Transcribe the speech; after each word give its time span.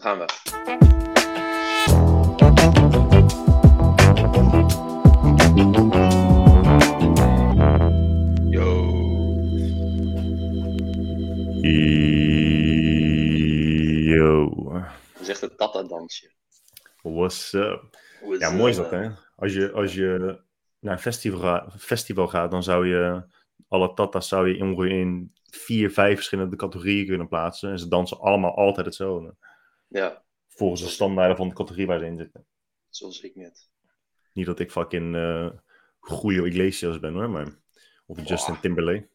Gaan 0.00 0.18
we. 0.18 0.24
Yo. 8.50 8.88
Yo. 14.08 14.52
Zegt 15.20 15.40
het 15.40 15.58
tata-dansje? 15.58 16.30
What's 17.02 17.52
up? 17.52 17.98
Ja, 18.38 18.50
mooi 18.50 18.70
is 18.70 18.76
dat, 18.76 18.90
hè? 18.90 19.08
Als 19.36 19.52
je, 19.52 19.72
als 19.72 19.94
je 19.94 20.40
naar 20.78 20.92
een 20.92 20.98
festival, 20.98 21.70
festival 21.78 22.28
gaat, 22.28 22.50
dan 22.50 22.62
zou 22.62 22.88
je 22.88 23.22
alle 23.68 23.94
tatas 23.94 24.28
zou 24.28 24.48
je 24.48 24.88
in 24.88 25.32
vier, 25.50 25.90
vijf 25.90 26.14
verschillende 26.14 26.56
categorieën 26.56 27.06
kunnen 27.06 27.28
plaatsen. 27.28 27.70
En 27.70 27.78
ze 27.78 27.88
dansen 27.88 28.20
allemaal 28.20 28.56
altijd 28.56 28.86
hetzelfde. 28.86 29.34
Ja, 29.90 30.24
Volgens 30.48 30.82
de 30.82 30.88
standaarden 30.88 31.36
van 31.36 31.48
de 31.48 31.54
categorie 31.54 31.86
waar 31.86 31.98
ze 31.98 32.04
in 32.06 32.16
zitten. 32.18 32.46
zoals 32.88 33.20
ik 33.20 33.34
net. 33.36 33.68
Niet 34.32 34.46
dat 34.46 34.58
ik 34.60 34.70
fucking 34.70 35.14
eh 35.16 35.50
Julio 36.00 36.44
Iglesias 36.44 36.98
ben, 37.00 37.12
hoor. 37.14 37.30
Maar, 37.30 37.58
of 38.06 38.28
Justin. 38.28 38.60
Timberlake. 38.60 39.08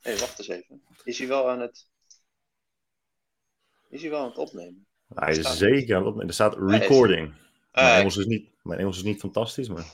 Hé, 0.00 0.10
hey, 0.10 0.18
wacht 0.20 0.38
eens 0.38 0.48
even. 0.48 0.82
Is 1.04 1.18
hij 1.18 1.28
wel 1.28 1.50
aan 1.50 1.60
het... 1.60 1.88
Is 3.88 4.00
hij 4.00 4.10
wel 4.10 4.20
aan 4.20 4.28
het 4.28 4.38
opnemen? 4.38 4.86
Hij 5.14 5.30
is 5.30 5.38
Staat- 5.38 5.56
zeker 5.56 5.94
aan 5.94 6.00
het 6.00 6.08
opnemen. 6.08 6.28
Er 6.28 6.34
staat 6.34 6.56
recording. 6.58 7.28
Mijn, 7.28 7.40
Ah, 7.72 7.98
Engels 7.98 8.16
is 8.16 8.26
niet, 8.26 8.50
mijn 8.62 8.78
Engels 8.80 8.96
is 8.96 9.02
niet 9.02 9.20
fantastisch, 9.20 9.68
maar... 9.68 9.84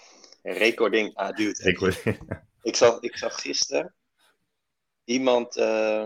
recording. 0.43 1.15
Ah, 1.15 1.37
dude. 1.37 1.63
Ik, 1.69 1.79
word- 1.79 2.03
Ik 2.63 2.77
zag, 2.77 3.01
ik 3.01 3.17
zag 3.17 3.41
gisteren 3.41 3.95
iemand 5.05 5.57
eh, 5.57 6.05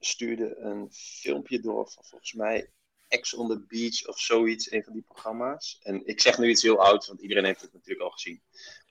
stuurde 0.00 0.56
een 0.56 0.92
filmpje 0.92 1.60
door 1.60 1.90
van 1.90 2.04
volgens 2.04 2.32
mij 2.32 2.70
Ex 3.08 3.34
on 3.34 3.48
the 3.48 3.64
Beach 3.68 4.06
of 4.06 4.20
zoiets, 4.20 4.70
een 4.70 4.84
van 4.84 4.92
die 4.92 5.02
programma's. 5.02 5.78
En 5.82 6.06
ik 6.06 6.20
zeg 6.20 6.38
nu 6.38 6.48
iets 6.48 6.62
heel 6.62 6.84
ouds, 6.84 7.06
want 7.06 7.20
iedereen 7.20 7.44
heeft 7.44 7.60
het 7.60 7.72
natuurlijk 7.72 8.00
al 8.00 8.10
gezien. 8.10 8.42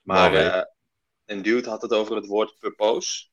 Maar 0.02 0.34
eh, 0.34 0.62
een 1.24 1.42
dude 1.42 1.68
had 1.68 1.82
het 1.82 1.92
over 1.92 2.16
het 2.16 2.26
woord 2.26 2.58
purpose. 2.58 3.26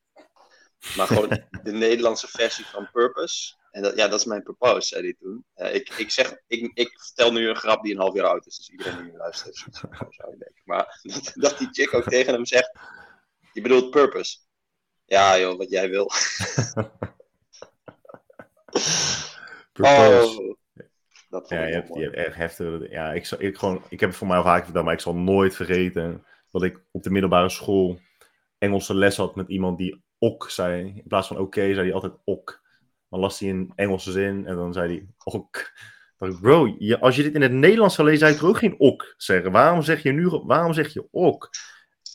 Maar 0.96 1.06
gewoon 1.06 1.28
de 1.62 1.72
Nederlandse 1.72 2.28
versie 2.28 2.66
van 2.66 2.90
purpose. 2.92 3.54
En 3.70 3.82
dat, 3.82 3.96
ja, 3.96 4.08
dat 4.08 4.18
is 4.18 4.26
mijn 4.26 4.42
purpose, 4.42 4.88
zei 4.88 5.02
hij 5.02 5.14
toen. 5.18 5.44
Eh, 5.54 5.74
ik, 5.74 5.88
ik, 5.88 6.10
zeg, 6.10 6.36
ik, 6.46 6.70
ik 6.74 7.00
vertel 7.00 7.32
nu 7.32 7.48
een 7.48 7.56
grap 7.56 7.82
die 7.82 7.92
een 7.92 8.00
half 8.00 8.14
jaar 8.14 8.26
oud 8.26 8.46
is, 8.46 8.56
dus 8.56 8.70
iedereen 8.70 8.96
die 8.96 9.12
nu 9.12 9.16
luistert, 9.16 9.56
zou 9.56 10.30
je 10.30 10.36
denken. 10.38 10.62
Maar 10.64 11.00
dat, 11.02 11.32
dat 11.34 11.58
die 11.58 11.68
chick 11.70 11.94
ook 11.94 12.08
tegen 12.08 12.32
hem 12.32 12.46
zegt, 12.46 12.78
je 13.52 13.60
bedoelt 13.60 13.90
purpose. 13.90 14.38
Ja 15.04 15.38
joh, 15.38 15.58
wat 15.58 15.70
jij 15.70 15.90
wil. 15.90 16.10
Purpose. 19.72 20.40
Oh, 20.40 20.56
dat 21.32 21.48
Ja, 21.48 21.64
je 21.66 21.72
hebt, 21.74 21.94
je 21.94 22.00
hebt 22.02 22.14
echt 22.14 22.34
heftige... 22.36 22.86
Ja, 22.90 23.12
ik, 23.12 23.26
zal- 23.26 23.42
ik, 23.42 23.56
gewoon, 23.58 23.82
ik 23.88 24.00
heb 24.00 24.08
het 24.08 24.18
voor 24.18 24.26
mij 24.26 24.36
al 24.36 24.42
vaak 24.42 24.64
verteld, 24.64 24.84
maar 24.84 24.94
ik 24.94 25.00
zal 25.00 25.16
nooit 25.16 25.54
vergeten 25.56 26.24
dat 26.50 26.62
ik 26.62 26.80
op 26.90 27.02
de 27.02 27.10
middelbare 27.10 27.48
school 27.48 27.98
Engelse 28.58 28.94
les 28.94 29.16
had 29.16 29.36
met 29.36 29.48
iemand 29.48 29.78
die 29.78 30.02
ok 30.18 30.50
zei. 30.50 30.86
In 30.96 31.02
plaats 31.06 31.28
van 31.28 31.38
oké, 31.38 31.60
zei 31.60 31.80
hij 31.86 31.92
altijd 31.92 32.12
ok. 32.24 32.60
Dan 33.08 33.20
las 33.20 33.38
hij 33.38 33.50
een 33.50 33.72
Engelse 33.74 34.12
zin 34.12 34.46
en 34.46 34.56
dan 34.56 34.72
zei 34.72 34.88
hij 34.94 35.06
ok. 35.24 35.72
Dan 36.18 36.40
bro, 36.40 36.74
je, 36.78 37.00
als 37.00 37.16
je 37.16 37.22
dit 37.22 37.34
in 37.34 37.42
het 37.42 37.52
Nederlands 37.52 37.94
zou 37.94 38.08
lezen, 38.08 38.20
zou 38.20 38.32
je 38.32 38.38
toch 38.38 38.48
ook 38.48 38.58
geen 38.58 38.74
ok 38.78 39.14
zeggen? 39.16 39.52
Waarom 39.52 39.82
zeg 39.82 40.02
je 40.02 40.12
nu, 40.12 40.28
waarom 40.28 40.72
zeg 40.72 40.92
je 40.92 41.08
ok? 41.10 41.50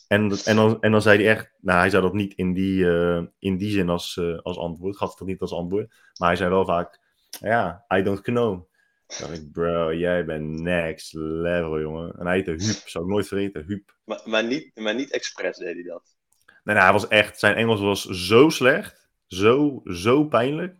En, 0.07 0.27
dat- 0.27 0.43
en, 0.45 0.55
dan, 0.55 0.81
en 0.81 0.91
dan 0.91 1.01
zei 1.01 1.23
hij 1.23 1.31
echt, 1.31 1.51
nou 1.61 1.79
hij 1.79 1.89
zei 1.89 2.01
dat 2.01 2.13
niet 2.13 2.33
in 2.33 2.53
die, 2.53 2.89
eh, 2.91 3.23
in 3.39 3.57
die 3.57 3.71
zin 3.71 3.89
als, 3.89 4.17
eh, 4.17 4.38
als 4.39 4.57
antwoord, 4.57 4.97
gaf 4.97 5.09
het 5.09 5.17
toch 5.17 5.27
niet 5.27 5.41
als 5.41 5.53
antwoord, 5.53 5.93
maar 6.19 6.27
hij 6.27 6.38
zei 6.38 6.49
wel 6.49 6.65
vaak, 6.65 6.99
ja, 7.39 7.85
I 7.95 8.01
don't 8.03 8.21
know. 8.21 8.66
Dan 9.08 9.17
dacht 9.27 9.33
ik, 9.41 9.52
bro, 9.52 9.94
jij 9.94 10.25
bent 10.25 10.59
next 10.59 11.13
level, 11.13 11.80
jongen. 11.80 12.16
En 12.19 12.25
hij 12.25 12.36
heette 12.36 12.52
Huub, 12.52 12.81
zou 12.86 13.03
ik 13.03 13.09
nooit 13.11 13.27
vergeten, 13.27 13.63
Huub. 13.67 13.95
Maar, 14.05 14.22
maar, 14.25 14.44
niet, 14.44 14.72
maar 14.75 14.95
niet 14.95 15.11
expres 15.11 15.58
deed 15.58 15.73
hij 15.73 15.83
dat. 15.83 16.16
Nee, 16.63 16.75
nou, 16.75 16.80
hij 16.88 16.91
was 16.91 17.07
echt, 17.07 17.40
zijn 17.40 17.56
Engels 17.56 17.79
was 17.79 18.06
zo 18.06 18.50
slecht, 18.50 19.09
zo, 19.28 19.81
zo 19.85 20.23
pijnlijk. 20.25 20.75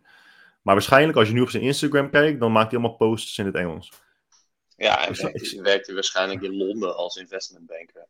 Maar 0.62 0.74
waarschijnlijk, 0.74 1.18
als 1.18 1.28
je 1.28 1.34
nu 1.34 1.40
op 1.40 1.50
zijn 1.50 1.62
Instagram 1.62 2.10
kijkt, 2.10 2.40
dan 2.40 2.52
maakt 2.52 2.70
hij 2.70 2.78
allemaal 2.80 2.96
posts 2.96 3.38
in 3.38 3.46
het 3.46 3.54
Engels. 3.54 3.92
Ja, 4.76 4.94
hij 4.98 5.08
Ik 5.08 5.14
snap- 5.14 5.32
werkte, 5.32 5.62
werkte 5.62 5.94
waarschijnlijk 5.94 6.42
in 6.42 6.56
Londen 6.56 6.96
als 6.96 7.16
investmentbanker. 7.16 8.06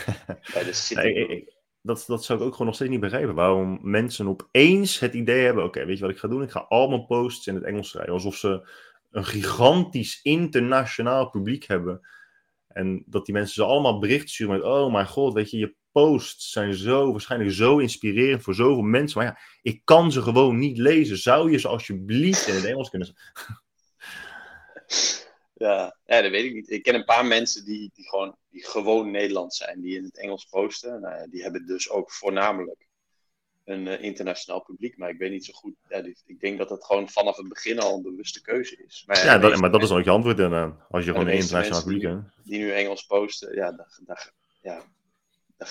Bij 0.54 0.64
de 0.64 0.72
City. 0.72 1.00
Nee, 1.00 1.26
ik- 1.26 1.52
dat, 1.84 2.04
dat 2.06 2.24
zou 2.24 2.38
ik 2.38 2.44
ook 2.44 2.52
gewoon 2.52 2.66
nog 2.66 2.74
steeds 2.74 2.90
niet 2.90 3.00
begrijpen. 3.00 3.34
Waarom 3.34 3.78
mensen 3.82 4.28
opeens 4.28 4.98
het 4.98 5.14
idee 5.14 5.44
hebben: 5.44 5.64
oké, 5.64 5.84
weet 5.84 5.96
je 5.96 6.02
wat 6.02 6.10
ik 6.12 6.18
ga 6.18 6.28
doen? 6.28 6.42
Ik 6.42 6.50
ga 6.50 6.66
allemaal 6.68 7.04
posts 7.06 7.46
in 7.46 7.54
het 7.54 7.64
Engels 7.64 7.88
schrijven. 7.88 8.12
Alsof 8.12 8.36
ze 8.36 8.68
een 9.12 9.24
gigantisch 9.24 10.20
internationaal 10.22 11.30
publiek 11.30 11.64
hebben. 11.64 12.08
En 12.68 13.04
dat 13.06 13.24
die 13.24 13.34
mensen 13.34 13.54
ze 13.54 13.64
allemaal 13.64 13.98
berichten 13.98 14.28
sturen 14.28 14.54
met: 14.54 14.62
oh 14.62 14.92
mijn 14.92 15.06
god, 15.06 15.32
weet 15.32 15.50
je, 15.50 15.58
je 15.58 15.74
posts 15.92 16.50
zijn 16.50 16.74
zo 16.74 17.10
waarschijnlijk 17.10 17.52
zo 17.52 17.78
inspirerend 17.78 18.42
voor 18.42 18.54
zoveel 18.54 18.82
mensen. 18.82 19.18
Maar 19.18 19.26
ja, 19.26 19.38
ik 19.62 19.80
kan 19.84 20.12
ze 20.12 20.22
gewoon 20.22 20.58
niet 20.58 20.78
lezen. 20.78 21.18
Zou 21.18 21.50
je 21.50 21.58
ze 21.58 21.68
alsjeblieft 21.68 22.46
in 22.46 22.54
het 22.54 22.64
Engels 22.64 22.90
kunnen 22.90 23.14
Ja, 25.54 25.96
ja, 26.04 26.22
dat 26.22 26.30
weet 26.30 26.44
ik 26.44 26.54
niet. 26.54 26.70
Ik 26.70 26.82
ken 26.82 26.94
een 26.94 27.04
paar 27.04 27.26
mensen 27.26 27.64
die, 27.64 27.90
die, 27.94 28.08
gewoon, 28.08 28.36
die 28.48 28.64
gewoon 28.64 29.10
Nederlands 29.10 29.56
zijn, 29.56 29.80
die 29.80 29.96
in 29.96 30.04
het 30.04 30.18
Engels 30.18 30.44
posten. 30.44 31.00
Nou, 31.00 31.30
die 31.30 31.42
hebben 31.42 31.66
dus 31.66 31.90
ook 31.90 32.12
voornamelijk 32.12 32.88
een 33.64 33.88
eh, 33.88 34.02
internationaal 34.02 34.62
publiek. 34.62 34.96
Maar 34.96 35.10
ik 35.10 35.18
weet 35.18 35.30
niet 35.30 35.44
zo 35.44 35.52
goed. 35.52 35.74
Ja, 35.88 36.02
ik 36.26 36.40
denk 36.40 36.58
dat 36.58 36.70
het 36.70 36.84
gewoon 36.84 37.08
vanaf 37.08 37.36
het 37.36 37.48
begin 37.48 37.78
al 37.78 37.96
een 37.96 38.02
bewuste 38.02 38.42
keuze 38.42 38.84
is. 38.86 39.02
Maar, 39.06 39.24
Ja, 39.24 39.38
dat, 39.38 39.56
maar 39.56 39.70
dat 39.70 39.82
is 39.82 39.90
ook 39.90 40.04
je 40.04 40.10
antwoord 40.10 40.38
inderdaad. 40.38 40.74
Als 40.90 41.04
je 41.04 41.10
gewoon 41.10 41.26
een 41.26 41.32
internationaal 41.34 41.82
publiek 41.82 42.02
hebt. 42.02 42.22
Die 42.44 42.58
nu 42.58 42.70
Engels 42.70 43.02
posten, 43.06 43.54
ja, 43.54 43.72
daar, 43.72 43.98
daar, 44.06 44.32
ja, 44.62 44.82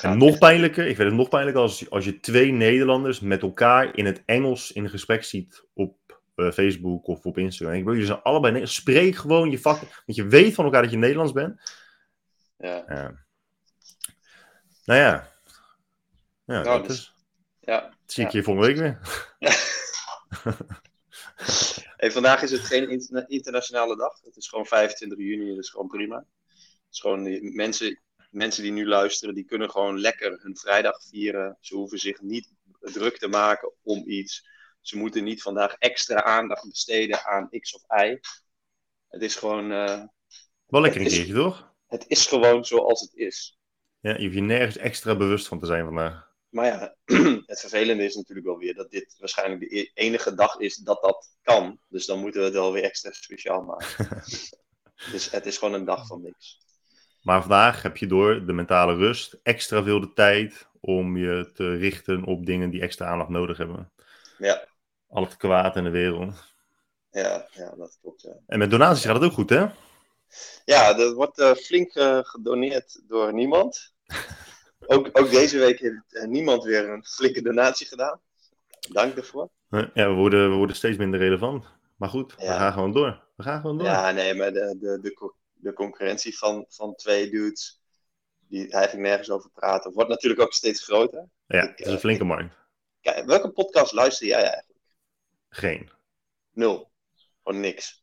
En 0.02 0.18
nog 0.18 0.38
pijnlijker, 0.38 0.88
ik 0.88 0.96
vind 0.96 1.08
het 1.08 1.18
nog 1.18 1.30
pijnlijker 1.30 1.62
als, 1.62 1.90
als 1.90 2.06
je 2.06 2.20
twee 2.20 2.52
Nederlanders 2.52 3.20
met 3.20 3.42
elkaar 3.42 3.98
in 3.98 4.06
het 4.06 4.22
Engels 4.26 4.72
in 4.72 4.90
gesprek 4.90 5.24
ziet 5.24 5.66
op 5.74 6.22
eh, 6.36 6.52
Facebook 6.52 7.08
of 7.08 7.26
op 7.26 7.38
Instagram. 7.38 7.78
Ik 7.78 7.84
wil 7.84 7.94
jullie 7.94 8.08
zijn 8.08 8.22
allebei 8.22 8.54
Ne- 8.60 8.66
Spreek 8.66 9.16
gewoon 9.16 9.52
je 9.52 9.60
vak, 9.60 9.80
want 9.80 10.18
je 10.18 10.28
weet 10.28 10.54
van 10.54 10.66
elkaar 10.66 10.82
dat 10.82 10.92
je 10.92 10.98
Nederlands 10.98 11.32
bent. 11.32 11.60
Ja, 12.58 12.84
Ja. 12.88 13.26
Nou 14.86 15.00
ja. 15.00 15.30
Ja, 16.46 16.62
Nou, 16.62 16.64
dat 16.64 16.88
dus- 16.88 16.98
is. 16.98 17.14
Ja. 17.72 17.94
zie 18.06 18.26
ik 18.26 18.32
je 18.32 18.44
volgende 18.44 18.68
week 18.68 18.78
weer. 18.78 19.00
Hey, 21.98 22.12
vandaag 22.12 22.42
is 22.42 22.52
het 22.52 22.62
geen 22.62 22.90
interna- 22.90 23.28
internationale 23.28 23.96
dag. 23.98 24.22
Het 24.24 24.36
is 24.38 24.48
gewoon 24.48 24.66
25 24.66 25.18
juni, 25.18 25.50
dat 25.50 25.64
is 25.64 25.70
gewoon 25.70 25.88
prima. 25.88 26.26
Het 26.48 26.88
is 26.92 27.00
gewoon 27.00 27.24
die 27.24 27.56
mensen, 27.56 28.02
mensen 28.30 28.64
die 28.64 28.72
nu 28.72 28.88
luisteren, 28.88 29.36
die 29.36 29.44
kunnen 29.46 29.70
gewoon 29.70 30.00
lekker 30.00 30.40
hun 30.42 30.58
vrijdag 30.58 31.04
vieren. 31.10 31.58
Ze 31.60 31.76
hoeven 31.76 32.00
zich 32.00 32.22
niet 32.22 32.54
druk 32.80 33.18
te 33.18 33.28
maken 33.28 33.74
om 33.84 34.04
iets. 34.06 34.48
Ze 34.82 34.98
moeten 34.98 35.24
niet 35.24 35.42
vandaag 35.42 35.74
extra 35.74 36.24
aandacht 36.24 36.68
besteden 36.68 37.26
aan 37.26 37.50
X 37.60 37.74
of 37.76 37.82
Y. 38.04 38.20
Het 39.08 39.22
is 39.22 39.36
gewoon, 39.36 39.72
eh, 39.72 40.04
Wel 40.66 40.82
lekker 40.82 41.02
een 41.02 41.08
keertje, 41.08 41.34
toch? 41.34 41.74
het 41.88 42.06
is 42.08 42.26
gewoon 42.28 42.66
zoals 42.66 43.02
het 43.02 43.14
is. 43.14 43.60
Ja, 44.00 44.18
je 44.18 44.24
hoeft 44.24 44.36
je 44.36 44.42
nergens 44.42 44.78
extra 44.78 45.16
bewust 45.16 45.48
van 45.48 45.60
te 45.60 45.66
zijn 45.66 45.86
vandaag. 45.86 46.31
Maar 46.52 46.66
ja, 46.66 46.96
het 47.52 47.60
vervelende 47.60 48.04
is 48.04 48.16
natuurlijk 48.16 48.48
wel 48.48 48.58
weer 48.58 48.76
dat 48.76 48.92
dit 48.92 49.16
waarschijnlijk 49.20 49.60
de 49.60 49.80
e- 49.80 49.92
enige 49.94 50.34
dag 50.36 50.58
is 50.58 50.76
dat 50.76 51.02
dat 51.02 51.36
kan. 51.42 51.80
Dus 51.88 52.06
dan 52.06 52.20
moeten 52.20 52.40
we 52.40 52.46
het 52.46 52.56
wel 52.56 52.72
weer 52.72 52.84
extra 52.84 53.12
speciaal 53.12 53.62
maken. 53.62 54.24
dus 55.12 55.32
het 55.32 55.46
is 55.46 55.58
gewoon 55.58 55.74
een 55.74 55.86
dag 55.86 56.08
van 56.08 56.22
niks. 56.22 56.60
Maar 57.22 57.40
vandaag 57.42 57.82
heb 57.82 57.98
je 57.98 58.08
door 58.08 58.46
de 58.46 58.54
mentale 58.54 58.96
rust 58.96 59.40
extra 59.44 59.84
veel 59.84 60.00
de 60.00 60.14
tijd 60.14 60.68
om 60.80 61.18
je 61.18 61.52
te 61.54 61.76
richten 61.76 62.24
op 62.26 62.46
dingen 62.46 62.70
die 62.70 62.82
extra 62.82 63.06
aandacht 63.06 63.30
nodig 63.30 63.58
hebben. 63.58 63.92
Ja, 64.38 64.68
Al 65.08 65.24
het 65.24 65.38
kwaad 65.38 65.76
in 65.76 65.84
de 65.84 65.90
wereld. 65.90 66.54
ja, 67.12 67.48
ja 67.52 67.74
dat 67.78 67.98
klopt. 68.02 68.22
Ja, 68.22 68.34
En 68.48 68.60
met 68.60 68.72
donaties 68.72 69.06
gaat 69.06 69.16
het 69.16 69.24
ook 69.24 69.34
goed, 69.34 69.50
hè? 69.50 69.66
ja 70.66 70.98
er 71.00 71.14
wordt 71.14 71.40
eh, 71.40 71.54
flink 71.54 71.94
eh, 71.94 72.20
gedoneerd 72.22 73.02
door 73.08 73.34
niemand. 73.34 73.94
Ook, 74.86 75.10
ook 75.12 75.30
deze 75.30 75.58
week 75.58 75.80
heeft 75.80 76.16
eh, 76.16 76.28
niemand 76.28 76.64
weer 76.64 76.90
een 76.90 77.06
flinke 77.06 77.42
donatie 77.42 77.88
gedaan. 77.88 78.20
Dank 78.90 79.16
daarvoor. 79.16 79.50
Ja, 79.70 80.10
we 80.10 80.14
worden, 80.14 80.50
we 80.50 80.56
worden 80.56 80.76
steeds 80.76 80.98
minder 80.98 81.20
relevant. 81.20 81.66
Maar 81.96 82.10
goed, 82.10 82.36
we 82.36 82.46
gaan 82.46 82.74
gewoon 82.74 82.92
door. 82.92 83.24
We 83.36 83.44
gaan 83.44 83.62
gewoon 83.62 83.78
door. 83.78 83.88
Ja, 83.88 84.12
nee, 84.12 84.34
maar 84.34 84.54
de, 84.54 84.78
de, 84.80 85.00
de, 85.02 85.34
de 85.54 85.74
concurrentie 85.74 86.38
van, 86.38 86.66
van 86.70 86.96
twee 86.96 87.30
dudes, 87.30 87.82
die 88.48 88.72
eigenlijk 88.72 89.08
nergens 89.08 89.30
over 89.30 89.50
praten, 89.50 89.94
wordt 89.94 90.10
natuurlijk 90.10 90.42
ook 90.42 90.54
steeds 90.54 90.84
groter. 90.84 91.30
Ja, 91.46 91.62
ik, 91.62 91.70
het 91.70 91.80
is 91.80 91.86
een 91.86 91.94
eh, 91.94 92.00
flinke 92.00 92.24
markt. 92.24 92.56
Kijk, 93.02 93.26
welke 93.26 93.50
podcast 93.50 93.94
luister 93.94 94.28
jij 94.28 94.44
eigenlijk? 94.44 94.80
Geen. 95.50 95.90
Nul. 96.52 96.92
Gewoon 97.44 97.60
niks. 97.60 98.01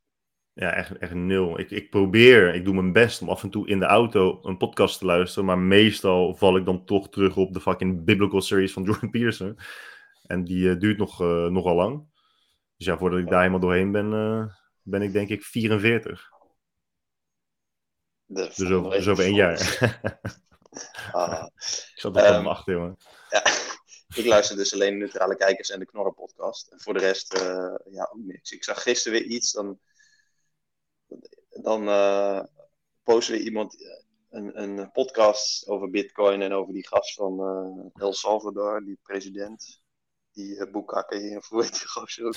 Ja, 0.59 0.75
echt, 0.75 0.99
echt 0.99 1.15
nul. 1.15 1.59
Ik, 1.59 1.71
ik 1.71 1.91
probeer, 1.91 2.55
ik 2.55 2.65
doe 2.65 2.75
mijn 2.75 2.93
best 2.93 3.23
om 3.23 3.29
af 3.29 3.43
en 3.43 3.51
toe 3.51 3.69
in 3.69 3.79
de 3.79 3.85
auto 3.85 4.39
een 4.43 4.57
podcast 4.57 4.99
te 4.99 5.05
luisteren. 5.05 5.45
Maar 5.45 5.59
meestal 5.59 6.35
val 6.35 6.57
ik 6.57 6.65
dan 6.65 6.85
toch 6.85 7.09
terug 7.09 7.37
op 7.37 7.53
de 7.53 7.61
fucking 7.61 8.05
Biblical 8.05 8.41
Series 8.41 8.73
van 8.73 8.83
Jordan 8.87 9.11
Peterson. 9.11 9.59
En 10.27 10.45
die 10.45 10.71
eh, 10.71 10.79
duurt 10.79 10.99
nog, 10.99 11.21
eh, 11.21 11.47
nogal 11.47 11.75
lang. 11.75 12.07
Dus 12.77 12.87
ja, 12.87 12.99
voordat 12.99 13.19
ik 13.19 13.29
daar 13.29 13.39
helemaal 13.39 13.61
doorheen 13.61 13.93
ben, 13.93 14.13
eh, 14.13 14.55
ben 14.83 15.03
ik 15.03 15.13
denk 15.13 15.29
ik 15.29 15.43
44. 15.43 16.31
De 18.25 18.53
Dus 18.57 18.71
over, 18.71 18.91
dus 18.91 19.09
over 19.09 19.25
één 19.25 19.35
jaar. 19.35 19.59
Ah. 21.13 21.47
ik 21.57 21.93
zat 21.95 22.17
er 22.17 22.25
Ehm, 22.25 22.41
um, 22.41 22.47
achter, 22.47 22.75
jongen. 22.75 22.97
Ja, 23.29 23.43
ik 24.15 24.25
luister 24.27 24.57
dus 24.57 24.75
alleen 24.75 24.99
Neutrale 24.99 25.37
Kijkers 25.37 25.71
en 25.71 25.79
de 25.79 25.87
Knorren 25.87 26.15
podcast. 26.15 26.69
En 26.69 26.81
voor 26.81 26.95
de 26.95 27.01
rest, 27.01 27.39
ja, 27.91 28.11
ook 28.13 28.25
niks. 28.25 28.53
Ik 28.53 28.65
zag 28.65 28.83
gisteren 28.83 29.21
weer 29.21 29.29
iets, 29.29 29.53
dan, 29.53 29.79
dan 31.63 31.89
uh, 31.89 32.43
postte 33.03 33.33
weer 33.33 33.41
iemand 33.41 33.83
eh, 33.83 33.89
een, 34.31 34.63
een 34.63 34.91
podcast 34.91 35.69
over 35.69 35.91
bitcoin 35.91 36.43
en 36.43 36.53
over 36.53 36.73
die 36.73 36.87
gast 36.87 37.15
van 37.15 37.41
uh, 37.41 38.03
El 38.03 38.13
Salvador, 38.13 38.85
die 38.85 38.99
president. 39.03 39.83
Die 40.33 40.57
uh, 40.57 40.71
boekhakker 40.73 41.19
hier, 41.19 41.47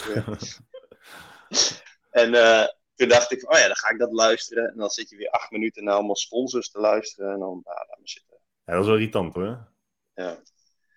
weer. 0.08 0.26
en 2.24 2.34
uh, 2.34 2.66
toen 2.96 3.08
dacht 3.08 3.32
ik, 3.32 3.52
oh 3.52 3.60
ja, 3.60 3.68
dan 3.68 3.76
ga 3.76 3.90
ik 3.90 4.00
dat 4.00 4.12
luisteren. 4.12 4.72
En 4.72 4.78
dan 4.78 4.90
zit 4.90 5.10
je 5.10 5.16
weer 5.16 5.30
acht 5.30 5.52
minuten 5.52 5.84
naar 5.84 5.94
allemaal 5.94 6.16
sponsors 6.16 6.72
te 6.72 6.80
luisteren. 6.80 7.34
En 7.34 7.40
dan, 7.40 7.62
laat 7.64 8.00
me 8.00 8.08
zitten. 8.08 8.38
Ja, 8.66 8.74
dat 8.74 8.82
is 8.82 8.88
wel 8.88 8.98
irritant 8.98 9.34
hoor. 9.34 9.68
Ja. 10.14 10.40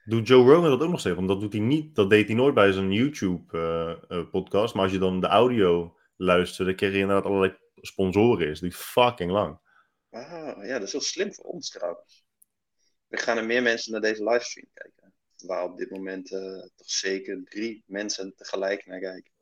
Doet 0.04 0.28
Joe 0.28 0.44
Rogan 0.44 0.70
dat 0.70 0.82
ook 0.82 0.90
nog 0.90 1.00
steeds? 1.00 1.16
Want 1.16 1.28
dat 1.28 1.40
doet 1.40 1.52
hij 1.52 1.62
niet. 1.62 1.94
Dat 1.94 2.10
deed 2.10 2.26
hij 2.26 2.36
nooit 2.36 2.54
bij 2.54 2.72
zijn 2.72 2.92
YouTube-podcast. 2.92 4.68
Uh, 4.68 4.74
maar 4.74 4.82
als 4.82 4.92
je 4.92 4.98
dan 4.98 5.20
de 5.20 5.26
audio 5.26 5.96
luistert, 6.16 6.66
dan 6.66 6.76
krijg 6.76 6.92
je 6.92 6.98
inderdaad 6.98 7.24
allerlei 7.24 7.56
sponsoren. 7.86 8.48
Is 8.48 8.60
die 8.60 8.72
fucking 8.72 9.30
lang. 9.30 9.58
Ah, 10.10 10.66
ja, 10.66 10.78
dat 10.78 10.82
is 10.82 10.92
heel 10.92 11.00
slim 11.00 11.34
voor 11.34 11.44
ons 11.44 11.70
trouwens. 11.70 12.24
Er 13.08 13.18
gaan 13.18 13.36
er 13.36 13.46
meer 13.46 13.62
mensen 13.62 13.92
naar 13.92 14.00
deze 14.00 14.24
livestream 14.24 14.68
kijken. 14.74 15.14
Waar 15.36 15.64
op 15.64 15.78
dit 15.78 15.90
moment 15.90 16.30
uh, 16.30 16.62
toch 16.76 16.90
zeker 16.90 17.44
drie 17.44 17.84
mensen 17.86 18.34
tegelijk 18.36 18.86
naar 18.86 19.00
kijken. 19.00 19.32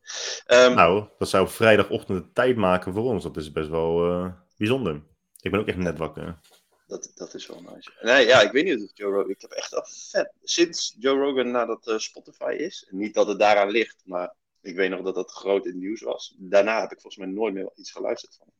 Um, 0.47 0.75
nou, 0.75 1.09
dat 1.19 1.29
zou 1.29 1.49
vrijdagochtend 1.49 2.25
de 2.25 2.33
tijd 2.33 2.57
maken 2.57 2.93
voor 2.93 3.05
ons. 3.05 3.23
Dat 3.23 3.37
is 3.37 3.53
best 3.53 3.69
wel 3.69 4.09
uh, 4.09 4.33
bijzonder. 4.57 5.03
Ik 5.41 5.51
ben 5.51 5.61
ook 5.61 5.69
echt 5.69 5.77
net 5.77 5.99
wakker. 5.99 6.39
Dat, 6.87 7.13
dat 7.15 7.35
is 7.35 7.47
wel 7.47 7.61
nice. 7.61 7.93
Nee, 8.01 8.27
ja, 8.27 8.41
ik 8.41 8.53
weet 8.53 8.65
niet 8.65 8.83
of 8.83 8.91
Joe 8.95 9.13
Rogan... 9.13 9.31
Ik 9.31 9.41
heb 9.41 9.51
echt 9.51 9.75
al 9.75 9.87
vet... 10.11 10.33
Sinds 10.43 10.97
Joe 10.99 11.19
Rogan 11.19 11.51
nadat 11.51 11.87
uh, 11.87 11.99
Spotify 11.99 12.55
is... 12.59 12.87
Niet 12.91 13.15
dat 13.15 13.27
het 13.27 13.39
daaraan 13.39 13.71
ligt, 13.71 14.03
maar 14.05 14.35
ik 14.63 14.77
weet 14.77 14.91
nog 14.91 15.03
dat 15.03 15.15
dat 15.15 15.31
groot 15.31 15.65
in 15.65 15.71
het 15.71 15.81
nieuws 15.81 16.03
was. 16.03 16.35
Daarna 16.39 16.81
heb 16.81 16.93
ik 16.93 17.01
volgens 17.01 17.25
mij 17.25 17.33
nooit 17.33 17.55
meer 17.55 17.71
iets 17.75 17.93
geluisterd 17.93 18.37
van 18.37 18.53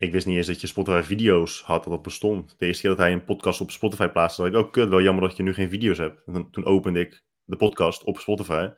ik 0.00 0.12
wist 0.12 0.26
niet 0.26 0.36
eens 0.36 0.46
dat 0.46 0.60
je 0.60 0.66
Spotify 0.66 1.02
video's 1.02 1.62
had, 1.62 1.84
dat 1.84 1.92
dat 1.92 2.02
bestond. 2.02 2.54
De 2.58 2.66
eerste 2.66 2.82
keer 2.82 2.90
dat 2.90 2.98
hij 2.98 3.12
een 3.12 3.24
podcast 3.24 3.60
op 3.60 3.70
Spotify 3.70 4.08
plaatste, 4.08 4.42
dacht 4.42 4.54
ik, 4.54 4.60
oh 4.60 4.70
kut, 4.72 4.88
wel 4.88 5.00
jammer 5.00 5.28
dat 5.28 5.36
je 5.36 5.42
nu 5.42 5.54
geen 5.54 5.68
video's 5.68 5.98
hebt. 5.98 6.26
En 6.26 6.50
toen 6.50 6.64
opende 6.64 7.00
ik 7.00 7.22
de 7.44 7.56
podcast 7.56 8.04
op 8.04 8.18
Spotify 8.18 8.70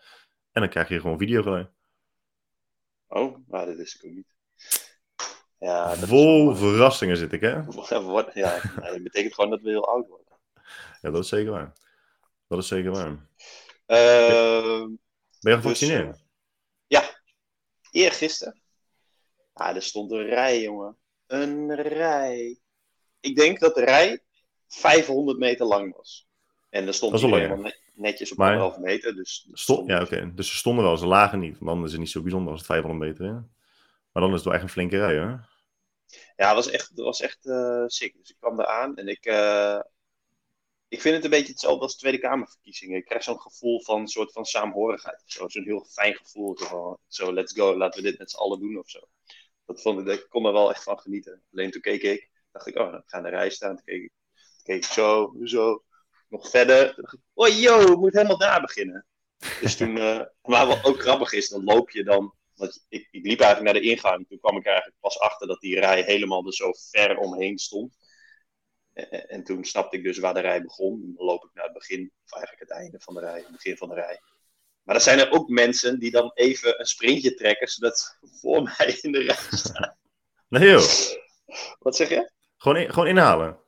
en 0.53 0.61
dan 0.61 0.69
krijg 0.69 0.89
je 0.89 1.01
gewoon 1.01 1.19
video 1.19 1.43
gelijk. 1.43 1.71
Oh, 3.09 3.37
nou, 3.49 3.67
dat 3.67 3.77
wist 3.77 3.95
ik 3.95 4.05
ook 4.05 4.17
niet. 4.17 4.27
Ja, 5.59 5.95
Vol 5.95 6.55
verrassingen 6.55 7.17
zit 7.17 7.33
ik, 7.33 7.41
hè? 7.41 7.51
Ja, 8.35 8.61
dat 8.93 9.03
betekent 9.03 9.35
gewoon 9.35 9.51
dat 9.51 9.61
we 9.61 9.69
heel 9.69 9.89
oud 9.89 10.09
worden. 10.09 10.39
Ja, 11.01 11.11
dat 11.11 11.23
is 11.23 11.29
zeker 11.29 11.51
waar. 11.51 11.73
Dat 12.49 12.59
is 12.59 12.69
zeker 12.69 12.91
waar. 12.91 13.09
Uh, 13.87 14.87
ben 15.41 15.53
je 15.53 15.55
gevaccineerd? 15.55 16.13
Dus, 16.13 16.22
eergisteren. 17.93 18.61
Ah, 19.53 19.77
er 19.77 19.83
stond 19.83 20.11
een 20.13 20.27
rij, 20.27 20.63
jongen. 20.63 20.97
Een 21.27 21.75
rij. 21.75 22.61
Ik 23.21 23.37
denk 23.37 23.61
dat 23.61 23.75
de 23.75 23.85
rij 23.85 24.21
500 24.69 25.39
meter 25.39 25.67
lang 25.67 25.97
was. 25.97 26.29
En 26.71 26.87
er 26.87 26.95
stond 26.95 27.21
helemaal 27.21 27.73
netjes 27.95 28.33
op 28.33 28.39
maar, 28.39 28.53
anderhalf 28.53 28.79
meter. 28.79 29.15
Dus, 29.15 29.49
stond, 29.53 29.89
ja, 29.89 30.03
oké. 30.03 30.15
Okay. 30.15 30.35
Dus 30.35 30.51
ze 30.51 30.57
stonden 30.57 30.85
wel, 30.85 30.97
ze 30.97 31.07
lagen 31.07 31.39
niet. 31.39 31.59
Want 31.59 31.77
dan 31.77 31.85
is 31.85 31.91
het 31.91 32.01
niet 32.01 32.11
zo 32.11 32.23
bijzonder 32.23 32.51
als 32.51 32.61
het 32.61 32.71
500 32.71 33.11
meter. 33.11 33.27
Hè? 33.27 33.33
Maar 34.13 34.23
dan 34.23 34.29
is 34.29 34.35
het 34.35 34.45
wel 34.45 34.55
echt 34.55 34.63
een 34.63 34.69
flinke 34.69 34.99
rij, 34.99 35.15
hè? 35.15 35.35
Ja, 36.37 36.47
het 36.47 36.55
was 36.55 36.71
echt, 36.71 36.89
het 36.89 36.99
was 36.99 37.21
echt 37.21 37.47
uh, 37.47 37.85
sick. 37.87 38.17
Dus 38.19 38.31
ik 38.31 38.37
kwam 38.39 38.61
eraan 38.61 38.97
en 38.97 39.09
ik, 39.09 39.27
uh, 39.27 39.81
ik 40.93 41.01
vind 41.01 41.15
het 41.15 41.25
een 41.25 41.31
beetje 41.31 41.53
hetzelfde 41.53 41.83
als 41.83 41.97
Tweede 41.97 42.19
Kamerverkiezingen. 42.19 42.97
Ik 42.97 43.05
krijg 43.05 43.23
zo'n 43.23 43.41
gevoel 43.41 43.83
van 43.83 44.01
een 44.01 44.09
soort 44.09 44.33
van 44.33 44.45
saamhorigheid. 44.45 45.23
Zo'n 45.27 45.51
zo 45.51 45.63
heel 45.63 45.85
fijn 45.85 46.15
gevoel. 46.15 46.57
Zo, 47.09 47.33
let's 47.33 47.53
go, 47.53 47.77
laten 47.77 48.03
we 48.03 48.09
dit 48.09 48.19
met 48.19 48.31
z'n 48.31 48.37
allen 48.37 48.61
doen 48.61 48.79
of 48.79 48.91
zo. 48.91 49.01
Dat 49.67 49.83
vond 49.83 50.01
ik, 50.01 50.07
ik 50.07 50.27
kon 50.29 50.47
er 50.47 50.53
wel 50.53 50.71
echt 50.71 50.83
van 50.83 50.99
genieten. 50.99 51.43
Alleen 51.53 51.71
toen 51.71 51.81
keek 51.81 52.03
ik, 52.03 52.31
dacht 52.51 52.67
ik, 52.67 52.79
oh, 52.79 52.93
dan 52.93 53.03
ga 53.07 53.21
de 53.21 53.29
rij 53.29 53.51
staan. 53.51 53.77
Toen 53.77 53.85
keek 53.85 54.03
ik, 54.03 54.13
toen 54.35 54.63
keek 54.63 54.77
ik 54.77 54.85
zo, 54.85 55.35
zo, 55.45 55.83
nog 56.29 56.51
verder. 56.51 56.95
Toen 56.95 57.03
dacht 57.03 57.15
ik, 57.15 57.21
oh 57.35 57.49
ik 57.49 57.97
moet 57.97 58.13
helemaal 58.13 58.39
daar 58.39 58.61
beginnen. 58.61 59.07
Dus 59.61 59.77
toen, 59.77 59.97
uh, 59.97 60.21
maar 60.43 60.67
wat 60.67 60.85
ook 60.85 61.01
grappig 61.01 61.33
is, 61.33 61.49
dan 61.49 61.65
loop 61.65 61.91
je 61.91 62.05
dan, 62.05 62.35
want 62.55 62.85
ik, 62.89 63.09
ik 63.11 63.25
liep 63.25 63.41
eigenlijk 63.41 63.73
naar 63.73 63.83
de 63.83 63.89
ingang. 63.89 64.29
Toen 64.29 64.39
kwam 64.39 64.57
ik 64.57 64.67
eigenlijk 64.67 64.97
pas 65.01 65.19
achter 65.19 65.47
dat 65.47 65.61
die 65.61 65.81
rij 65.81 66.03
helemaal 66.03 66.47
er 66.47 66.55
zo 66.55 66.73
ver 66.91 67.17
omheen 67.17 67.59
stond. 67.59 67.97
En, 68.93 69.29
en 69.29 69.45
toen 69.45 69.65
snapte 69.65 69.97
ik 69.97 70.03
dus 70.03 70.19
waar 70.19 70.35
de 70.35 70.41
rij 70.41 70.63
begon. 70.63 71.13
Dan 71.17 71.27
loop 71.27 71.45
ik 71.45 71.51
naar 71.55 71.65
het 71.65 71.73
begin, 71.73 72.13
of 72.25 72.33
eigenlijk 72.33 72.69
het 72.69 72.79
einde 72.79 73.01
van 73.01 73.15
de 73.15 73.21
rij, 73.21 73.39
het 73.39 73.53
begin 73.53 73.77
van 73.77 73.89
de 73.89 73.95
rij. 73.95 74.21
Maar 74.83 74.95
er 74.95 75.01
zijn 75.01 75.19
er 75.19 75.31
ook 75.31 75.49
mensen 75.49 75.99
die 75.99 76.11
dan 76.11 76.31
even 76.35 76.81
een 76.81 76.87
sprintje 76.87 77.35
trekken, 77.35 77.69
zodat 77.69 77.99
ze 77.99 78.29
voor 78.41 78.63
mij 78.79 78.99
in 79.01 79.13
de 79.13 79.19
rij 79.19 79.59
staan. 79.59 79.97
Nee 80.49 80.71
joh. 80.71 80.85
Wat 81.79 81.97
zeg 81.97 82.09
je? 82.09 82.31
Gewoon, 82.57 82.77
in, 82.77 82.91
gewoon 82.91 83.09
inhalen. 83.09 83.61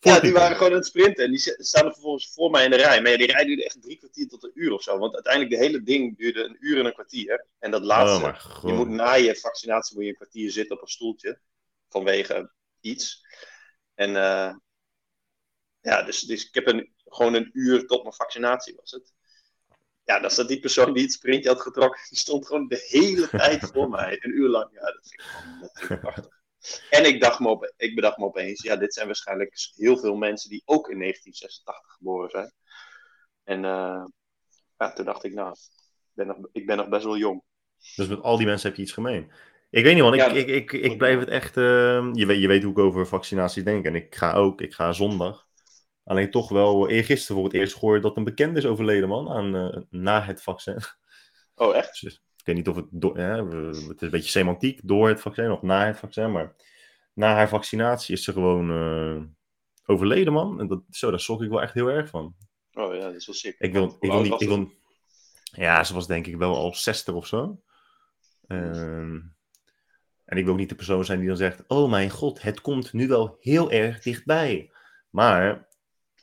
Voor 0.00 0.12
ja, 0.12 0.20
die 0.20 0.32
waren 0.32 0.56
gewoon 0.56 0.72
aan 0.72 0.78
het 0.78 0.86
sprinten 0.86 1.24
en 1.24 1.30
die 1.30 1.40
staan 1.40 1.86
er 1.86 1.92
vervolgens 1.92 2.32
voor 2.32 2.50
mij 2.50 2.64
in 2.64 2.70
de 2.70 2.76
rij. 2.76 3.02
Maar 3.02 3.10
ja, 3.10 3.16
die 3.16 3.32
rij 3.32 3.44
duurde 3.44 3.64
echt 3.64 3.82
drie 3.82 3.98
kwartier 3.98 4.28
tot 4.28 4.44
een 4.44 4.50
uur 4.54 4.72
of 4.72 4.82
zo. 4.82 4.98
Want 4.98 5.14
uiteindelijk 5.14 5.54
de 5.54 5.66
hele 5.66 5.82
ding 5.82 6.18
duurde 6.18 6.44
een 6.44 6.56
uur 6.60 6.78
en 6.78 6.84
een 6.84 6.92
kwartier. 6.92 7.46
En 7.58 7.70
dat 7.70 7.82
laatste, 7.82 8.26
oh 8.26 8.62
je 8.62 8.72
moet 8.72 8.88
na 8.88 9.12
je 9.12 9.36
vaccinatie 9.36 9.94
moet 9.94 10.04
je 10.04 10.10
een 10.10 10.16
kwartier 10.16 10.50
zitten 10.50 10.76
op 10.76 10.82
een 10.82 10.88
stoeltje. 10.88 11.40
Vanwege 11.88 12.52
iets. 12.80 13.26
En 13.94 14.10
uh, 14.10 14.54
ja, 15.80 16.02
dus, 16.02 16.20
dus 16.20 16.46
ik 16.46 16.54
heb 16.54 16.66
een, 16.66 16.92
gewoon 17.06 17.34
een 17.34 17.50
uur 17.52 17.86
tot 17.86 18.02
mijn 18.02 18.14
vaccinatie 18.14 18.74
was 18.76 18.90
het. 18.90 19.12
Ja, 20.04 20.20
dat 20.20 20.30
is 20.30 20.36
dat 20.36 20.48
die 20.48 20.60
persoon 20.60 20.92
die 20.92 21.02
het 21.02 21.12
sprintje 21.12 21.48
had 21.48 21.60
getrokken, 21.60 22.00
die 22.08 22.18
stond 22.18 22.46
gewoon 22.46 22.68
de 22.68 22.86
hele 22.88 23.28
tijd 23.38 23.70
voor 23.72 23.88
mij, 23.88 24.18
een 24.20 24.36
uur 24.36 24.48
lang. 24.48 24.68
Ja, 24.72 24.80
dat 24.80 25.08
vind 25.08 25.20
ik 25.20 25.26
gewoon 25.26 25.60
dat 25.60 25.70
vind 25.74 25.90
ik 25.90 26.00
prachtig. 26.00 26.38
En 26.90 27.04
ik, 27.04 27.20
dacht 27.20 27.40
me 27.40 27.48
op, 27.48 27.72
ik 27.76 27.94
bedacht 27.94 28.16
me 28.18 28.24
opeens, 28.24 28.62
ja, 28.62 28.76
dit 28.76 28.94
zijn 28.94 29.06
waarschijnlijk 29.06 29.70
heel 29.74 29.96
veel 29.98 30.16
mensen 30.16 30.50
die 30.50 30.62
ook 30.64 30.88
in 30.88 30.98
1986 30.98 31.94
geboren 31.94 32.30
zijn. 32.30 32.52
En 33.44 33.64
uh, 33.64 34.04
ja, 34.78 34.92
toen 34.92 35.04
dacht 35.04 35.24
ik, 35.24 35.34
nou, 35.34 35.52
ik 35.52 36.12
ben, 36.12 36.26
nog, 36.26 36.36
ik 36.52 36.66
ben 36.66 36.76
nog 36.76 36.88
best 36.88 37.04
wel 37.04 37.16
jong. 37.16 37.42
Dus 37.96 38.08
met 38.08 38.22
al 38.22 38.36
die 38.36 38.46
mensen 38.46 38.68
heb 38.68 38.76
je 38.76 38.82
iets 38.82 38.92
gemeen. 38.92 39.32
Ik 39.70 39.84
weet 39.84 39.94
niet, 39.94 40.02
want 40.02 40.14
ik, 40.14 40.20
Ja, 40.20 40.28
ik, 40.30 40.46
ik, 40.46 40.72
ik 40.72 40.98
blijf 40.98 41.18
het 41.18 41.28
echt... 41.28 41.56
eh, 41.56 42.10
je, 42.12 42.26
weet, 42.26 42.40
je 42.40 42.48
weet 42.48 42.62
hoe 42.62 42.72
ik 42.72 42.78
over 42.78 43.06
vaccinaties 43.06 43.64
denk. 43.64 43.84
En 43.84 43.94
ik 43.94 44.14
ga 44.14 44.32
ook, 44.32 44.60
ik 44.60 44.74
ga 44.74 44.92
zondag. 44.92 45.48
Alleen 46.10 46.30
toch 46.30 46.48
wel 46.48 46.88
eergisteren 46.88 47.36
voor 47.36 47.44
het 47.44 47.54
eerst 47.54 47.74
gehoord 47.74 48.02
dat 48.02 48.16
een 48.16 48.24
bekende 48.24 48.58
is 48.58 48.66
overleden, 48.66 49.08
man, 49.08 49.28
aan, 49.28 49.56
eh, 49.56 49.80
na 49.90 50.22
het 50.22 50.42
vaccin. 50.42 50.76
Oh, 51.54 51.76
echt? 51.76 52.00
Dus 52.00 52.14
ik 52.14 52.44
weet 52.44 52.56
niet 52.56 52.68
of 52.68 52.76
het, 52.76 52.86
do- 52.90 53.14
het 53.14 53.74
is 53.96 54.02
een 54.02 54.10
beetje 54.10 54.30
semantiek, 54.30 54.80
door 54.82 55.08
het 55.08 55.20
vaccin 55.20 55.50
of 55.50 55.62
na 55.62 55.86
het 55.86 55.98
vaccin, 55.98 56.32
maar 56.32 56.54
na 57.14 57.34
haar 57.34 57.48
vaccinatie 57.48 58.14
is 58.14 58.24
ze 58.24 58.32
gewoon 58.32 58.70
eh, 58.70 59.22
overleden, 59.86 60.32
man. 60.32 60.60
En 60.60 60.66
dat, 60.66 60.82
zo, 60.90 61.10
daar 61.10 61.20
schrok 61.20 61.42
ik 61.42 61.48
wel 61.50 61.62
echt 61.62 61.74
heel 61.74 61.88
erg 61.88 62.08
van. 62.08 62.34
Oh 62.72 62.94
ja, 62.94 63.00
dat 63.00 63.14
is 63.14 63.26
wel 63.26 63.34
sick. 63.34 63.54
Ik 63.58 63.72
wil, 63.72 63.96
ik 64.00 64.10
wil 64.10 64.22
niet, 64.22 64.40
ik 64.40 64.48
wil, 64.48 64.70
ja, 65.42 65.84
ze 65.84 65.94
was 65.94 66.06
denk 66.06 66.26
ik 66.26 66.36
wel 66.36 66.56
al 66.56 66.74
60 66.74 67.14
of 67.14 67.26
zo. 67.26 67.60
Ehm, 68.46 69.20
en 70.24 70.36
ik 70.36 70.44
wil 70.44 70.52
ook 70.52 70.58
niet 70.58 70.68
de 70.68 70.74
persoon 70.74 71.04
zijn 71.04 71.18
die 71.18 71.28
dan 71.28 71.36
zegt, 71.36 71.64
oh 71.66 71.90
mijn 71.90 72.10
god, 72.10 72.42
het 72.42 72.60
komt 72.60 72.92
nu 72.92 73.08
wel 73.08 73.36
heel 73.40 73.70
erg 73.70 74.00
dichtbij. 74.02 74.70
Maar, 75.10 75.68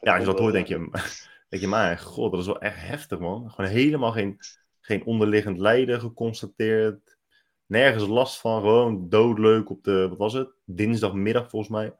ja, 0.02 0.12
als 0.12 0.20
je 0.20 0.26
dat 0.26 0.40
hoort, 0.40 0.54
denk 0.54 0.68
je, 0.68 0.90
denk 1.50 1.62
je, 1.62 1.68
maar 1.68 1.98
god, 1.98 2.32
dat 2.32 2.40
is 2.40 2.46
wel 2.46 2.62
echt 2.62 2.82
heftig, 2.82 3.20
man. 3.20 3.52
Gewoon 3.52 3.72
helemaal 3.72 4.12
geen, 4.12 4.38
geen 4.82 5.06
onderliggend 5.06 5.58
lijden 5.58 6.00
geconstateerd. 6.00 7.18
Nergens 7.66 8.08
last 8.08 8.40
van, 8.40 8.62
gewoon 8.62 9.10
doodleuk 9.10 9.70
op 9.70 9.84
de, 9.84 10.08
wat 10.10 10.18
was 10.18 10.34
het? 10.34 10.50
Dinsdagmiddag 10.66 11.50
volgens 11.50 11.72
mij. 11.72 11.94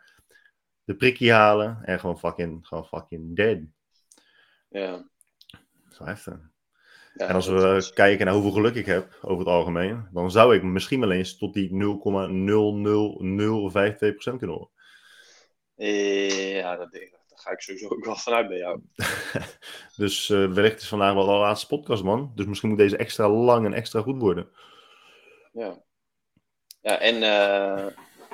De 0.84 0.96
prikkie 0.96 1.32
halen 1.32 1.80
en 1.84 2.00
gewoon 2.00 2.20
fucking, 2.20 2.68
gewoon 2.68 2.86
fucking 2.86 3.36
dead. 3.36 3.58
Ja. 4.70 5.10
Wel 5.98 6.08
heftig. 6.08 6.40
ja 7.14 7.28
En 7.28 7.36
als 7.36 7.48
we 7.48 7.76
is- 7.76 7.94
kijken 7.94 8.26
naar 8.26 8.34
hoeveel 8.34 8.52
geluk 8.52 8.76
ik 8.76 8.86
heb 8.86 9.18
over 9.22 9.40
het 9.40 9.48
algemeen, 9.48 10.08
dan 10.12 10.32
zou 10.32 10.56
ik 10.56 10.64
misschien 10.64 11.00
wel 11.00 11.12
eens 11.12 11.38
tot 11.38 11.54
die 11.54 11.70
0,00052% 11.74 14.38
kunnen 14.38 14.56
horen. 14.56 14.70
Ja, 16.56 16.76
dat 16.76 16.92
denk 16.92 17.04
ik. 17.04 17.17
Ga 17.48 17.54
ik 17.54 17.62
sowieso 17.62 17.88
ook 17.88 18.06
wel 18.06 18.16
vanuit 18.28 18.48
bij 18.48 18.58
jou. 18.58 18.82
Dus 19.96 20.30
eh, 20.30 20.54
wellicht 20.54 20.82
is 20.82 20.88
vandaag 20.88 21.14
wel 21.14 21.26
de 21.26 21.32
laatste 21.32 21.68
podcast, 21.68 22.04
man. 22.04 22.32
Dus 22.36 22.46
misschien 22.46 22.70
moet 22.70 22.78
deze 22.78 22.98
extra 22.98 23.30
lang 23.30 23.66
en 23.66 23.74
extra 23.74 24.02
goed 24.02 24.22
worden. 24.22 24.50
Ja. 25.54 25.84
Ja, 26.82 27.00
en, 27.00 27.24
eh, 27.24 27.86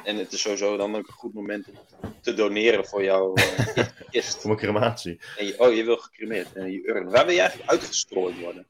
en 0.03 0.17
het 0.17 0.31
is 0.31 0.41
sowieso 0.41 0.77
dan 0.77 0.95
ook 0.95 1.07
een 1.07 1.13
goed 1.13 1.33
moment 1.33 1.67
om 1.67 1.75
te 2.21 2.33
doneren 2.33 2.85
voor 2.85 3.03
jouw 3.03 3.33
eh, 3.33 3.87
kist. 4.11 4.41
Voor 4.41 4.47
mijn 4.49 4.59
crematie. 4.61 5.21
En 5.37 5.45
je, 5.45 5.59
oh, 5.59 5.73
je 5.73 5.83
wil 5.83 5.97
gecremeerd 5.97 6.53
en 6.53 6.71
je 6.71 6.87
urn. 6.87 7.09
Waar 7.09 7.25
wil 7.25 7.33
je 7.33 7.41
eigenlijk 7.41 7.71
uitgestrooid 7.71 8.39
worden? 8.39 8.67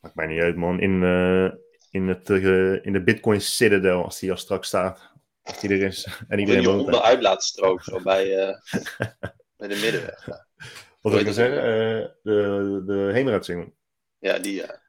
Maakt 0.00 0.14
mij 0.14 0.26
niet 0.26 0.40
uit, 0.40 0.56
man. 0.56 0.80
In, 0.80 1.02
in, 1.90 2.08
het, 2.08 2.28
in 2.84 2.92
de 2.92 3.02
Bitcoin 3.04 3.40
Citadel, 3.40 4.04
als 4.04 4.18
die 4.18 4.30
al 4.30 4.36
straks 4.36 4.66
staat. 4.66 5.12
Er 5.62 5.70
is. 5.82 6.08
En 6.28 6.38
iedereen 6.38 6.64
woont 6.64 6.76
daar. 6.76 6.84
onderuitlaatstrook, 6.86 7.82
zo 7.82 8.00
bij, 8.02 8.36
eh, 8.36 8.54
bij 9.56 9.68
de 9.68 9.78
middenweg. 9.82 10.26
Wat 11.00 11.12
wil 11.12 11.18
ik 11.18 11.22
nou 11.22 11.32
zeggen? 11.34 11.58
Eh, 11.58 12.08
de, 12.22 12.82
de 12.86 13.10
Heemraadsingel. 13.12 13.74
ja 14.18 14.38
die 14.38 14.54
ja. 14.54 14.80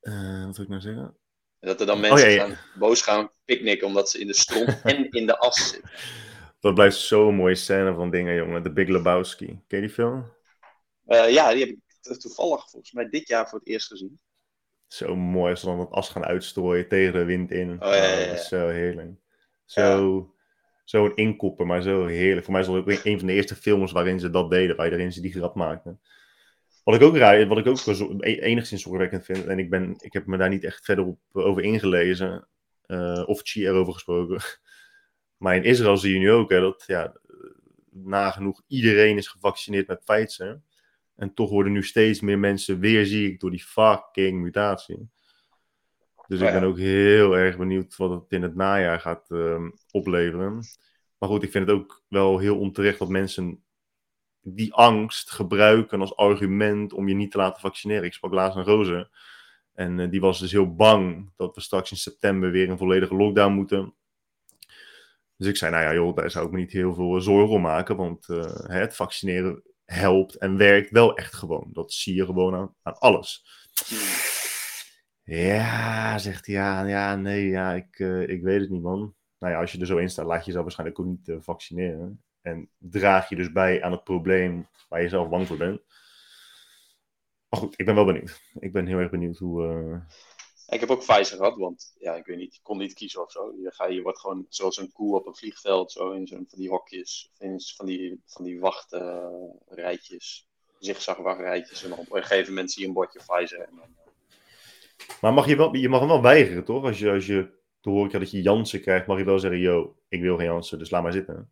Eh, 0.00 0.44
wat 0.44 0.56
wil 0.56 0.64
ik 0.64 0.70
nou 0.70 0.80
zeggen? 0.80 1.16
Dat 1.60 1.80
er 1.80 1.86
dan 1.86 2.00
mensen 2.00 2.26
Oh, 2.26 2.32
ja, 2.32 2.40
ja. 2.40 2.46
gaan, 2.46 2.58
boos 2.78 3.02
gaan 3.02 3.30
picknicken 3.44 3.86
omdat 3.86 4.10
ze 4.10 4.18
in 4.18 4.26
de 4.26 4.34
stront 4.34 4.80
en 4.82 5.10
in 5.10 5.26
de 5.26 5.38
as 5.38 5.68
zitten. 5.70 5.90
Dat 6.60 6.74
blijft 6.74 6.96
zo'n 6.96 7.34
mooie 7.34 7.54
scène 7.54 7.94
van 7.94 8.10
dingen, 8.10 8.34
jongen. 8.34 8.62
The 8.62 8.72
Big 8.72 8.88
Lebowski. 8.88 9.46
Ken 9.46 9.80
je 9.80 9.86
die 9.86 9.94
film? 9.94 10.32
Ja, 11.06 11.50
die 11.52 11.60
heb 11.60 11.68
ik 11.68 11.78
to- 12.00 12.16
toevallig 12.16 12.70
volgens 12.70 12.92
mij 12.92 13.08
dit 13.08 13.28
jaar 13.28 13.48
voor 13.48 13.58
het 13.58 13.68
eerst 13.68 13.86
gezien. 13.86 14.20
Zo 14.86 15.16
mooi 15.16 15.50
als 15.50 15.60
ze 15.60 15.66
dan 15.66 15.80
het 15.80 15.90
as 15.90 16.08
gaan 16.08 16.24
uitstrooien 16.24 16.88
tegen 16.88 17.12
de 17.12 17.24
wind 17.24 17.50
in. 17.50 17.70
Oh, 17.82 17.88
ja, 17.88 17.94
ja, 17.94 18.18
ja. 18.18 18.26
dat 18.26 18.38
is 18.38 18.48
zo 18.48 18.68
heerlijk. 18.68 19.10
Zo, 19.72 20.34
Zo'n 20.84 21.14
inkoppen, 21.16 21.66
maar 21.66 21.82
zo 21.82 22.06
heerlijk. 22.06 22.44
Voor 22.44 22.52
mij 22.52 22.62
is 22.62 22.68
dat 22.68 22.76
ook 22.76 22.88
een 22.88 23.00
een 23.02 23.18
van 23.18 23.26
de 23.26 23.32
eerste 23.32 23.54
films 23.54 23.92
waarin 23.92 24.20
ze 24.20 24.30
dat 24.30 24.50
deden, 24.50 24.76
waarin 24.76 25.12
ze 25.12 25.20
die 25.20 25.32
grap 25.32 25.54
maakten. 25.54 26.00
Wat 26.84 26.94
ik 26.94 27.02
ook, 27.02 27.16
raar, 27.16 27.46
wat 27.46 27.58
ik 27.58 27.66
ook 27.66 27.78
zo- 27.78 28.16
e- 28.20 28.40
enigszins 28.40 28.82
zorgwekkend 28.82 29.24
vind, 29.24 29.46
en 29.46 29.58
ik, 29.58 29.70
ben, 29.70 29.94
ik 29.98 30.12
heb 30.12 30.26
me 30.26 30.36
daar 30.36 30.48
niet 30.48 30.64
echt 30.64 30.84
verder 30.84 31.04
op, 31.06 31.18
over 31.32 31.62
ingelezen, 31.62 32.48
eh, 32.86 33.22
of 33.26 33.40
Chi 33.44 33.66
erover 33.66 33.92
gesproken. 33.92 34.40
Maar 35.36 35.56
in 35.56 35.64
Israël 35.64 35.96
zie 35.96 36.12
je 36.12 36.18
nu 36.18 36.30
ook 36.30 36.50
hè, 36.50 36.60
dat 36.60 36.84
ja, 36.86 37.04
eh, 37.06 37.12
nagenoeg 37.90 38.62
iedereen 38.66 39.16
is 39.16 39.28
gevaccineerd 39.28 39.86
met 39.86 40.04
Pfizer. 40.04 40.60
En 41.16 41.34
toch 41.34 41.50
worden 41.50 41.72
nu 41.72 41.82
steeds 41.82 42.20
meer 42.20 42.38
mensen 42.38 42.78
weer 42.78 43.06
ziek 43.06 43.40
door 43.40 43.50
die 43.50 43.64
fucking 43.64 44.40
mutatie. 44.42 45.10
Dus 46.26 46.40
Oh 46.40 46.46
ik 46.46 46.52
ja. 46.52 46.60
ben 46.60 46.68
ook 46.68 46.78
heel 46.78 47.36
erg 47.36 47.56
benieuwd 47.56 47.96
wat 47.96 48.10
het 48.10 48.32
in 48.32 48.42
het 48.42 48.54
najaar 48.54 49.00
gaat 49.00 49.30
ehm, 49.30 49.70
opleveren. 49.90 50.60
Maar 51.18 51.28
goed, 51.28 51.42
ik 51.42 51.50
vind 51.50 51.66
het 51.66 51.76
ook 51.76 52.04
wel 52.08 52.38
heel 52.38 52.58
onterecht 52.58 52.98
dat 52.98 53.08
mensen 53.08 53.64
die 54.40 54.74
angst 54.74 55.30
gebruiken 55.30 56.00
als 56.00 56.16
argument 56.16 56.92
om 56.92 57.08
je 57.08 57.14
niet 57.14 57.30
te 57.30 57.36
laten 57.36 57.60
vaccineren. 57.60 58.04
Ik 58.04 58.12
sprak 58.12 58.32
laatst 58.32 58.56
een 58.56 58.64
roze. 58.64 59.10
En 59.74 60.00
eh, 60.00 60.10
die 60.10 60.20
was 60.20 60.40
dus 60.40 60.52
heel 60.52 60.74
bang 60.74 61.32
dat 61.36 61.54
we 61.54 61.60
straks 61.60 61.90
in 61.90 61.96
september 61.96 62.50
weer 62.50 62.70
een 62.70 62.78
volledige 62.78 63.14
lockdown 63.14 63.52
moeten. 63.52 63.94
Dus 65.36 65.46
ik 65.46 65.56
zei, 65.56 65.72
nou 65.72 65.84
ja, 65.84 65.94
joh, 65.94 66.16
daar 66.16 66.30
zou 66.30 66.46
ik 66.46 66.52
me 66.52 66.58
niet 66.58 66.72
heel 66.72 66.94
veel 66.94 67.20
zorgen 67.20 67.54
om 67.54 67.62
maken. 67.62 67.96
Want 67.96 68.28
eh, 68.28 68.52
het 68.54 68.96
vaccineren 68.96 69.62
helpt 69.84 70.34
en 70.34 70.56
werkt 70.56 70.90
wel 70.90 71.16
echt 71.16 71.34
gewoon. 71.34 71.70
Dat 71.72 71.92
zie 71.92 72.14
je 72.14 72.24
gewoon 72.24 72.54
aan, 72.54 72.74
aan 72.82 72.98
alles. 72.98 73.44
Ja, 75.24 76.18
zegt 76.18 76.46
hij, 76.46 76.54
ja, 76.54 76.82
ja, 76.86 77.16
nee, 77.16 77.46
ja, 77.48 77.72
ik, 77.72 77.98
eh, 77.98 78.28
ik 78.28 78.42
weet 78.42 78.60
het 78.60 78.70
niet, 78.70 78.82
man. 78.82 79.14
Nou 79.38 79.52
ja, 79.52 79.60
als 79.60 79.72
je 79.72 79.80
er 79.80 79.86
zo 79.86 79.96
in 79.96 80.10
staat, 80.10 80.26
laat 80.26 80.38
je 80.38 80.44
jezelf 80.46 80.62
waarschijnlijk 80.64 81.00
ook 81.00 81.06
niet 81.06 81.28
eh, 81.28 81.36
vaccineren. 81.40 82.22
En 82.40 82.70
draag 82.78 83.28
je 83.28 83.36
dus 83.36 83.52
bij 83.52 83.82
aan 83.82 83.92
het 83.92 84.04
probleem 84.04 84.68
waar 84.88 85.02
je 85.02 85.08
zelf 85.08 85.28
bang 85.28 85.46
voor 85.46 85.56
bent. 85.56 85.80
Maar 87.48 87.60
goed, 87.60 87.74
ik 87.78 87.86
ben 87.86 87.94
wel 87.94 88.04
benieuwd. 88.04 88.40
Ik 88.58 88.72
ben 88.72 88.86
heel 88.86 88.98
erg 88.98 89.10
benieuwd 89.10 89.38
hoe... 89.38 89.66
eh, 89.66 90.74
Ik 90.74 90.80
heb 90.80 90.90
ook 90.90 91.04
Pfizer 91.04 91.36
gehad, 91.36 91.56
want 91.56 91.94
ja, 91.98 92.14
ik 92.14 92.26
weet 92.26 92.36
niet, 92.36 92.54
ik 92.54 92.60
kon 92.62 92.78
niet 92.78 92.94
kiezen 92.94 93.22
of 93.22 93.30
zo. 93.30 93.52
Je, 93.62 93.70
ga, 93.72 93.86
je 93.86 94.02
wordt 94.02 94.20
gewoon 94.20 94.46
zoals 94.48 94.76
een 94.76 94.92
koe 94.92 95.16
op 95.16 95.26
een 95.26 95.36
vliegveld, 95.36 95.92
zo 95.92 96.10
in 96.10 96.26
zo'n 96.26 96.46
van 96.48 96.58
die 96.58 96.68
hokjes, 96.68 97.30
in 97.38 97.60
van 97.76 97.86
die, 97.86 98.22
van 98.26 98.44
die 98.44 98.60
wachtrijtjes, 98.60 100.48
zigzagwachtrijtjes. 100.78 101.84
En 101.84 101.92
op 101.92 102.12
een 102.12 102.22
gegeven 102.24 102.52
moment 102.52 102.72
zie 102.72 102.82
je 102.82 102.88
een 102.88 102.94
bordje 102.94 103.20
Pfizer. 103.26 103.60
En 103.60 103.74
dan, 103.76 103.96
Maar 105.20 105.32
mag 105.32 105.48
je, 105.48 105.56
wel, 105.56 105.76
je 105.76 105.88
mag 105.88 106.00
hem 106.00 106.08
wel 106.08 106.22
weigeren, 106.22 106.64
toch? 106.64 106.84
Als 106.84 106.98
je, 106.98 107.10
als 107.10 107.26
je 107.26 107.60
te 107.80 107.90
horen 107.90 108.08
krijgt 108.08 108.30
dat 108.30 108.36
je 108.36 108.42
Jansen 108.42 108.80
krijgt, 108.80 109.06
mag 109.06 109.18
je 109.18 109.24
wel 109.24 109.38
zeggen, 109.38 109.60
yo, 109.60 109.96
ik 110.08 110.20
wil 110.20 110.36
geen 110.36 110.46
Jansen, 110.46 110.78
dus 110.78 110.90
laat 110.90 111.02
maar 111.02 111.12
zitten. 111.12 111.50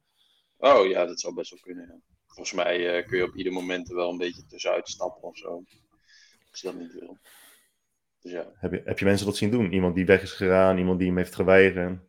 oh 0.59 0.87
ja, 0.87 1.05
dat 1.05 1.21
zou 1.21 1.35
best 1.35 1.51
wel 1.51 1.61
kunnen. 1.63 1.87
ja. 1.87 2.01
Volgens 2.27 2.53
mij 2.53 2.97
eh, 2.97 3.07
kun 3.07 3.19
je 3.19 3.25
op 3.25 3.35
ieder 3.35 3.53
moment 3.53 3.89
er 3.89 3.95
wel 3.95 4.11
een 4.11 4.19
beetje 4.19 4.47
tussenuit 4.47 4.89
stappen 4.89 5.23
of 5.23 5.37
zo. 5.37 5.63
Als 6.51 6.61
je 6.61 6.67
dat 6.67 6.77
niet 6.77 6.93
wil. 6.93 7.19
Dus 8.21 8.33
ja. 8.33 8.53
Heb 8.55 8.73
je, 8.73 8.83
heb 8.85 8.99
je 8.99 9.05
mensen 9.05 9.27
dat 9.27 9.37
zien 9.37 9.51
doen? 9.51 9.73
Iemand 9.73 9.95
die 9.95 10.07
weg 10.07 10.23
is 10.23 10.33
gegaan, 10.33 10.79
iemand 10.79 10.99
die 10.99 11.09
hem 11.09 11.17
heeft 11.17 11.35
geweigerd? 11.35 12.01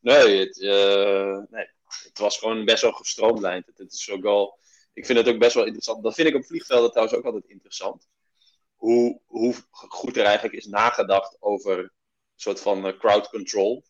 Nee, 0.00 0.38
het, 0.38 0.62
eh, 0.62 1.38
nee, 1.50 1.70
het 1.84 2.18
was 2.18 2.38
gewoon 2.38 2.64
best 2.64 2.82
wel 2.82 2.92
gestroomlijnd. 2.92 3.66
Het, 3.66 3.78
het 3.78 3.92
is 3.92 4.10
ook 4.10 4.22
wel, 4.22 4.58
ik 4.92 5.06
vind 5.06 5.18
het 5.18 5.28
ook 5.28 5.38
best 5.38 5.54
wel 5.54 5.64
interessant. 5.64 6.02
Dat 6.02 6.14
vind 6.14 6.28
ik 6.28 6.34
op 6.34 6.44
vliegvelden 6.44 6.90
trouwens 6.90 7.18
ook 7.18 7.24
altijd 7.24 7.46
interessant. 7.46 8.08
Hoe, 8.78 9.20
hoe 9.26 9.54
goed 9.70 10.16
er 10.16 10.24
eigenlijk 10.24 10.56
is 10.56 10.66
nagedacht 10.66 11.36
over 11.40 11.78
een 11.78 11.90
soort 12.34 12.60
van 12.60 12.86
eh, 12.86 12.98
crowd 12.98 13.28
control. 13.28 13.84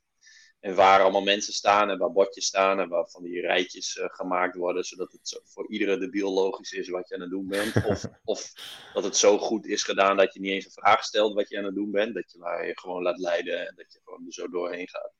En 0.60 0.74
waar 0.74 1.00
allemaal 1.00 1.22
mensen 1.22 1.52
staan 1.52 1.90
en 1.90 1.98
waar 1.98 2.12
bordjes 2.12 2.46
staan 2.46 2.80
en 2.80 2.88
waar 2.88 3.08
van 3.08 3.22
die 3.22 3.40
rijtjes 3.40 3.96
eh, 3.98 4.06
gemaakt 4.08 4.56
worden. 4.56 4.84
Zodat 4.84 5.12
het 5.12 5.40
voor 5.44 5.68
iedere 5.68 5.98
debiel 5.98 6.32
logisch 6.32 6.72
is 6.72 6.88
wat 6.88 7.08
je 7.08 7.14
aan 7.14 7.20
het 7.20 7.30
doen 7.30 7.48
bent. 7.48 7.74
Of, 7.86 8.04
of 8.24 8.52
dat 8.92 9.04
het 9.04 9.16
zo 9.16 9.38
goed 9.38 9.66
is 9.66 9.82
gedaan 9.82 10.16
dat 10.16 10.34
je 10.34 10.40
niet 10.40 10.50
eens 10.50 10.64
een 10.64 10.70
vraag 10.70 11.04
stelt 11.04 11.34
wat 11.34 11.48
je 11.48 11.58
aan 11.58 11.64
het 11.64 11.74
doen 11.74 11.90
bent. 11.90 12.14
Dat 12.14 12.32
je 12.32 12.38
maar 12.38 12.66
je 12.66 12.78
gewoon 12.78 13.02
laat 13.02 13.18
leiden 13.18 13.68
en 13.68 13.74
dat 13.76 13.92
je 13.92 14.00
gewoon 14.04 14.26
er 14.26 14.32
zo 14.32 14.48
doorheen 14.48 14.88
gaat 14.88 15.12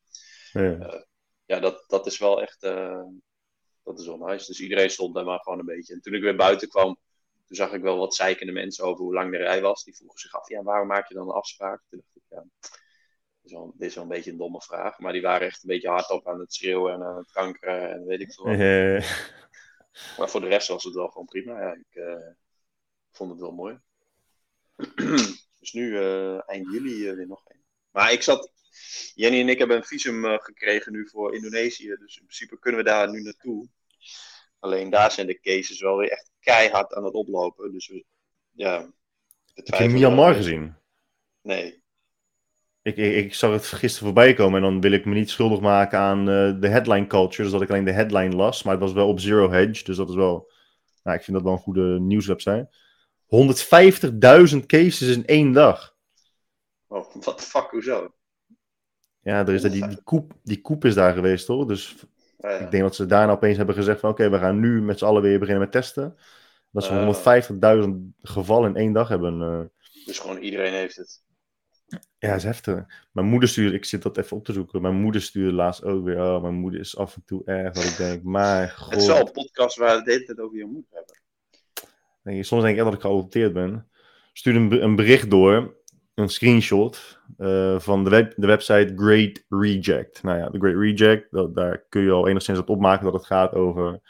Ja. 0.52 1.04
ja, 1.46 1.60
dat, 1.60 1.84
dat 1.86 2.06
is 2.06 2.18
wel 2.18 2.42
echt. 2.42 2.62
eh, 2.62 3.02
dat 3.84 3.98
is 4.00 4.06
wel 4.06 4.18
nice. 4.18 4.46
Dus 4.46 4.60
iedereen 4.60 4.90
stond 4.90 5.14
daar 5.14 5.24
maar 5.24 5.40
gewoon 5.40 5.58
een 5.58 5.64
beetje. 5.64 5.94
En 5.94 6.00
toen 6.00 6.14
ik 6.14 6.22
weer 6.22 6.36
buiten 6.36 6.68
kwam, 6.68 6.98
toen 7.48 7.56
zag 7.56 7.72
ik 7.72 7.82
wel 7.82 7.98
wat 7.98 8.14
zeikende 8.14 8.52
mensen 8.52 8.84
over 8.84 9.04
hoe 9.04 9.14
lang 9.14 9.30
de 9.30 9.36
rij 9.36 9.60
was. 9.60 9.84
Die 9.84 9.96
vroegen 9.96 10.18
zich 10.18 10.34
af: 10.34 10.48
ja, 10.48 10.62
waarom 10.62 10.86
maak 10.86 11.08
je 11.08 11.14
dan 11.14 11.28
een 11.28 11.34
afspraak? 11.34 11.82
Toen 11.88 11.98
dacht 11.98 12.16
ik, 12.16 12.22
ja, 12.28 12.40
dit 12.40 13.44
is, 13.44 13.52
wel, 13.52 13.72
dit 13.76 13.88
is 13.88 13.94
wel 13.94 14.04
een 14.04 14.10
beetje 14.10 14.30
een 14.30 14.36
domme 14.36 14.62
vraag. 14.62 14.98
Maar 14.98 15.12
die 15.12 15.22
waren 15.22 15.46
echt 15.46 15.62
een 15.62 15.68
beetje 15.68 15.88
hardop 15.88 16.28
aan 16.28 16.40
het 16.40 16.54
schreeuwen 16.54 16.92
en 16.92 17.02
aan 17.02 17.16
het 17.16 17.30
kankeren 17.30 17.90
en 17.90 18.06
weet 18.06 18.20
ik 18.20 18.32
veel. 18.32 18.44
wat. 18.44 18.56
Maar 20.18 20.30
voor 20.30 20.40
de 20.40 20.48
rest 20.48 20.68
was 20.68 20.84
het 20.84 20.94
wel 20.94 21.08
gewoon 21.08 21.26
prima. 21.26 21.60
Ja, 21.60 21.72
ik 21.72 21.94
eh, 22.02 22.30
vond 23.10 23.30
het 23.30 23.40
wel 23.40 23.52
mooi. 23.52 23.78
dus 25.60 25.72
nu 25.72 25.98
eh, 25.98 26.48
eind 26.48 26.70
juli 26.72 27.08
eh, 27.08 27.14
weer 27.14 27.26
nog 27.26 27.42
één. 27.46 27.64
Maar 27.90 28.12
ik 28.12 28.22
zat. 28.22 28.52
Jenny 29.14 29.40
en 29.40 29.48
ik 29.48 29.58
hebben 29.58 29.76
een 29.76 29.84
visum 29.84 30.24
gekregen 30.24 30.92
nu 30.92 31.08
voor 31.08 31.34
Indonesië. 31.34 31.96
Dus 31.98 32.16
in 32.16 32.24
principe 32.24 32.58
kunnen 32.58 32.80
we 32.80 32.86
daar 32.86 33.10
nu 33.10 33.22
naartoe. 33.22 33.68
Alleen 34.58 34.90
daar 34.90 35.12
zijn 35.12 35.26
de 35.26 35.40
cases 35.40 35.80
wel 35.80 35.96
weer 35.96 36.10
echt 36.10 36.30
keihard 36.40 36.94
aan 36.94 37.04
het 37.04 37.14
oplopen. 37.14 37.72
Dus 37.72 37.88
we, 37.88 38.04
ja. 38.50 38.90
heb 39.54 39.80
je 39.80 39.88
Myanmar 39.88 40.34
gezien? 40.34 40.76
Nee. 41.42 41.82
Ik, 42.82 42.96
ik, 42.96 43.14
ik 43.24 43.34
zag 43.34 43.52
het 43.52 43.66
gisteren 43.66 44.06
voorbij 44.06 44.34
komen 44.34 44.62
en 44.62 44.70
dan 44.70 44.80
wil 44.80 44.92
ik 44.92 45.04
me 45.04 45.14
niet 45.14 45.30
schuldig 45.30 45.60
maken 45.60 45.98
aan 45.98 46.18
eh, 46.20 46.60
de 46.60 46.68
headline 46.68 47.06
culture. 47.06 47.42
Dus 47.42 47.52
dat 47.52 47.62
ik 47.62 47.70
alleen 47.70 47.84
de 47.84 47.92
headline 47.92 48.36
las. 48.36 48.62
Maar 48.62 48.72
het 48.72 48.82
was 48.82 48.92
wel 48.92 49.08
op 49.08 49.20
Zero 49.20 49.50
Hedge. 49.50 49.84
Dus 49.84 49.96
dat 49.96 50.08
is 50.08 50.14
wel. 50.14 50.50
Nou, 51.02 51.16
ik 51.16 51.24
vind 51.24 51.36
dat 51.36 51.46
wel 51.46 51.54
een 51.54 51.62
goede 51.62 52.00
nieuwswebsite. 52.00 52.68
150.000 54.56 54.66
cases 54.66 55.16
in 55.16 55.26
één 55.26 55.52
dag. 55.52 55.96
Oh, 56.86 57.14
wat 57.14 57.38
de 57.38 57.44
fuck, 57.44 57.70
hoezo? 57.70 58.14
Ja, 59.20 59.46
er 59.46 59.54
is 59.54 59.62
die, 59.62 59.88
die, 59.88 60.02
koep, 60.02 60.32
die 60.42 60.60
koep 60.60 60.84
is 60.84 60.94
daar 60.94 61.14
geweest, 61.14 61.46
toch? 61.46 61.66
Dus 61.66 61.96
ja. 62.38 62.48
ik 62.48 62.70
denk 62.70 62.82
dat 62.82 62.94
ze 62.94 63.06
daarna 63.06 63.32
opeens 63.32 63.56
hebben 63.56 63.74
gezegd 63.74 64.00
van... 64.00 64.10
Oké, 64.10 64.30
we 64.30 64.38
gaan 64.38 64.60
nu 64.60 64.82
met 64.82 64.98
z'n 64.98 65.04
allen 65.04 65.22
weer 65.22 65.38
beginnen 65.38 65.62
met 65.62 65.72
testen. 65.72 66.16
Dat 66.70 66.84
ze 66.84 66.90
Ah. 66.92 67.80
150.000 67.84 67.90
gevallen 68.22 68.68
in 68.70 68.76
één 68.76 68.92
dag 68.92 69.08
hebben. 69.08 69.42
eh. 69.42 69.60
Dus 70.06 70.18
gewoon 70.18 70.38
iedereen 70.38 70.72
heeft 70.72 70.96
het. 70.96 71.22
Ja, 72.18 72.28
dat 72.28 72.36
is 72.36 72.44
heftig. 72.44 72.84
Mijn 73.12 73.26
moeder 73.26 73.48
stuurde, 73.48 73.76
ik 73.76 73.84
zit 73.84 74.02
dat 74.02 74.16
even 74.18 74.36
op 74.36 74.44
te 74.44 74.52
zoeken. 74.52 74.82
Mijn 74.82 74.94
moeder 74.94 75.22
stuurde 75.22 75.52
laatst 75.52 75.84
ook 75.84 76.04
weer. 76.04 76.20
Oh, 76.20 76.42
mijn 76.42 76.54
moeder 76.54 76.80
is 76.80 76.96
af 76.96 77.14
en 77.14 77.22
toe 77.26 77.42
erg. 77.44 77.72
Dat 77.74 77.84
ik 77.84 77.96
denk, 77.96 78.22
maar 78.36 78.68
god. 78.68 78.90
Het 78.92 79.00
is 79.00 79.06
wel 79.06 79.18
een 79.26 79.32
podcast 79.32 79.76
waar 79.76 79.90
we 79.90 79.96
het 79.96 80.04
de 80.04 80.12
hele 80.12 80.24
tijd 80.24 80.40
over 80.40 80.56
je 80.58 80.64
moeder 80.64 80.90
hebben. 80.92 81.16
Nee, 82.22 82.42
soms 82.42 82.62
denk 82.62 82.72
ik 82.74 82.80
echt 82.80 82.90
dat 82.90 82.98
ik 82.98 83.06
geadopteerd 83.06 83.52
ben. 83.52 83.88
Stuur 84.32 84.56
een, 84.56 84.82
een 84.82 84.96
bericht 84.96 85.30
door, 85.30 85.76
een 86.18 86.28
screenshot 86.28 87.20
eh, 87.36 87.78
van 87.78 88.04
de, 88.04 88.10
web, 88.10 88.32
de 88.36 88.46
website 88.46 88.92
Great 88.96 89.44
Reject. 89.48 90.22
Nou 90.22 90.38
ja, 90.38 90.48
de 90.48 90.58
Great 90.58 90.76
Reject, 90.76 91.30
dat, 91.30 91.54
daar 91.54 91.84
kun 91.88 92.02
je 92.02 92.10
al 92.10 92.28
enigszins 92.28 92.58
op 92.58 92.68
opmaken 92.68 93.04
dat 93.04 93.12
het 93.12 93.26
gaat 93.26 93.52
over 93.54 94.00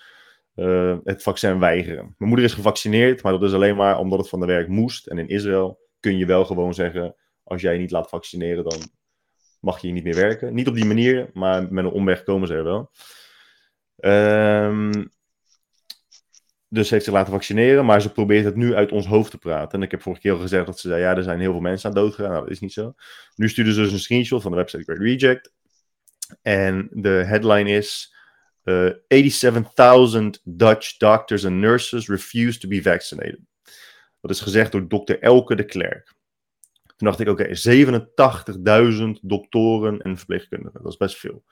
eh, 0.54 0.96
het 1.04 1.22
vaccin 1.22 1.58
weigeren. 1.58 2.14
Mijn 2.18 2.30
moeder 2.30 2.44
is 2.44 2.54
gevaccineerd, 2.54 3.22
maar 3.22 3.32
dat 3.32 3.42
is 3.42 3.52
alleen 3.52 3.76
maar 3.76 3.98
omdat 3.98 4.18
het 4.18 4.28
van 4.28 4.40
de 4.40 4.46
werk 4.46 4.68
moest. 4.68 5.06
En 5.06 5.18
in 5.18 5.28
Israël 5.28 5.78
kun 6.00 6.18
je 6.18 6.26
wel 6.26 6.44
gewoon 6.44 6.74
zeggen, 6.74 7.14
als 7.42 7.62
jij 7.62 7.72
je 7.72 7.78
niet 7.78 7.90
laat 7.90 8.08
vaccineren, 8.08 8.64
dan 8.64 8.78
mag 9.60 9.80
je 9.80 9.92
niet 9.92 10.04
meer 10.04 10.14
werken. 10.14 10.54
Niet 10.54 10.68
op 10.68 10.74
die 10.74 10.84
manier, 10.84 11.30
maar 11.32 11.72
met 11.72 11.84
een 11.84 11.90
omweg 11.90 12.22
komen 12.22 12.48
ze 12.48 12.54
er 12.54 12.64
wel. 12.64 12.90
Ehm 13.96 15.06
dus 16.68 16.90
heeft 16.90 17.04
zich 17.04 17.12
laten 17.12 17.32
vaccineren, 17.32 17.84
maar 17.84 18.00
ze 18.00 18.12
probeert 18.12 18.44
het 18.44 18.56
nu 18.56 18.74
uit 18.74 18.92
ons 18.92 19.06
hoofd 19.06 19.30
te 19.30 19.38
praten. 19.38 19.78
En 19.78 19.84
ik 19.84 19.90
heb 19.90 20.02
vorige 20.02 20.22
keer 20.22 20.32
al 20.32 20.38
gezegd 20.38 20.66
dat 20.66 20.78
ze 20.78 20.88
zei, 20.88 21.00
ja, 21.00 21.16
er 21.16 21.22
zijn 21.22 21.40
heel 21.40 21.52
veel 21.52 21.60
mensen 21.60 21.88
aan 21.88 21.94
dood 21.94 22.14
gegaan. 22.14 22.30
Nou, 22.30 22.42
dat 22.42 22.52
is 22.52 22.60
niet 22.60 22.72
zo. 22.72 22.94
Nu 23.34 23.48
stuurde 23.48 23.72
ze 23.72 23.80
dus 23.80 23.92
een 23.92 23.98
screenshot 23.98 24.42
van 24.42 24.50
de 24.50 24.56
website 24.56 24.82
Great 24.82 24.98
Reject. 24.98 25.52
En 26.42 26.88
de 26.92 27.08
headline 27.08 27.70
is... 27.70 28.14
eh, 28.62 28.90
87.000 30.14 30.42
Dutch 30.44 30.96
doctors 30.96 31.44
and 31.46 31.54
nurses 31.54 32.08
refuse 32.08 32.58
to 32.58 32.68
be 32.68 32.82
vaccinated. 32.82 33.40
Dat 34.20 34.30
is 34.30 34.40
gezegd 34.40 34.72
door 34.72 34.88
dokter 34.88 35.20
Elke 35.20 35.54
de 35.54 35.64
Klerk. 35.64 36.16
Toen 36.96 37.08
dacht 37.08 37.20
ik, 37.20 37.28
oké, 37.28 37.48
87.000 39.14 39.20
doktoren 39.20 40.02
en 40.02 40.16
verpleegkundigen. 40.16 40.82
Dat 40.82 40.92
is 40.92 40.98
best 40.98 41.16
veel. 41.16 41.44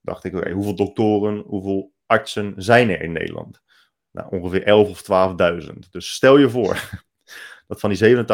dacht 0.00 0.24
ik, 0.24 0.34
oké, 0.34 0.50
hoeveel 0.50 0.76
doktoren, 0.76 1.38
hoeveel 1.46 1.92
artsen 2.06 2.54
zijn 2.56 2.90
er 2.90 3.02
in 3.02 3.12
Nederland? 3.12 3.64
Nou, 4.16 4.28
ongeveer 4.30 4.62
11 4.62 4.88
of 4.88 5.36
12.000. 5.62 5.72
Dus 5.90 6.12
stel 6.12 6.36
je 6.38 6.50
voor 6.50 6.90
dat 7.68 7.80
van 7.80 7.90
die 7.90 8.24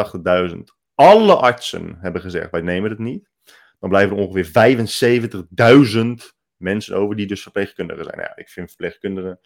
87.000 0.51 0.57
alle 0.95 1.35
artsen 1.35 1.97
hebben 1.99 2.21
gezegd, 2.21 2.51
wij 2.51 2.61
nemen 2.61 2.89
het 2.89 2.99
niet. 2.99 3.29
Dan 3.79 3.89
blijven 3.89 4.17
er 4.17 4.23
ongeveer 4.23 4.77
75.000 5.95 6.35
mensen 6.57 6.95
over 6.95 7.15
die 7.15 7.27
dus 7.27 7.41
verpleegkundigen 7.41 8.03
zijn. 8.03 8.17
Nou 8.17 8.29
ja, 8.29 8.37
ik 8.37 8.49
vind 8.49 8.67
verpleegkundigen 8.67 9.39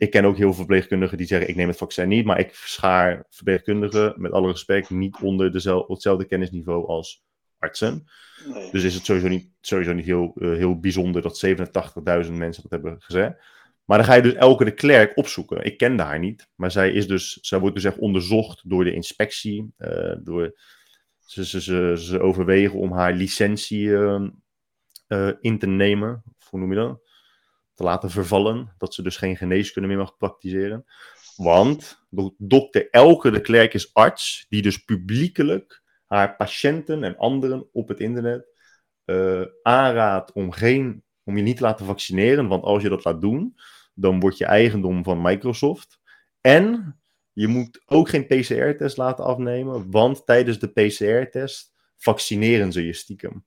ik 0.00 0.10
ken 0.10 0.24
ook 0.24 0.36
heel 0.36 0.46
veel 0.46 0.54
verpleegkundigen 0.54 1.16
die 1.16 1.26
zeggen: 1.26 1.48
ik 1.48 1.56
neem 1.56 1.68
het 1.68 1.76
vaccin 1.76 2.08
niet, 2.08 2.24
maar 2.24 2.38
ik 2.38 2.54
schaar 2.54 3.24
verpleegkundigen 3.28 4.14
met 4.16 4.32
alle 4.32 4.50
respect 4.50 4.90
niet 4.90 5.18
onder 5.22 5.52
dezelfde, 5.52 5.92
hetzelfde 5.92 6.24
kennisniveau 6.24 6.86
als 6.86 7.24
artsen. 7.58 8.06
Nee. 8.46 8.70
Dus 8.70 8.82
is 8.82 8.94
het 8.94 9.04
sowieso 9.04 9.28
niet, 9.28 9.48
sowieso 9.60 9.92
niet 9.92 10.04
heel, 10.04 10.32
uh, 10.34 10.56
heel 10.56 10.78
bijzonder 10.78 11.22
dat 11.22 11.44
87.000 12.26 12.32
mensen 12.32 12.62
dat 12.62 12.70
hebben 12.70 13.00
gezegd. 13.00 13.42
Maar 13.90 13.98
dan 13.98 14.08
ga 14.08 14.14
je 14.14 14.22
dus 14.22 14.34
elke 14.34 14.64
de 14.64 14.74
klerk 14.74 15.16
opzoeken. 15.16 15.64
Ik 15.64 15.78
ken 15.78 15.98
haar 15.98 16.18
niet, 16.18 16.48
maar 16.54 16.70
zij, 16.70 16.92
is 16.92 17.06
dus, 17.06 17.38
zij 17.40 17.58
wordt 17.58 17.74
dus 17.74 17.84
echt 17.84 17.98
onderzocht 17.98 18.68
door 18.68 18.84
de 18.84 18.92
inspectie. 18.92 19.74
Uh, 19.78 20.16
door, 20.22 20.60
ze, 21.18 21.44
ze, 21.44 21.60
ze, 21.60 21.94
ze, 21.98 22.20
overwegen 22.20 22.78
om 22.78 22.92
haar 22.92 23.12
licentie 23.12 23.86
uh, 23.86 24.22
in 25.40 25.58
te 25.58 25.66
nemen. 25.66 26.22
Hoe 26.48 26.60
noem 26.60 26.72
je 26.72 26.76
dat? 26.78 27.00
te 27.74 27.82
laten 27.82 28.10
vervallen. 28.10 28.74
Dat 28.78 28.94
ze 28.94 29.02
dus 29.02 29.16
geen 29.16 29.36
geneeskunde 29.36 29.88
meer 29.88 29.96
mag 29.98 30.16
praktiseren. 30.16 30.84
Want 31.36 32.06
dokter 32.38 32.90
Elke 32.90 33.30
de 33.30 33.40
Klerk 33.40 33.74
is 33.74 33.94
arts, 33.94 34.46
die 34.48 34.62
dus 34.62 34.84
publiekelijk 34.84 35.82
haar 36.06 36.36
patiënten 36.36 37.04
en 37.04 37.16
anderen 37.16 37.68
op 37.72 37.88
het 37.88 38.00
internet 38.00 38.48
uh, 39.04 39.44
aanraadt 39.62 40.32
om, 40.32 40.52
geen, 40.52 41.04
om 41.24 41.36
je 41.36 41.42
niet 41.42 41.56
te 41.56 41.62
laten 41.62 41.86
vaccineren. 41.86 42.48
Want 42.48 42.62
als 42.64 42.82
je 42.82 42.88
dat 42.88 43.04
laat 43.04 43.20
doen, 43.20 43.54
dan 44.00 44.20
word 44.20 44.38
je 44.38 44.44
eigendom 44.44 45.04
van 45.04 45.22
Microsoft. 45.22 46.00
En 46.40 47.00
je 47.32 47.46
moet 47.46 47.82
ook 47.86 48.08
geen 48.08 48.26
PCR-test 48.26 48.96
laten 48.96 49.24
afnemen, 49.24 49.90
want 49.90 50.26
tijdens 50.26 50.58
de 50.58 50.68
PCR-test 50.68 51.72
vaccineren 51.96 52.72
ze 52.72 52.86
je 52.86 52.92
stiekem. 52.92 53.44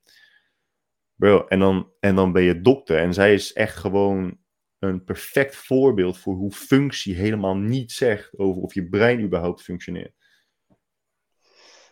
Bro, 1.15 1.47
en 1.47 1.59
dan, 1.59 1.91
en 1.99 2.15
dan 2.15 2.31
ben 2.31 2.43
je 2.43 2.61
dokter. 2.61 2.97
En 2.97 3.13
zij 3.13 3.33
is 3.33 3.53
echt 3.53 3.75
gewoon 3.75 4.37
een 4.79 5.03
perfect 5.03 5.55
voorbeeld 5.55 6.17
voor 6.17 6.35
hoe 6.35 6.51
functie 6.51 7.15
helemaal 7.15 7.57
niet 7.57 7.91
zegt 7.91 8.37
over 8.37 8.61
of 8.61 8.73
je 8.73 8.89
brein 8.89 9.21
überhaupt 9.21 9.61
functioneert. 9.61 10.15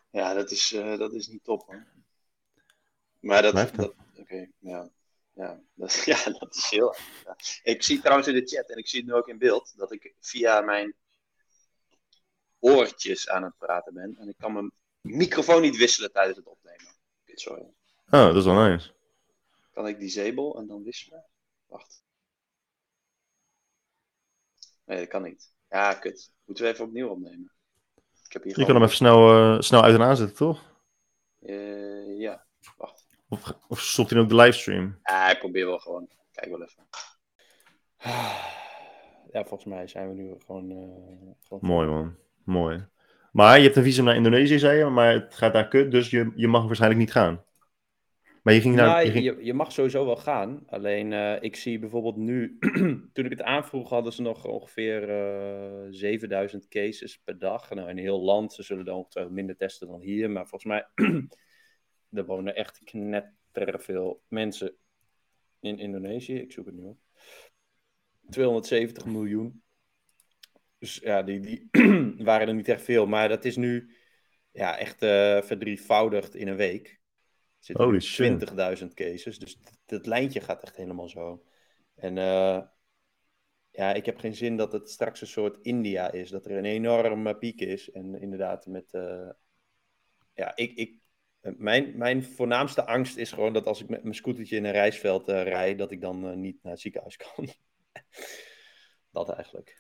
Ja, 0.10 0.34
dat 0.34 0.52
is, 0.52 0.72
uh, 0.72 0.98
dat 0.98 1.14
is 1.14 1.28
niet 1.28 1.44
top 1.44 1.66
hoor. 1.66 1.88
Maar 3.20 3.42
dat. 3.42 3.76
dat 3.76 3.96
Oké, 4.16 4.50
ja. 4.60 4.90
Ja 5.34 5.62
dat, 5.74 5.94
ja, 6.12 6.24
dat 6.40 6.56
is 6.56 6.70
heel. 6.70 6.96
Ja. 7.26 7.36
Ik 7.64 7.84
zie 7.84 8.00
trouwens 8.00 8.28
in 8.28 8.34
de 8.34 8.48
chat 8.48 8.70
en 8.70 8.78
ik 8.78 8.88
zie 8.88 9.00
het 9.00 9.10
nu 9.10 9.16
ook 9.16 9.28
in 9.28 9.38
beeld 9.38 9.74
dat 9.78 9.92
ik 9.92 10.16
via 10.20 10.62
mijn 10.62 10.96
oortjes 12.60 13.30
aan 13.30 13.44
het 13.44 13.58
praten 13.58 13.94
ben. 13.94 14.16
En 14.18 14.28
ik 14.28 14.38
kan 14.38 14.54
mijn 14.54 14.72
microfoon 15.02 15.62
niet 15.62 15.78
wisselen 15.78 16.12
tijdens 16.12 16.38
het 16.38 16.48
opnemen. 16.48 16.94
Sorry. 17.26 17.62
Oh, 18.10 18.26
dat 18.26 18.36
is 18.36 18.46
wel 18.46 18.70
nice. 18.70 18.92
Kan 19.74 19.88
ik 19.88 20.00
disable 20.00 20.58
en 20.58 20.68
dan 20.68 20.84
wisselen? 20.84 21.26
Wacht. 21.66 22.04
Nee, 24.86 25.00
dat 25.00 25.08
kan 25.08 25.22
niet. 25.22 25.54
Ja, 25.70 25.94
kut. 25.94 26.32
Moeten 26.46 26.66
we 26.66 26.72
even 26.72 26.86
opnieuw 26.86 27.10
opnemen. 27.10 27.52
Ik 28.26 28.34
heb 28.34 28.44
hier 28.44 28.60
Je 28.60 28.66
kan 28.66 28.76
hem 28.76 28.84
even 28.84 28.96
snel, 28.96 29.54
uh, 29.54 29.62
snel 29.62 29.84
uit 29.84 29.96
en 29.96 30.02
aanzetten, 30.02 30.36
toch? 30.36 30.64
Uh, 31.40 32.20
ja. 32.20 32.46
Of, 33.32 33.54
of 33.68 33.80
stopt 33.80 34.10
hij 34.10 34.20
ook 34.20 34.30
de 34.30 34.36
livestream? 34.36 35.00
Ja, 35.04 35.32
ik 35.32 35.40
probeer 35.40 35.66
wel 35.66 35.80
gewoon. 35.80 36.10
Kijk 36.32 36.50
wel 36.50 36.64
even. 36.64 36.88
Ja, 39.32 39.46
volgens 39.46 39.66
mij 39.66 39.88
zijn 39.88 40.08
we 40.08 40.14
nu 40.14 40.36
gewoon... 40.46 40.72
Uh, 40.72 41.32
gewoon... 41.42 41.60
Mooi, 41.62 41.88
man. 41.88 42.16
Mooi. 42.44 42.86
Maar 43.32 43.58
je 43.58 43.64
hebt 43.64 43.76
een 43.76 43.84
visum 43.84 44.06
naar 44.06 44.16
Indonesië, 44.16 44.60
zei 44.60 44.78
je, 44.78 44.86
maar 44.86 45.14
het 45.14 45.36
gaat 45.36 45.54
daar 45.54 45.68
kut, 45.68 45.92
dus 45.92 46.10
je, 46.10 46.32
je 46.36 46.48
mag 46.48 46.66
waarschijnlijk 46.66 47.02
niet 47.02 47.12
gaan. 47.12 47.44
Maar 48.44 48.54
je 48.54 48.62
ging 48.62 48.76
naar. 48.76 48.86
Nou, 48.86 49.22
je, 49.22 49.38
je, 49.46 49.54
mag 49.54 49.72
sowieso 49.72 50.06
wel 50.06 50.16
gaan. 50.16 50.64
Alleen 50.68 51.12
uh, 51.12 51.42
ik 51.42 51.56
zie 51.56 51.80
bijvoorbeeld 51.80 52.16
nu, 52.16 52.58
toen 53.14 53.26
ik 53.26 53.30
het 53.30 53.42
aanvroeg, 53.42 53.90
hadden 53.90 54.14
ze 54.14 54.22
nog 54.22 54.46
ongeveer 54.46 55.10
uh, 55.10 55.86
eh, 55.86 55.88
7000 55.90 56.68
cases 56.68 57.18
per 57.18 57.40
dag. 57.40 57.70
Nou, 57.70 57.90
in 57.90 57.98
heel 57.98 58.22
land, 58.22 58.54
ze 58.54 58.64
zullen 58.64 58.86
dan 58.86 59.08
minder 59.30 59.58
testen 59.58 59.88
dan 59.88 60.02
hier. 60.02 60.30
Maar 60.30 60.48
volgens 60.48 60.66
mij, 60.66 60.88
er 62.12 62.26
wonen 62.26 62.56
echt 62.56 62.84
knetterveel 62.84 64.24
mensen 64.28 64.76
in 65.60 65.80
Indonesië. 65.80 66.36
Ik 66.36 66.52
zoek 66.52 66.66
het 66.66 66.76
nu 66.76 66.84
op. 66.84 67.00
270 68.30 69.06
miljoen. 69.06 69.64
Dus 70.78 70.96
ja, 70.96 71.24
die, 71.24 71.40
die 71.40 71.68
waren 72.30 72.48
er 72.48 72.54
niet 72.54 72.68
echt 72.68 72.84
veel. 72.84 73.06
Maar 73.08 73.30
dat 73.30 73.46
is 73.46 73.56
nu 73.56 73.96
ja, 74.52 74.78
echt 74.78 75.04
uh, 75.04 75.42
verdrievoudigd 75.42 76.36
in 76.36 76.48
een 76.48 76.56
week 76.56 77.02
zitten 77.60 78.80
20.000 78.80 78.88
cases. 78.94 79.40
Dus 79.40 79.60
dat 79.86 80.06
lijntje 80.06 80.42
gaat 80.42 80.64
echt 80.64 80.76
helemaal 80.76 81.10
zo. 81.10 81.46
En 81.96 82.18
uh, 82.18 82.62
ja, 83.70 83.94
ik 83.94 84.06
heb 84.06 84.18
geen 84.18 84.36
zin 84.36 84.58
dat 84.58 84.72
het 84.72 84.90
straks 84.90 85.22
een 85.22 85.28
soort 85.28 85.58
India 85.62 86.12
is. 86.12 86.30
Dat 86.30 86.46
er 86.46 86.58
een 86.58 86.66
enorme 86.66 87.38
piek 87.38 87.62
is. 87.62 87.92
En 87.92 88.22
inderdaad 88.22 88.66
met... 88.66 88.94
Uh, 88.94 89.30
ja, 90.34 90.56
ik, 90.56 90.74
ik, 90.74 91.01
mijn, 91.42 91.98
mijn 91.98 92.24
voornaamste 92.24 92.86
angst 92.86 93.18
is 93.18 93.32
gewoon 93.32 93.54
dat 93.54 93.66
als 93.66 93.82
ik 93.82 93.90
met 93.90 94.04
mijn 94.04 94.16
scootertje 94.16 94.56
in 94.56 94.66
een 94.66 94.72
reisveld 94.72 95.30
uh, 95.30 95.44
rijd, 95.44 95.78
dat 95.78 95.92
ik 95.92 96.02
dan 96.02 96.28
uh, 96.28 96.36
niet 96.36 96.64
naar 96.64 96.72
het 96.72 96.82
ziekenhuis 96.82 97.18
kan. 97.36 97.48
dat 99.12 99.30
eigenlijk. 99.30 99.80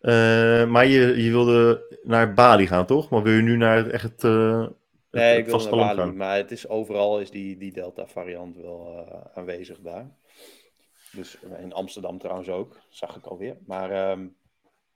Uh, 0.00 0.66
maar 0.66 0.86
je, 0.86 1.22
je 1.22 1.30
wilde 1.30 1.86
naar 2.02 2.34
Bali 2.34 2.66
gaan, 2.66 2.86
toch? 2.86 3.10
Maar 3.10 3.22
wil 3.22 3.32
je 3.32 3.42
nu 3.42 3.56
naar 3.56 3.90
echt 3.90 4.22
Nee, 5.10 5.38
ik 5.38 5.46
wil 5.46 5.58
naar 5.58 5.94
Bali, 5.96 6.12
maar 6.12 6.36
het 6.36 6.50
is, 6.50 6.68
overal 6.68 7.20
is 7.20 7.30
die, 7.30 7.56
die 7.56 7.72
Delta-variant 7.72 8.56
wel 8.56 9.06
aanwezig 9.34 9.80
daar. 9.80 10.16
Dus 11.12 11.38
in 11.58 11.72
Amsterdam 11.72 12.18
trouwens 12.18 12.48
ook, 12.48 12.80
zag 12.88 13.16
ik 13.16 13.24
alweer. 13.24 13.58
Maar 13.66 14.10
um, 14.10 14.36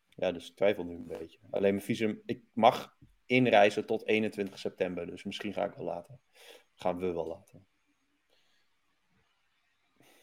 ja, 0.08 0.32
dus 0.32 0.48
ik 0.48 0.56
twijfel 0.56 0.84
nu 0.84 0.94
een 0.94 1.06
beetje. 1.06 1.38
Alleen 1.50 1.74
mijn 1.74 1.84
visum, 1.84 2.22
ik 2.26 2.42
mag 2.52 2.96
inreizen 3.28 3.86
tot 3.86 4.06
21 4.06 4.58
september, 4.58 5.06
dus 5.06 5.24
misschien 5.24 5.52
ga 5.52 5.64
ik 5.64 5.74
wel 5.74 5.84
later. 5.84 6.18
Gaan 6.74 6.98
we 6.98 7.12
wel 7.12 7.26
later. 7.26 7.60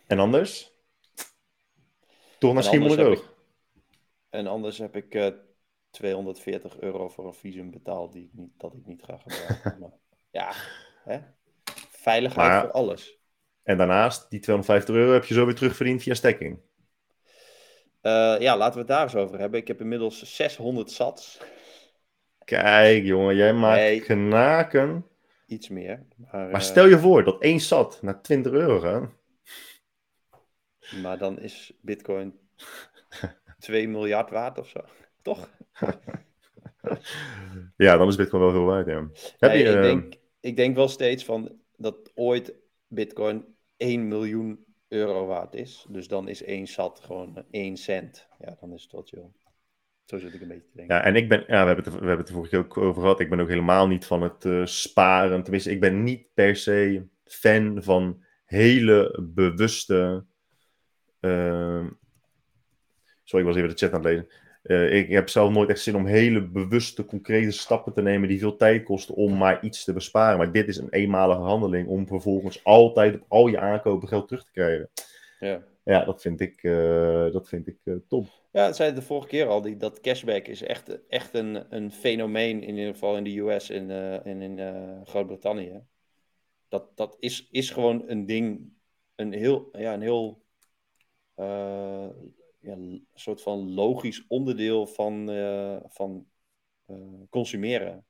En 0.08 0.20
anders? 0.20 0.72
Toch 2.40 2.54
naar 2.54 2.64
Schiermonnikoog? 2.64 3.34
En 4.30 4.48
anders 4.48 4.78
heb 4.78 4.96
ik 4.96 5.16
uh, 5.16 5.28
240 5.90 6.80
euro 6.80 7.10
voor 7.10 7.28
een 7.28 7.34
visum 7.34 7.72
betaald 7.72 8.14
die 8.14 8.24
ik 8.24 8.34
niet, 8.34 8.52
dat 8.58 8.74
ik 8.74 8.86
niet 8.86 9.04
ga 9.04 9.18
gebruiken. 9.18 9.78
maar, 9.82 9.98
ja, 10.32 10.54
hè? 11.04 11.20
veiligheid 11.90 12.62
voor 12.62 12.72
alles. 12.72 13.20
En 13.64 13.78
daarnaast, 13.78 14.30
die 14.30 14.40
250 14.40 14.96
euro 14.96 15.14
heb 15.14 15.26
je 15.26 15.34
zo 15.34 15.46
weer 15.46 15.56
terugverdiend 15.56 16.02
via 16.02 16.14
stekking. 16.14 16.60
Uh, 18.02 18.36
ja, 18.40 18.58
laten 18.58 18.74
we 18.74 18.80
het 18.80 18.88
daar 18.88 19.04
eens 19.04 19.16
over 19.16 19.40
hebben. 19.40 19.60
Ik 19.60 19.68
heb 19.68 19.82
inmiddels 19.82 20.36
600 20.36 20.92
sats. 20.92 21.40
Kijk, 22.46 23.04
jongen, 23.04 23.36
jij 23.36 23.54
maakt 23.54 23.80
nee, 23.80 24.02
knaken. 24.02 25.06
Iets 25.48 25.70
meer. 25.70 26.06
Maar, 26.32 26.50
maar 26.50 26.62
stel 26.62 26.88
je 26.88 27.00
voor 27.00 27.24
dat 27.24 27.42
één 27.42 27.60
sat 27.60 28.02
naar 28.02 28.22
20 28.22 28.52
euro. 28.52 29.12
Maar 31.02 31.18
dan 31.18 31.40
is 31.40 31.74
Bitcoin 31.82 32.40
2 33.60 33.88
miljard 33.88 34.30
waard 34.30 34.60
of 34.60 34.68
zo. 34.68 34.80
Toch? 35.22 35.50
ja, 37.78 37.98
dan 37.98 38.08
is 38.08 38.16
Bitcoin 38.16 38.42
wel 38.42 38.52
veel 38.52 38.66
waard, 38.66 38.88
ja. 38.88 39.10
Heb 39.38 39.52
je, 39.52 39.58
ik, 39.58 39.66
ehm, 39.66 39.82
denk, 39.82 40.16
ik 40.40 40.56
denk 40.56 40.76
wel 40.76 40.88
steeds 40.88 41.26
van 41.26 41.60
dat 41.78 42.12
ooit 42.14 42.54
Bitcoin 42.88 43.46
1 43.78 44.08
miljoen 44.08 44.66
euro 44.88 45.26
waard 45.26 45.54
is. 45.54 45.86
Dus 45.90 46.08
dan 46.08 46.28
is 46.28 46.44
één 46.44 46.68
sat 46.68 47.00
gewoon 47.00 47.44
1 47.52 47.78
cent. 47.78 48.28
Ja, 48.40 48.58
dan 48.60 48.74
is 48.74 48.84
het 48.84 48.92
wat 48.92 49.10
chill. 49.10 49.32
Zo 50.06 50.18
zit 50.18 50.34
ik 50.34 50.42
een 50.42 50.48
beetje 50.48 50.70
te 50.70 50.78
denken. 50.78 50.96
Ja, 50.96 51.04
en 51.04 51.16
ik 51.16 51.30
ben, 51.30 51.44
ja, 51.48 51.62
we 51.62 51.68
hebben 51.68 51.84
het, 51.84 51.94
we 51.94 52.00
hebben 52.00 52.18
het 52.18 52.28
er 52.28 52.34
vorige 52.34 52.52
keer 52.52 52.60
ook 52.60 52.78
over 52.78 53.02
gehad. 53.02 53.20
Ik 53.20 53.30
ben 53.30 53.40
ook 53.40 53.50
helemaal 53.50 53.88
niet 53.88 54.06
van 54.06 54.22
het 54.22 54.46
uh, 54.46 54.66
sparen. 54.66 55.42
Tenminste, 55.44 55.72
ik 55.72 55.80
ben 55.80 56.04
niet 56.04 56.28
per 56.34 56.56
se 56.56 57.08
fan 57.24 57.84
van 57.84 58.24
hele 58.46 59.20
bewuste. 59.22 60.26
Uh, 61.22 61.86
sorry, 63.24 63.46
ik 63.46 63.52
was 63.52 63.56
even 63.56 63.70
de 63.70 63.76
chat 63.76 63.94
aan 63.94 64.06
het 64.06 64.10
lezen. 64.10 64.28
Uh, 64.64 64.94
ik 64.94 65.10
heb 65.10 65.30
zelf 65.30 65.52
nooit 65.52 65.70
echt 65.70 65.80
zin 65.80 65.96
om 65.96 66.06
hele 66.06 66.48
bewuste, 66.48 67.06
concrete 67.06 67.52
stappen 67.52 67.94
te 67.94 68.02
nemen 68.02 68.28
die 68.28 68.40
veel 68.40 68.56
tijd 68.56 68.84
kosten 68.84 69.16
om 69.16 69.38
maar 69.38 69.64
iets 69.64 69.84
te 69.84 69.94
besparen. 69.94 70.38
Maar 70.38 70.52
dit 70.52 70.68
is 70.68 70.78
een 70.78 70.90
eenmalige 70.90 71.42
handeling 71.42 71.88
om 71.88 72.08
vervolgens 72.08 72.64
altijd 72.64 73.16
op 73.16 73.26
al 73.28 73.48
je 73.48 73.60
aankopen 73.60 74.08
geld 74.08 74.28
terug 74.28 74.44
te 74.44 74.52
krijgen. 74.52 74.90
Ja, 75.40 75.64
ja 75.84 76.06
dat 76.06 76.22
vind 76.22 76.42
ik, 76.42 76.64
uh, 76.64 77.32
dat 77.32 77.48
vind 77.48 77.68
ik 77.68 77.78
top. 78.08 78.28
Ja, 78.56 78.66
dat 78.66 78.76
zei 78.76 78.94
de 78.94 79.02
vorige 79.02 79.28
keer 79.28 79.48
al. 79.48 79.62
Die, 79.62 79.78
dat 79.78 80.00
cashback 80.00 80.48
is 80.48 80.62
echt, 80.62 81.08
echt 81.08 81.34
een, 81.34 81.76
een 81.76 81.92
fenomeen, 81.92 82.64
in 82.64 82.78
ieder 82.78 82.94
geval 82.94 83.18
in 83.18 83.24
de 83.24 83.40
US 83.40 83.70
en, 83.70 83.90
uh, 83.90 84.26
en 84.26 84.42
in 84.42 84.58
uh, 84.58 85.02
Groot-Brittannië. 85.04 85.84
Dat, 86.68 86.98
dat 86.98 87.18
is, 87.20 87.48
is 87.52 87.70
gewoon 87.70 88.10
een 88.10 88.26
ding, 88.26 88.74
een 89.16 89.34
heel, 89.34 89.70
ja, 89.72 89.94
een 89.94 90.02
heel 90.02 90.44
ja, 92.60 93.00
soort 93.14 93.42
van 93.42 93.74
logisch 93.74 94.28
onderdeel 94.28 94.88
van, 94.88 95.30
van 95.88 96.28
consumeren. 97.30 98.06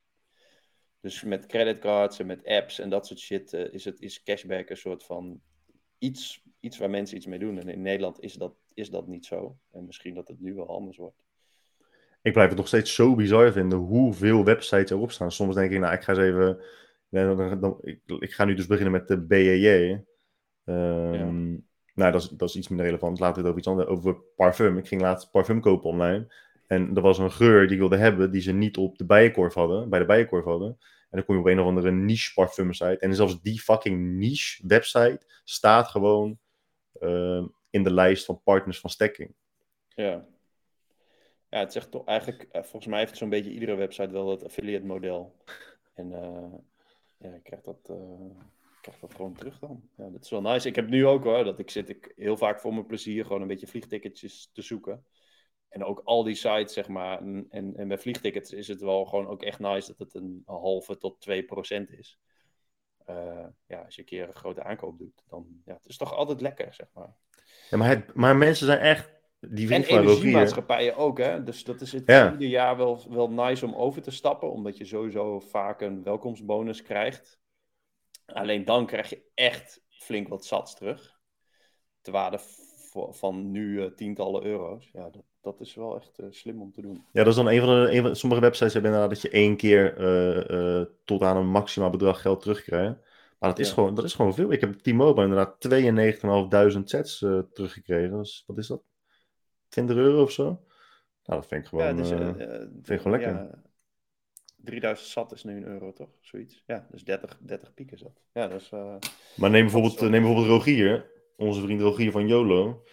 Dus 1.00 1.22
met 1.22 1.46
creditcards 1.46 2.18
en 2.18 2.26
met 2.26 2.44
apps 2.44 2.78
en 2.78 2.90
dat 2.90 3.06
soort 3.06 3.20
shit 3.20 3.52
is, 3.52 3.84
het, 3.84 4.00
is 4.00 4.22
cashback 4.22 4.70
een 4.70 4.76
soort 4.76 5.04
van 5.04 5.40
iets, 5.98 6.42
iets 6.60 6.78
waar 6.78 6.90
mensen 6.90 7.16
iets 7.16 7.26
mee 7.26 7.38
doen. 7.38 7.58
En 7.58 7.68
in 7.68 7.82
Nederland 7.82 8.20
is 8.20 8.34
dat, 8.34 8.54
is 8.76 8.90
dat 8.90 9.06
niet 9.06 9.26
zo. 9.26 9.56
En 9.72 9.86
misschien 9.86 10.14
dat 10.14 10.28
het 10.28 10.40
nu 10.40 10.54
wel 10.54 10.68
anders 10.68 10.96
wordt. 10.96 11.24
Ik 12.22 12.32
blijf 12.32 12.48
het 12.48 12.58
nog 12.58 12.66
steeds 12.66 12.94
zo 12.94 13.14
bizar 13.14 13.52
vinden 13.52 13.78
hoeveel 13.78 14.44
websites 14.44 14.90
erop 14.90 15.10
staan. 15.10 15.32
Soms 15.32 15.54
denk 15.54 15.72
ik, 15.72 15.80
nou, 15.80 15.94
ik 15.94 16.02
ga 16.02 16.12
eens 16.12 16.22
even. 16.22 16.58
ik, 17.82 18.00
ik, 18.18 18.32
ga 18.32 18.44
nu 18.44 18.54
dus 18.54 18.66
beginnen 18.66 18.92
met 18.92 19.08
de 19.08 19.20
BJJ. 19.20 20.04
Um, 20.64 21.66
Nou, 21.94 22.12
dat 22.12 22.22
is, 22.22 22.28
dat 22.28 22.48
is 22.48 22.56
iets 22.56 22.68
minder 22.68 22.86
relevant. 22.86 23.18
Laten 23.18 23.42
we 23.42 23.48
het 23.48 23.48
over 23.48 23.58
iets 23.58 23.68
anders 23.68 23.88
over 23.88 24.14
parfum. 24.36 24.78
Ik 24.78 24.88
ging 24.88 25.00
laatst 25.00 25.30
parfum 25.30 25.60
kopen 25.60 25.90
online. 25.90 26.34
En 26.66 26.96
er 26.96 27.02
was 27.02 27.18
een 27.18 27.32
geur 27.32 27.62
die 27.62 27.72
ik 27.72 27.78
wilde 27.78 27.96
hebben, 27.96 28.30
die 28.30 28.40
ze 28.40 28.52
niet 28.52 28.76
op 28.76 28.98
de 28.98 29.04
bijenkorf 29.04 29.54
hadden, 29.54 29.88
bij 29.88 29.98
de 29.98 30.06
bijenkorf 30.06 30.44
hadden. 30.44 30.68
En 31.10 31.18
dan 31.18 31.24
kom 31.24 31.34
je 31.34 31.40
op 31.40 31.46
een 31.46 31.60
of 31.60 31.66
andere 31.66 31.90
niche 31.90 32.34
parfum 32.34 32.72
site. 32.72 32.98
En 32.98 33.14
zelfs 33.14 33.42
die 33.42 33.60
fucking 33.60 34.16
niche 34.16 34.66
website 34.66 35.20
staat 35.44 35.88
gewoon 35.88 36.38
uh, 37.00 37.44
in 37.70 37.82
de 37.82 37.92
lijst 37.92 38.24
van 38.24 38.42
partners 38.42 38.80
van 38.80 38.90
Stekking. 38.90 39.34
Ja. 39.88 40.26
Ja, 41.48 41.58
het 41.58 41.72
zegt 41.72 41.90
toch 41.90 42.04
eigenlijk, 42.04 42.42
eh, 42.42 42.62
volgens 42.62 42.86
mij 42.86 42.98
heeft 42.98 43.16
zo'n 43.16 43.28
beetje 43.28 43.52
iedere 43.52 43.74
website 43.74 44.12
wel 44.12 44.26
dat 44.26 44.44
affiliate 44.44 44.86
model. 44.86 45.36
En 45.94 46.10
uh, 46.10 46.54
ja, 47.18 47.34
ik 47.34 47.42
krijg 47.42 47.62
dat, 47.62 47.88
uh, 47.90 47.96
ik 48.60 48.78
krijg 48.80 48.98
dat 48.98 49.14
gewoon 49.14 49.34
terug 49.34 49.58
dan. 49.58 49.88
Ja, 49.96 50.08
dat 50.08 50.24
is 50.24 50.30
wel 50.30 50.40
nice. 50.40 50.68
Ik 50.68 50.74
heb 50.74 50.88
nu 50.88 51.06
ook 51.06 51.24
hoor, 51.24 51.44
dat 51.44 51.58
ik 51.58 51.70
zit 51.70 51.88
ik 51.88 52.12
heel 52.16 52.36
vaak 52.36 52.60
voor 52.60 52.72
mijn 52.72 52.86
plezier 52.86 53.24
gewoon 53.24 53.42
een 53.42 53.48
beetje 53.48 53.66
vliegticketjes 53.66 54.50
te 54.52 54.62
zoeken. 54.62 55.04
En 55.68 55.84
ook 55.84 56.00
al 56.04 56.22
die 56.22 56.34
sites, 56.34 56.72
zeg 56.72 56.88
maar. 56.88 57.18
En, 57.18 57.46
en, 57.48 57.76
en 57.76 57.88
bij 57.88 57.98
vliegtickets 57.98 58.52
is 58.52 58.68
het 58.68 58.80
wel 58.80 59.04
gewoon 59.04 59.26
ook 59.26 59.42
echt 59.42 59.58
nice 59.58 59.86
dat 59.86 59.98
het 59.98 60.14
een 60.14 60.42
halve 60.44 60.96
tot 60.96 61.20
2 61.20 61.44
procent 61.44 61.90
is. 61.90 62.18
Uh, 63.10 63.46
ja, 63.66 63.82
als 63.82 63.94
je 63.94 64.00
een 64.00 64.06
keer 64.06 64.28
een 64.28 64.34
grote 64.34 64.62
aankoop 64.62 64.98
doet, 64.98 65.22
dan 65.28 65.62
ja, 65.64 65.74
het 65.74 65.86
is 65.86 65.96
toch 65.96 66.12
altijd 66.12 66.40
lekker, 66.40 66.74
zeg 66.74 66.88
maar. 66.92 67.14
Ja, 67.70 67.76
maar, 67.76 67.88
het, 67.88 68.14
maar 68.14 68.36
mensen 68.36 68.66
zijn 68.66 68.78
echt. 68.78 69.14
Die 69.40 69.74
en 69.74 69.84
energiemaatschappijen 69.84 70.96
ook, 70.96 71.18
hè? 71.18 71.42
Dus 71.42 71.64
dat 71.64 71.80
is 71.80 71.92
het 71.92 72.02
ja. 72.06 72.32
ieder 72.32 72.48
jaar 72.48 72.76
wel, 72.76 73.02
wel 73.10 73.30
nice 73.30 73.66
om 73.66 73.74
over 73.74 74.02
te 74.02 74.10
stappen, 74.10 74.50
omdat 74.50 74.76
je 74.76 74.84
sowieso 74.84 75.40
vaak 75.40 75.80
een 75.80 76.02
welkomstbonus 76.02 76.82
krijgt. 76.82 77.38
Alleen 78.26 78.64
dan 78.64 78.86
krijg 78.86 79.10
je 79.10 79.22
echt 79.34 79.82
flink 79.88 80.28
wat 80.28 80.44
sats 80.44 80.74
terug. 80.74 81.18
Te 82.00 82.10
waarde 82.10 82.38
van 83.10 83.50
nu 83.50 83.82
uh, 83.82 83.86
tientallen 83.86 84.44
euro's. 84.44 84.90
Ja, 84.92 85.10
dat, 85.10 85.24
dat 85.40 85.60
is 85.60 85.74
wel 85.74 85.96
echt 85.96 86.20
uh, 86.20 86.26
slim 86.30 86.60
om 86.60 86.72
te 86.72 86.80
doen. 86.80 87.04
Ja, 87.12 87.24
dat 87.24 87.26
is 87.26 87.34
dan 87.34 87.48
een 87.48 87.60
van 87.60 87.68
de. 87.68 87.92
Een 87.92 88.02
van, 88.02 88.16
sommige 88.16 88.40
websites 88.40 88.72
hebben 88.72 88.90
inderdaad 88.90 89.14
dat 89.14 89.22
je 89.22 89.38
één 89.38 89.56
keer 89.56 89.98
uh, 90.00 90.84
tot 91.04 91.22
aan 91.22 91.36
een 91.36 91.48
maximaal 91.48 91.90
bedrag 91.90 92.20
geld 92.20 92.40
terugkrijgt. 92.40 92.98
Maar 93.38 93.50
dat 93.50 93.58
is, 93.58 93.68
ja. 93.68 93.74
gewoon, 93.74 93.94
dat 93.94 94.04
is 94.04 94.14
gewoon 94.14 94.34
veel. 94.34 94.52
Ik 94.52 94.60
heb 94.60 94.72
T-Mobile 94.72 95.26
inderdaad 95.26 96.76
92.500 96.78 96.82
sets 96.84 97.18
teruggekregen. 97.52 98.18
Dus 98.18 98.44
wat 98.46 98.58
is 98.58 98.66
dat? 98.66 98.82
20 99.68 99.96
euro 99.96 100.22
of 100.22 100.32
zo? 100.32 100.44
Nou, 101.24 101.40
dat 101.40 101.46
vind 101.46 101.62
ik 101.62 101.68
gewoon, 101.68 101.86
ja, 101.86 101.92
dus, 101.92 102.08
vind 102.08 102.90
ik 102.90 103.00
gewoon 103.00 103.18
lekker. 103.18 103.32
Ja, 103.32 103.62
3000 104.56 105.08
zat 105.08 105.32
is 105.32 105.44
nu 105.44 105.56
een 105.56 105.66
euro, 105.66 105.92
toch? 105.92 106.08
Zoiets. 106.20 106.62
Ja, 106.66 106.86
dus 106.90 107.04
30, 107.04 107.38
30 107.40 107.74
piek 107.74 107.92
is 107.92 108.00
dat. 108.00 108.20
Ja, 108.32 108.48
dat 108.48 108.60
is, 108.60 108.70
maar 109.36 109.50
neem 109.50 109.62
bijvoorbeeld, 109.62 110.00
neem 110.00 110.10
bijvoorbeeld 110.10 110.46
Rogier, 110.46 111.10
onze 111.36 111.60
vriend 111.60 111.80
Rogier 111.80 112.10
van 112.10 112.28
YOLO. 112.28 112.84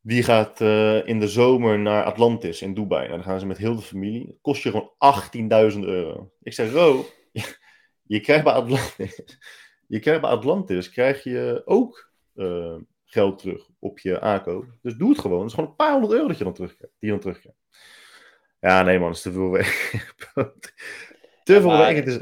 Die 0.00 0.22
gaat 0.22 0.60
uh, 0.60 1.06
in 1.06 1.20
de 1.20 1.28
zomer 1.28 1.78
naar 1.78 2.04
Atlantis 2.04 2.62
in 2.62 2.74
Dubai. 2.74 3.04
En 3.04 3.10
dan 3.10 3.22
gaan 3.22 3.40
ze 3.40 3.46
met 3.46 3.58
heel 3.58 3.76
de 3.76 3.82
familie. 3.82 4.38
Kost 4.40 4.62
je 4.62 4.70
gewoon 4.70 5.72
18.000 5.72 5.78
euro. 5.80 6.32
Ik 6.42 6.52
zeg, 6.52 6.72
Ro, 6.72 7.04
je, 8.06 8.20
krijgt 8.20 8.44
bij 8.44 8.52
Atlantis, 8.52 9.22
je 9.86 9.98
krijgt 9.98 10.20
bij 10.20 10.30
Atlantis 10.30 10.90
krijg 10.90 11.22
je 11.22 11.62
ook 11.64 12.10
uh, 12.34 12.76
geld 13.04 13.38
terug 13.38 13.68
op 13.78 13.98
je 13.98 14.20
aankoop. 14.20 14.66
Dus 14.82 14.94
doe 14.94 15.08
het 15.08 15.18
gewoon. 15.18 15.38
Het 15.38 15.48
is 15.48 15.54
gewoon 15.54 15.70
een 15.70 15.76
paar 15.76 15.92
honderd 15.92 16.12
euro 16.12 16.28
dat 16.28 16.38
je 16.38 16.44
dan 16.44 16.52
terugkrijgt. 16.52 16.94
Die 16.98 17.10
je 17.10 17.18
dan 17.18 17.20
terugkrijgt. 17.20 17.58
Ja, 18.60 18.82
nee 18.82 18.98
man, 18.98 19.08
dat 19.08 19.16
is 19.16 19.22
te 19.22 19.32
veel 19.32 19.50
weg. 19.50 19.90
te 21.44 21.52
ja, 21.52 21.60
veel 21.60 21.78
weg. 21.78 21.94
Het 21.94 22.06
is... 22.06 22.20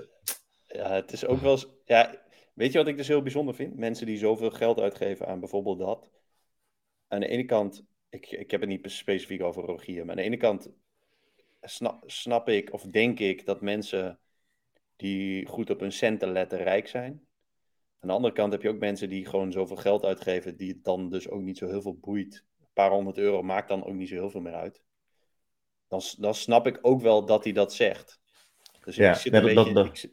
Ja, 0.66 0.92
het 0.92 1.12
is 1.12 1.26
ook 1.26 1.40
wel 1.40 1.52
eens... 1.52 1.66
Ja, 1.84 2.22
weet 2.54 2.72
je 2.72 2.78
wat 2.78 2.86
ik 2.86 2.96
dus 2.96 3.08
heel 3.08 3.22
bijzonder 3.22 3.54
vind? 3.54 3.76
Mensen 3.76 4.06
die 4.06 4.18
zoveel 4.18 4.50
geld 4.50 4.80
uitgeven 4.80 5.26
aan 5.26 5.40
bijvoorbeeld 5.40 5.78
dat 5.78 6.10
aan 7.08 7.20
de 7.20 7.28
ene 7.28 7.44
kant, 7.44 7.84
ik, 8.08 8.30
ik 8.30 8.50
heb 8.50 8.60
het 8.60 8.68
niet 8.68 8.90
specifiek 8.90 9.42
over 9.42 9.64
Rogier, 9.64 10.00
maar 10.00 10.10
aan 10.10 10.22
de 10.22 10.28
ene 10.28 10.36
kant 10.36 10.70
snap, 11.60 12.10
snap 12.10 12.48
ik 12.48 12.72
of 12.72 12.82
denk 12.82 13.18
ik 13.18 13.46
dat 13.46 13.60
mensen 13.60 14.18
die 14.96 15.46
goed 15.46 15.70
op 15.70 15.80
hun 15.80 15.92
centen 15.92 16.32
letten 16.32 16.58
rijk 16.58 16.88
zijn. 16.88 17.26
Aan 18.00 18.08
de 18.08 18.14
andere 18.14 18.34
kant 18.34 18.52
heb 18.52 18.62
je 18.62 18.68
ook 18.68 18.78
mensen 18.78 19.08
die 19.08 19.26
gewoon 19.26 19.52
zoveel 19.52 19.76
geld 19.76 20.04
uitgeven, 20.04 20.56
die 20.56 20.68
het 20.68 20.84
dan 20.84 21.10
dus 21.10 21.28
ook 21.28 21.40
niet 21.40 21.58
zo 21.58 21.68
heel 21.68 21.82
veel 21.82 21.98
boeit. 21.98 22.44
Een 22.60 22.66
paar 22.72 22.90
honderd 22.90 23.18
euro 23.18 23.42
maakt 23.42 23.68
dan 23.68 23.84
ook 23.84 23.94
niet 23.94 24.08
zo 24.08 24.14
heel 24.14 24.30
veel 24.30 24.40
meer 24.40 24.54
uit. 24.54 24.82
Dan, 25.88 26.00
dan 26.18 26.34
snap 26.34 26.66
ik 26.66 26.78
ook 26.82 27.00
wel 27.00 27.26
dat 27.26 27.44
hij 27.44 27.52
dat 27.52 27.74
zegt. 27.74 28.20
Dus 28.84 28.96
ja, 28.96 29.10
ik 29.10 29.16
zit 29.16 29.32
een 29.32 29.42
beetje 29.42 29.72
dat, 29.72 29.86
dat... 29.86 30.08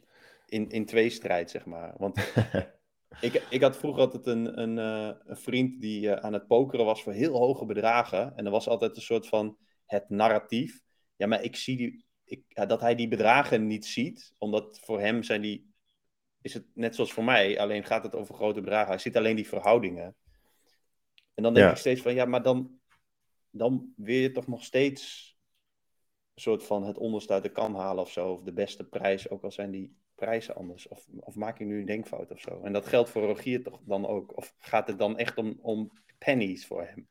in, 0.46 0.68
in 0.68 0.86
twee 0.86 1.10
strijd, 1.10 1.50
zeg 1.50 1.64
maar. 1.64 1.94
Want 1.96 2.18
Ik, 3.20 3.46
ik 3.50 3.62
had 3.62 3.76
vroeger 3.76 4.00
altijd 4.00 4.26
een, 4.26 4.60
een, 4.60 4.76
uh, 4.76 5.16
een 5.24 5.36
vriend 5.36 5.80
die 5.80 6.06
uh, 6.06 6.12
aan 6.12 6.32
het 6.32 6.46
pokeren 6.46 6.84
was 6.84 7.02
voor 7.02 7.12
heel 7.12 7.36
hoge 7.36 7.64
bedragen. 7.64 8.36
En 8.36 8.44
er 8.44 8.50
was 8.50 8.68
altijd 8.68 8.96
een 8.96 9.02
soort 9.02 9.26
van 9.26 9.56
het 9.86 10.08
narratief. 10.08 10.80
Ja, 11.16 11.26
maar 11.26 11.42
ik 11.42 11.56
zie 11.56 11.76
die, 11.76 12.04
ik, 12.32 12.68
dat 12.68 12.80
hij 12.80 12.94
die 12.94 13.08
bedragen 13.08 13.66
niet 13.66 13.86
ziet. 13.86 14.32
Omdat 14.38 14.80
voor 14.82 15.00
hem 15.00 15.22
zijn 15.22 15.40
die, 15.40 15.72
is 16.40 16.54
het 16.54 16.64
net 16.74 16.94
zoals 16.94 17.12
voor 17.12 17.24
mij, 17.24 17.58
alleen 17.58 17.84
gaat 17.84 18.02
het 18.02 18.14
over 18.14 18.34
grote 18.34 18.60
bedragen. 18.60 18.88
Hij 18.88 18.98
ziet 18.98 19.16
alleen 19.16 19.36
die 19.36 19.48
verhoudingen. 19.48 20.14
En 21.34 21.42
dan 21.42 21.54
denk 21.54 21.66
ja. 21.66 21.72
ik 21.72 21.78
steeds 21.78 22.00
van, 22.00 22.14
ja, 22.14 22.24
maar 22.24 22.42
dan, 22.42 22.78
dan 23.50 23.92
wil 23.96 24.14
je 24.14 24.30
toch 24.30 24.46
nog 24.46 24.64
steeds 24.64 25.30
een 26.34 26.42
soort 26.42 26.64
van 26.64 26.82
het 26.82 26.98
onderste 26.98 27.32
uit 27.32 27.42
de 27.42 27.52
kan 27.52 27.74
halen 27.74 28.02
of 28.02 28.10
zo. 28.10 28.32
Of 28.32 28.42
de 28.42 28.52
beste 28.52 28.84
prijs, 28.84 29.30
ook 29.30 29.42
al 29.42 29.50
zijn 29.50 29.70
die 29.70 29.96
prijzen 30.14 30.54
anders? 30.54 30.88
Of, 30.88 31.06
of 31.20 31.34
maak 31.34 31.58
ik 31.58 31.66
nu 31.66 31.78
een 31.78 31.86
denkfout 31.86 32.30
of 32.30 32.40
zo? 32.40 32.60
En 32.62 32.72
dat 32.72 32.86
geldt 32.86 33.10
voor 33.10 33.22
Rogier 33.22 33.62
toch 33.62 33.80
dan 33.84 34.06
ook? 34.06 34.36
Of 34.36 34.54
gaat 34.58 34.86
het 34.86 34.98
dan 34.98 35.18
echt 35.18 35.36
om, 35.36 35.58
om 35.60 35.90
pennies 36.18 36.66
voor 36.66 36.82
hem? 36.82 37.08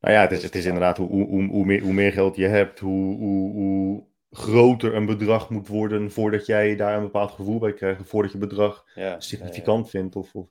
Nou 0.00 0.14
ja, 0.14 0.20
het 0.20 0.32
is, 0.32 0.42
het 0.42 0.54
is 0.54 0.64
inderdaad 0.64 0.96
hoe, 0.96 1.08
hoe, 1.08 1.44
hoe, 1.48 1.64
meer, 1.64 1.82
hoe 1.82 1.92
meer 1.92 2.12
geld 2.12 2.36
je 2.36 2.46
hebt, 2.46 2.78
hoe, 2.78 3.16
hoe, 3.16 3.52
hoe 3.52 4.09
groter 4.30 4.94
een 4.94 5.06
bedrag 5.06 5.50
moet 5.50 5.68
worden 5.68 6.10
voordat 6.10 6.46
jij 6.46 6.76
daar 6.76 6.96
een 6.96 7.02
bepaald 7.02 7.30
gevoel 7.30 7.58
bij 7.58 7.72
krijgt. 7.72 8.08
Voordat 8.08 8.32
je 8.32 8.38
bedrag 8.38 8.86
ja, 8.94 9.20
significant 9.20 9.84
ja, 9.84 9.90
vindt. 9.90 10.16
Of, 10.16 10.34
of, 10.34 10.48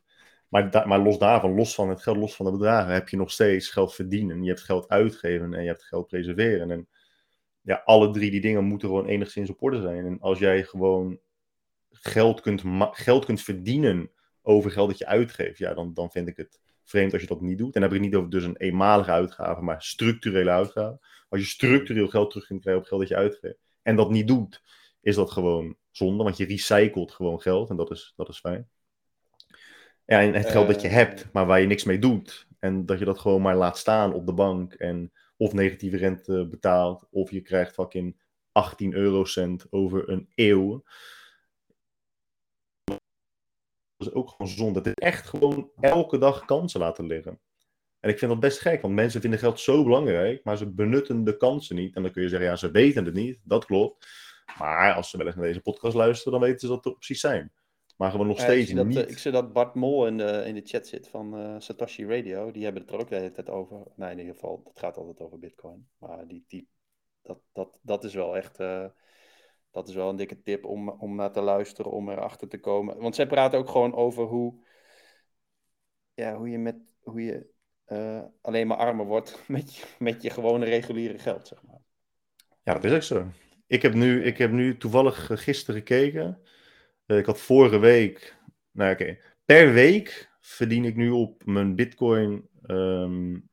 maar, 0.48 0.72
da, 0.72 0.86
maar 0.86 1.00
los 1.00 1.18
daarvan, 1.18 1.56
los 1.56 1.76
van 1.76 1.90
het 1.90 2.02
geld, 2.02 2.18
los 2.18 2.36
van 2.36 2.46
de 2.46 2.52
bedragen, 2.52 2.94
heb 2.94 3.10
je 3.10 3.18
nog 3.18 3.32
steeds 3.32 3.70
geld 3.70 3.94
verdienen. 3.96 4.44
Je 4.44 4.50
hebt 4.50 4.64
geld 4.64 4.90
uitgeven 4.90 5.54
en 5.54 5.62
je 5.62 5.68
hebt 5.68 5.84
geld 5.84 6.08
preserveren. 6.08 6.72
En 6.72 6.88
ja, 7.62 7.82
alle 7.86 8.12
drie 8.12 8.32
die 8.32 8.42
dingen 8.42 8.64
moeten 8.64 8.88
gewoon 8.88 9.06
enigszins 9.06 9.50
op 9.50 9.64
orde 9.64 9.82
zijn. 9.82 10.06
En 10.06 10.20
als 10.20 10.40
jij 10.40 10.64
gewoon 10.64 11.20
geld 11.92 12.42
kunt, 12.42 12.64
geld 12.92 13.26
kunt 13.26 13.42
verdienen 13.42 14.12
over 14.42 14.72
geld 14.72 14.90
dat 14.90 14.98
je 14.98 15.06
uitgeeft, 15.06 15.58
ja, 15.58 15.74
dan, 15.74 15.94
dan 15.94 16.12
vind 16.12 16.28
ik 16.28 16.38
het 16.38 16.60
vreemd 16.84 17.14
als 17.14 17.22
je 17.22 17.28
dat 17.28 17.42
niet 17.42 17.58
doet. 17.58 17.76
En 17.76 17.82
dan 17.82 17.90
heb 17.90 17.92
ik 17.92 18.04
het 18.04 18.10
niet 18.10 18.20
over 18.20 18.30
dus 18.30 18.44
een 18.44 18.58
eenmalige 18.58 19.12
uitgave, 19.12 19.62
maar 19.62 19.82
structurele 19.82 20.50
uitgave. 20.50 21.00
Als 21.30 21.42
je 21.42 21.48
structureel 21.48 22.08
geld 22.08 22.30
terug 22.30 22.48
kunt 22.48 22.62
krijgen 22.62 22.82
op 22.82 22.88
geld 22.88 23.02
dat 23.02 23.10
je 23.10 23.16
uitgeeft 23.16 23.69
en 23.90 23.96
dat 23.96 24.10
niet 24.10 24.28
doet, 24.28 24.64
is 25.02 25.16
dat 25.16 25.32
gewoon 25.32 25.76
zonde, 25.92 26.24
want 26.24 26.38
je 26.38 26.46
recycelt 26.46 27.12
gewoon 27.12 27.42
geld 27.42 27.70
en 27.70 27.76
dat 27.76 27.92
is, 27.92 28.14
dat 28.16 28.30
is 28.30 28.40
fijn. 28.40 28.70
Ja, 30.06 30.22
en 30.22 30.34
het 30.34 30.50
geld 30.50 30.68
dat 30.68 30.82
je 30.82 30.88
eh, 30.88 30.94
hebt, 30.94 31.30
maar 31.34 31.46
waar 31.46 31.60
je 31.60 31.68
niks 31.68 31.84
mee 31.84 32.00
doet. 32.00 32.48
En 32.60 32.86
dat 32.86 33.00
je 33.00 33.06
dat 33.06 33.20
gewoon 33.20 33.42
maar 33.42 33.56
laat 33.56 33.78
staan 33.78 34.14
op 34.14 34.26
de 34.26 34.34
bank 34.34 34.74
en 34.74 35.12
of 35.38 35.54
negatieve 35.54 35.98
rente 35.98 36.48
betaalt, 36.48 37.08
of 37.10 37.32
je 37.32 37.42
krijgt 37.42 37.74
fucking 37.74 38.22
18 38.52 38.94
eurocent 38.94 39.68
over 39.70 40.10
een 40.10 40.30
eeuw 40.36 40.84
is 43.98 44.12
ook 44.12 44.30
gewoon 44.30 44.52
zonde. 44.52 44.80
Het 44.80 44.88
is 44.88 44.94
echt 44.94 45.28
gewoon 45.28 45.72
elke 45.80 46.18
dag 46.18 46.46
kansen 46.46 46.80
laten 46.80 47.06
liggen. 47.06 47.40
En 48.00 48.10
ik 48.10 48.18
vind 48.18 48.32
dat 48.32 48.40
best 48.40 48.60
gek, 48.60 48.82
want 48.82 48.94
mensen 48.94 49.22
vinden 49.22 49.40
geld 49.40 49.60
zo 49.60 49.84
belangrijk, 49.84 50.44
maar 50.44 50.58
ze 50.58 50.70
benutten 50.72 51.24
de 51.24 51.38
kansen 51.38 51.76
niet. 51.76 51.96
En 51.96 52.02
dan 52.02 52.12
kun 52.12 52.22
je 52.22 52.30
zeggen, 52.30 52.50
ja, 52.50 52.56
ze 52.56 52.72
weten 52.72 53.06
het 53.06 53.14
niet. 53.14 53.40
Dat 53.44 53.66
klopt. 53.66 54.08
Maar 54.58 54.94
als 54.94 55.10
ze 55.10 55.18
wel 55.18 55.26
eens 55.26 55.36
naar 55.36 55.46
deze 55.46 55.62
podcast 55.62 55.96
luisteren, 55.96 56.40
dan 56.40 56.50
weten 56.50 56.60
ze 56.60 56.68
dat 56.68 56.86
er 56.86 56.94
precies 56.94 57.20
zijn. 57.20 57.52
Maar 57.98 58.12
gewoon 58.12 58.28
nog 58.28 58.40
steeds 58.40 58.70
ik 58.70 58.78
zie 58.78 58.86
niet. 58.86 58.96
Dat, 58.96 59.10
ik 59.10 59.18
zie 59.18 59.32
dat 59.32 59.54
Bart 59.54 59.76
Mol 59.76 60.08
in 60.08 60.18
de, 60.18 60.44
in 60.46 60.56
de 60.56 60.62
chat 60.64 60.88
zit 60.88 61.08
van 61.08 61.56
Satoshi 61.62 62.06
Radio. 62.06 62.52
Die 62.52 62.64
hebben 62.64 62.82
het 62.82 62.92
er 62.92 63.00
ook 63.00 63.10
de 63.10 63.16
hele 63.16 63.32
tijd 63.32 63.50
over. 63.50 63.84
Nee, 63.96 64.12
in 64.12 64.20
ieder 64.20 64.34
geval, 64.34 64.62
het 64.68 64.80
gaat 64.80 64.98
altijd 64.98 65.22
over 65.22 65.40
Bitcoin. 65.40 65.88
Maar 65.98 66.28
die, 66.28 66.44
die, 66.48 66.68
dat, 67.22 67.40
dat, 67.54 67.80
dat 67.82 68.04
is 68.04 68.14
wel 68.14 68.38
echt 68.38 68.58
dat 69.72 69.88
is 69.88 69.96
wel 69.96 70.10
een 70.10 70.16
dikke 70.16 70.42
tip 70.42 70.66
om, 70.66 70.90
om 70.90 71.16
naar 71.16 71.32
te 71.32 71.42
luisteren, 71.42 71.92
om 71.92 72.10
erachter 72.10 72.48
te 72.48 72.60
komen. 72.60 72.98
Want 72.98 73.16
zij 73.16 73.28
praten 73.28 73.60
ook 73.60 73.70
gewoon 73.70 73.96
over 73.96 74.24
hoe, 74.24 74.64
ja, 76.14 76.36
hoe 76.36 76.50
je, 76.50 76.58
met, 76.58 76.78
hoe 77.04 77.24
je 77.24 77.50
uh, 77.92 78.22
alleen 78.42 78.68
maar 78.68 78.78
armer 78.78 79.06
wordt 79.06 79.44
met 79.48 79.76
je, 79.76 79.84
met 80.00 80.22
je 80.22 80.30
gewone 80.30 80.66
reguliere 80.66 81.18
geld, 81.18 81.48
zeg 81.48 81.64
maar. 81.64 81.82
Ja, 82.64 82.74
dat 82.74 82.84
is 82.84 82.92
ook 82.92 83.02
zo. 83.02 83.28
Ik 83.68 83.82
heb 83.82 83.94
nu, 83.94 84.24
ik 84.24 84.38
heb 84.38 84.52
nu 84.52 84.78
toevallig 84.78 85.30
gisteren 85.34 85.80
gekeken. 85.80 86.40
Uh, 87.08 87.18
ik 87.18 87.26
had 87.26 87.40
vorige 87.40 87.78
week, 87.78 88.36
nou 88.72 88.94
oké, 88.94 89.18
per 89.46 89.74
week 89.74 90.30
verdien 90.40 90.86
ik 90.86 90.96
nu 90.96 91.10
op 91.10 91.46
mijn 91.46 91.76
bitcoin 91.76 92.50
um, 92.68 93.50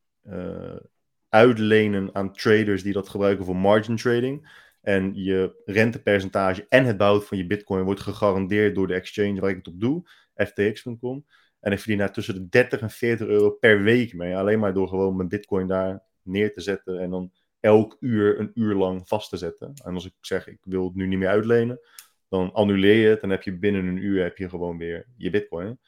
uitlenen 1.29 2.15
aan 2.15 2.33
traders 2.33 2.83
die 2.83 2.93
dat 2.93 3.09
gebruiken 3.09 3.45
voor 3.45 3.57
margin 3.57 3.97
trading. 3.97 4.65
En 4.81 5.15
je 5.15 5.63
rentepercentage 5.65 6.67
en 6.69 6.85
het 6.85 6.97
bouwen 6.97 7.23
van 7.23 7.37
je 7.37 7.47
bitcoin 7.47 7.85
wordt 7.85 8.01
gegarandeerd 8.01 8.75
door 8.75 8.87
de 8.87 8.95
exchange 8.95 9.41
waar 9.41 9.51
ik 9.51 9.57
het 9.57 9.69
op 9.69 9.81
doe, 9.81 10.09
ftx.com. 10.35 11.25
En 11.61 11.73
ik 11.73 11.79
verdien 11.79 11.99
daar 11.99 12.13
tussen 12.13 12.35
de 12.35 12.49
30 12.49 12.81
en 12.81 12.91
40 12.91 13.27
euro 13.27 13.51
per 13.51 13.83
week 13.83 14.15
mee. 14.15 14.37
Alleen 14.37 14.59
maar 14.59 14.75
door 14.75 14.89
gewoon 14.89 15.17
mijn 15.17 15.29
bitcoin 15.29 15.67
daar 15.67 16.03
neer 16.23 16.53
te 16.53 16.61
zetten 16.61 16.99
en 16.99 17.11
dan 17.11 17.33
elk 17.61 17.97
uur 18.01 18.41
een 18.41 18.51
uur 18.55 18.75
lang 18.75 19.09
vast 19.09 19.31
te 19.31 19.37
zetten. 19.37 19.73
En 19.85 19.95
als 19.95 20.07
ik 20.07 20.15
zeg, 20.21 20.47
ik 20.47 20.59
wil 20.63 20.85
het 20.85 20.95
nu 20.95 21.07
niet 21.07 21.19
meer 21.19 21.29
uitlenen, 21.29 21.81
dan 22.29 22.53
annuleer 22.53 23.03
je 23.03 23.09
het. 23.09 23.21
En 23.21 23.31
heb 23.31 23.43
je 23.43 23.59
binnen 23.59 23.87
een 23.87 23.97
uur 23.97 24.23
heb 24.23 24.37
je 24.37 24.49
gewoon 24.49 24.79
weer 24.79 25.07
je 25.17 25.31
bitcoin. 25.31 25.79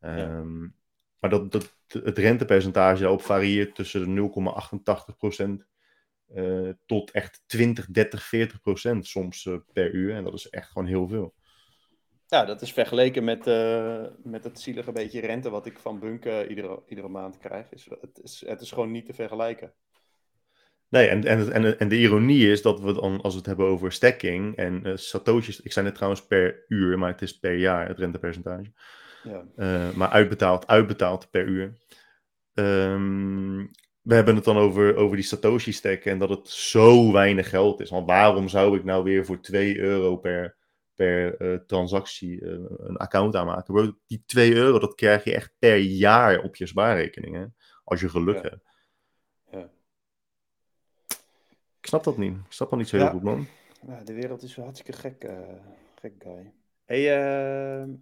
Ja. 0.00 0.38
Um, 0.38 0.74
maar 1.20 1.30
dat, 1.30 1.52
dat, 1.52 1.76
het 1.88 2.18
rentepercentage 2.18 3.00
daarop 3.00 3.22
varieert 3.22 3.74
tussen 3.74 4.14
de 4.14 4.30
0,88% 5.60 5.66
uh, 6.34 6.70
tot 6.86 7.10
echt 7.10 7.42
20, 7.46 7.86
30, 7.86 8.22
40 8.22 8.60
procent 8.60 9.06
soms 9.06 9.44
uh, 9.44 9.56
per 9.72 9.92
uur. 9.92 10.14
En 10.14 10.24
dat 10.24 10.34
is 10.34 10.48
echt 10.48 10.68
gewoon 10.68 10.88
heel 10.88 11.08
veel. 11.08 11.34
Ja, 12.26 12.44
dat 12.44 12.62
is 12.62 12.72
vergeleken 12.72 13.24
met, 13.24 13.46
uh, 13.46 14.04
met 14.22 14.44
het 14.44 14.60
zielige 14.60 14.92
beetje 14.92 15.20
rente 15.20 15.50
wat 15.50 15.66
ik 15.66 15.78
van 15.78 15.98
Bunk 15.98 16.24
iedere, 16.24 16.82
iedere 16.88 17.08
maand 17.08 17.38
krijg. 17.38 17.66
Is, 17.70 17.88
het, 18.00 18.20
is, 18.22 18.44
het 18.46 18.60
is 18.60 18.70
gewoon 18.70 18.90
niet 18.90 19.06
te 19.06 19.14
vergelijken. 19.14 19.72
Nee, 20.88 21.08
en, 21.08 21.24
en, 21.24 21.52
en, 21.52 21.78
en 21.78 21.88
de 21.88 21.98
ironie 21.98 22.50
is 22.50 22.62
dat 22.62 22.80
we 22.80 22.92
dan, 22.92 23.20
als 23.20 23.32
we 23.32 23.38
het 23.38 23.46
hebben 23.46 23.66
over 23.66 23.92
stacking 23.92 24.56
en 24.56 24.98
Satoshi's, 24.98 25.60
ik 25.60 25.72
zei 25.72 25.86
het 25.86 25.94
trouwens 25.94 26.26
per 26.26 26.64
uur, 26.68 26.98
maar 26.98 27.10
het 27.10 27.22
is 27.22 27.38
per 27.38 27.54
jaar 27.54 27.88
het 27.88 27.98
rentepercentage. 27.98 28.72
Ja. 29.22 29.92
maar 29.94 30.08
uitbetaald, 30.08 30.66
uitbetaald 30.66 31.30
per 31.30 31.46
uur. 31.46 31.76
Um, 32.54 33.70
we 34.06 34.14
hebben 34.14 34.34
het 34.34 34.44
dan 34.44 34.56
over, 34.56 34.96
over 34.96 35.16
die 35.16 35.24
Satoshi 35.24 35.72
stack 35.72 36.04
en 36.04 36.18
dat 36.18 36.28
het 36.28 36.48
zo 36.48 37.12
weinig 37.12 37.48
geld 37.48 37.80
is. 37.80 37.90
Want 37.90 38.06
waarom 38.06 38.48
zou 38.48 38.76
ik 38.76 38.84
nou 38.84 39.04
weer 39.04 39.24
voor 39.24 39.40
2 39.40 39.78
euro 39.78 40.16
per, 40.16 40.56
per 40.96 41.42
uh, 41.42 41.58
transactie 41.58 42.40
uh, 42.40 42.58
een 42.76 42.96
account 42.96 43.36
aanmaken? 43.36 43.74
Bro, 43.74 43.98
die 44.06 44.22
2 44.26 44.54
euro, 44.54 44.78
dat 44.78 44.94
krijg 44.94 45.24
je 45.24 45.34
echt 45.34 45.52
per 45.58 45.76
jaar 45.76 46.42
op 46.42 46.56
je 46.56 46.66
spaarrekening, 46.66 47.36
hè? 47.36 47.44
als 47.84 48.00
je 48.00 48.08
geluk 48.08 48.36
ja. 48.36 48.42
hebt. 48.42 48.64
Ja. 49.50 49.70
Ik 51.80 51.86
snap 51.86 52.04
dat 52.04 52.18
niet. 52.18 52.36
Ik 52.36 52.52
snap 52.52 52.70
dat 52.70 52.78
niet 52.78 52.88
zo 52.88 52.96
heel 52.96 53.04
ja. 53.04 53.12
goed, 53.12 53.22
man. 53.22 53.46
Ja, 53.86 54.02
de 54.04 54.14
wereld 54.14 54.42
is 54.42 54.56
wel 54.56 54.64
hartstikke 54.64 55.00
gek, 55.00 55.24
uh, 55.24 55.38
gek 55.94 56.14
guy. 56.18 56.52
Hey, 56.84 57.18
uh, 57.80 57.94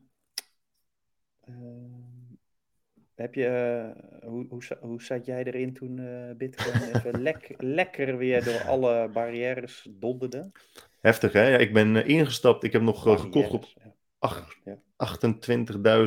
heb 3.14 3.34
je, 3.34 3.92
hoe, 4.22 4.46
hoe, 4.48 4.62
hoe 4.80 5.02
zat 5.02 5.26
jij 5.26 5.44
erin 5.44 5.72
toen 5.72 5.96
Bitcoin 6.36 6.94
even 6.94 7.22
lek, 7.28 7.54
lekker 7.58 8.16
weer 8.16 8.44
door 8.44 8.60
alle 8.60 9.08
barrières 9.08 9.88
donderde? 9.90 10.50
Heftig, 11.04 11.32
hè? 11.32 11.48
Ja, 11.48 11.58
ik 11.58 11.72
ben 11.72 11.94
uh, 11.94 12.08
ingestapt. 12.08 12.64
Ik 12.64 12.72
heb 12.72 12.82
nog 12.82 13.02
gekocht 13.02 13.50
op 13.50 13.64
ja. 14.64 14.78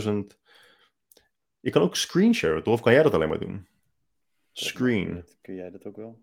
28.000. 0.01 0.13
Je 1.59 1.69
kan 1.71 1.81
ook 1.81 1.95
screenshare, 1.95 2.61
toch? 2.61 2.73
Of 2.73 2.81
kan 2.81 2.93
jij 2.93 3.03
dat 3.03 3.13
alleen 3.13 3.29
maar 3.29 3.39
doen? 3.39 3.67
Screen. 4.51 5.25
Kun 5.41 5.55
jij 5.55 5.71
dat 5.71 5.85
ook 5.85 5.95
wel? 5.95 6.19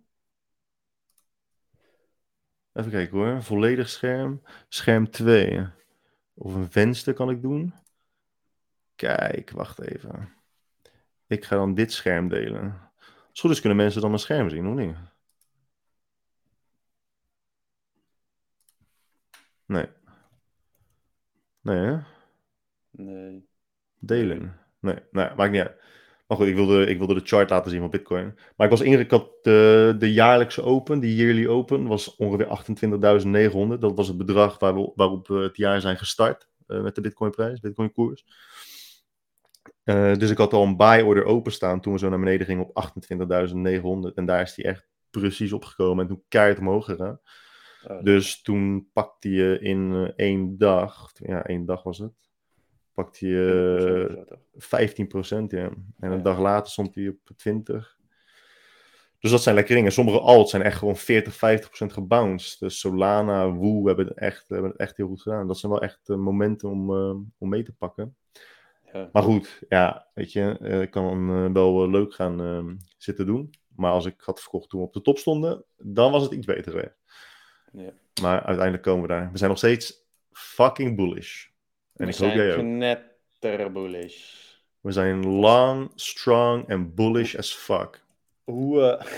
Even 2.72 2.90
kijken 2.90 3.18
hoor. 3.18 3.42
Volledig 3.42 3.88
scherm. 3.88 4.42
Scherm 4.68 5.10
2. 5.10 5.66
Of 6.34 6.54
een 6.54 6.70
venster 6.70 7.14
kan 7.14 7.30
ik 7.30 7.42
doen. 7.42 7.74
Kijk, 8.94 9.50
wacht 9.50 9.80
even. 9.80 10.34
Ik 11.26 11.44
ga 11.44 11.56
dan 11.56 11.74
dit 11.74 11.92
scherm 11.92 12.28
delen. 12.28 12.90
Als 13.30 13.40
goed 13.40 13.50
is 13.50 13.60
kunnen 13.60 13.78
mensen 13.78 14.00
dan 14.00 14.10
mijn 14.10 14.22
scherm 14.22 14.50
zien, 14.50 14.66
of 14.66 14.74
niet? 14.74 14.96
Nee. 19.74 19.86
Nee, 21.60 21.76
hè? 21.76 21.98
Nee. 22.90 23.48
Delen. 23.98 24.60
Nee, 24.80 24.98
nee, 25.10 25.28
maakt 25.36 25.50
niet 25.50 25.60
uit. 25.60 25.82
Maar 26.26 26.36
goed, 26.36 26.46
ik 26.46 26.54
wilde, 26.54 26.86
ik 26.86 26.98
wilde 26.98 27.14
de 27.14 27.20
chart 27.24 27.50
laten 27.50 27.70
zien 27.70 27.80
van 27.80 27.90
Bitcoin. 27.90 28.34
Maar 28.56 28.66
ik 28.66 28.72
was 28.72 28.80
ingekat, 28.80 29.30
de, 29.42 29.94
de 29.98 30.12
jaarlijkse 30.12 30.62
open, 30.62 31.00
die 31.00 31.16
yearly 31.16 31.46
open, 31.46 31.86
was 31.86 32.16
ongeveer 32.16 32.46
28.900. 33.74 33.78
Dat 33.78 33.96
was 33.96 34.08
het 34.08 34.16
bedrag 34.16 34.58
waar 34.58 34.74
we, 34.74 34.92
waarop 34.94 35.28
we 35.28 35.38
het 35.38 35.56
jaar 35.56 35.80
zijn 35.80 35.96
gestart 35.96 36.48
uh, 36.66 36.82
met 36.82 36.94
de 36.94 37.00
Bitcoin-prijs, 37.00 37.60
Bitcoin-koers. 37.60 38.24
Uh, 39.84 40.14
dus 40.14 40.30
ik 40.30 40.38
had 40.38 40.52
al 40.52 40.62
een 40.62 40.76
buy 40.76 41.00
order 41.00 41.24
openstaan 41.24 41.80
toen 41.80 41.92
we 41.92 41.98
zo 41.98 42.08
naar 42.08 42.18
beneden 42.18 42.46
gingen 42.46 42.66
op 42.66 42.92
28.900. 44.10 44.14
En 44.14 44.26
daar 44.26 44.42
is 44.42 44.54
die 44.54 44.64
echt 44.64 44.86
precies 45.10 45.52
opgekomen 45.52 46.02
en 46.02 46.08
toen 46.08 46.24
keihard 46.28 46.58
omhoog 46.58 46.84
gegaan. 46.84 47.20
Oh, 47.88 48.02
dus 48.02 48.42
toen 48.42 48.88
pakte 48.92 49.30
je 49.30 49.58
in 49.60 49.92
uh, 49.92 50.08
één 50.16 50.58
dag, 50.58 51.10
ja 51.14 51.44
één 51.44 51.64
dag 51.64 51.82
was 51.82 51.98
het, 51.98 52.12
pakte 52.94 53.26
je 53.26 54.26
uh, 54.80 55.40
15% 55.40 55.44
ja. 55.46 55.70
En 55.98 56.12
een 56.12 56.22
dag 56.22 56.38
later 56.38 56.72
stond 56.72 56.94
hij 56.94 57.08
op 57.08 57.36
20. 57.36 57.98
Dus 59.18 59.30
dat 59.30 59.42
zijn 59.42 59.54
lekker 59.54 59.74
dingen. 59.74 59.92
Sommige 59.92 60.20
alts 60.20 60.50
zijn 60.50 60.62
echt 60.62 60.78
gewoon 60.78 60.96
40, 60.96 61.34
50% 61.34 61.92
gebounced. 61.92 62.58
Dus 62.58 62.78
Solana, 62.78 63.52
Woo 63.52 63.86
hebben 63.86 64.06
het 64.06 64.18
echt, 64.18 64.48
hebben 64.48 64.70
het 64.70 64.80
echt 64.80 64.96
heel 64.96 65.06
goed 65.06 65.22
gedaan. 65.22 65.46
Dat 65.46 65.58
zijn 65.58 65.72
wel 65.72 65.82
echt 65.82 66.08
momenten 66.08 66.68
om, 66.68 66.90
om 67.38 67.48
mee 67.48 67.62
te 67.62 67.72
pakken. 67.72 68.16
Ja. 68.92 69.08
Maar 69.12 69.22
goed, 69.22 69.62
ja, 69.68 70.06
weet 70.14 70.32
je, 70.32 70.58
ik 70.82 70.90
kan 70.90 71.52
wel 71.52 71.90
leuk 71.90 72.14
gaan 72.14 72.40
uh, 72.40 72.74
zitten 72.96 73.26
doen. 73.26 73.50
Maar 73.76 73.92
als 73.92 74.06
ik 74.06 74.20
had 74.20 74.40
verkocht 74.40 74.68
toen 74.68 74.80
we 74.80 74.86
op 74.86 74.92
de 74.92 75.00
top 75.00 75.18
stonden, 75.18 75.64
dan 75.76 76.12
was 76.12 76.22
het 76.22 76.32
iets 76.32 76.46
beter 76.46 76.72
geweest. 76.72 77.02
Ja. 77.76 77.92
Maar 78.22 78.42
uiteindelijk 78.42 78.82
komen 78.82 79.02
we 79.02 79.08
daar. 79.08 79.32
We 79.32 79.38
zijn 79.38 79.50
nog 79.50 79.58
steeds 79.58 80.02
fucking 80.32 80.96
bullish. 80.96 81.46
En 81.96 82.06
we 82.06 82.12
ik 82.12 82.18
hoop 82.18 82.32
jij 82.32 82.56
ook. 82.56 82.62
netter 82.62 83.72
bullish. 83.72 84.42
We 84.80 84.92
zijn 84.92 85.26
long, 85.26 85.92
strong 85.94 86.68
en 86.68 86.94
bullish 86.94 87.36
as 87.36 87.52
fuck. 87.52 88.02
Hoe, 88.44 88.80
uh... 88.80 89.04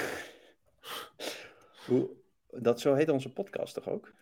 Hoe... 1.86 2.08
Dat 2.50 2.80
zo 2.80 2.94
heet 2.94 3.08
onze 3.08 3.32
podcast 3.32 3.74
toch 3.74 3.88
ook? 3.88 4.12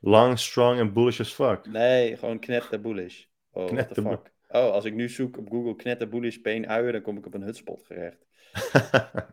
Long, 0.00 0.38
strong 0.38 0.78
en 0.78 0.92
bullish 0.92 1.20
as 1.20 1.32
fuck. 1.32 1.66
Nee, 1.66 2.16
gewoon 2.16 2.38
knetter 2.38 2.80
bullish. 2.80 3.24
Oh, 3.50 3.66
knetter 3.66 4.02
fuck. 4.02 4.32
Oh, 4.48 4.70
als 4.70 4.84
ik 4.84 4.94
nu 4.94 5.08
zoek 5.08 5.38
op 5.38 5.50
Google 5.50 5.76
knetter 5.76 6.08
bullish 6.08 6.36
peen 6.36 6.68
uien, 6.68 6.92
dan 6.92 7.02
kom 7.02 7.16
ik 7.16 7.26
op 7.26 7.34
een 7.34 7.42
hutspot 7.42 7.82
gerecht. 7.86 8.26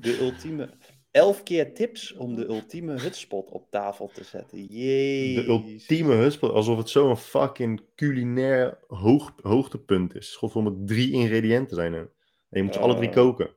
de 0.00 0.18
ultieme... 0.20 0.68
Elf 1.14 1.42
keer 1.42 1.74
tips 1.74 2.12
om 2.12 2.34
de 2.34 2.46
ultieme 2.46 3.00
hutspot 3.00 3.50
op 3.50 3.70
tafel 3.70 4.08
te 4.08 4.24
zetten. 4.24 4.64
Jeez. 4.64 5.34
De 5.34 5.46
ultieme 5.46 6.14
hutspot, 6.14 6.50
alsof 6.50 6.78
het 6.78 6.88
zo'n 6.88 7.16
fucking 7.16 7.82
culinair 7.94 8.78
hoog, 8.86 9.34
hoogtepunt 9.42 10.14
is. 10.14 10.36
Godverdomme, 10.36 10.84
drie 10.84 11.12
ingrediënten 11.12 11.76
zijn 11.76 11.92
er. 11.92 12.10
En 12.50 12.58
je 12.58 12.62
moet 12.62 12.72
ze 12.72 12.78
uh, 12.78 12.84
alle 12.84 12.94
drie 12.94 13.10
koken. 13.10 13.50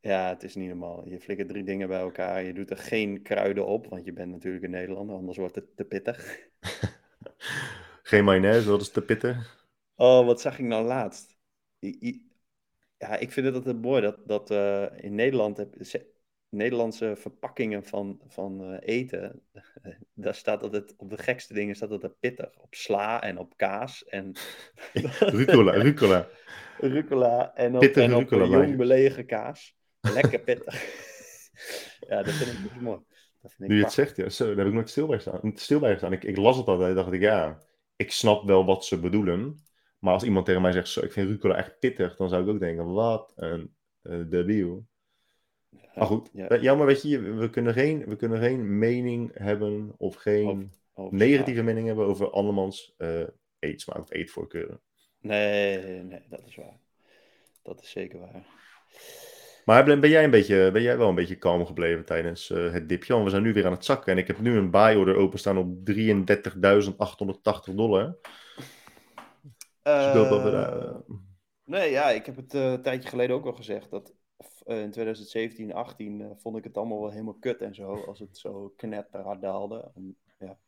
Ja, 0.00 0.28
het 0.28 0.42
is 0.42 0.54
niet 0.54 0.68
normaal. 0.68 1.08
Je 1.08 1.20
flikkert 1.20 1.48
drie 1.48 1.64
dingen 1.64 1.88
bij 1.88 2.00
elkaar. 2.00 2.42
Je 2.42 2.52
doet 2.52 2.70
er 2.70 2.78
geen 2.78 3.22
kruiden 3.22 3.66
op, 3.66 3.86
want 3.86 4.04
je 4.04 4.12
bent 4.12 4.30
natuurlijk 4.30 4.64
een 4.64 4.70
Nederlander, 4.70 5.16
anders 5.16 5.36
wordt 5.36 5.54
het 5.54 5.76
te 5.76 5.84
pittig. 5.84 6.38
Geen 8.02 8.24
mayonaise, 8.24 8.68
dat 8.68 8.80
is 8.80 8.90
te 8.90 9.02
pittig. 9.02 9.66
Oh, 9.96 10.26
wat 10.26 10.40
zag 10.40 10.58
ik 10.58 10.64
nou 10.64 10.84
laatst? 10.84 11.36
Ja, 12.98 13.16
ik 13.18 13.32
vind 13.32 13.46
het 13.46 13.54
altijd 13.54 13.82
mooi 13.82 14.02
dat, 14.02 14.18
dat 14.26 14.50
uh, 14.50 14.86
in 14.96 15.14
Nederland 15.14 15.56
heb, 15.56 15.74
Nederlandse 16.52 17.16
verpakkingen 17.16 17.84
van, 17.84 18.20
van 18.28 18.70
uh, 18.70 18.76
eten, 18.80 19.42
daar 20.14 20.34
staat 20.34 20.62
altijd 20.62 20.94
op 20.96 21.10
de 21.10 21.18
gekste 21.18 21.54
dingen 21.54 21.74
staat 21.74 21.88
dat 21.88 22.20
pittig. 22.20 22.56
Op 22.58 22.74
sla 22.74 23.22
en 23.22 23.38
op 23.38 23.56
kaas 23.56 24.04
en... 24.04 24.32
rucola, 25.18 25.72
rucola. 25.72 26.28
rucola 26.78 27.54
en 27.54 27.74
op, 27.74 27.80
pittig 27.80 28.04
en 28.04 28.14
op 28.14 28.20
rucola, 28.20 28.58
jong 28.58 28.76
belegen 28.76 29.26
kaas. 29.26 29.76
Lekker 30.00 30.40
pittig. 30.48 30.74
ja, 32.08 32.22
dat 32.22 32.34
vind 32.34 32.52
ik 32.52 32.62
dus 32.62 32.80
mooi. 32.80 32.98
nu 33.56 33.76
je 33.76 33.82
het 33.82 33.92
zegt, 33.92 34.16
ja, 34.16 34.28
zo, 34.28 34.46
daar 34.46 34.56
heb 34.56 34.66
ik 34.66 34.72
nooit 34.72 34.90
stil 34.90 35.06
bij 35.06 35.16
gestaan. 35.16 35.52
Stil 35.54 35.80
bij 35.80 35.92
gestaan. 35.92 36.12
Ik, 36.12 36.24
ik 36.24 36.36
las 36.36 36.56
het 36.56 36.66
altijd, 36.66 36.94
dacht 36.94 37.12
ik, 37.12 37.20
ja, 37.20 37.58
ik 37.96 38.12
snap 38.12 38.44
wel 38.44 38.64
wat 38.64 38.84
ze 38.84 39.00
bedoelen. 39.00 39.64
Maar 39.98 40.12
als 40.12 40.22
iemand 40.22 40.46
tegen 40.46 40.62
mij 40.62 40.72
zegt, 40.72 40.88
zo, 40.88 41.00
ik 41.00 41.12
vind 41.12 41.28
rucola 41.28 41.56
echt 41.56 41.78
pittig, 41.78 42.16
dan 42.16 42.28
zou 42.28 42.42
ik 42.42 42.48
ook 42.48 42.60
denken, 42.60 42.92
wat 42.92 43.32
een 43.36 43.74
uh, 44.02 44.20
debiel. 44.28 44.86
Maar 45.94 46.06
goed, 46.06 46.30
ja. 46.32 46.56
jammer, 46.56 46.86
weet 46.86 47.02
je, 47.02 47.20
we 47.20 47.50
kunnen, 47.50 47.72
geen, 47.72 48.04
we 48.04 48.16
kunnen 48.16 48.38
geen 48.38 48.78
mening 48.78 49.30
hebben 49.34 49.94
of 49.96 50.14
geen 50.14 50.72
negatieve 51.10 51.62
mening 51.62 51.86
hebben 51.86 52.06
over 52.06 52.30
andermans 52.30 52.94
uh, 52.98 53.26
eetsmaak 53.58 54.00
of 54.00 54.12
eetvoorkeuren. 54.12 54.80
Nee, 55.20 56.02
nee, 56.02 56.20
dat 56.28 56.42
is 56.46 56.56
waar. 56.56 56.78
Dat 57.62 57.82
is 57.82 57.90
zeker 57.90 58.18
waar. 58.18 58.46
Maar 59.64 59.84
ben 59.84 60.08
jij, 60.08 60.24
een 60.24 60.30
beetje, 60.30 60.70
ben 60.72 60.82
jij 60.82 60.98
wel 60.98 61.08
een 61.08 61.14
beetje 61.14 61.36
kalm 61.36 61.66
gebleven 61.66 62.04
tijdens 62.04 62.50
uh, 62.50 62.72
het 62.72 62.88
dipje? 62.88 63.12
Want 63.12 63.24
we 63.24 63.30
zijn 63.30 63.42
nu 63.42 63.52
weer 63.52 63.66
aan 63.66 63.72
het 63.72 63.84
zakken. 63.84 64.12
En 64.12 64.18
ik 64.18 64.26
heb 64.26 64.40
nu 64.40 64.56
een 64.56 64.70
buy-order 64.70 65.16
openstaan 65.16 65.58
op 65.58 65.90
33.880 65.90 67.74
dollar. 67.74 68.16
Uh, 69.84 70.14
uh, 70.14 70.94
nee, 71.64 71.90
ja, 71.90 72.10
ik 72.10 72.26
heb 72.26 72.36
het 72.36 72.52
een 72.52 72.82
tijdje 72.82 73.08
geleden 73.08 73.36
ook 73.36 73.46
al 73.46 73.52
gezegd. 73.52 73.90
Dat 73.90 74.14
in 74.66 74.90
2017, 74.90 75.74
18 75.74 76.32
vond 76.36 76.56
ik 76.56 76.64
het 76.64 76.76
allemaal 76.76 77.00
wel 77.00 77.10
helemaal 77.10 77.38
kut 77.38 77.60
en 77.60 77.74
zo. 77.74 77.94
Als 77.94 78.18
het 78.18 78.38
zo 78.38 78.72
knetterhard 78.76 79.40
daalde. 79.40 79.90
En, 79.94 80.16
ja, 80.38 80.58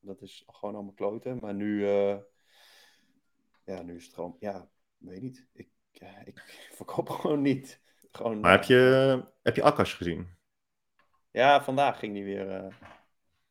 dat 0.00 0.22
is 0.22 0.44
gewoon 0.46 0.74
allemaal 0.74 0.92
kloten. 0.92 1.38
Maar 1.40 1.54
nu, 1.54 1.86
ja, 3.64 3.82
nu 3.82 3.96
is 3.96 4.04
het 4.04 4.14
gewoon, 4.14 4.36
ja, 4.40 4.68
weet 4.98 5.22
niet. 5.22 5.46
Ik, 5.52 5.68
ik 6.24 6.38
verkoop 6.78 7.08
gewoon 7.08 7.42
niet. 7.42 7.80
Gewoon, 8.12 8.40
maar 8.40 8.50
heb 8.50 8.60
eh, 8.60 8.68
je, 8.68 9.24
heb 9.42 9.56
je 9.56 9.62
Akash 9.62 9.96
gezien? 9.96 10.36
Ja, 11.30 11.62
vandaag 11.62 11.98
ging 11.98 12.14
die 12.14 12.24
weer 12.24 12.46
uh, 12.46 12.66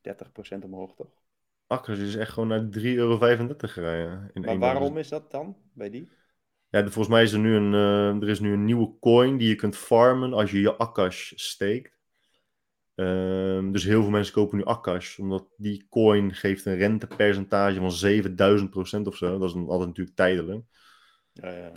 eh, 0.01 0.57
30% 0.57 0.63
omhoog, 0.63 0.95
toch? 0.95 1.21
Akash 1.67 1.99
is 1.99 2.15
echt 2.15 2.31
gewoon 2.31 2.47
naar 2.47 2.61
3,35 2.61 2.81
euro 2.81 3.17
gereden. 3.57 4.29
In 4.33 4.41
maar 4.41 4.59
waarom 4.59 4.97
is 4.97 5.09
dat 5.09 5.31
dan, 5.31 5.57
bij 5.73 5.89
die? 5.89 6.09
Ja, 6.69 6.81
volgens 6.81 7.07
mij 7.07 7.23
is 7.23 7.31
er 7.31 7.39
nu 7.39 7.55
een, 7.55 7.73
uh, 7.73 8.21
er 8.21 8.29
is 8.29 8.39
nu 8.39 8.53
een 8.53 8.65
nieuwe 8.65 8.93
coin 8.99 9.37
die 9.37 9.47
je 9.47 9.55
kunt 9.55 9.75
farmen 9.75 10.33
als 10.33 10.51
je 10.51 10.59
je 10.59 10.77
Akash 10.77 11.31
steekt. 11.35 11.97
Uh, 12.95 13.71
dus 13.71 13.83
heel 13.83 14.01
veel 14.01 14.11
mensen 14.11 14.33
kopen 14.33 14.57
nu 14.57 14.65
Akash, 14.65 15.19
omdat 15.19 15.47
die 15.57 15.87
coin 15.89 16.33
geeft 16.33 16.65
een 16.65 16.75
rentepercentage 16.75 17.79
van 17.79 17.91
7000% 19.01 19.07
of 19.07 19.15
zo. 19.15 19.37
Dat 19.37 19.49
is 19.49 19.55
altijd 19.55 19.87
natuurlijk 19.87 20.15
tijdelijk. 20.15 20.65
Ja, 21.33 21.49
ja. 21.49 21.71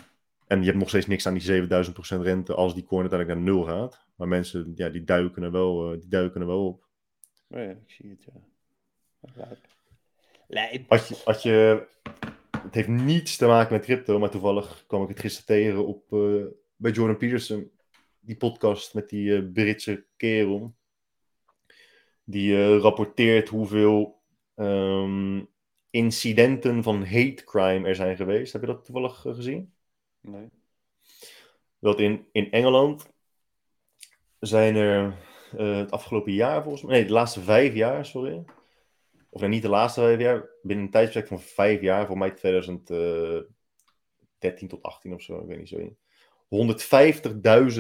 En 0.47 0.59
je 0.59 0.67
hebt 0.67 0.79
nog 0.79 0.89
steeds 0.89 1.07
niks 1.07 1.27
aan 1.27 1.35
die 1.35 1.43
7000% 1.43 2.23
rente 2.23 2.55
als 2.55 2.75
die 2.75 2.85
coin 2.85 3.01
uiteindelijk 3.01 3.41
naar 3.41 3.55
nul 3.55 3.65
gaat. 3.65 4.07
Maar 4.17 4.29
mensen, 4.29 4.73
ja, 4.75 4.89
die 4.89 5.05
duiken 5.05 5.43
er 5.43 5.51
wel, 5.51 5.93
uh, 5.93 6.01
die 6.01 6.09
duiken 6.09 6.41
er 6.41 6.47
wel 6.47 6.67
op. 6.67 6.87
Oh 7.49 7.59
ja, 7.59 7.71
ik 7.71 7.79
zie 7.87 8.11
het, 8.11 8.25
ja. 8.25 9.49
Als 10.89 11.09
je, 11.09 11.17
als 11.25 11.43
je, 11.43 11.87
het 12.63 12.75
heeft 12.75 12.89
niets 12.89 13.37
te 13.37 13.47
maken 13.47 13.73
met 13.73 13.85
crypto, 13.85 14.19
maar 14.19 14.31
toevallig 14.31 14.85
kwam 14.87 15.03
ik 15.03 15.09
het 15.09 15.21
gisteren 15.21 15.47
tegen 15.47 15.87
op, 15.87 16.13
uh, 16.13 16.45
bij 16.77 16.91
Jordan 16.91 17.17
Peterson. 17.17 17.71
Die 18.21 18.37
podcast 18.37 18.95
met 18.95 19.09
die 19.09 19.25
uh, 19.25 19.53
Britse 19.53 20.05
kerel. 20.17 20.75
Die 22.25 22.79
rapporteert 22.79 23.49
hoeveel 23.49 24.23
um, 24.57 25.49
incidenten 25.91 26.83
van 26.83 27.05
hate 27.05 27.43
crime 27.45 27.89
er 27.89 27.95
zijn 27.95 28.17
geweest. 28.17 28.53
Heb 28.53 28.61
je 28.61 28.67
dat 28.67 28.85
toevallig 28.85 29.21
gezien? 29.21 29.73
Nee. 30.21 30.49
Dat 31.79 32.01
in, 32.01 32.27
in 32.33 32.51
Engeland 32.51 33.11
zijn 34.39 34.77
er 34.77 35.17
het 35.57 35.91
afgelopen 35.91 36.33
jaar 36.33 36.63
volgens 36.63 36.83
mij, 36.83 36.93
nee, 36.93 37.07
de 37.07 37.13
laatste 37.13 37.41
vijf 37.41 37.75
jaar, 37.75 38.07
sorry. 38.07 38.45
Of 39.31 39.41
nee, 39.41 39.51
niet 39.51 39.63
de 39.63 39.69
laatste 39.69 40.01
vijf 40.01 40.21
jaar, 40.21 40.51
binnen 40.63 40.85
een 40.85 40.91
tijdsbestek 40.91 41.29
van 41.29 41.41
vijf 41.41 41.81
jaar, 41.81 42.07
voor 42.07 42.19
mij 42.19 42.31
2013 42.31 44.69
tot 44.69 44.83
18 44.83 45.15
of 45.15 45.23
zo, 45.23 45.41
ik 45.41 45.47
weet 45.47 45.59
niet 45.59 45.69
zo. 45.69 45.97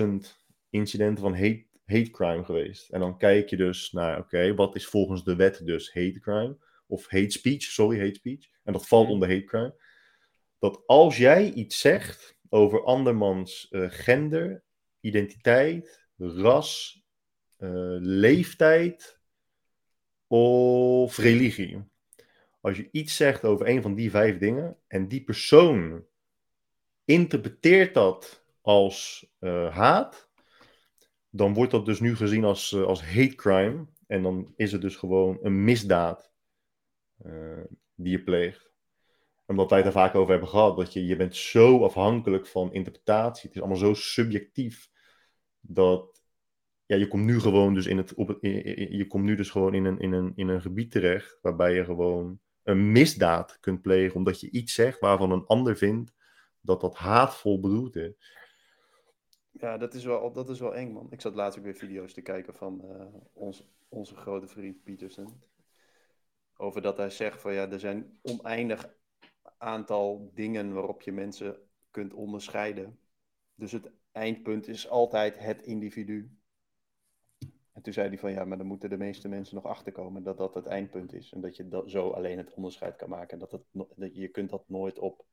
150.000 0.00 0.06
incidenten 0.70 1.22
van 1.22 1.34
hate, 1.34 1.66
hate 1.84 2.10
crime 2.10 2.44
geweest. 2.44 2.90
En 2.90 3.00
dan 3.00 3.18
kijk 3.18 3.50
je 3.50 3.56
dus 3.56 3.92
naar, 3.92 4.18
oké, 4.18 4.54
wat 4.54 4.74
is 4.74 4.86
volgens 4.86 5.24
de 5.24 5.36
wet 5.36 5.66
dus 5.66 5.92
hate 5.92 6.20
crime? 6.20 6.56
Of 6.86 7.08
hate 7.08 7.30
speech, 7.30 7.62
sorry, 7.62 7.98
hate 7.98 8.14
speech. 8.14 8.48
En 8.64 8.72
dat 8.72 8.88
valt 8.88 9.08
onder 9.08 9.28
hate 9.28 9.44
crime 9.44 9.74
dat 10.60 10.82
als 10.86 11.16
jij 11.16 11.52
iets 11.52 11.80
zegt 11.80 12.38
over 12.48 12.84
andermans 12.84 13.66
uh, 13.70 13.86
gender, 13.90 14.64
identiteit, 15.00 16.06
ras, 16.16 17.02
uh, 17.58 17.96
leeftijd 17.98 19.19
of 20.32 21.16
religie. 21.16 21.82
Als 22.60 22.76
je 22.76 22.88
iets 22.92 23.16
zegt 23.16 23.44
over 23.44 23.68
een 23.68 23.82
van 23.82 23.94
die 23.94 24.10
vijf 24.10 24.38
dingen 24.38 24.76
en 24.86 25.08
die 25.08 25.24
persoon 25.24 26.04
interpreteert 27.04 27.94
dat 27.94 28.44
als 28.60 29.26
uh, 29.40 29.76
haat, 29.76 30.28
dan 31.30 31.54
wordt 31.54 31.70
dat 31.70 31.86
dus 31.86 32.00
nu 32.00 32.16
gezien 32.16 32.44
als, 32.44 32.74
als 32.74 33.04
hate 33.04 33.34
crime. 33.34 33.86
En 34.06 34.22
dan 34.22 34.52
is 34.56 34.72
het 34.72 34.80
dus 34.80 34.96
gewoon 34.96 35.38
een 35.42 35.64
misdaad 35.64 36.32
die 37.94 38.10
je 38.10 38.22
pleegt 38.22 38.70
omdat 39.50 39.70
wij 39.70 39.78
het 39.78 39.86
er 39.86 39.92
vaak 39.92 40.14
over 40.14 40.30
hebben 40.30 40.48
gehad, 40.48 40.76
dat 40.76 40.92
je, 40.92 41.06
je 41.06 41.16
bent 41.16 41.36
zo 41.36 41.84
afhankelijk 41.84 42.46
van 42.46 42.72
interpretatie. 42.72 43.46
Het 43.46 43.54
is 43.54 43.60
allemaal 43.60 43.78
zo 43.78 43.94
subjectief. 43.94 44.90
Dat 45.60 46.19
ja, 46.90 46.96
je 46.96 47.08
komt 47.08 47.24
nu 47.24 47.40
gewoon 47.40 47.74
dus 47.74 47.86
in 47.86 47.96
het, 47.96 48.14
op 48.14 48.38
je 48.40 49.06
komt 49.08 49.24
nu 49.24 49.36
dus 49.36 49.50
gewoon 49.50 49.74
in 49.74 49.84
een, 49.84 49.98
in, 49.98 50.12
een, 50.12 50.32
in 50.34 50.48
een 50.48 50.60
gebied 50.60 50.90
terecht 50.90 51.38
waarbij 51.42 51.74
je 51.74 51.84
gewoon 51.84 52.40
een 52.62 52.92
misdaad 52.92 53.60
kunt 53.60 53.82
plegen 53.82 54.16
omdat 54.16 54.40
je 54.40 54.50
iets 54.50 54.74
zegt 54.74 55.00
waarvan 55.00 55.30
een 55.30 55.46
ander 55.46 55.76
vindt 55.76 56.12
dat 56.60 56.80
dat 56.80 56.96
haatvol 56.96 57.60
bedoeld 57.60 57.96
is. 57.96 58.38
Ja, 59.50 59.78
dat 59.78 59.94
is 59.94 60.04
wel, 60.04 60.32
dat 60.32 60.48
is 60.48 60.60
wel 60.60 60.74
eng, 60.74 60.92
man. 60.92 61.06
Ik 61.10 61.20
zat 61.20 61.34
laatst 61.34 61.58
ook 61.58 61.64
weer 61.64 61.74
video's 61.74 62.12
te 62.12 62.22
kijken 62.22 62.54
van 62.54 62.82
uh, 62.84 63.04
ons, 63.32 63.64
onze 63.88 64.16
grote 64.16 64.46
vriend 64.46 64.82
Pietersen. 64.82 65.42
Over 66.56 66.82
dat 66.82 66.96
hij 66.96 67.10
zegt 67.10 67.40
van 67.40 67.52
ja, 67.52 67.70
er 67.70 67.80
zijn 67.80 68.18
oneindig 68.22 68.94
aantal 69.58 70.30
dingen 70.34 70.72
waarop 70.72 71.02
je 71.02 71.12
mensen 71.12 71.56
kunt 71.90 72.12
onderscheiden. 72.12 72.98
Dus 73.54 73.72
het 73.72 73.90
eindpunt 74.12 74.68
is 74.68 74.88
altijd 74.88 75.38
het 75.38 75.62
individu. 75.62 76.39
En 77.80 77.86
toen 77.86 77.94
zei 77.94 78.08
hij 78.08 78.18
van 78.18 78.32
ja, 78.32 78.44
maar 78.44 78.58
dan 78.58 78.66
moeten 78.66 78.90
de 78.90 78.96
meeste 78.96 79.28
mensen 79.28 79.54
nog 79.54 79.64
achterkomen 79.64 80.22
dat 80.22 80.36
dat 80.36 80.54
het 80.54 80.66
eindpunt 80.66 81.12
is. 81.12 81.32
En 81.32 81.40
dat 81.40 81.56
je 81.56 81.68
dat 81.68 81.90
zo 81.90 82.10
alleen 82.10 82.38
het 82.38 82.54
onderscheid 82.54 82.96
kan 82.96 83.08
maken. 83.08 83.38
Dat, 83.38 83.50
het, 83.50 83.62
dat 83.72 84.14
je 84.14 84.28
kunt 84.28 84.50
dat 84.50 84.68
nooit 84.68 84.98
op, 84.98 85.24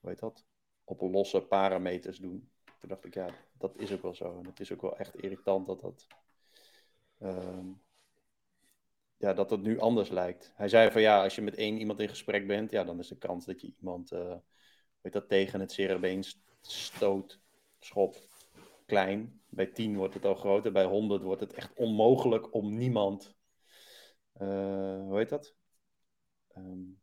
hoe 0.00 0.14
dat? 0.14 0.44
Op 0.84 1.00
losse 1.00 1.40
parameters 1.40 2.18
doen. 2.18 2.50
Toen 2.78 2.88
dacht 2.88 3.04
ik 3.04 3.14
ja, 3.14 3.28
dat 3.52 3.76
is 3.76 3.92
ook 3.92 4.02
wel 4.02 4.14
zo. 4.14 4.38
En 4.38 4.46
het 4.46 4.60
is 4.60 4.72
ook 4.72 4.82
wel 4.82 4.96
echt 4.96 5.22
irritant 5.22 5.66
dat 5.66 5.80
dat. 5.80 6.06
Ehm, 7.18 7.66
ja, 9.16 9.34
dat 9.34 9.50
het 9.50 9.62
nu 9.62 9.78
anders 9.78 10.08
lijkt. 10.08 10.52
Hij 10.54 10.68
zei 10.68 10.90
van 10.90 11.00
ja, 11.00 11.22
als 11.22 11.34
je 11.34 11.42
met 11.42 11.54
één 11.54 11.78
iemand 11.78 12.00
in 12.00 12.08
gesprek 12.08 12.46
bent, 12.46 12.70
ja, 12.70 12.84
dan 12.84 12.98
is 12.98 13.08
de 13.08 13.18
kans 13.18 13.44
dat 13.44 13.60
je 13.60 13.74
iemand 13.78 14.10
weet 15.00 15.12
dat, 15.12 15.28
tegen 15.28 15.60
het 15.60 15.72
cerebeen 15.72 16.24
stoot, 16.60 17.40
schop, 17.78 18.29
klein. 18.90 19.40
Bij 19.48 19.66
10 19.66 19.96
wordt 19.96 20.14
het 20.14 20.24
al 20.24 20.34
groter, 20.34 20.72
bij 20.72 20.84
100 20.84 21.22
wordt 21.22 21.40
het 21.40 21.52
echt 21.52 21.72
onmogelijk 21.74 22.54
om 22.54 22.76
niemand, 22.76 23.36
uh, 24.40 25.00
hoe 25.00 25.18
heet 25.18 25.28
dat? 25.28 25.54
Um, 26.56 27.00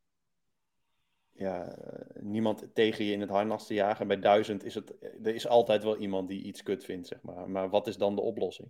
ja, 1.31 1.77
niemand 2.19 2.69
tegen 2.73 3.05
je 3.05 3.11
in 3.11 3.21
het 3.21 3.29
harnas 3.29 3.67
te 3.67 3.73
jagen. 3.73 4.07
Bij 4.07 4.19
1000 4.19 4.63
is 4.63 4.75
het, 4.75 4.95
er 5.23 5.35
is 5.35 5.47
altijd 5.47 5.83
wel 5.83 5.97
iemand 5.97 6.27
die 6.27 6.43
iets 6.43 6.63
kut 6.63 6.83
vindt, 6.83 7.07
zeg 7.07 7.21
maar. 7.21 7.49
Maar 7.49 7.69
wat 7.69 7.87
is 7.87 7.97
dan 7.97 8.15
de 8.15 8.21
oplossing? 8.21 8.69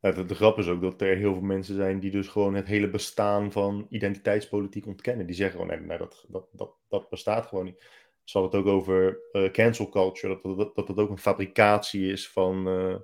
de, 0.00 0.24
de, 0.24 0.34
grap 0.34 0.58
is 0.58 0.68
ook 0.68 0.80
dat 0.80 1.00
er 1.00 1.16
heel 1.16 1.32
veel 1.32 1.42
mensen 1.42 1.74
zijn 1.74 2.00
die 2.00 2.10
dus 2.10 2.28
gewoon 2.28 2.54
het 2.54 2.66
hele 2.66 2.90
bestaan 2.90 3.52
van 3.52 3.86
identiteitspolitiek 3.90 4.86
ontkennen. 4.86 5.26
Die 5.26 5.36
zeggen 5.36 5.60
gewoon, 5.60 5.76
nee, 5.76 5.86
nee 5.86 5.98
dat, 5.98 6.24
dat, 6.28 6.48
dat, 6.52 6.74
dat 6.88 7.08
bestaat 7.08 7.46
gewoon 7.46 7.64
niet. 7.64 7.84
Ze 8.24 8.38
hadden 8.38 8.60
het 8.60 8.68
ook 8.68 8.74
over 8.74 9.20
uh, 9.32 9.50
cancel 9.50 9.88
culture, 9.88 10.40
dat 10.42 10.56
dat, 10.58 10.74
dat 10.74 10.86
dat 10.86 10.98
ook 10.98 11.10
een 11.10 11.18
fabricatie 11.18 12.12
is 12.12 12.30
van, 12.30 12.68
uh, 12.68 12.96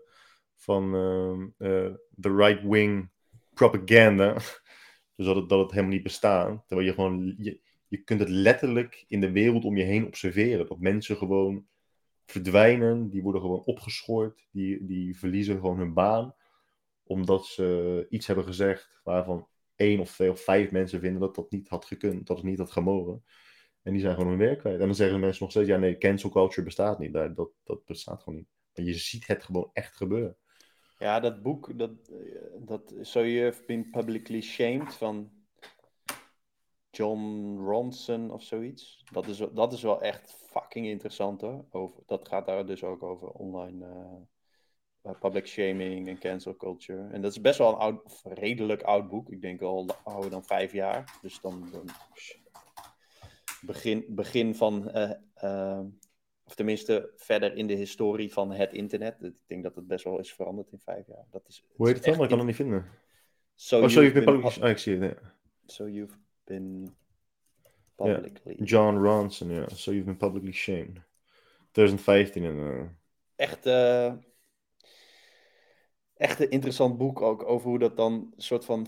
van 0.56 0.84
uh, 1.58 1.92
the 2.20 2.34
right-wing 2.34 3.10
propaganda. 3.54 4.34
dus 5.16 5.26
dat 5.26 5.36
het, 5.36 5.48
dat 5.48 5.58
het 5.58 5.70
helemaal 5.70 5.92
niet 5.92 6.02
bestaat. 6.02 6.62
Terwijl 6.66 6.88
je 6.88 6.94
gewoon, 6.94 7.34
je, 7.38 7.60
je 7.88 8.02
kunt 8.04 8.20
het 8.20 8.28
letterlijk 8.28 9.04
in 9.08 9.20
de 9.20 9.30
wereld 9.30 9.64
om 9.64 9.76
je 9.76 9.84
heen 9.84 10.06
observeren. 10.06 10.66
Dat 10.66 10.80
mensen 10.80 11.16
gewoon 11.16 11.66
verdwijnen, 12.26 13.10
die 13.10 13.22
worden 13.22 13.40
gewoon 13.40 13.64
opgeschoord, 13.64 14.48
die, 14.50 14.86
die 14.86 15.18
verliezen 15.18 15.54
gewoon 15.54 15.78
hun 15.78 15.94
baan 15.94 16.34
omdat 17.10 17.46
ze 17.46 18.06
iets 18.08 18.26
hebben 18.26 18.44
gezegd 18.44 19.00
waarvan 19.04 19.48
één 19.76 20.00
of 20.00 20.12
twee 20.12 20.30
of 20.30 20.40
vijf 20.40 20.70
mensen 20.70 21.00
vinden 21.00 21.20
dat 21.20 21.34
dat 21.34 21.50
niet 21.50 21.68
had 21.68 21.84
gekund, 21.84 22.26
dat 22.26 22.36
het 22.36 22.46
niet 22.46 22.58
had 22.58 22.70
gemogen. 22.70 23.24
En 23.82 23.92
die 23.92 24.00
zijn 24.00 24.14
gewoon 24.14 24.28
hun 24.28 24.38
werk 24.38 24.58
kwijt. 24.58 24.80
En 24.80 24.86
dan 24.86 24.94
zeggen 24.94 25.20
mensen 25.20 25.42
nog 25.42 25.50
steeds, 25.50 25.68
ja 25.68 25.76
nee, 25.76 25.98
cancel 25.98 26.30
culture 26.30 26.62
bestaat 26.62 26.98
niet. 26.98 27.12
Dat, 27.12 27.50
dat 27.64 27.84
bestaat 27.84 28.22
gewoon 28.22 28.38
niet. 28.38 28.48
Maar 28.74 28.84
je 28.84 28.94
ziet 28.94 29.26
het 29.26 29.42
gewoon 29.42 29.70
echt 29.72 29.96
gebeuren. 29.96 30.36
Ja, 30.98 31.20
dat 31.20 31.42
boek, 31.42 31.78
dat, 31.78 31.90
dat 32.58 32.94
So 33.00 33.24
You've 33.24 33.62
Been 33.66 33.90
Publicly 33.90 34.40
Shamed 34.40 34.94
van 34.94 35.30
John 36.90 37.56
Ronson 37.64 38.30
of 38.30 38.42
zoiets. 38.42 39.04
Dat 39.12 39.26
is, 39.26 39.42
dat 39.52 39.72
is 39.72 39.82
wel 39.82 40.02
echt 40.02 40.32
fucking 40.46 40.86
interessant 40.86 41.40
hoor. 41.40 41.64
Over, 41.70 42.02
dat 42.06 42.28
gaat 42.28 42.46
daar 42.46 42.66
dus 42.66 42.84
ook 42.84 43.02
over 43.02 43.28
online 43.28 43.86
uh, 45.06 45.12
public 45.20 45.46
shaming 45.46 46.08
en 46.08 46.18
cancel 46.18 46.56
culture. 46.56 47.08
En 47.12 47.22
dat 47.22 47.30
is 47.30 47.40
best 47.40 47.58
wel 47.58 47.68
een 47.68 47.78
oud, 47.78 48.20
redelijk 48.24 48.82
oud 48.82 49.08
boek. 49.08 49.30
Ik 49.30 49.40
denk 49.40 49.62
al 49.62 49.86
ouder 50.04 50.30
dan 50.30 50.44
vijf 50.44 50.72
jaar. 50.72 51.18
Dus 51.22 51.40
dan 51.40 51.70
begin, 53.60 54.04
begin 54.08 54.54
van, 54.54 54.90
uh, 55.42 55.80
of 56.44 56.54
tenminste 56.54 57.12
verder 57.16 57.56
in 57.56 57.66
de 57.66 57.74
historie 57.74 58.32
van 58.32 58.52
het 58.52 58.72
internet. 58.72 59.22
Ik 59.22 59.34
denk 59.46 59.62
dat 59.62 59.74
het 59.74 59.86
best 59.86 60.04
wel 60.04 60.18
is 60.18 60.32
veranderd 60.32 60.72
in 60.72 60.78
vijf 60.78 61.06
jaar. 61.06 61.26
Dat 61.30 61.48
is, 61.48 61.64
Hoe 61.72 61.86
heet 61.86 61.96
het 61.96 62.04
dan? 62.04 62.22
Ik 62.22 62.28
kan 62.28 62.38
het 62.38 62.46
niet 62.46 62.56
vinden. 62.56 62.86
So 63.54 63.82
oh, 63.82 63.90
you've 63.90 64.12
been, 64.12 64.24
been... 64.24 64.62
Oh, 64.62 64.68
ik 64.68 64.78
zie 64.78 64.98
het. 64.98 65.18
So 65.66 65.88
you've 65.88 66.16
been 66.44 66.96
publicly... 67.94 68.54
Yeah. 68.56 68.68
John 68.68 68.96
Ronson, 68.96 69.50
ja. 69.50 69.68
So 69.68 69.90
you've 69.90 70.06
been 70.06 70.16
publicly 70.16 70.52
shamed. 70.52 71.00
2015 71.72 72.44
en... 72.44 72.56
Uh... 72.56 72.82
Echt... 73.36 73.66
Uh... 73.66 74.12
Echt 76.14 76.40
een 76.40 76.50
interessant 76.50 76.98
boek 76.98 77.20
ook 77.20 77.44
over 77.44 77.68
hoe 77.68 77.78
dat 77.78 77.96
dan 77.96 78.32
soort 78.36 78.64
van... 78.64 78.86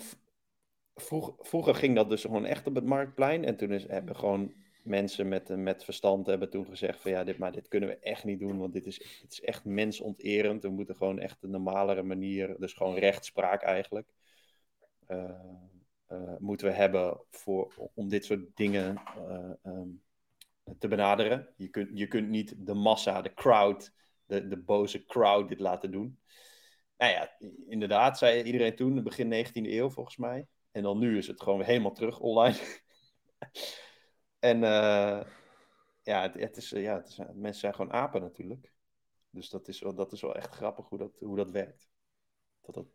Vroeg, 0.95 1.35
vroeger 1.39 1.75
ging 1.75 1.95
dat 1.95 2.09
dus 2.09 2.23
gewoon 2.23 2.45
echt 2.45 2.67
op 2.67 2.75
het 2.75 2.85
marktplein. 2.85 3.45
En 3.45 3.57
toen 3.57 3.73
is, 3.73 3.87
hebben 3.87 4.17
gewoon 4.17 4.53
mensen 4.83 5.29
met, 5.29 5.49
met 5.49 5.85
verstand 5.85 6.27
hebben 6.27 6.51
toen 6.51 6.67
gezegd 6.67 7.01
van 7.01 7.11
ja, 7.11 7.25
dit, 7.25 7.39
maar 7.39 7.53
dit 7.53 7.69
kunnen 7.69 7.89
we 7.89 7.99
echt 7.99 8.25
niet 8.25 8.41
doen, 8.41 8.59
want 8.59 8.73
dit 8.73 8.87
is, 8.87 8.99
dit 8.99 9.33
is 9.33 9.41
echt 9.41 9.65
mensonterend. 9.65 10.63
We 10.63 10.69
moeten 10.69 10.97
gewoon 10.97 11.19
echt 11.19 11.43
een 11.43 11.51
normalere 11.51 12.03
manier, 12.03 12.57
dus 12.59 12.73
gewoon 12.73 12.95
rechtspraak 12.95 13.63
eigenlijk, 13.63 14.09
uh, 15.09 15.31
uh, 16.09 16.37
moeten 16.39 16.67
we 16.67 16.73
hebben 16.73 17.21
voor, 17.31 17.91
om 17.95 18.09
dit 18.09 18.25
soort 18.25 18.57
dingen 18.57 19.03
um, 19.65 20.03
te 20.79 20.89
benaderen. 20.89 21.49
Je 21.57 21.69
kunt, 21.69 21.91
je 21.95 22.07
kunt 22.07 22.29
niet 22.29 22.55
de 22.67 22.75
massa, 22.75 23.23
de 23.23 23.35
crowd, 23.35 23.93
de, 24.25 24.49
de 24.49 24.57
boze 24.57 25.05
crowd 25.05 25.49
dit 25.49 25.61
laten 25.61 25.91
doen. 25.91 26.19
Nou 26.97 27.13
ja, 27.13 27.37
inderdaad, 27.69 28.19
zei 28.19 28.43
iedereen 28.43 28.77
toen, 28.77 29.03
begin 29.03 29.47
19e 29.47 29.51
eeuw 29.53 29.91
volgens 29.91 30.17
mij. 30.17 30.47
En 30.71 30.83
dan 30.83 30.99
nu 30.99 31.19
is 31.19 31.27
het 31.27 31.43
gewoon 31.43 31.63
helemaal 31.63 31.93
terug 31.93 32.21
online. 32.21 32.57
En 34.43 34.57
uh, 34.57 35.21
ja, 36.03 36.23
het, 36.23 36.35
het, 36.35 36.57
is, 36.57 36.71
ja 36.71 36.97
het 36.97 37.09
is, 37.09 37.19
mensen 37.35 37.61
zijn 37.61 37.75
gewoon 37.75 37.93
apen 37.93 38.21
natuurlijk. 38.21 38.73
Dus 39.31 39.51
dat 39.51 39.69
is 39.69 39.81
wel, 39.81 39.95
dat 39.95 40.13
is 40.13 40.21
wel 40.21 40.35
echt 40.35 40.55
grappig 40.55 40.89
hoe 40.89 40.99
dat, 40.99 41.13
hoe 41.21 41.37
dat 41.37 41.51
werkt. 41.51 41.91
Dat, 42.61 42.75
dat, 42.75 42.87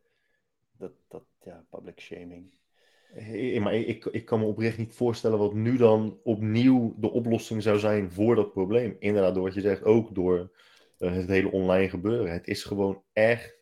dat, 0.71 0.91
dat 1.07 1.23
ja, 1.41 1.65
public 1.69 1.99
shaming. 1.99 2.59
Hey, 3.07 3.59
maar 3.59 3.75
ik, 3.75 4.05
ik 4.05 4.25
kan 4.25 4.39
me 4.39 4.45
oprecht 4.45 4.77
niet 4.77 4.93
voorstellen 4.93 5.37
wat 5.37 5.53
nu 5.53 5.77
dan 5.77 6.19
opnieuw 6.23 6.95
de 6.97 7.11
oplossing 7.11 7.63
zou 7.63 7.79
zijn 7.79 8.11
voor 8.11 8.35
dat 8.35 8.53
probleem. 8.53 8.95
Inderdaad, 8.99 9.33
door 9.33 9.43
wat 9.43 9.53
je 9.53 9.61
zegt, 9.61 9.83
ook 9.83 10.15
door 10.15 10.51
uh, 10.99 11.13
het 11.13 11.27
hele 11.27 11.51
online 11.51 11.89
gebeuren. 11.89 12.31
Het 12.31 12.47
is 12.47 12.63
gewoon 12.63 13.03
echt. 13.13 13.55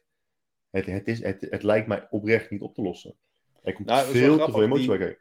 Het, 0.70 0.86
het, 0.86 1.08
is, 1.08 1.24
het, 1.24 1.48
het 1.50 1.64
lijkt 1.64 1.88
mij 1.88 2.08
oprecht 2.10 2.50
niet 2.50 2.62
op 2.62 2.74
te 2.74 2.82
lossen. 2.82 3.16
Er 3.64 3.74
komt 3.74 3.88
nou, 3.88 4.12
veel 4.12 4.38
te 4.46 4.52
veel 4.52 4.64
emotie 4.64 4.98
bij. 4.98 5.18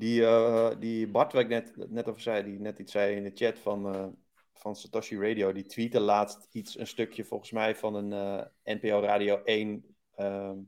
Die, 0.00 0.20
uh, 0.20 0.70
die 0.78 1.08
Bart, 1.08 1.32
waar 1.32 1.42
ik 1.42 1.48
net, 1.48 1.90
net 1.90 2.08
over 2.08 2.20
zei, 2.20 2.44
die 2.44 2.60
net 2.60 2.78
iets 2.78 2.92
zei 2.92 3.16
in 3.16 3.22
de 3.22 3.30
chat 3.34 3.58
van, 3.58 3.94
uh, 3.94 4.06
van 4.52 4.76
Satoshi 4.76 5.18
Radio, 5.18 5.52
die 5.52 5.66
tweette 5.66 6.00
laatst 6.00 6.48
iets, 6.52 6.78
een 6.78 6.86
stukje 6.86 7.24
volgens 7.24 7.50
mij 7.50 7.76
van 7.76 7.94
een 7.94 8.12
uh, 8.12 8.74
NPO 8.74 9.00
Radio 9.00 9.42
1 9.42 9.96
ehm, 10.14 10.58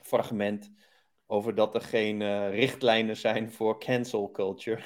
fragment 0.00 0.70
over 1.26 1.54
dat 1.54 1.74
er 1.74 1.80
geen 1.80 2.50
richtlijnen 2.50 3.16
zijn 3.16 3.52
voor 3.52 3.80
cancel 3.80 4.30
culture. 4.30 4.82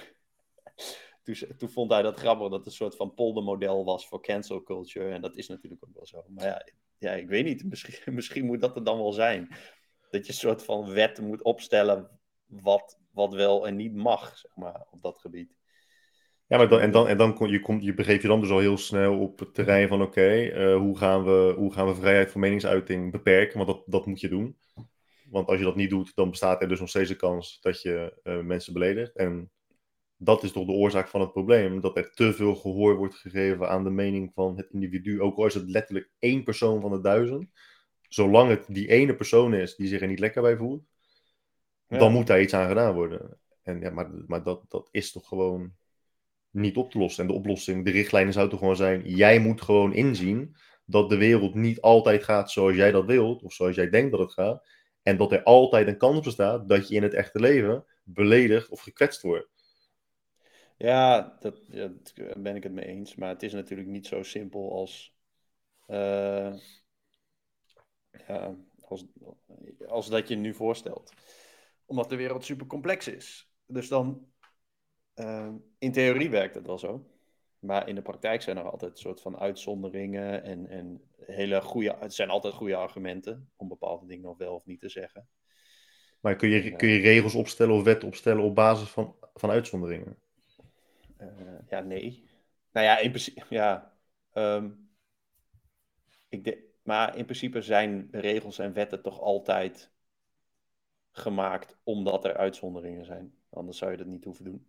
toen, 1.23 1.37
toen, 1.57 1.71
vond 1.71 1.91
hij 1.91 2.03
dat 2.03 2.19
grappig, 2.19 2.49
dat 2.49 2.59
het 2.59 2.67
een 2.67 2.73
soort 2.73 2.97
van 2.97 3.15
poldermodel 3.15 3.85
was 3.85 4.09
voor 4.09 4.23
cancel 4.23 4.63
culture. 4.63 5.11
En 5.11 5.21
dat 5.21 5.37
is 5.37 5.49
natuurlijk 5.49 5.85
ook 5.85 5.95
wel 5.95 6.07
zo. 6.07 6.25
Maar 6.29 6.47
ja, 6.47 6.67
ja 6.99 7.13
ik 7.13 7.29
weet 7.29 7.45
niet, 7.45 7.65
misschien, 7.71 8.15
misschien 8.15 8.47
moet 8.47 8.61
dat 8.61 8.77
er 8.77 8.85
dan 8.85 8.99
wel 8.99 9.13
zijn. 9.13 9.49
Dat 10.11 10.27
je 10.27 10.33
een 10.33 10.39
soort 10.39 10.65
van 10.65 10.91
wet 10.91 11.21
moet 11.21 11.43
opstellen 11.43 12.19
wat 12.47 13.03
wat 13.15 13.35
wel 13.35 13.67
en 13.67 13.77
niet 13.77 13.95
mag, 13.95 14.37
zeg 14.37 14.57
maar, 14.57 14.87
op 14.91 15.03
dat 15.03 15.19
gebied. 15.19 15.55
Ja, 16.47 16.57
maar 16.57 16.69
dan, 16.69 16.81
en 16.81 16.91
dan, 16.91 17.09
en 17.09 17.17
dan 17.17 17.35
kom 17.35 17.47
je, 17.47 17.61
kom, 17.61 17.81
je 17.81 17.95
begeef 17.95 18.23
je 18.23 18.29
dan 18.29 18.41
dus 18.41 18.51
al 18.51 18.59
heel 18.59 18.77
snel 18.77 19.19
op 19.21 19.39
het 19.39 19.55
terrein 19.55 19.89
van 19.89 20.03
oké, 20.03 20.29
eh, 20.29 20.77
hoe, 20.77 20.99
gaan 20.99 21.25
we, 21.25 21.55
hoe 21.57 21.73
gaan 21.73 21.87
we 21.87 21.95
vrijheid 21.95 22.31
van 22.31 22.41
meningsuiting 22.41 23.13
beperken? 23.13 23.57
Want 23.57 23.69
dat, 23.69 23.83
dat 23.87 24.07
moet 24.07 24.21
je 24.21 24.29
doen. 24.29 24.57
Want 25.31 25.49
als 25.49 25.59
je 25.59 25.65
dat 25.65 25.77
niet 25.77 25.91
doet, 25.91 26.15
dan 26.15 26.31
bestaat 26.31 26.63
er 26.63 26.69
dus 26.69 26.81
nog 26.81 26.89
steeds 26.89 27.09
de 27.09 27.17
kans 27.17 27.59
dat 27.61 27.83
je 27.83 28.21
uh, 28.23 28.41
mensen 28.41 28.73
beledigt. 28.73 29.17
En 29.17 29.51
dat 30.17 30.43
is 30.43 30.53
toch 30.53 30.67
de 30.67 30.73
oorzaak 30.73 31.09
van 31.09 31.21
het 31.21 31.33
probleem, 31.33 31.81
dat 31.81 31.97
er 31.97 32.11
te 32.15 32.33
veel 32.33 32.55
gehoor 32.55 32.97
wordt 32.97 33.15
gegeven 33.15 33.69
aan 33.69 33.85
de 33.85 33.91
mening 33.91 34.33
van 34.35 34.57
het 34.57 34.71
individu. 34.71 35.21
Ook 35.21 35.37
al 35.37 35.47
is 35.47 35.55
het 35.55 35.71
letterlijk 35.71 36.11
één 36.19 36.45
persoon 36.45 36.81
van 36.81 36.91
de 36.91 37.01
duizend. 37.01 37.47
Zolang 38.09 38.51
het 38.51 38.67
die 38.69 38.89
ene 38.89 39.15
persoon 39.15 39.55
is 39.55 39.77
die 39.77 39.89
zich 39.89 40.01
er 40.01 40.09
niet 40.09 40.19
lekker 40.19 40.43
bij 40.43 40.57
voelt, 40.57 40.85
dan 41.99 42.13
moet 42.13 42.27
daar 42.27 42.41
iets 42.41 42.55
aan 42.55 42.69
gedaan 42.69 42.95
worden. 42.95 43.39
En, 43.63 43.81
ja, 43.81 43.91
maar 43.91 44.11
maar 44.27 44.43
dat, 44.43 44.65
dat 44.69 44.89
is 44.91 45.13
toch 45.13 45.29
gewoon 45.29 45.75
niet 46.51 46.77
op 46.77 46.91
te 46.91 46.99
lossen. 46.99 47.23
En 47.23 47.31
de 47.31 47.37
oplossing, 47.37 47.85
de 47.85 47.91
richtlijnen 47.91 48.33
zou 48.33 48.49
toch 48.49 48.59
gewoon 48.59 48.77
zijn: 48.77 49.03
jij 49.03 49.39
moet 49.39 49.63
gewoon 49.63 49.95
inzien 49.95 50.57
dat 50.85 51.09
de 51.11 51.17
wereld 51.17 51.55
niet 51.55 51.81
altijd 51.81 52.25
gaat 52.25 52.51
zoals 52.51 52.77
jij 52.77 52.91
dat 52.91 53.05
wilt, 53.05 53.43
of 53.43 53.53
zoals 53.53 53.77
jij 53.77 53.91
denkt 53.91 54.11
dat 54.11 54.21
het 54.21 54.33
gaat. 54.33 54.67
En 55.03 55.17
dat 55.17 55.33
er 55.33 55.43
altijd 55.43 55.87
een 55.87 55.99
kans 55.99 56.21
bestaat 56.21 56.69
dat 56.69 56.89
je 56.89 56.95
in 56.95 57.03
het 57.03 57.15
echte 57.15 57.41
leven 57.41 57.85
beledigd 58.03 58.69
of 58.69 58.81
gekwetst 58.81 59.23
wordt. 59.23 59.49
Ja, 60.77 61.37
dat, 61.41 61.59
ja, 61.69 61.93
daar 62.15 62.41
ben 62.41 62.57
ik 62.57 62.63
het 62.63 62.73
mee 62.73 62.87
eens. 62.87 63.15
Maar 63.15 63.29
het 63.29 63.43
is 63.43 63.53
natuurlijk 63.53 63.89
niet 63.89 64.07
zo 64.07 64.23
simpel 64.23 64.73
als. 64.73 65.15
Uh, 65.89 66.55
ja, 68.27 68.55
als, 68.81 69.05
als 69.87 70.09
dat 70.09 70.29
je 70.29 70.37
nu 70.37 70.55
voorstelt 70.55 71.13
omdat 71.87 72.09
de 72.09 72.17
wereld 72.17 72.45
super 72.45 72.67
complex 72.67 73.09
is. 73.09 73.51
Dus 73.67 73.89
dan, 73.89 74.27
uh, 75.15 75.53
in 75.79 75.93
theorie 75.93 76.31
werkt 76.31 76.55
het 76.55 76.67
wel 76.67 76.79
zo. 76.79 77.09
Maar 77.59 77.89
in 77.89 77.95
de 77.95 78.03
praktijk 78.03 78.43
zijn 78.43 78.57
er 78.57 78.71
altijd 78.71 78.99
soort 78.99 79.21
van 79.21 79.39
uitzonderingen 79.39 80.43
en, 80.43 80.69
en 80.69 81.03
hele 81.17 81.61
goede, 81.61 81.97
het 82.01 82.15
zijn 82.15 82.31
altijd 82.31 82.55
goede 82.55 82.77
argumenten 82.77 83.51
om 83.57 83.69
bepaalde 83.69 84.07
dingen 84.07 84.25
nog 84.25 84.39
wel 84.39 84.55
of 84.55 84.67
niet 84.67 84.81
te 84.81 84.89
zeggen. 84.89 85.29
Maar 86.21 86.37
kun 86.37 86.49
je, 86.49 86.77
kun 86.77 86.89
je 86.89 87.01
regels 87.01 87.35
opstellen 87.35 87.75
of 87.75 87.83
wetten 87.83 88.09
opstellen 88.09 88.43
op 88.43 88.55
basis 88.55 88.89
van, 88.89 89.17
van 89.35 89.51
uitzonderingen? 89.51 90.19
Uh, 91.21 91.29
ja, 91.69 91.81
nee. 91.81 92.29
Nou 92.73 92.87
ja, 92.87 92.99
in 92.99 93.11
principe, 93.11 93.45
ja. 93.49 93.97
Um, 94.33 94.89
ik 96.29 96.45
de, 96.45 96.73
maar 96.83 97.17
in 97.17 97.25
principe 97.25 97.63
zijn 97.63 98.09
regels 98.11 98.59
en 98.59 98.73
wetten 98.73 99.03
toch 99.03 99.21
altijd 99.21 99.93
gemaakt 101.17 101.77
omdat 101.83 102.25
er 102.25 102.37
uitzonderingen 102.37 103.05
zijn. 103.05 103.35
Anders 103.51 103.79
zou 103.79 103.91
je 103.91 103.97
dat 103.97 104.07
niet 104.07 104.25
hoeven 104.25 104.45
doen. 104.45 104.67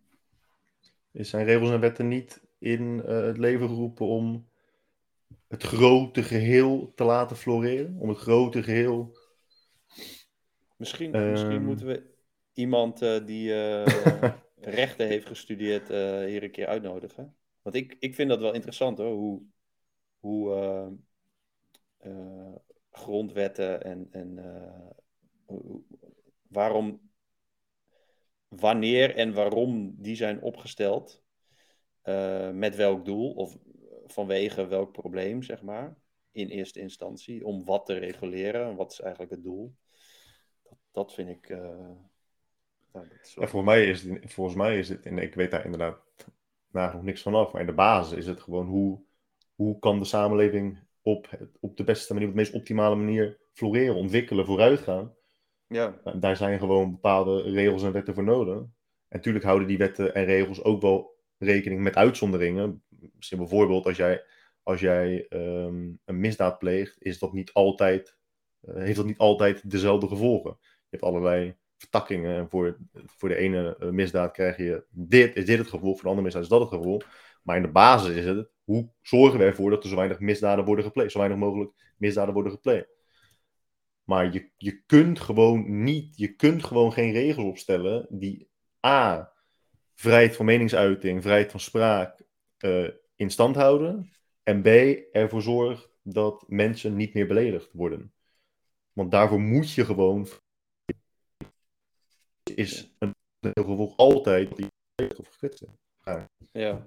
Zijn 1.12 1.44
regels 1.44 1.70
en 1.70 1.80
wetten 1.80 2.08
niet 2.08 2.42
in 2.58 3.02
uh, 3.06 3.22
het 3.22 3.38
leven 3.38 3.68
geroepen 3.68 4.06
om 4.06 4.48
het 5.48 5.62
grote 5.62 6.22
geheel 6.22 6.92
te 6.94 7.04
laten 7.04 7.36
floreren? 7.36 7.96
Om 7.98 8.08
het 8.08 8.18
grote 8.18 8.62
geheel. 8.62 9.16
Misschien, 10.76 11.16
uh... 11.16 11.30
misschien 11.30 11.64
moeten 11.64 11.86
we 11.86 12.14
iemand 12.52 13.02
uh, 13.02 13.26
die 13.26 13.54
eh, 13.54 14.32
rechten 14.60 15.06
heeft 15.06 15.26
gestudeerd 15.26 15.88
hier 16.28 16.42
een 16.42 16.50
keer 16.50 16.66
uitnodigen. 16.66 17.36
Want 17.62 17.76
ik, 17.76 17.96
ik 17.98 18.14
vind 18.14 18.28
dat 18.28 18.40
wel 18.40 18.54
interessant 18.54 18.98
hoor, 18.98 19.14
hoe, 19.14 19.42
hoe 20.18 20.98
grondwetten 22.90 23.82
en, 23.82 24.06
en 24.10 24.38
waarom, 26.48 27.10
wanneer 28.48 29.14
en 29.14 29.34
waarom 29.34 29.94
die 29.98 30.16
zijn 30.16 30.42
opgesteld. 30.42 31.22
Uh, 32.04 32.50
met 32.50 32.76
welk 32.76 33.04
doel 33.04 33.32
of 33.32 33.56
vanwege 34.06 34.66
welk 34.66 34.92
probleem, 34.92 35.42
zeg 35.42 35.62
maar. 35.62 35.96
In 36.30 36.48
eerste 36.48 36.80
instantie. 36.80 37.44
Om 37.44 37.64
wat 37.64 37.86
te 37.86 37.94
reguleren. 37.94 38.76
Wat 38.76 38.92
is 38.92 39.00
eigenlijk 39.00 39.32
het 39.32 39.42
doel? 39.42 39.74
Dat, 40.62 40.78
dat 40.90 41.14
vind 41.14 41.28
ik. 41.28 41.48
Nou, 42.92 43.08
dat 43.34 43.50
voor 43.50 43.64
mij 43.64 43.86
is 43.86 44.02
het, 44.02 44.32
volgens 44.32 44.56
mij 44.56 44.78
is 44.78 44.88
het, 44.88 45.06
en 45.06 45.18
ik 45.18 45.34
weet 45.34 45.50
daar 45.50 45.64
inderdaad 45.64 46.06
nog 46.70 47.02
niks 47.02 47.22
van 47.22 47.34
af, 47.34 47.52
maar 47.52 47.60
in 47.60 47.66
de 47.66 47.72
basis 47.72 48.18
is 48.18 48.26
het 48.26 48.40
gewoon 48.40 48.66
hoe, 48.66 49.00
hoe 49.54 49.78
kan 49.78 49.98
de 49.98 50.04
samenleving 50.04 50.78
op, 51.02 51.48
op 51.60 51.76
de 51.76 51.84
beste 51.84 52.12
manier, 52.12 52.28
op 52.28 52.34
de 52.34 52.40
meest 52.40 52.54
optimale 52.54 52.94
manier 52.94 53.38
floreren, 53.52 53.94
ontwikkelen, 53.94 54.46
vooruitgaan. 54.46 55.14
Ja. 55.68 56.00
Daar 56.18 56.36
zijn 56.36 56.58
gewoon 56.58 56.90
bepaalde 56.90 57.42
regels 57.42 57.82
en 57.82 57.92
wetten 57.92 58.14
voor 58.14 58.24
nodig. 58.24 58.56
En 58.56 59.16
natuurlijk 59.16 59.44
houden 59.44 59.68
die 59.68 59.78
wetten 59.78 60.14
en 60.14 60.24
regels 60.24 60.62
ook 60.62 60.80
wel 60.80 61.16
rekening 61.38 61.80
met 61.80 61.96
uitzonderingen. 61.96 62.82
Bijvoorbeeld 63.36 63.86
als 63.86 63.96
jij, 63.96 64.24
als 64.62 64.80
jij 64.80 65.26
ehm, 65.28 65.92
een 66.04 66.20
misdaad 66.20 66.58
pleegt, 66.58 66.96
is 66.98 67.18
dat 67.18 67.32
niet 67.32 67.52
altijd, 67.52 68.16
uh, 68.62 68.74
heeft 68.74 68.96
dat 68.96 69.06
niet 69.06 69.18
altijd 69.18 69.70
dezelfde 69.70 70.08
gevolgen. 70.08 70.56
Je 70.60 70.86
hebt 70.90 71.02
allerlei 71.02 71.56
vertakkingen. 71.76 72.36
En 72.36 72.50
voor, 72.50 72.78
voor 72.92 73.28
de 73.28 73.36
ene 73.36 73.76
eh, 73.78 73.88
misdaad 73.88 74.32
krijg 74.32 74.56
je 74.56 74.84
dit, 74.90 75.36
is 75.36 75.46
dit 75.46 75.58
het 75.58 75.68
gevolg, 75.68 75.94
voor 75.94 76.02
de 76.02 76.08
andere 76.08 76.24
misdaad 76.24 76.42
is 76.42 76.48
dat 76.48 76.60
het 76.60 76.68
gevolg. 76.68 77.04
Maar 77.42 77.56
in 77.56 77.62
de 77.62 77.68
basis 77.68 78.14
is 78.14 78.24
het, 78.24 78.50
hoe 78.64 78.90
zorgen 79.02 79.38
we 79.38 79.44
ervoor 79.44 79.70
dat 79.70 79.82
er 79.82 79.88
zo 79.88 79.96
weinig 79.96 80.20
misdaden 80.20 80.64
worden 80.64 80.84
gepleegd, 80.84 81.12
zo 81.12 81.18
weinig 81.18 81.38
mogelijk 81.38 81.70
misdaden 81.96 82.34
worden 82.34 82.52
gepleegd. 82.52 82.88
Maar 84.06 84.32
je, 84.32 84.50
je 84.56 84.82
kunt 84.82 85.20
gewoon 85.20 85.82
niet, 85.82 86.16
je 86.16 86.34
kunt 86.34 86.64
gewoon 86.64 86.92
geen 86.92 87.12
regels 87.12 87.46
opstellen 87.46 88.06
die 88.10 88.50
A, 88.86 89.32
vrijheid 89.94 90.36
van 90.36 90.44
meningsuiting, 90.44 91.22
vrijheid 91.22 91.50
van 91.50 91.60
spraak 91.60 92.22
uh, 92.58 92.90
in 93.16 93.30
stand 93.30 93.56
houden. 93.56 94.12
En 94.42 94.62
B, 94.62 94.66
ervoor 95.12 95.42
zorgt 95.42 95.90
dat 96.02 96.44
mensen 96.48 96.96
niet 96.96 97.14
meer 97.14 97.26
beledigd 97.26 97.72
worden. 97.72 98.12
Want 98.92 99.10
daarvoor 99.10 99.40
moet 99.40 99.72
je 99.72 99.84
gewoon. 99.84 100.28
Is 102.54 102.96
een 102.98 103.14
gevolg 103.42 103.96
altijd 103.96 104.56
die 104.56 104.68
of 105.16 105.28
gekwetst 105.28 105.64
Ja. 106.04 106.28
Ja. 106.52 106.86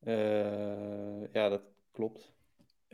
Uh, 0.00 1.32
ja, 1.32 1.48
dat 1.48 1.62
klopt. 1.90 2.35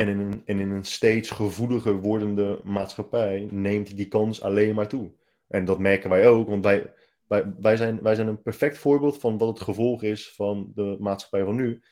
En 0.03 0.09
in, 0.09 0.19
een, 0.19 0.43
en 0.45 0.59
in 0.59 0.71
een 0.71 0.85
steeds 0.85 1.31
gevoeliger 1.31 2.01
wordende 2.01 2.61
maatschappij 2.65 3.49
neemt 3.51 3.97
die 3.97 4.09
kans 4.09 4.43
alleen 4.43 4.75
maar 4.75 4.89
toe. 4.89 5.11
En 5.49 5.65
dat 5.65 5.79
merken 5.79 6.11
wij 6.11 6.29
ook, 6.29 6.49
want 6.49 6.65
wij, 6.65 6.93
wij, 7.27 7.55
wij, 7.61 7.77
zijn, 7.77 8.03
wij 8.03 8.15
zijn 8.15 8.27
een 8.27 8.43
perfect 8.43 8.79
voorbeeld 8.79 9.19
van 9.19 9.39
wat 9.39 9.49
het 9.49 9.61
gevolg 9.61 10.03
is 10.03 10.33
van 10.35 10.73
de 10.75 10.97
maatschappij 11.01 11.45
van 11.45 11.55
nu. 11.55 11.83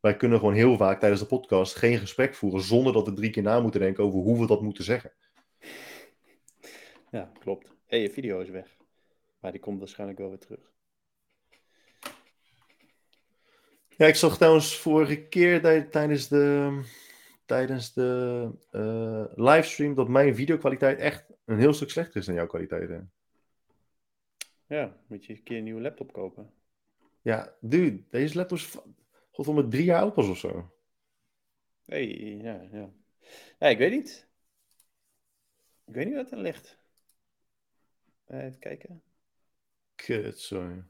Wij 0.00 0.16
kunnen 0.16 0.38
gewoon 0.38 0.54
heel 0.54 0.76
vaak 0.76 1.00
tijdens 1.00 1.20
de 1.20 1.26
podcast 1.26 1.74
geen 1.74 1.98
gesprek 1.98 2.34
voeren 2.34 2.60
zonder 2.62 2.92
dat 2.92 3.06
we 3.06 3.12
drie 3.12 3.30
keer 3.30 3.42
na 3.42 3.60
moeten 3.60 3.80
denken 3.80 4.04
over 4.04 4.20
hoe 4.20 4.40
we 4.40 4.46
dat 4.46 4.62
moeten 4.62 4.84
zeggen. 4.84 5.12
Ja, 7.10 7.32
klopt. 7.38 7.66
Hé, 7.66 7.74
hey, 7.86 8.00
je 8.00 8.10
video 8.10 8.40
is 8.40 8.48
weg. 8.48 8.76
Maar 9.40 9.52
die 9.52 9.60
komt 9.60 9.78
waarschijnlijk 9.78 10.18
wel 10.18 10.28
weer 10.28 10.38
terug. 10.38 10.72
Ja, 13.96 14.06
ik 14.06 14.14
zag 14.14 14.36
trouwens 14.36 14.76
vorige 14.76 15.22
keer 15.22 15.60
tijdens 15.90 16.28
de, 16.28 16.80
tijdens 17.44 17.92
de 17.92 18.50
uh, 18.70 19.24
livestream 19.34 19.94
dat 19.94 20.08
mijn 20.08 20.34
videokwaliteit 20.34 20.98
echt 20.98 21.24
een 21.44 21.58
heel 21.58 21.72
stuk 21.72 21.90
slechter 21.90 22.20
is 22.20 22.26
dan 22.26 22.34
jouw 22.34 22.46
kwaliteit. 22.46 22.88
Hè? 22.88 23.00
Ja, 24.66 24.96
moet 25.06 25.24
je 25.24 25.32
een 25.32 25.42
keer 25.42 25.58
een 25.58 25.64
nieuwe 25.64 25.80
laptop 25.80 26.12
kopen. 26.12 26.52
Ja, 27.22 27.56
dude, 27.60 28.02
deze 28.10 28.36
laptop 28.36 28.58
is 28.58 28.78
God 29.30 29.54
met 29.54 29.70
drie 29.70 29.84
jaar 29.84 30.00
oud 30.00 30.14
pas 30.14 30.28
of 30.28 30.38
zo. 30.38 30.72
hey, 31.84 32.06
ja, 32.36 32.68
ja. 32.72 32.90
Ja, 33.58 33.68
ik 33.68 33.78
weet 33.78 33.90
niet. 33.90 34.28
Ik 35.84 35.94
weet 35.94 36.06
niet 36.06 36.14
wat 36.14 36.30
er 36.30 36.38
ligt. 36.38 36.78
Even 38.26 38.58
kijken. 38.58 39.02
Kut, 39.94 40.40
sorry. 40.40 40.84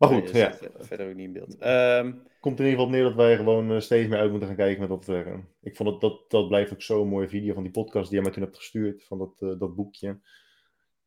Maar 0.00 0.08
goed, 0.08 0.30
ja. 0.30 0.54
Verder 0.78 1.08
ook 1.08 1.14
niet 1.14 1.26
in 1.26 1.32
beeld. 1.32 1.62
Um, 1.62 2.22
Komt 2.40 2.58
in 2.58 2.64
ieder 2.64 2.78
geval 2.80 2.88
neer 2.88 3.02
dat 3.02 3.14
wij 3.14 3.36
gewoon 3.36 3.72
eh, 3.72 3.80
steeds 3.80 4.08
meer 4.08 4.18
uit 4.18 4.30
moeten 4.30 4.48
gaan 4.48 4.56
kijken 4.56 4.80
met 4.80 4.88
wat 4.88 5.06
we 5.06 5.40
Ik 5.62 5.76
vond 5.76 5.88
het, 5.88 6.00
dat, 6.00 6.30
dat 6.30 6.48
blijft 6.48 6.72
ook 6.72 6.82
zo'n 6.82 7.08
mooie 7.08 7.28
video 7.28 7.54
van 7.54 7.62
die 7.62 7.72
podcast 7.72 8.04
die 8.04 8.14
jij 8.14 8.22
mij 8.22 8.32
toen 8.32 8.42
hebt 8.42 8.56
gestuurd, 8.56 9.04
van 9.04 9.18
dat, 9.18 9.40
uh, 9.40 9.58
dat 9.58 9.74
boekje. 9.74 10.20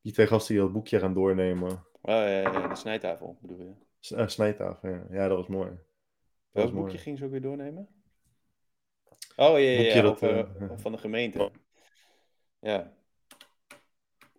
Die 0.01 0.13
twee 0.13 0.27
gasten 0.27 0.53
die 0.55 0.63
dat 0.63 0.73
boekje 0.73 0.99
gaan 0.99 1.13
doornemen. 1.13 1.71
Oh 1.71 1.81
ja, 2.01 2.27
ja 2.27 2.67
de 2.67 2.75
snijtafel 2.75 3.37
bedoel 3.41 3.59
je? 3.59 3.73
S 3.99 4.11
uh, 4.11 4.27
snijtafel, 4.27 4.89
ja. 4.89 5.05
Ja, 5.09 5.27
dat 5.27 5.37
was 5.37 5.47
mooi. 5.47 5.69
Welk 6.51 6.71
boekje 6.71 6.81
mooi. 6.81 6.97
ging 6.97 7.17
ze 7.17 7.25
ook 7.25 7.31
weer 7.31 7.41
doornemen? 7.41 7.87
Oh 9.35 9.59
ja, 9.59 9.69
ja, 9.69 10.01
dat, 10.01 10.19
van 10.81 10.91
de 10.91 10.97
gemeente. 10.97 11.51
Ja. 12.59 12.93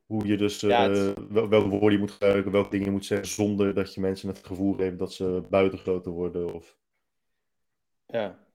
Hoe 0.07 0.27
je 0.27 0.37
dus, 0.37 0.61
ja, 0.61 0.89
uh, 0.89 1.13
welke 1.31 1.69
woorden 1.69 1.93
je 1.93 1.99
moet 1.99 2.11
gebruiken, 2.11 2.53
welke 2.53 2.71
dingen 2.71 2.87
je 2.87 2.93
moet 2.93 3.05
zeggen, 3.05 3.29
zonder 3.29 3.75
dat 3.75 3.95
je 3.95 4.01
mensen 4.01 4.29
het 4.29 4.47
gevoel 4.47 4.73
geeft 4.73 4.99
dat 4.99 5.13
ze 5.13 5.43
buitengesloten 5.51 6.13
worden. 6.13 6.55
Of... 6.55 6.77
Ja. 8.07 8.47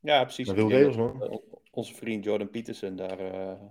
Ja, 0.00 0.22
precies. 0.22 0.50
Veel 0.50 0.70
regels, 0.70 0.96
man. 0.96 1.42
Onze 1.70 1.94
vriend 1.94 2.24
Jordan 2.24 2.50
Peterson 2.50 2.96
daar 2.96 3.20
uh, 3.20 3.62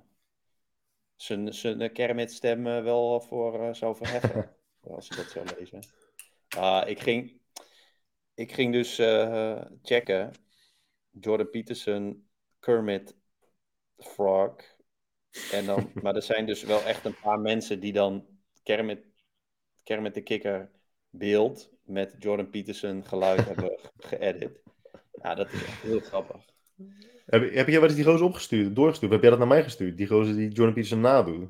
zijn, 1.15 1.53
zijn 1.53 1.91
Kermit-stem 1.91 2.63
wel 2.63 3.21
voor 3.21 3.75
zou 3.75 3.95
verheffen. 3.95 4.55
als 4.95 5.07
je 5.07 5.15
dat 5.15 5.29
zou 5.29 5.47
lezen. 5.57 5.79
Uh, 6.57 6.83
ik, 6.85 6.99
ging, 6.99 7.39
ik 8.33 8.51
ging 8.51 8.73
dus 8.73 8.95
checken. 9.81 10.31
Jordan 11.19 11.49
Peterson, 11.49 12.27
Kermit, 12.59 13.15
Frog, 13.97 14.55
en 15.51 15.65
dan, 15.65 15.91
maar 16.01 16.15
er 16.15 16.21
zijn 16.21 16.45
dus 16.45 16.63
wel 16.63 16.83
echt 16.83 17.05
een 17.05 17.15
paar 17.21 17.39
mensen 17.39 17.79
die 17.79 17.93
dan 17.93 18.25
Kermit, 18.63 19.05
Kermit 19.83 20.13
de 20.13 20.21
Kikker 20.21 20.71
beeld 21.09 21.69
met 21.83 22.15
Jordan 22.19 22.49
Peterson 22.49 23.05
geluid 23.05 23.45
hebben 23.49 23.79
geëdit. 23.97 24.61
Ja, 25.21 25.35
dat 25.35 25.51
is 25.51 25.63
echt 25.63 25.81
heel 25.81 25.99
grappig. 25.99 26.45
Heb, 27.25 27.53
heb 27.53 27.67
jij 27.67 27.79
wat 27.79 27.95
die 27.95 28.03
gozer 28.03 28.25
opgestuurd, 28.25 28.75
doorgestuurd? 28.75 29.11
Heb 29.11 29.21
jij 29.21 29.29
dat 29.29 29.39
naar 29.39 29.47
mij 29.47 29.63
gestuurd? 29.63 29.97
Die 29.97 30.07
gozer 30.07 30.35
die 30.35 30.49
Jordan 30.49 30.73
Peterson 30.73 31.01
nadoet? 31.01 31.49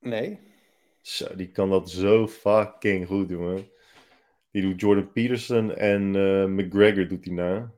Nee. 0.00 0.38
Zo, 1.00 1.36
die 1.36 1.50
kan 1.50 1.70
dat 1.70 1.90
zo 1.90 2.26
fucking 2.26 3.06
goed, 3.06 3.28
jongen. 3.28 3.70
Die 4.50 4.62
doet 4.62 4.80
Jordan 4.80 5.12
Peterson 5.12 5.74
en 5.74 6.14
uh, 6.14 6.44
McGregor 6.44 7.08
doet 7.08 7.24
hij 7.24 7.34
na. 7.34 7.72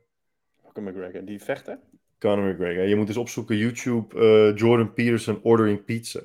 Welke 0.62 0.80
McGregor? 0.80 1.24
Die 1.24 1.42
vechten? 1.42 1.80
Conor 2.20 2.52
McGregor. 2.52 2.86
Je 2.86 2.96
moet 2.96 3.08
eens 3.08 3.16
opzoeken 3.16 3.56
YouTube 3.56 4.16
uh, 4.16 4.56
Jordan 4.56 4.92
Peterson 4.92 5.40
ordering 5.42 5.84
pizza. 5.84 6.20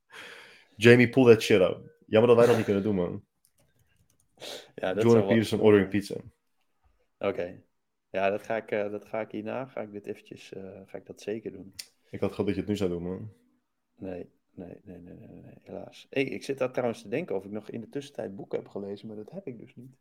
Jamie, 0.76 1.08
pull 1.08 1.24
that 1.24 1.42
shit 1.42 1.60
out. 1.60 1.78
Jammer 2.06 2.28
dat 2.28 2.38
wij 2.38 2.46
dat 2.46 2.56
niet 2.56 2.64
kunnen 2.64 2.82
doen, 2.82 2.94
man. 2.94 3.24
Ja, 4.74 4.94
dat 4.94 5.02
Jordan 5.02 5.26
Peterson 5.26 5.60
ordering 5.60 5.88
pizza. 5.88 6.14
Oké. 7.18 7.62
Ja, 8.10 8.30
dat 8.30 8.42
ga, 8.42 8.56
ik, 8.56 8.70
uh, 8.70 8.90
dat 8.90 9.04
ga 9.04 9.20
ik 9.20 9.30
hierna. 9.30 9.66
Ga 9.66 9.80
ik 9.80 9.92
dit 9.92 10.06
eventjes, 10.06 10.52
uh, 10.56 10.62
ga 10.86 10.98
ik 10.98 11.06
dat 11.06 11.20
zeker 11.20 11.52
doen. 11.52 11.74
Ik 12.10 12.20
had 12.20 12.30
gehoopt 12.30 12.46
dat 12.46 12.54
je 12.54 12.60
het 12.60 12.70
nu 12.70 12.76
zou 12.76 12.90
doen, 12.90 13.02
man. 13.02 13.32
Nee, 13.96 14.30
nee, 14.54 14.80
nee, 14.82 14.98
nee, 14.98 15.14
nee, 15.14 15.42
nee 15.42 15.58
helaas. 15.62 16.06
Hey, 16.10 16.24
ik 16.24 16.44
zit 16.44 16.58
daar 16.58 16.72
trouwens 16.72 17.02
te 17.02 17.08
denken 17.08 17.36
of 17.36 17.44
ik 17.44 17.50
nog 17.50 17.70
in 17.70 17.80
de 17.80 17.88
tussentijd 17.88 18.36
boeken 18.36 18.58
heb 18.58 18.68
gelezen, 18.68 19.06
maar 19.06 19.16
dat 19.16 19.30
heb 19.30 19.46
ik 19.46 19.58
dus 19.58 19.74
niet. 19.74 19.96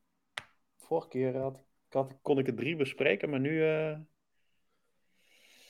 Vorige 0.77 1.07
keer 1.07 1.37
had, 1.37 1.63
had 1.89 2.15
kon 2.21 2.39
ik 2.39 2.45
het 2.45 2.57
drie 2.57 2.75
bespreken, 2.75 3.29
maar 3.29 3.39
nu... 3.39 3.63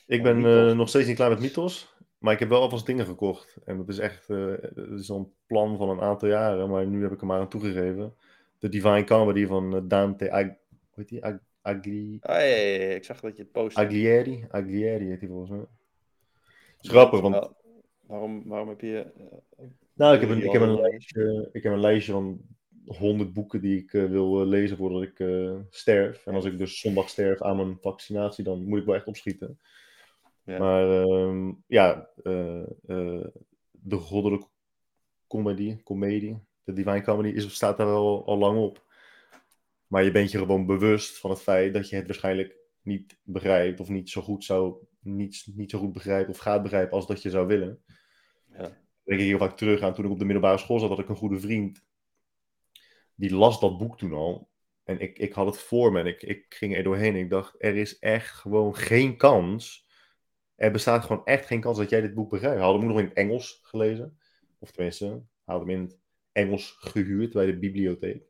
Ik 0.06 0.22
ben 0.22 0.38
uh, 0.38 0.72
nog 0.72 0.88
steeds 0.88 1.06
niet 1.06 1.16
klaar 1.16 1.30
met 1.30 1.40
Mythos. 1.40 1.94
Maar 2.18 2.32
ik 2.32 2.38
heb 2.38 2.48
wel 2.48 2.60
alvast 2.60 2.86
dingen 2.86 3.06
gekocht. 3.06 3.56
En 3.64 3.76
dat 3.76 3.88
is 3.88 3.98
echt 3.98 4.28
uh, 4.28 4.54
dat 4.74 5.00
is 5.00 5.08
een 5.08 5.32
plan 5.46 5.76
van 5.76 5.88
een 5.88 6.00
aantal 6.00 6.28
jaren. 6.28 6.70
Maar 6.70 6.86
nu 6.86 7.02
heb 7.02 7.12
ik 7.12 7.20
hem 7.20 7.28
maar 7.28 7.40
aan 7.40 7.48
toegegeven. 7.48 8.14
De 8.58 8.68
Divine 8.68 9.04
Comedy 9.04 9.46
van 9.46 9.74
uh, 9.74 9.80
Dante 9.84 10.32
Ag 10.32 10.46
hoe 10.94 11.04
heet 11.04 11.08
die? 11.08 11.24
Ag 11.24 11.34
Agli... 11.62 12.18
Ah, 12.20 12.34
ja, 12.34 12.44
ja, 12.44 12.82
ja, 12.82 12.94
ik 12.94 13.04
zag 13.04 13.20
dat 13.20 13.36
je 13.36 13.42
het 13.42 13.52
post. 13.52 13.76
Aglieri? 13.76 14.44
Aglieri 14.48 15.08
heet 15.08 15.20
hij 15.20 15.28
volgens 15.28 15.50
mij. 15.50 15.64
is 16.80 16.88
grappig, 16.88 17.20
want... 17.20 17.50
Waarom, 18.06 18.42
waarom 18.46 18.68
heb 18.68 18.80
je... 18.80 19.06
nou, 19.94 20.14
ik 20.14 20.20
heb, 20.20 20.30
een, 20.30 20.42
ik, 20.42 20.52
heb 20.52 20.62
een 20.62 20.80
lijstje, 20.80 21.48
ik 21.52 21.62
heb 21.62 21.72
een 21.72 21.80
lijstje 21.80 22.12
van 22.12 22.40
100 22.86 23.32
boeken 23.32 23.60
die 23.60 23.78
ik 23.78 23.90
wil 23.90 24.46
lezen 24.46 24.76
voordat 24.76 25.02
ik 25.02 25.26
sterf. 25.70 26.26
En 26.26 26.34
als 26.34 26.44
ik 26.44 26.58
dus 26.58 26.80
zondag 26.80 27.08
sterf 27.08 27.42
aan 27.42 27.56
mijn 27.56 27.78
vaccinatie, 27.80 28.44
dan 28.44 28.64
moet 28.64 28.78
ik 28.78 28.84
wel 28.84 28.94
echt 28.94 29.06
opschieten. 29.06 29.58
Maar 30.44 31.02
ehm, 31.02 31.52
ja, 31.66 32.08
uh, 32.22 32.66
uh, 32.86 33.26
de 33.70 33.96
goddelijke 33.96 34.46
comedy, 35.26 35.82
comedie, 35.82 36.38
de 36.64 36.72
divine 36.72 37.02
comedy, 37.02 37.28
is, 37.28 37.54
staat 37.54 37.76
daar 37.76 37.86
wel 37.86 38.26
al 38.26 38.38
lang 38.38 38.58
op. 38.58 38.84
Maar 39.86 40.04
je 40.04 40.10
bent 40.10 40.30
je 40.30 40.38
gewoon 40.38 40.66
bewust 40.66 41.18
van 41.18 41.30
het 41.30 41.42
feit 41.42 41.74
dat 41.74 41.88
je 41.88 41.96
het 41.96 42.06
waarschijnlijk 42.06 42.56
niet 42.82 43.18
begrijpt 43.22 43.80
of 43.80 43.88
niet 43.88 44.10
zo 44.10 44.22
goed 44.22 44.44
zou, 44.44 44.74
niet, 45.00 45.46
niet 45.54 45.70
zo 45.70 45.78
goed 45.78 45.92
begrijpt 45.92 46.28
of 46.28 46.38
gaat 46.38 46.62
begrijpen 46.62 46.92
als 46.92 47.06
dat 47.06 47.22
je 47.22 47.30
zou 47.30 47.46
willen. 47.46 47.82
Ja. 48.50 48.82
denk 49.04 49.20
ik 49.20 49.26
heel 49.26 49.38
vaak 49.38 49.56
terug 49.56 49.80
aan 49.80 49.94
toen 49.94 50.04
ik 50.04 50.10
op 50.10 50.18
de 50.18 50.24
middelbare 50.24 50.58
school 50.58 50.78
zat, 50.78 50.88
had 50.88 50.98
ik 50.98 51.08
een 51.08 51.16
goede 51.16 51.40
vriend. 51.40 51.84
Die 53.14 53.34
las 53.34 53.60
dat 53.60 53.78
boek 53.78 53.98
toen 53.98 54.12
al. 54.12 54.48
En 54.84 55.00
ik, 55.00 55.18
ik 55.18 55.32
had 55.32 55.46
het 55.46 55.58
voor 55.58 55.92
me 55.92 56.00
en 56.00 56.06
ik, 56.06 56.22
ik 56.22 56.46
ging 56.48 56.76
er 56.76 56.82
doorheen. 56.82 57.16
Ik 57.16 57.30
dacht, 57.30 57.54
er 57.58 57.76
is 57.76 57.98
echt 57.98 58.30
gewoon 58.30 58.76
geen 58.76 59.16
kans 59.16 59.83
er 60.56 60.70
bestaat 60.70 61.04
gewoon 61.04 61.24
echt 61.24 61.46
geen 61.46 61.60
kans 61.60 61.78
dat 61.78 61.90
jij 61.90 62.00
dit 62.00 62.14
boek 62.14 62.30
begrijpt. 62.30 62.56
We 62.56 62.62
hadden 62.62 62.80
hem 62.80 62.90
nog 62.90 62.98
in 62.98 63.04
het 63.04 63.16
Engels 63.16 63.60
gelezen. 63.62 64.18
Of 64.58 64.70
tenminste, 64.70 65.22
hadden 65.44 65.68
hem 65.68 65.76
in 65.76 65.82
het 65.82 65.98
Engels 66.32 66.76
gehuurd 66.78 67.32
bij 67.32 67.46
de 67.46 67.58
bibliotheek. 67.58 68.22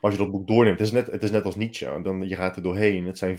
Als 0.00 0.12
je 0.12 0.18
dat 0.18 0.30
boek 0.30 0.46
doorneemt, 0.46 0.78
het 0.78 0.86
is 0.86 0.92
net, 0.92 1.06
het 1.06 1.22
is 1.22 1.30
net 1.30 1.44
als 1.44 1.56
Nietzsche. 1.56 2.00
Dan, 2.02 2.28
je 2.28 2.34
gaat 2.34 2.56
er 2.56 2.62
doorheen. 2.62 3.06
Het 3.06 3.18
zijn 3.18 3.38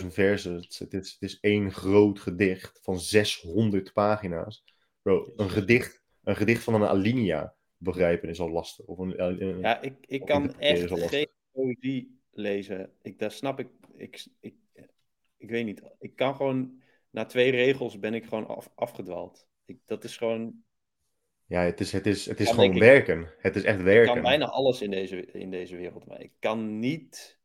14.000 0.00 0.06
versen. 0.06 0.54
Het 0.54 0.70
is, 0.70 0.78
het, 0.78 0.94
is, 0.94 1.12
het 1.12 1.22
is 1.22 1.40
één 1.40 1.72
groot 1.72 2.20
gedicht 2.20 2.80
van 2.82 3.00
600 3.00 3.92
pagina's. 3.92 4.64
Bro, 5.02 5.32
een 5.36 5.50
gedicht, 5.50 6.04
een 6.24 6.36
gedicht 6.36 6.62
van 6.62 6.74
een 6.74 6.88
alinea 6.88 7.54
begrijpen 7.76 8.28
is 8.28 8.40
al 8.40 8.50
lastig. 8.50 8.84
Of 8.84 8.98
een, 8.98 9.58
ja, 9.60 9.80
ik, 9.82 9.94
ik 10.00 10.24
kan 10.24 10.58
echt 10.58 10.90
geen 10.90 11.28
poëzie 11.52 12.20
lezen. 12.32 12.90
Ik, 13.02 13.18
daar 13.18 13.30
snap 13.30 13.60
ik, 13.60 13.68
ik, 13.96 14.26
ik 14.40 14.54
ik 15.36 15.50
weet 15.50 15.64
niet. 15.64 15.82
Ik 15.98 16.16
kan 16.16 16.36
gewoon 16.36 16.80
na 17.10 17.24
twee 17.24 17.50
regels 17.50 17.98
ben 17.98 18.14
ik 18.14 18.24
gewoon 18.24 18.46
af, 18.46 18.70
afgedwaald. 18.74 19.46
Ik, 19.64 19.78
dat 19.84 20.04
is 20.04 20.16
gewoon. 20.16 20.64
Ja, 21.46 21.60
het 21.60 21.80
is, 21.80 21.92
het 21.92 22.06
is, 22.06 22.26
het 22.26 22.40
is 22.40 22.50
gewoon 22.50 22.78
werken. 22.78 23.30
Het 23.38 23.56
is 23.56 23.62
echt 23.62 23.82
werken. 23.82 24.06
Ik 24.06 24.12
kan 24.12 24.22
bijna 24.22 24.46
alles 24.46 24.82
in 24.82 24.90
deze, 24.90 25.26
in 25.26 25.50
deze 25.50 25.76
wereld. 25.76 26.06
Maar 26.06 26.20
ik 26.20 26.32
kan 26.38 26.78
niet, 26.78 27.38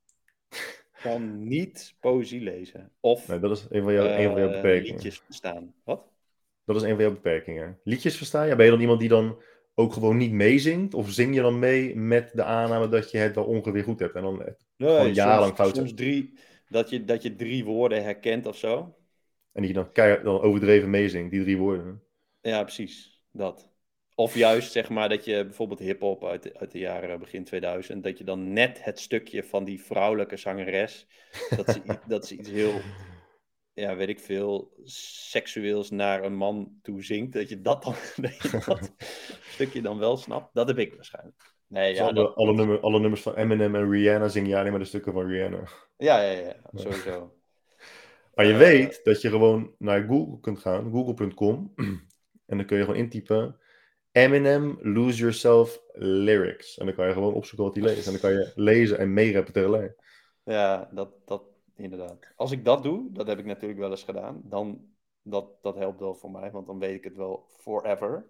kan 1.03 1.47
niet 1.47 1.95
poëzie 1.99 2.41
lezen. 2.41 2.91
Of 2.99 3.27
nee, 3.27 3.39
dat 3.39 3.57
is 3.57 3.67
een 3.69 3.83
van, 3.83 3.93
jouw, 3.93 4.05
uh, 4.05 4.19
een 4.19 4.29
van 4.29 4.39
jouw 4.39 4.49
eh, 4.49 4.55
beperkingen. 4.55 4.95
liedjes 4.95 5.21
verstaan. 5.25 5.73
Wat? 5.83 6.09
Dat 6.65 6.75
is 6.75 6.81
een 6.81 6.95
van 6.95 7.03
jouw 7.03 7.13
beperkingen. 7.13 7.79
Liedjes 7.83 8.17
verstaan? 8.17 8.47
Ja, 8.47 8.55
ben 8.55 8.65
je 8.65 8.71
dan 8.71 8.81
iemand 8.81 8.99
die 8.99 9.09
dan 9.09 9.41
ook 9.75 9.93
gewoon 9.93 10.17
niet 10.17 10.31
meezingt? 10.31 10.93
Of 10.93 11.09
zing 11.09 11.35
je 11.35 11.41
dan 11.41 11.59
mee 11.59 11.95
met 11.95 12.31
de 12.33 12.43
aanname 12.43 12.87
dat 12.87 13.11
je 13.11 13.17
het 13.17 13.35
wel 13.35 13.45
ongeveer 13.45 13.83
goed 13.83 13.99
hebt? 13.99 14.15
En 14.15 14.21
dan 14.21 14.55
nee, 14.77 15.13
jarenlang 15.13 15.55
fout 15.55 15.75
soms 15.75 15.93
drie, 15.93 16.33
dat 16.71 16.89
je, 16.89 17.03
dat 17.03 17.23
je 17.23 17.35
drie 17.35 17.65
woorden 17.65 18.03
herkent 18.03 18.45
of 18.45 18.57
zo. 18.57 18.95
En 19.51 19.61
die 19.61 19.67
je 19.67 19.73
dan, 19.73 19.91
keihard, 19.91 20.23
dan 20.23 20.41
overdreven 20.41 20.89
meezingt, 20.89 21.31
die 21.31 21.41
drie 21.41 21.57
woorden. 21.57 22.03
Ja, 22.41 22.63
precies. 22.63 23.23
Dat. 23.31 23.69
Of 24.15 24.35
juist 24.35 24.71
zeg 24.71 24.89
maar 24.89 25.09
dat 25.09 25.25
je 25.25 25.45
bijvoorbeeld 25.45 25.79
hip-hop 25.79 26.25
uit, 26.25 26.57
uit 26.57 26.71
de 26.71 26.79
jaren 26.79 27.19
begin 27.19 27.43
2000, 27.43 28.03
dat 28.03 28.17
je 28.17 28.23
dan 28.23 28.53
net 28.53 28.83
het 28.83 28.99
stukje 28.99 29.43
van 29.43 29.63
die 29.63 29.83
vrouwelijke 29.83 30.37
zangeres, 30.37 31.07
dat 31.55 31.69
ze, 31.69 31.81
dat 32.07 32.27
ze 32.27 32.35
iets 32.37 32.49
heel, 32.49 32.81
ja, 33.73 33.95
weet 33.95 34.09
ik 34.09 34.19
veel, 34.19 34.71
seksueels 35.29 35.89
naar 35.89 36.23
een 36.23 36.35
man 36.35 36.79
toe 36.81 37.03
zingt, 37.03 37.33
dat 37.33 37.49
je 37.49 37.61
dat 37.61 37.83
dan, 37.83 37.95
dat 38.29 38.35
je 38.41 38.61
dat 38.65 38.91
stukje 39.49 39.81
dan 39.81 39.97
wel 39.97 40.17
snapt. 40.17 40.53
Dat 40.53 40.67
heb 40.67 40.77
ik 40.77 40.93
waarschijnlijk. 40.93 41.53
Nee, 41.71 41.93
ja, 41.93 42.05
alle, 42.05 42.29
alle, 42.29 42.53
nummer, 42.53 42.79
alle 42.79 42.99
nummers 42.99 43.21
van 43.21 43.35
Eminem 43.35 43.75
en 43.75 43.91
Rihanna 43.91 44.27
zing 44.27 44.47
je 44.47 44.57
alleen 44.57 44.71
maar 44.71 44.79
de 44.79 44.85
stukken 44.85 45.13
van 45.13 45.27
Rihanna. 45.27 45.63
Ja, 45.97 46.21
ja, 46.21 46.31
ja, 46.31 46.55
sowieso. 46.73 47.33
Maar 48.35 48.45
je 48.45 48.51
uh, 48.53 48.57
weet 48.57 48.99
dat 49.03 49.21
je 49.21 49.29
gewoon 49.29 49.75
naar 49.77 50.03
Google 50.03 50.39
kunt 50.39 50.59
gaan, 50.59 50.91
google.com, 50.91 51.73
en 52.49 52.57
dan 52.57 52.65
kun 52.65 52.77
je 52.77 52.83
gewoon 52.83 52.99
intypen 52.99 53.59
Eminem 54.11 54.77
Lose 54.81 55.17
Yourself 55.17 55.81
Lyrics. 55.93 56.77
En 56.77 56.85
dan 56.85 56.95
kan 56.95 57.07
je 57.07 57.13
gewoon 57.13 57.33
opzoeken 57.33 57.65
wat 57.65 57.75
hij 57.75 57.83
leest. 57.83 58.05
En 58.05 58.11
dan 58.11 58.21
kan 58.21 58.31
je 58.31 58.51
lezen 58.71 58.97
en 58.97 59.13
meerappen 59.13 59.53
tegelijk. 59.53 59.95
Ja, 60.43 60.89
dat, 60.93 61.13
dat 61.25 61.43
inderdaad. 61.75 62.17
Als 62.35 62.51
ik 62.51 62.65
dat 62.65 62.83
doe, 62.83 63.11
dat 63.11 63.27
heb 63.27 63.39
ik 63.39 63.45
natuurlijk 63.45 63.79
wel 63.79 63.91
eens 63.91 64.03
gedaan, 64.03 64.41
dan 64.43 64.89
dat, 65.21 65.45
dat 65.61 65.75
helpt 65.75 65.99
wel 65.99 66.15
voor 66.15 66.31
mij, 66.31 66.51
want 66.51 66.67
dan 66.67 66.79
weet 66.79 66.95
ik 66.95 67.03
het 67.03 67.15
wel 67.15 67.45
forever. 67.49 68.25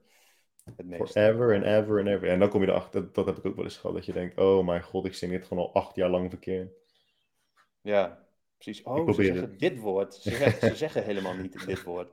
Het 0.64 1.09
forever 1.09 1.55
and 1.55 1.64
ever 1.64 1.99
and 1.99 2.07
ever. 2.07 2.30
En 2.30 2.39
dan 2.39 2.49
kom 2.49 2.62
je 2.62 2.68
erachter, 2.68 3.01
dat, 3.01 3.16
dat 3.16 3.26
heb 3.26 3.38
ik 3.38 3.45
ook 3.45 3.55
wel 3.55 3.66
eens 3.66 3.78
gehad, 3.78 3.95
dat 3.95 4.05
je 4.05 4.14
denkt, 4.14 4.38
oh 4.38 4.66
mijn 4.66 4.84
god, 4.84 5.05
ik 5.05 5.14
zing 5.14 5.32
dit 5.32 5.45
gewoon 5.45 5.64
al 5.64 5.74
acht 5.74 5.95
jaar 5.95 6.09
lang 6.09 6.30
verkeerd. 6.30 6.72
Ja, 7.82 8.26
precies. 8.57 8.84
Oh, 8.84 9.14
ze 9.14 9.24
zeggen 9.24 9.57
dit 9.57 9.80
woord. 9.80 10.14
Ze 10.14 10.30
zeggen, 10.30 10.70
ze 10.70 10.76
zeggen 10.86 11.03
helemaal 11.03 11.36
niet 11.36 11.66
dit 11.66 11.84
woord. 11.84 12.09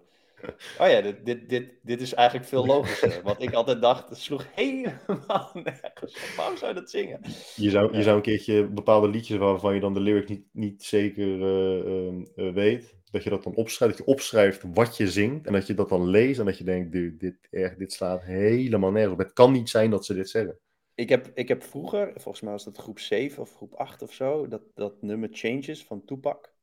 Oh 0.78 0.88
ja, 0.88 1.00
dit, 1.00 1.26
dit, 1.26 1.48
dit, 1.48 1.70
dit 1.82 2.00
is 2.00 2.14
eigenlijk 2.14 2.48
veel 2.48 2.66
logischer. 2.66 3.20
Want 3.22 3.42
ik 3.42 3.52
altijd 3.52 3.80
dacht, 3.82 4.08
het 4.08 4.18
sloeg 4.18 4.46
helemaal 4.54 5.50
nergens 5.64 6.34
Waarom 6.36 6.56
zou 6.56 6.74
je 6.74 6.80
dat 6.80 6.90
zingen? 6.90 7.20
Je 7.56 7.70
zou, 7.70 7.96
je 7.96 8.02
zou 8.02 8.16
een 8.16 8.22
keertje 8.22 8.66
bepaalde 8.66 9.08
liedjes 9.08 9.38
waarvan 9.38 9.74
je 9.74 9.80
dan 9.80 9.94
de 9.94 10.00
lyrics 10.00 10.28
niet, 10.28 10.46
niet 10.52 10.82
zeker 10.82 11.26
uh, 11.26 12.12
uh, 12.36 12.54
weet, 12.54 12.97
dat 13.10 13.22
je 13.22 13.30
dat 13.30 13.42
dan 13.42 13.54
opschrijft, 13.54 13.96
dat 13.96 14.06
je 14.06 14.12
opschrijft 14.12 14.62
wat 14.74 14.96
je 14.96 15.10
zingt 15.10 15.46
en 15.46 15.52
dat 15.52 15.66
je 15.66 15.74
dat 15.74 15.88
dan 15.88 16.08
leest 16.08 16.38
en 16.38 16.44
dat 16.44 16.58
je 16.58 16.64
denkt, 16.64 16.92
dit, 16.92 17.48
echt, 17.50 17.78
dit 17.78 17.92
slaat 17.92 18.22
helemaal 18.22 18.90
nergens 18.90 19.12
op. 19.12 19.18
Het 19.18 19.32
kan 19.32 19.52
niet 19.52 19.68
zijn 19.68 19.90
dat 19.90 20.04
ze 20.04 20.14
dit 20.14 20.30
zeggen. 20.30 20.58
Ik 20.94 21.08
heb, 21.08 21.30
ik 21.34 21.48
heb 21.48 21.62
vroeger, 21.62 22.12
volgens 22.14 22.40
mij 22.40 22.52
was 22.52 22.64
dat 22.64 22.78
groep 22.78 22.98
7 22.98 23.42
of 23.42 23.54
groep 23.54 23.74
8 23.74 24.02
of 24.02 24.12
zo, 24.12 24.48
dat, 24.48 24.62
dat 24.74 25.02
nummer 25.02 25.28
Changes 25.32 25.84
van 25.84 26.04
Tupac. 26.04 26.56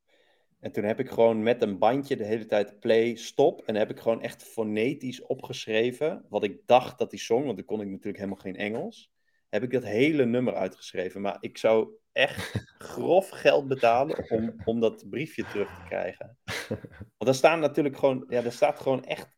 En 0.60 0.72
toen 0.72 0.84
heb 0.84 1.00
ik 1.00 1.10
gewoon 1.10 1.44
met 1.44 1.62
een 1.62 1.78
bandje 1.78 2.16
de 2.16 2.24
hele 2.24 2.46
tijd 2.46 2.80
play, 2.80 3.16
stop. 3.16 3.62
En 3.66 3.76
heb 3.76 3.90
ik 3.90 4.00
gewoon 4.00 4.22
echt 4.22 4.44
fonetisch 4.44 5.22
opgeschreven 5.22 6.26
wat 6.30 6.44
ik 6.44 6.62
dacht 6.66 6.98
dat 6.98 7.12
hij 7.12 7.20
zong. 7.20 7.46
Want 7.46 7.58
dan 7.58 7.66
kon 7.66 7.82
ik 7.82 7.88
natuurlijk 7.88 8.18
helemaal 8.18 8.42
geen 8.42 8.56
Engels. 8.56 9.15
Heb 9.50 9.64
ik 9.64 9.72
dat 9.72 9.84
hele 9.84 10.26
nummer 10.26 10.54
uitgeschreven. 10.54 11.22
Maar 11.22 11.38
ik 11.40 11.58
zou 11.58 11.90
echt 12.12 12.66
grof 12.78 13.30
geld 13.30 13.68
betalen 13.68 14.30
om, 14.30 14.56
om 14.66 14.80
dat 14.80 15.10
briefje 15.10 15.46
terug 15.46 15.76
te 15.76 15.84
krijgen. 15.86 16.38
Want 17.18 17.26
daar 17.26 17.36
staan 17.36 17.60
natuurlijk 17.60 17.98
gewoon, 17.98 18.26
ja, 18.30 18.42
daar 18.42 18.52
staat 18.52 18.80
gewoon 18.80 19.04
echt 19.04 19.38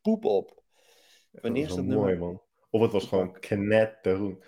poep 0.00 0.24
op. 0.24 0.62
Wanneer 1.30 1.68
dat 1.68 1.78
is 1.78 1.84
dat 1.86 1.96
mooi, 1.96 2.16
man. 2.16 2.42
Of 2.70 2.80
het 2.80 2.92
was 2.92 3.06
gewoon 3.06 3.40
knetterroen. 3.40 4.42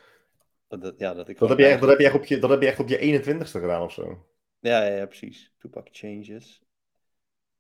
Dat, 0.69 0.95
ja, 0.99 1.15
dat, 1.15 1.29
ik 1.29 1.39
dat, 1.39 1.49
heb 1.49 1.59
je 1.59 1.67
echt, 1.67 1.81
dat, 1.81 1.89
heb 1.89 1.99
je 1.99 2.05
echt 2.05 2.15
op 2.15 2.25
je, 2.25 2.39
dat 2.39 2.51
heb 2.51 2.61
je 2.61 2.67
echt 2.67 2.81
op 2.81 2.89
je 2.89 3.23
21ste 3.23 3.61
gedaan 3.61 3.83
of 3.83 3.93
zo. 3.93 4.27
Ja, 4.59 4.85
ja, 4.85 4.97
ja, 4.97 5.07
precies. 5.07 5.55
Tupac 5.59 5.89
Changes. 5.91 6.63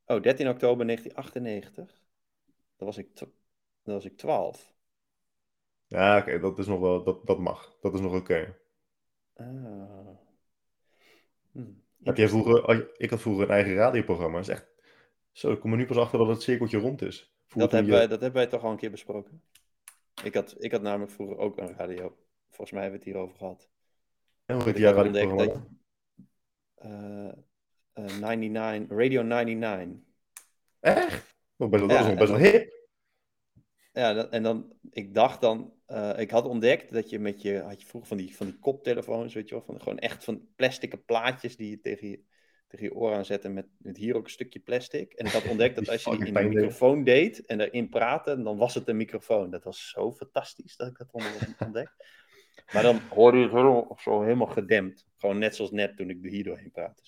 Oh, 0.06 0.22
13 0.22 0.48
oktober 0.48 0.86
1998. 0.86 2.04
Dan 2.76 2.86
was 2.86 2.98
ik, 2.98 3.16
dan 3.82 3.94
was 3.94 4.04
ik 4.04 4.16
12. 4.16 4.74
Ja, 5.86 6.18
oké, 6.18 6.38
dat 6.38 6.58
is 6.58 6.66
nog 6.66 6.80
wel, 6.80 7.02
dat, 7.02 7.26
dat 7.26 7.38
mag. 7.38 7.76
Dat 7.80 7.94
is 7.94 8.00
nog 8.00 8.14
oké. 8.14 8.56
Ah. 9.36 9.46
Hm. 11.52 11.64
Heb 12.02 12.16
jij 12.16 12.28
vroeger, 12.28 12.90
ik 12.96 13.10
had 13.10 13.20
vroeger 13.20 13.44
een 13.44 13.50
eigen 13.50 13.74
radioprogramma. 13.74 14.36
Dat 14.36 14.48
is 14.48 14.54
echt, 14.54 14.66
zo, 15.32 15.52
ik 15.52 15.60
kom 15.60 15.70
er 15.72 15.78
nu 15.78 15.86
pas 15.86 15.96
achter 15.96 16.18
dat 16.18 16.28
het 16.28 16.42
cirkeltje 16.42 16.78
rond 16.78 17.02
is. 17.02 17.34
dat 17.54 17.72
hebben, 17.72 17.92
wij, 17.92 18.06
dat 18.06 18.20
hebben 18.20 18.40
wij 18.40 18.46
toch 18.46 18.64
al 18.64 18.70
een 18.70 18.76
keer 18.76 18.90
besproken. 18.90 19.42
Ik 20.24 20.34
had, 20.34 20.54
ik 20.58 20.72
had 20.72 20.82
namelijk 20.82 21.12
vroeger 21.12 21.38
ook 21.38 21.58
een 21.58 21.74
radio. 21.76 22.16
Volgens 22.48 22.70
mij 22.70 22.82
hebben 22.82 23.00
we 23.00 23.04
het 23.04 23.14
hierover 23.14 23.36
gehad. 23.36 23.68
En 24.44 24.54
hoe 24.54 24.64
heet 24.64 24.78
jouw 24.78 24.92
radioprogramma? 24.92 25.66
uh, 26.84 27.32
uh, 27.94 28.18
99, 28.20 28.98
Radio 28.98 29.22
99. 29.22 29.98
Echt? 30.80 31.36
Dat 31.56 31.72
is 31.72 31.80
nog 31.80 32.14
best 32.14 32.30
wel 32.30 32.40
hip. 32.40 32.75
Ja, 33.96 34.12
dat, 34.12 34.30
en 34.30 34.42
dan, 34.42 34.72
ik 34.90 35.14
dacht 35.14 35.40
dan, 35.40 35.72
uh, 35.88 36.18
ik 36.18 36.30
had 36.30 36.44
ontdekt 36.44 36.92
dat 36.92 37.10
je 37.10 37.18
met 37.18 37.42
je, 37.42 37.60
had 37.60 37.80
je 37.80 37.86
vroeger 37.86 38.08
van 38.08 38.16
die, 38.16 38.36
van 38.36 38.46
die 38.46 38.58
koptelefoons, 38.58 39.34
weet 39.34 39.48
je 39.48 39.54
wel, 39.54 39.64
van 39.64 39.80
gewoon 39.80 39.98
echt 39.98 40.24
van 40.24 40.46
plastic 40.56 41.04
plaatjes 41.04 41.56
die 41.56 41.70
je 41.70 41.80
tegen 41.80 42.08
je, 42.08 42.20
tegen 42.68 42.86
je 42.86 42.94
oor 42.94 43.14
aanzetten 43.14 43.54
met, 43.54 43.66
met 43.78 43.96
hier 43.96 44.16
ook 44.16 44.24
een 44.24 44.30
stukje 44.30 44.60
plastic. 44.60 45.12
En 45.12 45.26
ik 45.26 45.32
had 45.32 45.48
ontdekt 45.48 45.76
dat 45.76 45.88
als 45.92 46.04
je 46.04 46.10
die 46.10 46.26
in 46.26 46.34
de 46.34 46.42
microfoon 46.42 47.04
deed 47.04 47.46
en 47.46 47.60
erin 47.60 47.88
praatte, 47.88 48.42
dan 48.42 48.56
was 48.56 48.74
het 48.74 48.88
een 48.88 48.96
microfoon. 48.96 49.50
Dat 49.50 49.64
was 49.64 49.88
zo 49.88 50.12
fantastisch 50.12 50.76
dat 50.76 50.88
ik 50.88 50.98
dat 50.98 51.12
ontdekt. 51.66 51.94
Maar 52.72 52.82
dan 52.82 53.00
hoorde 53.10 53.38
je 53.38 53.42
het 53.42 53.52
zo, 53.52 53.94
zo 53.98 54.22
helemaal 54.22 54.46
gedempt. 54.46 55.06
Gewoon 55.18 55.38
net 55.38 55.56
zoals 55.56 55.70
net 55.70 55.96
toen 55.96 56.10
ik 56.10 56.18
hier 56.22 56.44
doorheen 56.44 56.70
praatte. 56.70 57.02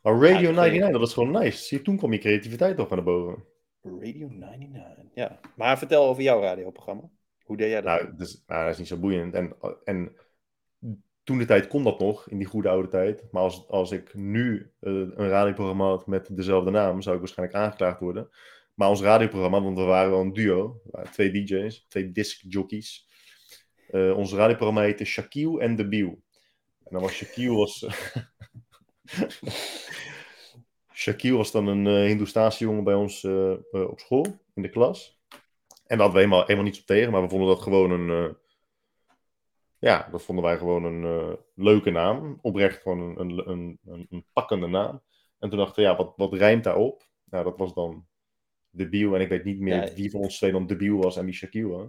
Maar 0.00 0.12
Radio 0.12 0.52
99, 0.52 0.90
dat 0.90 1.08
is 1.08 1.14
gewoon 1.14 1.42
nice. 1.42 1.64
Zie, 1.64 1.82
toen 1.82 1.96
kwam 1.96 2.12
je 2.12 2.18
creativiteit 2.18 2.76
toch 2.76 2.88
naar 2.88 3.02
boven. 3.02 3.44
Radio 3.82 4.28
99, 4.28 5.04
ja. 5.14 5.40
Maar 5.56 5.78
vertel 5.78 6.04
over 6.04 6.22
jouw 6.22 6.40
radioprogramma. 6.40 7.10
Hoe 7.42 7.56
deed 7.56 7.70
jij 7.70 7.80
dat? 7.80 8.00
Nou, 8.02 8.16
dus, 8.16 8.42
nou, 8.46 8.62
dat 8.62 8.72
is 8.72 8.78
niet 8.78 8.88
zo 8.88 8.96
boeiend. 8.96 9.34
En, 9.34 9.56
en 9.84 10.16
toen 11.24 11.38
de 11.38 11.44
tijd 11.44 11.66
kon 11.66 11.84
dat 11.84 11.98
nog, 11.98 12.28
in 12.28 12.38
die 12.38 12.46
goede 12.46 12.68
oude 12.68 12.88
tijd. 12.88 13.24
Maar 13.30 13.42
als, 13.42 13.68
als 13.68 13.90
ik 13.90 14.14
nu 14.14 14.72
uh, 14.80 14.92
een 14.92 15.28
radioprogramma 15.28 15.84
had 15.84 16.06
met 16.06 16.36
dezelfde 16.36 16.70
naam, 16.70 17.02
zou 17.02 17.14
ik 17.14 17.20
waarschijnlijk 17.20 17.58
aangeklaagd 17.58 18.00
worden. 18.00 18.30
Maar 18.74 18.88
ons 18.88 19.00
radioprogramma, 19.00 19.62
want 19.62 19.78
we 19.78 19.84
waren 19.84 20.10
wel 20.10 20.20
een 20.20 20.32
duo, 20.32 20.82
twee 21.12 21.30
DJ's, 21.30 21.86
twee 21.88 22.12
disc 22.12 22.42
jockeys. 22.48 23.08
Uh, 23.90 24.16
ons 24.16 24.32
radioprogramma 24.32 24.82
heette 24.82 25.04
Shaquille 25.04 25.60
en 25.60 25.76
de 25.76 25.88
Biel. 25.88 26.22
En 26.84 26.90
dan 26.90 27.02
was 27.02 27.12
Shaquille 27.12 27.56
was... 27.56 27.86
Shaquille 31.02 31.36
was 31.36 31.52
dan 31.52 31.66
een 31.66 31.86
uh, 31.86 32.06
Hindoestaanse 32.06 32.64
jongen 32.64 32.84
bij 32.84 32.94
ons 32.94 33.22
uh, 33.22 33.52
op 33.72 33.98
school, 33.98 34.26
in 34.54 34.62
de 34.62 34.68
klas. 34.68 35.20
En 35.86 35.98
daar 35.98 36.06
hadden 36.06 36.12
we 36.12 36.18
helemaal, 36.18 36.40
helemaal 36.40 36.64
niets 36.64 36.80
op 36.80 36.86
tegen, 36.86 37.12
maar 37.12 37.22
we 37.22 37.28
vonden 37.28 37.48
dat 37.48 37.62
gewoon 37.62 37.90
een... 37.90 38.36
ja, 39.78 40.08
dat 40.10 40.22
vonden 40.22 40.44
wij 40.44 40.56
gewoon 40.58 40.84
een 40.84 41.36
leuke 41.54 41.90
naam. 41.90 42.38
Oprecht 42.42 42.82
gewoon 42.82 43.00
een, 43.00 43.48
een, 43.48 43.78
een, 43.84 44.06
een, 44.10 44.24
pakkende 44.32 44.66
naam. 44.66 45.02
En 45.38 45.48
toen 45.48 45.58
dachten 45.58 45.82
we, 45.82 45.88
ja, 45.88 45.96
wat, 45.96 46.12
wat 46.16 46.32
rijmt 46.32 46.64
daarop? 46.64 47.10
Nou, 47.24 47.44
dat 47.44 47.58
was 47.58 47.74
dan 47.74 48.06
de 48.70 48.88
Biel. 48.88 49.14
En 49.14 49.20
ik 49.20 49.28
weet 49.28 49.44
niet 49.44 49.60
meer 49.60 49.84
ja, 49.84 49.94
wie 49.94 50.10
van 50.10 50.20
ons 50.20 50.36
twee 50.36 50.52
dan 50.52 50.66
de 50.66 50.76
Biel 50.76 50.96
was 50.96 51.16
en 51.16 51.24
wie 51.24 51.34
Shaquille 51.34 51.68
was 51.68 51.88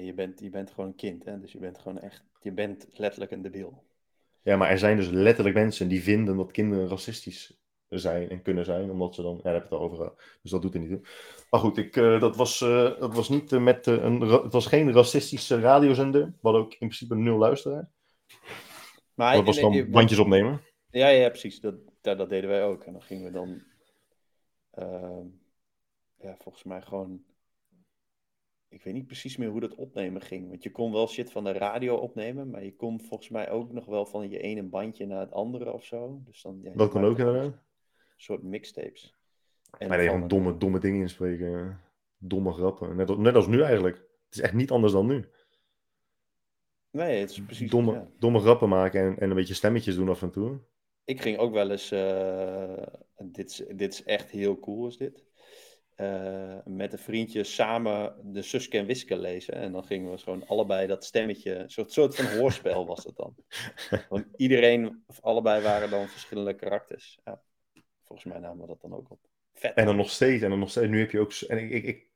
je, 0.00 0.14
bent, 0.14 0.40
je 0.40 0.50
bent 0.50 0.70
gewoon 0.70 0.86
een 0.86 0.96
kind, 0.96 1.24
hè? 1.24 1.40
dus 1.40 1.52
je 1.52 1.58
bent 1.58 1.78
gewoon 1.78 1.98
echt, 1.98 2.24
je 2.40 2.52
bent 2.52 2.88
letterlijk 2.92 3.30
een 3.30 3.42
debiel. 3.42 3.82
Ja, 4.42 4.56
maar 4.56 4.70
er 4.70 4.78
zijn 4.78 4.96
dus 4.96 5.08
letterlijk 5.08 5.54
mensen 5.54 5.88
die 5.88 6.02
vinden 6.02 6.36
dat 6.36 6.50
kinderen 6.50 6.88
racistisch 6.88 7.62
zijn 7.88 8.28
en 8.28 8.42
kunnen 8.42 8.64
zijn, 8.64 8.90
omdat 8.90 9.14
ze 9.14 9.22
dan, 9.22 9.36
ja, 9.36 9.42
daar 9.42 9.52
heb 9.52 9.62
het 9.62 9.72
al 9.72 9.80
over 9.80 9.96
gehad, 9.96 10.22
dus 10.42 10.50
dat 10.50 10.62
doet 10.62 10.74
er 10.74 10.80
niet 10.80 10.90
toe. 10.90 11.00
Maar 11.50 11.60
goed, 11.60 11.76
ik, 11.76 11.96
uh, 11.96 12.20
dat, 12.20 12.36
was, 12.36 12.60
uh, 12.60 12.98
dat 12.98 13.14
was 13.14 13.28
niet 13.28 13.52
uh, 13.52 13.60
met 13.60 13.86
een, 13.86 14.20
het 14.20 14.52
was 14.52 14.66
geen 14.66 14.92
racistische 14.92 15.60
radiozender, 15.60 16.34
hadden 16.42 16.62
ook 16.62 16.70
in 16.70 16.78
principe 16.78 17.14
nul 17.14 17.38
luisteraars. 17.38 17.86
Maar 19.14 19.34
dat 19.34 19.44
was 19.44 19.60
dan 19.60 19.90
bandjes 19.90 20.18
opnemen. 20.18 20.60
Ja, 20.90 21.08
ja, 21.08 21.28
precies, 21.28 21.60
dat, 21.60 21.74
dat, 22.00 22.18
dat, 22.18 22.28
deden 22.28 22.50
wij 22.50 22.64
ook. 22.64 22.84
En 22.84 22.92
dan 22.92 23.02
gingen 23.02 23.24
we 23.24 23.30
dan, 23.30 23.62
ehm, 24.70 25.26
ja, 26.16 26.36
volgens 26.38 26.64
mij 26.64 26.82
gewoon 26.82 27.24
ik 28.74 28.82
weet 28.82 28.94
niet 28.94 29.06
precies 29.06 29.36
meer 29.36 29.48
hoe 29.48 29.60
dat 29.60 29.74
opnemen 29.74 30.22
ging. 30.22 30.48
Want 30.48 30.62
je 30.62 30.70
kon 30.70 30.92
wel 30.92 31.08
shit 31.08 31.32
van 31.32 31.44
de 31.44 31.52
radio 31.52 31.96
opnemen, 31.96 32.50
maar 32.50 32.64
je 32.64 32.76
kon 32.76 33.00
volgens 33.00 33.28
mij 33.28 33.50
ook 33.50 33.72
nog 33.72 33.86
wel 33.86 34.06
van 34.06 34.30
je 34.30 34.38
ene 34.38 34.62
bandje 34.62 35.06
naar 35.06 35.20
het 35.20 35.32
andere 35.32 35.72
of 35.72 35.84
zo. 35.84 36.20
Dus 36.24 36.42
dan, 36.42 36.60
ja, 36.62 36.72
dat 36.74 36.90
kon 36.90 37.04
ook 37.04 37.18
inderdaad. 37.18 37.62
Soort 38.24 38.42
mixtapes. 38.42 39.14
En 39.78 39.88
maar 39.88 39.98
nee, 39.98 40.06
gewoon 40.08 40.28
domme, 40.28 40.56
domme 40.56 40.78
dingen 40.78 41.00
inspreken. 41.00 41.80
Domme 42.18 42.52
grappen. 42.52 42.96
Net, 42.96 43.18
net 43.18 43.34
als 43.34 43.46
nu 43.46 43.62
eigenlijk. 43.62 43.96
Het 43.96 44.34
is 44.34 44.40
echt 44.40 44.52
niet 44.52 44.70
anders 44.70 44.92
dan 44.92 45.06
nu. 45.06 45.28
Nee, 46.90 47.20
het 47.20 47.30
is 47.30 47.42
precies... 47.42 47.70
Domme, 47.70 48.08
domme 48.18 48.40
grappen 48.40 48.68
maken 48.68 49.00
en, 49.00 49.18
en 49.18 49.30
een 49.30 49.36
beetje 49.36 49.54
stemmetjes 49.54 49.94
doen 49.94 50.08
af 50.08 50.22
en 50.22 50.30
toe. 50.30 50.60
Ik 51.04 51.20
ging 51.20 51.38
ook 51.38 51.52
wel 51.52 51.70
eens... 51.70 51.92
Uh, 51.92 52.86
dit, 53.16 53.78
dit 53.78 53.92
is 53.92 54.02
echt 54.02 54.30
heel 54.30 54.58
cool, 54.58 54.86
is 54.86 54.96
dit. 54.96 55.24
Uh, 55.96 56.58
met 56.64 56.92
een 56.92 56.98
vriendje 56.98 57.44
samen 57.44 58.16
de 58.22 58.42
Suske 58.42 58.78
en 58.78 58.86
Wiske 58.86 59.18
lezen. 59.18 59.54
En 59.54 59.72
dan 59.72 59.84
gingen 59.84 60.10
we 60.10 60.18
gewoon 60.18 60.46
allebei 60.46 60.86
dat 60.86 61.04
stemmetje... 61.04 61.54
Een 61.54 61.70
soort, 61.70 61.92
soort 61.92 62.16
van 62.16 62.38
hoorspel 62.38 62.86
was 62.86 63.04
het 63.04 63.16
dan. 63.16 63.34
Want 64.08 64.26
iedereen, 64.36 65.02
of 65.06 65.20
allebei 65.20 65.62
waren 65.62 65.90
dan 65.90 66.08
verschillende 66.08 66.54
karakters. 66.54 67.20
Ja, 67.24 67.42
volgens 68.04 68.32
mij 68.32 68.38
namen 68.38 68.60
we 68.60 68.66
dat 68.66 68.80
dan 68.80 68.94
ook 68.94 69.10
op. 69.10 69.18
Vet. 69.54 69.74
En 69.74 69.86
dan 69.86 69.96
nog 69.96 70.10
steeds. 70.10 70.42
En 70.42 70.50
dan 70.50 70.58
nog 70.58 70.70
steeds. 70.70 70.88
Nu 70.88 70.98
heb 70.98 71.10
je 71.10 71.20
ook... 71.20 71.32
En 71.32 71.58
ik, 71.58 71.70
ik, 71.70 71.84
ik, 71.84 72.06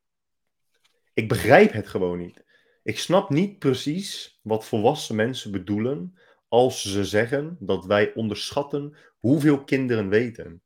ik 1.15 1.29
begrijp 1.29 1.73
het 1.73 1.89
gewoon 1.89 2.19
niet. 2.19 2.45
Ik 2.83 2.99
snap 2.99 3.31
niet 3.31 3.59
precies 3.59 4.41
wat 4.43 4.65
volwassen 4.65 5.17
mensen 5.17 5.51
bedoelen 5.51 6.19
als 6.49 6.93
ze 6.93 7.05
zeggen 7.05 7.57
dat 7.61 7.85
wij 7.85 8.15
onderschatten 8.15 8.97
hoeveel 9.19 9.65
kinderen 9.65 10.09
weten. 10.09 10.63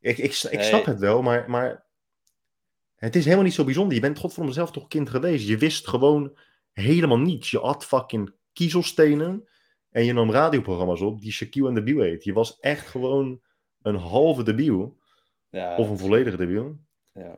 Ik, 0.00 0.18
ik, 0.18 0.42
ik 0.50 0.62
snap 0.62 0.84
het 0.84 0.98
wel, 0.98 1.22
maar, 1.22 1.50
maar 1.50 1.86
het 2.94 3.16
is 3.16 3.24
helemaal 3.24 3.44
niet 3.44 3.54
zo 3.54 3.64
bijzonder. 3.64 3.94
Je 3.94 4.00
bent 4.00 4.18
godverdomme 4.18 4.54
zelf 4.54 4.70
toch 4.70 4.88
kind 4.88 5.10
geweest. 5.10 5.46
Je 5.46 5.58
wist 5.58 5.88
gewoon 5.88 6.38
helemaal 6.72 7.18
niets. 7.18 7.50
Je 7.50 7.58
had 7.58 7.84
fucking 7.84 8.34
kiezelstenen 8.52 9.48
en 9.90 10.04
je 10.04 10.12
nam 10.12 10.30
radioprogramma's 10.30 11.00
op 11.00 11.20
die 11.20 11.32
Shaquille 11.32 11.68
en 11.68 11.74
debiel 11.74 12.00
heet. 12.00 12.24
Je 12.24 12.32
was 12.32 12.58
echt 12.60 12.86
gewoon 12.86 13.40
een 13.84 13.96
halve 13.96 14.42
debiel. 14.42 14.98
Ja, 15.50 15.76
of 15.76 15.88
een 15.88 15.98
volledige 15.98 16.36
debiel. 16.36 16.76
Ja. 17.12 17.36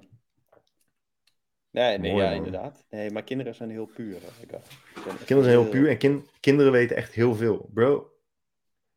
Nee, 1.71 1.99
nee 1.99 2.15
ja, 2.15 2.31
inderdaad. 2.31 2.85
Nee, 2.91 3.11
maar 3.11 3.23
kinderen 3.23 3.55
zijn 3.55 3.71
heel 3.71 3.87
puur. 3.87 4.19
Kinderen 5.25 5.45
zijn 5.45 5.63
heel 5.63 5.69
puur 5.69 5.89
en 5.89 6.25
kinderen 6.41 6.73
weten 6.73 6.97
echt 6.97 7.13
heel 7.13 7.35
veel. 7.35 7.71
Bro, 7.75 8.11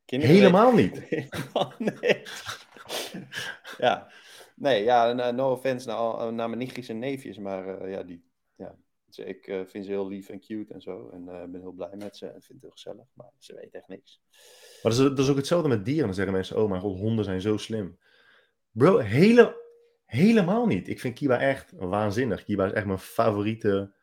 kinderen 0.05 0.35
helemaal 0.35 0.73
niet. 0.73 1.09
nee. 2.01 2.21
ja. 3.77 4.11
Nee, 4.55 4.83
ja, 4.83 5.31
no 5.31 5.51
offense 5.51 5.87
naar, 5.87 6.33
naar 6.33 6.47
mijn 6.47 6.57
nichtjes 6.57 6.89
en 6.89 6.99
neefjes, 6.99 7.37
maar 7.37 7.81
uh, 7.81 7.91
ja, 7.91 8.03
die, 8.03 8.28
ja, 9.16 9.24
ik 9.24 9.47
uh, 9.47 9.66
vind 9.66 9.86
ze 9.86 9.91
heel 9.91 10.07
lief 10.07 10.30
en 10.30 10.39
cute 10.39 10.74
en 10.74 10.82
zo. 10.82 11.10
En 11.10 11.22
uh, 11.22 11.43
ben 11.45 11.62
heel 11.62 11.72
blij 11.72 11.95
met 11.97 12.18
ze 12.18 12.26
en 12.26 12.41
vind 12.41 12.47
het 12.47 12.62
heel 12.62 12.72
gezellig, 12.72 13.05
maar 13.14 13.32
ze 13.38 13.55
weten 13.55 13.80
echt 13.80 13.88
niks. 13.88 14.22
Maar 14.84 14.91
dat 14.91 15.01
is, 15.01 15.07
dat 15.07 15.20
is 15.20 15.30
ook 15.30 15.38
hetzelfde 15.38 15.70
met 15.70 15.86
dieren. 15.86 16.05
Dan 16.05 16.14
zeggen 16.14 16.34
mensen, 16.34 16.57
oh 16.57 16.70
mijn 16.70 16.82
god, 16.82 16.97
honden 16.97 17.26
zijn 17.26 17.41
zo 17.41 17.57
slim. 17.57 17.99
Bro, 18.72 18.97
hele, 18.97 19.60
Helemaal 20.10 20.66
niet. 20.66 20.88
Ik 20.88 20.99
vind 20.99 21.16
Kiba 21.16 21.39
echt 21.39 21.72
waanzinnig. 21.72 22.43
Kiba 22.43 22.66
is 22.66 22.72
echt 22.72 22.86
mijn 22.86 22.99
favoriete... 22.99 23.93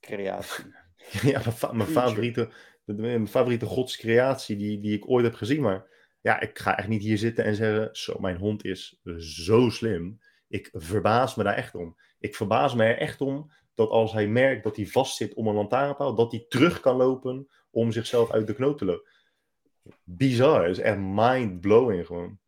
Creatie. 0.00 0.64
ja, 1.30 1.42
mijn, 1.44 1.76
mijn 1.76 1.88
favoriete, 1.88 2.50
mijn 2.84 3.28
favoriete 3.28 3.66
godscreatie 3.66 4.56
die, 4.56 4.80
die 4.80 4.96
ik 4.96 5.10
ooit 5.10 5.24
heb 5.24 5.34
gezien. 5.34 5.60
Maar 5.62 5.86
ja, 6.20 6.40
ik 6.40 6.58
ga 6.58 6.78
echt 6.78 6.88
niet 6.88 7.02
hier 7.02 7.18
zitten 7.18 7.44
en 7.44 7.54
zeggen... 7.54 7.88
Zo, 7.92 8.18
mijn 8.18 8.36
hond 8.36 8.64
is 8.64 9.00
zo 9.16 9.68
slim. 9.68 10.20
Ik 10.48 10.68
verbaas 10.72 11.34
me 11.34 11.42
daar 11.42 11.56
echt 11.56 11.74
om. 11.74 11.96
Ik 12.18 12.34
verbaas 12.34 12.74
me 12.74 12.84
er 12.84 12.98
echt 12.98 13.20
om 13.20 13.50
dat 13.80 13.90
als 13.90 14.12
hij 14.12 14.26
merkt 14.26 14.64
dat 14.64 14.76
hij 14.76 14.86
vastzit 14.86 15.34
om 15.34 15.46
een 15.46 15.54
lantaarnpaal... 15.54 16.14
dat 16.14 16.30
hij 16.30 16.44
terug 16.48 16.80
kan 16.80 16.96
lopen 16.96 17.48
om 17.70 17.92
zichzelf 17.92 18.30
uit 18.30 18.46
de 18.46 18.54
knoop 18.54 18.78
te 18.78 18.84
lopen. 18.84 19.10
Bizar. 20.04 20.62
Het 20.62 20.70
is 20.70 20.78
echt 20.78 20.98
mind-blowing 20.98 22.06
gewoon. 22.06 22.38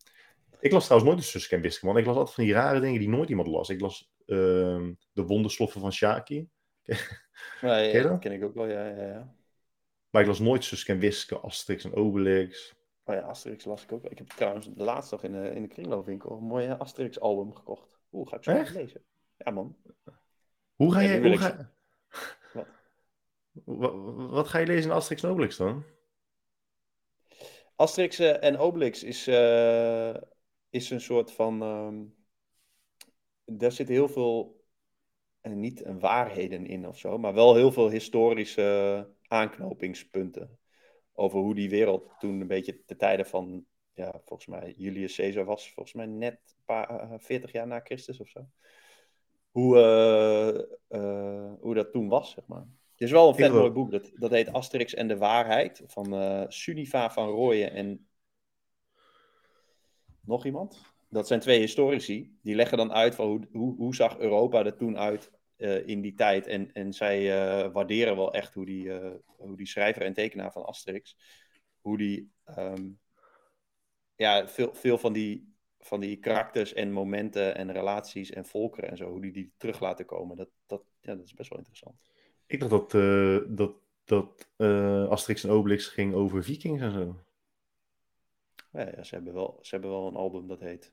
Ik 0.60 0.72
las 0.72 0.84
trouwens 0.84 1.12
nooit 1.12 1.22
de 1.22 1.30
Suske 1.30 1.54
en 1.54 1.60
Wiske, 1.60 1.86
man. 1.86 1.96
Ik 1.96 2.06
las 2.06 2.16
altijd 2.16 2.34
van 2.34 2.44
die 2.44 2.52
rare 2.52 2.80
dingen 2.80 3.00
die 3.00 3.08
nooit 3.08 3.28
iemand 3.28 3.48
las. 3.48 3.68
Ik 3.68 3.80
las 3.80 4.12
uh, 4.26 4.88
de 5.12 5.22
wondersloffen 5.26 5.80
van 5.80 5.92
Shaki. 5.92 6.48
ken 7.60 8.02
dat? 8.02 8.18
ken 8.18 8.32
ik 8.32 8.44
ook 8.44 8.54
wel, 8.54 8.66
ja, 8.66 8.86
ja, 8.86 9.06
ja. 9.06 9.34
Maar 10.10 10.22
ik 10.22 10.28
las 10.28 10.38
nooit 10.38 10.64
Suske 10.64 10.92
en 10.92 10.98
Wiske, 10.98 11.38
Asterix 11.38 11.84
en 11.84 11.94
Obelix. 11.94 12.74
Oh 13.04 13.14
ja, 13.14 13.20
Asterix 13.20 13.64
las 13.64 13.82
ik 13.82 13.92
ook. 13.92 14.04
Ik 14.04 14.18
heb 14.18 14.28
trouwens 14.28 14.74
de 14.74 14.82
laatste 14.82 15.14
dag 15.14 15.24
in 15.24 15.32
de, 15.32 15.50
in 15.54 15.62
de 15.62 15.68
kringloopwinkel 15.68 16.36
een 16.36 16.44
mooi 16.44 16.68
Asterix-album 16.68 17.54
gekocht. 17.54 18.00
Oeh, 18.12 18.28
ga 18.28 18.36
ik 18.36 18.44
zo 18.44 18.50
even 18.50 18.74
lezen. 18.74 19.04
Ja, 19.36 19.50
man. 19.50 19.76
Hoe 20.82 20.92
ga 20.92 21.00
je... 21.00 21.20
Hoe 21.20 21.36
ga... 21.36 21.72
Wat? 23.64 23.92
wat? 24.30 24.48
ga 24.48 24.58
je 24.58 24.66
lezen 24.66 24.90
in 24.90 24.96
Asterix 24.96 25.22
en 25.22 25.30
Obelix 25.30 25.56
dan? 25.56 25.84
Asterix 27.76 28.20
uh, 28.20 28.42
en 28.44 28.58
Obelix 28.58 29.02
is... 29.02 29.28
Uh, 29.28 30.14
is 30.72 30.90
een 30.90 31.00
soort 31.00 31.32
van. 31.32 31.62
Um, 31.62 32.14
daar 33.44 33.72
zitten 33.72 33.94
heel 33.94 34.08
veel. 34.08 34.60
En 35.40 35.60
niet 35.60 35.84
een 35.84 36.00
waarheden 36.00 36.66
in 36.66 36.88
of 36.88 36.98
zo, 36.98 37.18
maar 37.18 37.34
wel 37.34 37.54
heel 37.54 37.72
veel 37.72 37.90
historische 37.90 39.08
aanknopingspunten. 39.26 40.58
Over 41.12 41.38
hoe 41.38 41.54
die 41.54 41.70
wereld 41.70 42.14
toen 42.18 42.40
een 42.40 42.46
beetje 42.46 42.84
te 42.84 42.96
tijden 42.96 43.26
van. 43.26 43.66
Ja, 43.94 44.20
volgens 44.24 44.46
mij 44.48 44.74
Julius 44.76 45.16
Caesar 45.16 45.44
was 45.44 45.72
volgens 45.72 45.94
mij 45.94 46.06
net 46.06 46.40
een 46.56 46.64
paar, 46.64 47.20
40 47.20 47.48
eh, 47.48 47.54
jaar 47.54 47.66
na 47.66 47.80
Christus 47.80 48.20
of 48.20 48.28
zo. 48.28 48.46
Hoe, 49.52 49.76
uh, 49.76 51.00
uh, 51.00 51.52
hoe 51.60 51.74
dat 51.74 51.92
toen 51.92 52.08
was, 52.08 52.30
zeg 52.30 52.46
maar. 52.46 52.66
Het 52.92 53.00
is 53.00 53.10
wel 53.10 53.28
een 53.28 53.34
vet 53.34 53.52
mooi 53.52 53.70
boek. 53.70 53.90
Dat, 53.90 54.10
dat 54.14 54.30
heet 54.30 54.52
Asterix 54.52 54.94
en 54.94 55.08
de 55.08 55.16
Waarheid. 55.16 55.82
Van 55.86 56.14
uh, 56.14 56.44
Suniva 56.48 57.10
van 57.10 57.28
Rooyen 57.28 57.72
en 57.72 58.08
nog 60.20 60.44
iemand? 60.44 60.80
Dat 61.08 61.26
zijn 61.26 61.40
twee 61.40 61.58
historici. 61.58 62.38
Die 62.42 62.54
leggen 62.54 62.78
dan 62.78 62.92
uit 62.92 63.14
van 63.14 63.26
hoe, 63.26 63.40
hoe, 63.52 63.76
hoe 63.76 63.94
zag 63.94 64.18
Europa 64.18 64.64
er 64.64 64.76
toen 64.76 64.98
uit 64.98 65.30
in 65.86 66.00
die 66.00 66.14
tijd. 66.14 66.46
En, 66.46 66.72
en 66.72 66.92
zij 66.92 67.26
waarderen 67.70 68.16
wel 68.16 68.32
echt 68.32 68.54
hoe 68.54 68.64
die, 68.64 68.92
hoe 69.24 69.56
die 69.56 69.66
schrijver 69.66 70.02
en 70.02 70.12
tekenaar 70.12 70.52
van 70.52 70.64
Asterix, 70.64 71.16
hoe 71.80 71.98
die 71.98 72.32
um, 72.58 73.00
ja, 74.16 74.48
veel, 74.48 74.74
veel 74.74 74.98
van 74.98 75.12
die, 75.12 75.51
van 75.84 76.00
die 76.00 76.16
karakters 76.16 76.72
en 76.72 76.92
momenten 76.92 77.56
en 77.56 77.72
relaties 77.72 78.30
en 78.30 78.46
volkeren 78.46 78.90
en 78.90 78.96
zo, 78.96 79.10
hoe 79.10 79.20
die 79.20 79.32
die 79.32 79.52
terug 79.56 79.80
laten 79.80 80.04
komen. 80.04 80.36
Dat, 80.36 80.48
dat, 80.66 80.82
ja, 81.00 81.14
dat 81.14 81.24
is 81.24 81.34
best 81.34 81.48
wel 81.48 81.58
interessant. 81.58 81.96
Ik 82.46 82.60
dacht 82.60 82.70
dat, 82.70 82.90
dat, 83.56 83.74
dat 84.04 84.48
Asterix 85.10 85.44
en 85.44 85.50
Obelix 85.50 85.86
ging 85.86 86.14
over 86.14 86.44
vikings 86.44 86.80
en 86.80 86.92
zo. 86.92 87.16
Ja, 88.72 89.02
ze, 89.02 89.14
hebben 89.14 89.34
wel, 89.34 89.58
ze 89.60 89.70
hebben 89.70 89.90
wel 89.90 90.06
een 90.06 90.16
album 90.16 90.46
dat 90.46 90.60
heet 90.60 90.92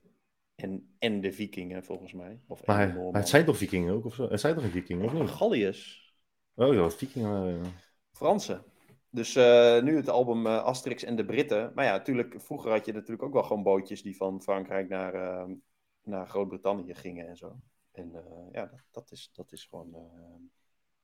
En, 0.55 0.95
en 0.99 1.21
de 1.21 1.33
Vikingen, 1.33 1.83
volgens 1.83 2.13
mij. 2.13 2.39
Of 2.47 2.65
maar, 2.65 2.93
maar 2.93 3.21
het 3.21 3.29
zijn 3.29 3.45
toch 3.45 3.57
Vikingen 3.57 3.93
ook? 3.93 4.05
Of 4.05 4.15
zo? 4.15 4.29
Het 4.29 4.39
zijn 4.39 4.55
toch 4.55 4.63
een 4.63 4.71
Vikingen, 4.71 5.05
of 5.05 5.13
niet? 5.13 5.29
Galliërs. 5.29 6.13
Oh 6.55 6.73
ja, 6.73 6.89
Vikingen. 6.89 7.45
Ja. 7.45 7.69
Fransen. 8.11 8.63
Dus 9.11 9.35
uh, 9.35 9.81
nu 9.81 9.95
het 9.95 10.09
album 10.09 10.45
uh, 10.45 10.63
Asterix 10.63 11.03
en 11.03 11.15
de 11.15 11.25
Britten. 11.25 11.71
Maar 11.75 11.85
ja, 11.85 11.91
natuurlijk, 11.91 12.35
vroeger 12.37 12.71
had 12.71 12.85
je 12.85 12.93
natuurlijk 12.93 13.23
ook 13.23 13.33
wel 13.33 13.43
gewoon 13.43 13.63
bootjes 13.63 14.01
die 14.01 14.15
van 14.15 14.41
Frankrijk 14.41 14.89
naar, 14.89 15.15
uh, 15.15 15.55
naar 16.03 16.27
Groot-Brittannië 16.27 16.95
gingen 16.95 17.27
en 17.27 17.37
zo. 17.37 17.55
En 17.91 18.11
ja, 18.51 18.65
dat, 18.65 18.79
dat, 18.91 19.11
is, 19.11 19.29
dat 19.33 19.51
is 19.51 19.65
gewoon... 19.69 19.93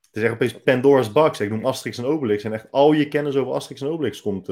het 0.06 0.16
is 0.16 0.22
echt 0.22 0.32
opeens 0.32 0.62
Pandora's 0.62 1.12
Box. 1.12 1.40
Ik 1.40 1.50
noem 1.50 1.66
Asterix 1.66 1.98
en 1.98 2.04
Obelix. 2.04 2.44
En 2.44 2.52
echt 2.52 2.70
al 2.70 2.92
je 2.92 3.08
kennis 3.08 3.36
over 3.36 3.52
Asterix 3.52 3.80
en 3.80 3.88
Obelix 3.88 4.22
komt... 4.22 4.46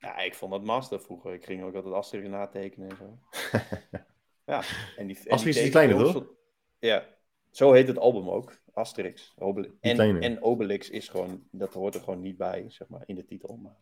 Ja, 0.00 0.18
ik 0.18 0.34
vond 0.34 0.52
dat 0.52 0.64
master 0.64 1.00
vroeger. 1.00 1.32
Ik 1.32 1.44
ging 1.44 1.62
ook 1.62 1.74
altijd 1.74 1.94
Asterix 1.94 2.28
natekenen 2.28 2.90
en 2.90 2.96
zo. 2.96 3.18
ja, 4.52 4.62
en 4.96 5.06
die, 5.06 5.18
en 5.24 5.30
Asterix 5.30 5.56
is 5.56 5.62
die 5.62 5.70
kleine, 5.70 6.12
toch? 6.12 6.24
Ja, 6.78 7.06
zo 7.50 7.72
heet 7.72 7.88
het 7.88 7.98
album 7.98 8.28
ook. 8.28 8.58
Asterix. 8.72 9.34
Obelix. 9.38 9.74
En, 9.80 10.20
en 10.20 10.42
Obelix 10.42 10.90
is 10.90 11.08
gewoon, 11.08 11.46
dat 11.50 11.74
hoort 11.74 11.94
er 11.94 12.00
gewoon 12.00 12.20
niet 12.20 12.36
bij, 12.36 12.64
zeg 12.68 12.88
maar, 12.88 13.02
in 13.06 13.14
de 13.14 13.24
titel. 13.24 13.56
Maar... 13.56 13.76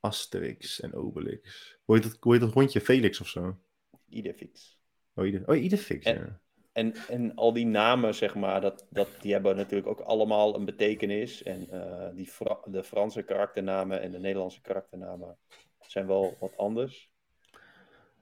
Asterix 0.00 0.80
en 0.80 0.94
Obelix. 0.94 1.76
Hoe 1.84 1.94
heet, 1.94 2.04
dat, 2.04 2.16
hoe 2.20 2.32
heet 2.32 2.40
dat 2.40 2.52
hondje? 2.52 2.80
Felix 2.80 3.20
of 3.20 3.28
zo? 3.28 3.58
Idefix. 4.08 4.78
Oh, 5.14 5.26
Ide, 5.26 5.42
oh 5.46 5.56
Idefix, 5.56 6.04
ja. 6.04 6.40
En, 6.72 6.94
en 7.08 7.34
al 7.34 7.52
die 7.52 7.66
namen, 7.66 8.14
zeg 8.14 8.34
maar, 8.34 8.60
dat, 8.60 8.86
dat, 8.90 9.08
die 9.20 9.32
hebben 9.32 9.56
natuurlijk 9.56 9.88
ook 9.88 10.00
allemaal 10.00 10.54
een 10.54 10.64
betekenis. 10.64 11.42
En 11.42 11.68
uh, 11.72 12.08
die 12.14 12.30
de 12.64 12.84
Franse 12.84 13.22
karakternamen 13.22 14.00
en 14.00 14.10
de 14.10 14.18
Nederlandse 14.18 14.60
karakternamen 14.60 15.38
zijn 15.86 16.06
wel 16.06 16.36
wat 16.40 16.56
anders. 16.56 17.10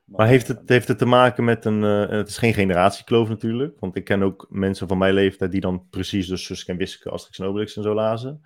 Maar, 0.06 0.26
heeft, 0.26 0.48
het, 0.48 0.68
heeft 0.68 0.88
het 0.88 0.98
te 0.98 1.06
maken 1.06 1.44
met 1.44 1.64
een. 1.64 1.82
Uh, 1.82 2.08
het 2.08 2.28
is 2.28 2.38
geen 2.38 2.54
generatiekloof 2.54 3.28
natuurlijk. 3.28 3.80
Want 3.80 3.96
ik 3.96 4.04
ken 4.04 4.22
ook 4.22 4.46
mensen 4.50 4.88
van 4.88 4.98
mijn 4.98 5.14
leeftijd 5.14 5.50
die 5.50 5.60
dan 5.60 5.86
precies 5.90 6.26
dus 6.26 6.44
Suske 6.44 6.70
en 6.70 6.76
Wiske, 6.76 7.10
Asterix 7.10 7.38
en 7.38 7.46
Obelix 7.46 7.76
en 7.76 7.82
zo 7.82 7.94
lazen. 7.94 8.40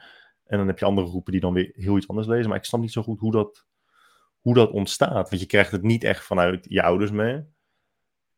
En 0.45 0.59
dan 0.59 0.67
heb 0.67 0.79
je 0.79 0.85
andere 0.85 1.07
groepen 1.07 1.33
die 1.33 1.41
dan 1.41 1.53
weer 1.53 1.73
heel 1.75 1.97
iets 1.97 2.09
anders 2.09 2.27
lezen. 2.27 2.49
Maar 2.49 2.59
ik 2.59 2.65
snap 2.65 2.81
niet 2.81 2.93
zo 2.93 3.03
goed 3.03 3.21
hoe 3.21 3.33
dat, 3.33 3.67
hoe 4.41 4.55
dat 4.55 4.71
ontstaat. 4.71 5.31
Want 5.31 5.41
je 5.41 5.47
krijgt 5.47 5.71
het 5.71 5.83
niet 5.83 6.05
echt 6.05 6.25
vanuit 6.25 6.67
je 6.69 6.83
ouders 6.83 7.11
mee. 7.11 7.45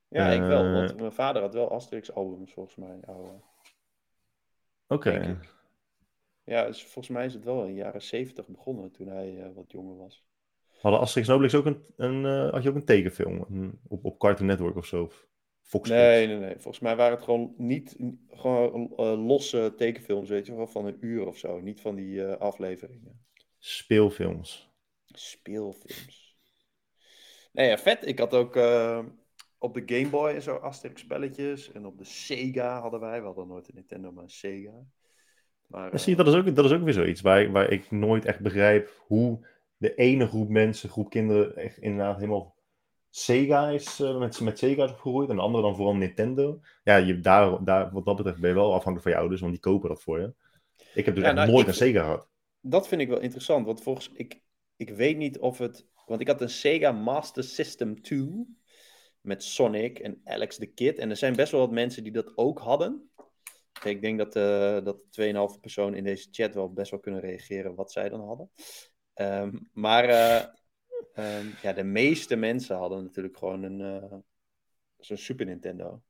Ja, 0.09 0.27
ik 0.31 0.41
wel. 0.41 0.73
Want 0.73 0.91
eh, 0.91 0.97
mijn 0.97 1.13
vader 1.13 1.43
had 1.43 1.55
wel 1.55 1.71
Asterix-albums, 1.71 2.53
volgens 2.53 2.77
mij. 2.77 3.01
Oké. 4.87 5.39
Ja, 6.45 6.67
dus 6.67 6.83
volgens 6.83 7.09
mij 7.09 7.25
is 7.25 7.35
het 7.35 7.45
wel 7.45 7.61
in 7.61 7.67
de 7.67 7.81
jaren 7.81 8.03
zeventig 8.03 8.47
begonnen, 8.47 8.91
toen 8.91 9.09
hij 9.09 9.33
uh, 9.33 9.55
wat 9.55 9.73
jonger 9.73 9.97
was. 9.97 10.25
Hadden 10.83 11.01
Asterix 11.01 11.29
en 11.29 11.35
Obelix 11.35 11.55
ook 11.55 11.67
een, 11.67 11.85
een, 11.97 12.25
uh, 12.25 12.51
had 12.51 12.63
je 12.63 12.69
ook 12.69 12.75
een 12.75 12.85
tekenfilm 12.85 13.45
een, 13.51 13.81
op, 13.89 14.05
op 14.05 14.19
Cartoon 14.19 14.47
Network 14.47 14.77
of 14.77 14.87
zo? 14.87 15.11
Fox 15.61 15.89
nee, 15.89 16.27
nee, 16.27 16.37
nee. 16.37 16.53
Volgens 16.53 16.79
mij 16.79 16.97
waren 16.97 17.15
het 17.15 17.25
gewoon 17.25 17.55
niet 17.57 17.97
gewoon 18.31 18.93
uh, 18.97 19.27
losse 19.27 19.75
tekenfilms, 19.77 20.29
weet 20.29 20.47
je 20.47 20.55
wel, 20.55 20.67
van 20.67 20.87
een 20.87 20.97
uur 21.01 21.27
of 21.27 21.39
zo. 21.39 21.61
Niet 21.61 21.81
van 21.81 21.95
die 21.95 22.15
uh, 22.15 22.37
afleveringen. 22.37 23.25
Speelfilms. 23.59 24.71
Speelfilms. 25.07 26.37
Nee, 27.53 27.69
ja, 27.69 27.79
vet. 27.79 28.07
Ik 28.07 28.19
had 28.19 28.35
ook 28.35 28.57
op 29.59 29.75
de 29.75 29.83
Game 29.87 30.09
Boy 30.09 30.31
en 30.31 30.43
zo 30.43 30.57
Asterix 30.57 31.01
spelletjes. 31.01 31.73
En 31.73 31.87
op 31.87 31.99
de 31.99 32.05
Sega 32.05 32.81
hadden 32.81 33.01
wij. 33.01 33.21
We 33.21 33.27
hadden 33.27 33.49
nooit 33.49 33.69
een 33.69 33.75
Nintendo, 33.75 34.13
maar 34.13 34.25
een 34.25 34.31
Sega. 34.31 34.85
Maar, 35.67 35.99
zie 35.99 36.11
je, 36.11 36.25
dat 36.25 36.35
is, 36.35 36.35
ook, 36.35 36.55
dat 36.55 36.65
is 36.65 36.73
ook 36.73 36.83
weer 36.83 36.93
zoiets 36.93 37.21
waar, 37.21 37.51
waar 37.51 37.71
ik 37.71 37.91
nooit 37.91 38.25
echt 38.25 38.41
begrijp 38.41 39.03
hoe 39.07 39.47
de 39.83 39.95
ene 39.95 40.27
groep 40.27 40.49
mensen, 40.49 40.89
groep 40.89 41.11
kinderen, 41.11 41.57
echt 41.57 41.79
inderdaad 41.79 42.17
helemaal 42.17 42.55
Sega 43.11 43.69
is, 43.69 44.01
uh, 44.01 44.19
met, 44.19 44.41
met 44.41 44.59
Sega 44.59 44.85
is 44.85 44.91
opgegroeid. 44.91 45.29
En 45.29 45.37
de 45.37 45.43
andere 45.43 45.63
dan 45.63 45.77
vooral 45.77 45.95
Nintendo. 45.95 46.61
Ja, 46.85 46.97
je, 46.97 47.21
daar, 47.21 47.65
daar, 47.65 47.93
wat 47.93 48.05
dat 48.05 48.17
betreft 48.17 48.41
ben 48.41 48.49
je 48.49 48.57
wel 48.57 48.75
afhankelijk 48.75 49.03
van 49.03 49.13
je 49.13 49.19
ouders, 49.19 49.41
want 49.41 49.53
die 49.53 49.63
kopen 49.63 49.89
dat 49.89 50.03
voor 50.03 50.21
je. 50.21 50.35
Ik 50.95 51.05
heb 51.05 51.15
dus 51.15 51.25
echt 51.25 51.35
nou, 51.35 51.51
nooit 51.51 51.67
een 51.67 51.75
Sega 51.75 52.03
gehad. 52.03 52.29
Dat 52.61 52.89
vind 52.89 53.01
ik 53.01 53.09
wel 53.09 53.21
interessant, 53.21 53.67
want 53.67 53.83
volgens 53.83 54.11
ik, 54.15 54.41
ik 54.77 54.91
weet 54.91 55.17
niet 55.17 55.39
of 55.39 55.59
het. 55.59 55.87
Want 56.07 56.21
ik 56.21 56.27
had 56.27 56.41
een 56.41 56.51
Sega 56.51 56.93
Master 56.93 57.45
System 57.45 58.03
2 58.03 58.57
met 59.21 59.43
Sonic 59.43 59.99
en 59.99 60.21
Alex 60.25 60.57
the 60.57 60.67
Kid. 60.67 60.99
En 60.99 61.11
er 61.11 61.17
zijn 61.17 61.37
best 61.37 61.53
wel 61.53 61.61
wat 61.61 61.71
mensen 61.71 62.03
die 62.03 62.13
dat 62.13 62.33
ook 62.37 62.59
hadden. 62.59 63.11
Ik 63.85 64.01
denk 64.01 64.19
dat, 64.19 64.37
uh, 64.37 64.85
dat 64.85 64.99
2,5 65.55 65.61
persoon 65.61 65.95
in 65.95 66.05
deze 66.05 66.29
chat 66.31 66.55
wel 66.55 66.73
best 66.73 66.91
wel 66.91 67.01
kunnen 67.01 67.21
reageren 67.21 67.75
wat 67.75 67.93
zij 67.93 68.09
dan 68.09 68.21
hadden. 68.21 68.51
Um, 69.15 69.69
maar 69.73 70.09
uh, 70.09 70.43
um, 71.41 71.55
ja, 71.63 71.73
de 71.73 71.85
meeste 71.85 72.37
mensen 72.37 72.77
hadden 72.77 73.03
natuurlijk 73.03 73.37
gewoon 73.37 73.63
een 73.63 73.81
uh, 73.81 74.19
zo'n 74.99 75.17
Super 75.17 75.47
Nintendo. 75.47 76.03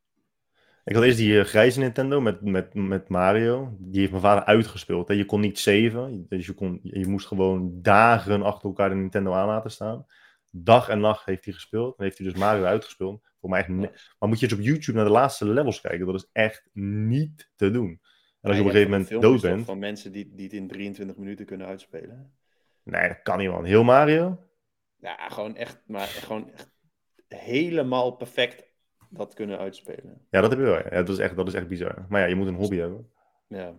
Ik 0.84 0.94
had 0.94 1.04
eerst 1.04 1.18
die 1.18 1.44
grijze 1.44 1.78
Nintendo 1.78 2.20
met, 2.20 2.40
met, 2.40 2.74
met 2.74 3.08
Mario. 3.08 3.76
Die 3.78 4.00
heeft 4.00 4.10
mijn 4.10 4.22
vader 4.22 4.44
uitgespeeld. 4.44 5.08
Hè. 5.08 5.14
Je 5.14 5.24
kon 5.24 5.40
niet 5.40 5.58
saven. 5.58 6.26
Dus 6.28 6.46
je, 6.46 6.52
kon, 6.52 6.80
je 6.82 7.06
moest 7.06 7.26
gewoon 7.26 7.82
dagen 7.82 8.42
achter 8.42 8.68
elkaar 8.68 8.88
de 8.88 8.94
Nintendo 8.94 9.32
aan 9.32 9.46
laten 9.46 9.70
staan. 9.70 10.06
Dag 10.50 10.88
en 10.88 11.00
nacht 11.00 11.24
heeft 11.24 11.44
hij 11.44 11.54
gespeeld. 11.54 11.96
Dan 11.96 12.06
heeft 12.06 12.18
hij 12.18 12.26
dus 12.26 12.38
Mario 12.38 12.64
uitgespeeld. 12.64 13.22
Voor 13.40 13.50
mij 13.50 13.68
Maar 13.68 14.28
moet 14.28 14.40
je 14.40 14.46
eens 14.46 14.54
op 14.54 14.64
YouTube 14.64 14.96
naar 14.96 15.06
de 15.06 15.12
laatste 15.12 15.44
levels 15.44 15.80
kijken. 15.80 16.06
Dat 16.06 16.14
is 16.14 16.28
echt 16.32 16.68
niet 16.72 17.50
te 17.56 17.70
doen. 17.70 18.00
En 18.40 18.48
als 18.48 18.56
je 18.56 18.60
op 18.60 18.66
een 18.66 18.72
gegeven 18.72 18.90
moment 18.90 19.22
dood 19.22 19.40
bent. 19.40 19.64
Van 19.64 19.78
mensen 19.78 20.12
die, 20.12 20.32
die 20.34 20.44
het 20.44 20.54
in 20.54 20.68
23 20.68 21.16
minuten 21.16 21.46
kunnen 21.46 21.66
uitspelen. 21.66 22.32
Nee, 22.82 23.08
dat 23.08 23.22
kan 23.22 23.38
niet, 23.38 23.50
man. 23.50 23.64
Heel 23.64 23.84
Mario? 23.84 24.38
Ja, 24.96 25.28
gewoon 25.28 25.56
echt, 25.56 25.82
maar 25.86 26.06
gewoon 26.06 26.52
echt 26.52 26.70
helemaal 27.28 28.10
perfect 28.10 28.64
dat 29.10 29.34
kunnen 29.34 29.58
uitspelen. 29.58 30.26
Ja, 30.30 30.40
dat 30.40 30.50
heb 30.50 30.58
je 30.58 30.64
wel. 30.64 30.76
Ja, 30.76 30.90
dat, 30.90 31.08
is 31.08 31.18
echt, 31.18 31.36
dat 31.36 31.48
is 31.48 31.54
echt 31.54 31.68
bizar. 31.68 32.06
Maar 32.08 32.20
ja, 32.20 32.26
je 32.26 32.34
moet 32.34 32.46
een 32.46 32.54
hobby 32.54 32.76
hebben. 32.76 33.10
Ja. 33.48 33.74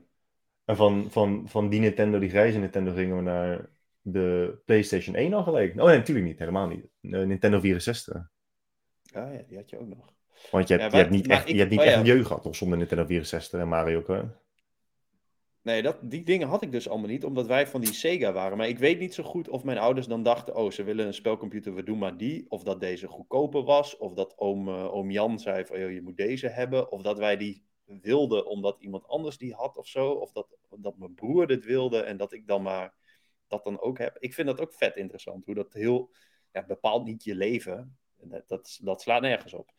En 0.65 0.75
van, 0.75 1.11
van, 1.11 1.43
van 1.47 1.69
die 1.69 1.79
Nintendo, 1.79 2.19
die 2.19 2.29
grijze 2.29 2.59
Nintendo, 2.59 2.93
gingen 2.93 3.15
we 3.15 3.21
naar 3.21 3.69
de 4.01 4.57
PlayStation 4.65 5.15
1 5.15 5.33
al 5.33 5.43
gelijk. 5.43 5.79
Oh 5.79 5.85
nee, 5.85 5.97
natuurlijk 5.97 6.27
niet. 6.27 6.39
Helemaal 6.39 6.67
niet. 6.67 6.85
Nintendo 6.99 7.59
64. 7.59 8.31
Ah 9.13 9.33
ja, 9.33 9.41
die 9.47 9.57
had 9.57 9.69
je 9.69 9.79
ook 9.79 9.87
nog. 9.87 10.13
Want 10.51 10.67
je 10.67 10.77
hebt, 10.77 10.91
je 10.91 10.97
hebt 10.97 11.09
niet 11.09 11.27
echt, 11.27 11.49
je 11.49 11.57
hebt 11.57 11.69
niet 11.69 11.79
oh 11.79 11.85
echt 11.85 11.95
een 11.95 12.05
jeugd 12.05 12.27
gehad 12.27 12.43
nog 12.43 12.55
zonder 12.55 12.77
Nintendo 12.77 13.05
64 13.05 13.59
en 13.59 13.67
Mario 13.67 14.01
Kart. 14.01 14.42
Nee, 15.63 15.81
dat, 15.81 15.97
die 16.01 16.23
dingen 16.23 16.47
had 16.47 16.61
ik 16.61 16.71
dus 16.71 16.89
allemaal 16.89 17.09
niet, 17.09 17.25
omdat 17.25 17.47
wij 17.47 17.67
van 17.67 17.81
die 17.81 17.93
Sega 17.93 18.31
waren. 18.31 18.57
Maar 18.57 18.67
ik 18.67 18.77
weet 18.77 18.99
niet 18.99 19.13
zo 19.13 19.23
goed 19.23 19.49
of 19.49 19.63
mijn 19.63 19.77
ouders 19.77 20.07
dan 20.07 20.23
dachten: 20.23 20.55
oh, 20.55 20.71
ze 20.71 20.83
willen 20.83 21.05
een 21.05 21.13
spelcomputer, 21.13 21.75
we 21.75 21.83
doen 21.83 21.97
maar 21.97 22.17
die. 22.17 22.45
Of 22.49 22.63
dat 22.63 22.79
deze 22.79 23.07
goedkoper 23.07 23.63
was. 23.63 23.97
Of 23.97 24.13
dat 24.13 24.37
oom, 24.37 24.67
uh, 24.67 24.93
oom 24.93 25.11
Jan 25.11 25.39
zei: 25.39 25.65
van, 25.65 25.93
je 25.93 26.01
moet 26.01 26.17
deze 26.17 26.47
hebben. 26.47 26.91
Of 26.91 27.01
dat 27.01 27.17
wij 27.17 27.37
die 27.37 27.63
wilden 27.85 28.45
omdat 28.45 28.79
iemand 28.79 29.07
anders 29.07 29.37
die 29.37 29.53
had 29.53 29.77
of 29.77 29.87
zo. 29.87 30.09
Of 30.09 30.31
dat, 30.31 30.57
dat 30.77 30.97
mijn 30.97 31.13
broer 31.13 31.47
dit 31.47 31.65
wilde 31.65 32.01
en 32.01 32.17
dat 32.17 32.33
ik 32.33 32.47
dan 32.47 32.61
maar 32.61 32.93
dat 33.47 33.63
dan 33.63 33.81
ook 33.81 33.97
heb. 33.97 34.17
Ik 34.19 34.33
vind 34.33 34.47
dat 34.47 34.61
ook 34.61 34.73
vet 34.73 34.95
interessant. 34.95 35.45
Hoe 35.45 35.55
dat 35.55 35.73
heel. 35.73 36.11
Ja, 36.51 36.65
bepaalt 36.65 37.05
niet 37.05 37.23
je 37.23 37.35
leven. 37.35 37.97
Dat, 38.47 38.79
dat 38.81 39.01
slaat 39.01 39.21
nergens 39.21 39.53
op. 39.53 39.71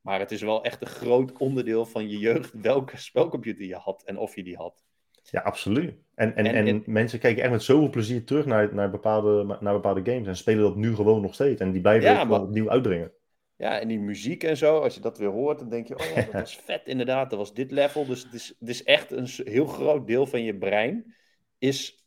Maar 0.00 0.18
het 0.18 0.30
is 0.30 0.42
wel 0.42 0.64
echt 0.64 0.80
een 0.80 0.86
groot 0.86 1.32
onderdeel 1.38 1.86
van 1.86 2.08
je 2.08 2.18
jeugd 2.18 2.52
welke 2.52 2.96
spelcomputer 2.96 3.64
je 3.64 3.76
had 3.76 4.02
en 4.02 4.18
of 4.18 4.36
je 4.36 4.42
die 4.42 4.56
had. 4.56 4.84
Ja, 5.30 5.40
absoluut. 5.40 5.94
En, 6.14 6.36
en, 6.36 6.46
en, 6.46 6.82
mensen 6.86 7.18
kijken 7.18 7.42
echt 7.42 7.52
met 7.52 7.62
zoveel 7.62 7.90
plezier 7.90 8.24
terug 8.24 8.46
naar, 8.46 8.74
naar, 8.74 8.90
bepaalde, 8.90 9.56
naar 9.60 9.74
bepaalde 9.74 10.12
games 10.12 10.26
en 10.26 10.36
spelen 10.36 10.62
dat 10.62 10.76
nu 10.76 10.94
gewoon 10.94 11.22
nog 11.22 11.34
steeds. 11.34 11.60
En 11.60 11.72
die 11.72 11.80
blijven 11.80 12.10
ja, 12.10 12.24
maar... 12.24 12.40
opnieuw 12.40 12.70
uitdringen. 12.70 13.12
Ja, 13.56 13.80
en 13.80 13.88
die 13.88 13.98
muziek 13.98 14.42
en 14.44 14.56
zo, 14.56 14.78
als 14.78 14.94
je 14.94 15.00
dat 15.00 15.18
weer 15.18 15.28
hoort, 15.28 15.58
dan 15.58 15.68
denk 15.68 15.88
je, 15.88 15.98
oh, 15.98 16.14
dat 16.16 16.32
was 16.32 16.56
vet 16.56 16.86
inderdaad, 16.86 17.30
dat 17.30 17.38
was 17.38 17.54
dit 17.54 17.70
level. 17.70 18.06
Dus 18.06 18.22
het 18.22 18.32
is, 18.32 18.54
het 18.58 18.68
is 18.68 18.84
echt 18.84 19.10
een 19.10 19.28
heel 19.44 19.66
groot 19.66 20.06
deel 20.06 20.26
van 20.26 20.42
je 20.42 20.58
brein 20.58 21.14
is 21.58 22.06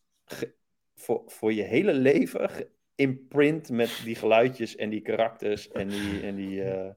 voor, 0.95 1.23
voor 1.25 1.53
je 1.53 1.63
hele 1.63 1.93
leven 1.93 2.49
imprint 2.95 3.69
met 3.69 4.01
die 4.03 4.15
geluidjes 4.15 4.75
en 4.75 4.89
die 4.89 5.01
karakters 5.01 5.71
en 5.71 5.87
die, 5.87 6.21
en 6.21 6.35
die 6.35 6.63
uh, 6.63 6.89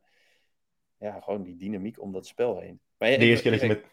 ja, 1.09 1.21
gewoon 1.21 1.43
die 1.43 1.57
dynamiek 1.57 2.01
om 2.01 2.13
dat 2.13 2.27
spel 2.27 2.61
heen. 2.61 2.81
Maar, 2.99 3.09
de 3.09 3.19
eerste 3.19 3.43
keer 3.43 3.53
dat 3.53 3.61
je 3.61 3.67
met 3.69 3.85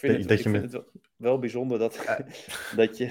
vind, 0.00 0.28
het, 0.28 0.30
ik 0.30 0.40
vind 0.40 0.72
het 0.72 0.84
wel 1.16 1.38
bijzonder 1.38 1.78
dat, 1.78 2.04
dat 2.76 2.96
je. 2.96 3.06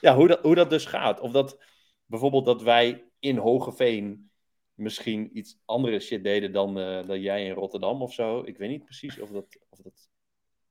ja, 0.00 0.14
hoe 0.14 0.28
dat, 0.28 0.40
hoe 0.42 0.54
dat 0.54 0.70
dus 0.70 0.84
gaat. 0.84 1.20
Of 1.20 1.32
dat 1.32 1.58
bijvoorbeeld 2.06 2.44
dat 2.44 2.62
wij 2.62 3.04
in 3.18 3.36
Hogeveen 3.36 4.30
misschien 4.74 5.38
iets 5.38 5.58
andere 5.64 6.00
shit 6.00 6.24
deden 6.24 6.52
dan, 6.52 6.78
uh, 6.78 7.06
dan 7.06 7.20
jij 7.20 7.44
in 7.44 7.52
Rotterdam 7.52 8.02
of 8.02 8.12
zo. 8.12 8.42
Ik 8.44 8.58
weet 8.58 8.68
niet 8.68 8.84
precies 8.84 9.18
of 9.18 9.30
dat, 9.30 9.58
of 9.68 9.78
dat 9.78 10.10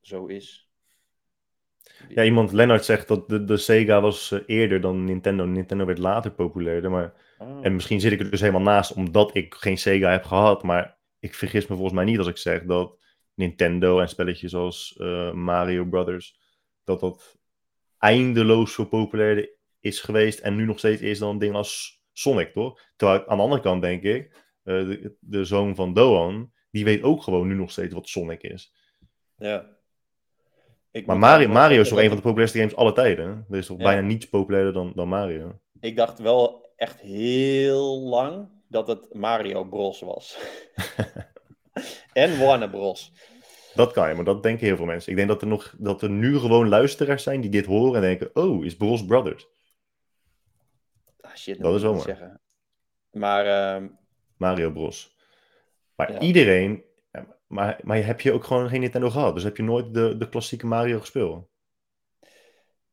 zo 0.01 0.25
is. 0.25 0.69
Ja, 2.09 2.23
iemand, 2.23 2.51
Lennart 2.51 2.85
zegt 2.85 3.07
dat 3.07 3.29
de, 3.29 3.43
de 3.43 3.57
Sega 3.57 4.01
was 4.01 4.31
uh, 4.31 4.39
eerder 4.45 4.81
dan 4.81 5.03
Nintendo. 5.03 5.45
Nintendo 5.45 5.85
werd 5.85 5.97
later 5.97 6.31
populairder. 6.31 6.91
Maar... 6.91 7.13
Oh. 7.39 7.59
En 7.61 7.73
misschien 7.73 7.99
zit 7.99 8.11
ik 8.11 8.19
er 8.19 8.31
dus 8.31 8.39
helemaal 8.39 8.61
naast 8.61 8.93
omdat 8.93 9.35
ik 9.35 9.53
geen 9.53 9.77
Sega 9.77 10.11
heb 10.11 10.23
gehad. 10.23 10.63
Maar 10.63 10.97
ik 11.19 11.35
vergis 11.35 11.67
me 11.67 11.75
volgens 11.75 11.95
mij 11.95 12.05
niet 12.05 12.17
als 12.17 12.27
ik 12.27 12.37
zeg 12.37 12.63
dat 12.63 12.97
Nintendo 13.35 13.99
en 13.99 14.09
spelletjes 14.09 14.51
zoals 14.51 14.95
uh, 14.97 15.31
Mario 15.31 15.85
Brothers, 15.85 16.39
dat 16.83 16.99
dat 16.99 17.37
eindeloos 17.97 18.73
zo 18.73 18.85
populair 18.85 19.49
is 19.79 19.99
geweest 19.99 20.39
en 20.39 20.55
nu 20.55 20.65
nog 20.65 20.77
steeds 20.77 21.01
is 21.01 21.19
dan 21.19 21.29
een 21.29 21.37
ding 21.37 21.55
als 21.55 22.03
Sonic, 22.11 22.53
toch? 22.53 22.79
Terwijl 22.95 23.27
aan 23.27 23.37
de 23.37 23.43
andere 23.43 23.61
kant 23.61 23.81
denk 23.81 24.03
ik, 24.03 24.31
uh, 24.63 24.87
de, 24.87 25.15
de, 25.19 25.43
zoon 25.43 25.75
van 25.75 25.93
Doan, 25.93 26.51
die 26.71 26.83
weet 26.83 27.03
ook 27.03 27.23
gewoon 27.23 27.47
nu 27.47 27.55
nog 27.55 27.71
steeds 27.71 27.93
wat 27.93 28.07
Sonic 28.07 28.43
is. 28.43 28.73
Ja. 29.37 29.73
Ik 30.91 31.05
maar 31.05 31.17
Mario, 31.17 31.47
Mario 31.47 31.81
is 31.81 31.89
toch 31.89 31.99
een 31.99 32.07
van 32.07 32.15
de 32.15 32.21
populairste 32.21 32.57
games 32.57 32.75
alle 32.75 32.93
tijden? 32.93 33.45
Er 33.49 33.57
is 33.57 33.65
toch 33.65 33.77
bijna 33.77 34.01
niets 34.01 34.29
populairder 34.29 34.73
dan, 34.73 34.91
dan 34.95 35.07
Mario? 35.07 35.59
Ik 35.79 35.95
dacht 35.95 36.19
wel 36.19 36.73
echt 36.75 36.99
heel 36.99 37.99
lang 37.99 38.49
dat 38.67 38.87
het 38.87 39.13
Mario 39.13 39.63
Bros 39.63 39.99
was. 39.99 40.37
en 42.15 42.39
Warner 42.39 42.69
Bros. 42.69 43.11
Dat 43.73 43.91
kan 43.91 44.09
je, 44.09 44.15
maar 44.15 44.25
dat 44.25 44.43
denken 44.43 44.65
heel 44.65 44.75
veel 44.75 44.85
mensen. 44.85 45.11
Ik 45.11 45.17
denk 45.17 45.27
dat 45.27 45.41
er, 45.41 45.47
nog, 45.47 45.75
dat 45.77 46.01
er 46.01 46.09
nu 46.09 46.37
gewoon 46.37 46.69
luisteraars 46.69 47.23
zijn 47.23 47.41
die 47.41 47.49
dit 47.49 47.65
horen 47.65 47.95
en 47.95 48.01
denken: 48.01 48.29
oh, 48.33 48.65
is 48.65 48.75
Bros 48.75 49.05
Brothers? 49.05 49.47
Ah, 51.21 51.35
shit, 51.35 51.61
dat 51.61 51.75
is 51.75 51.81
wel 51.81 51.99
zeggen. 51.99 52.41
Maar. 53.11 53.81
Uh... 53.81 53.87
Mario 54.37 54.71
Bros. 54.71 55.15
Maar 55.95 56.21
iedereen. 56.21 56.83
Maar, 57.47 57.79
maar 57.83 58.05
heb 58.05 58.21
je 58.21 58.31
ook 58.31 58.43
gewoon 58.43 58.69
geen 58.69 58.79
Nintendo 58.79 59.09
gehad? 59.09 59.33
Dus 59.33 59.43
heb 59.43 59.57
je 59.57 59.63
nooit 59.63 59.93
de, 59.93 60.17
de 60.17 60.29
klassieke 60.29 60.65
Mario 60.65 60.99
gespeeld? 60.99 61.47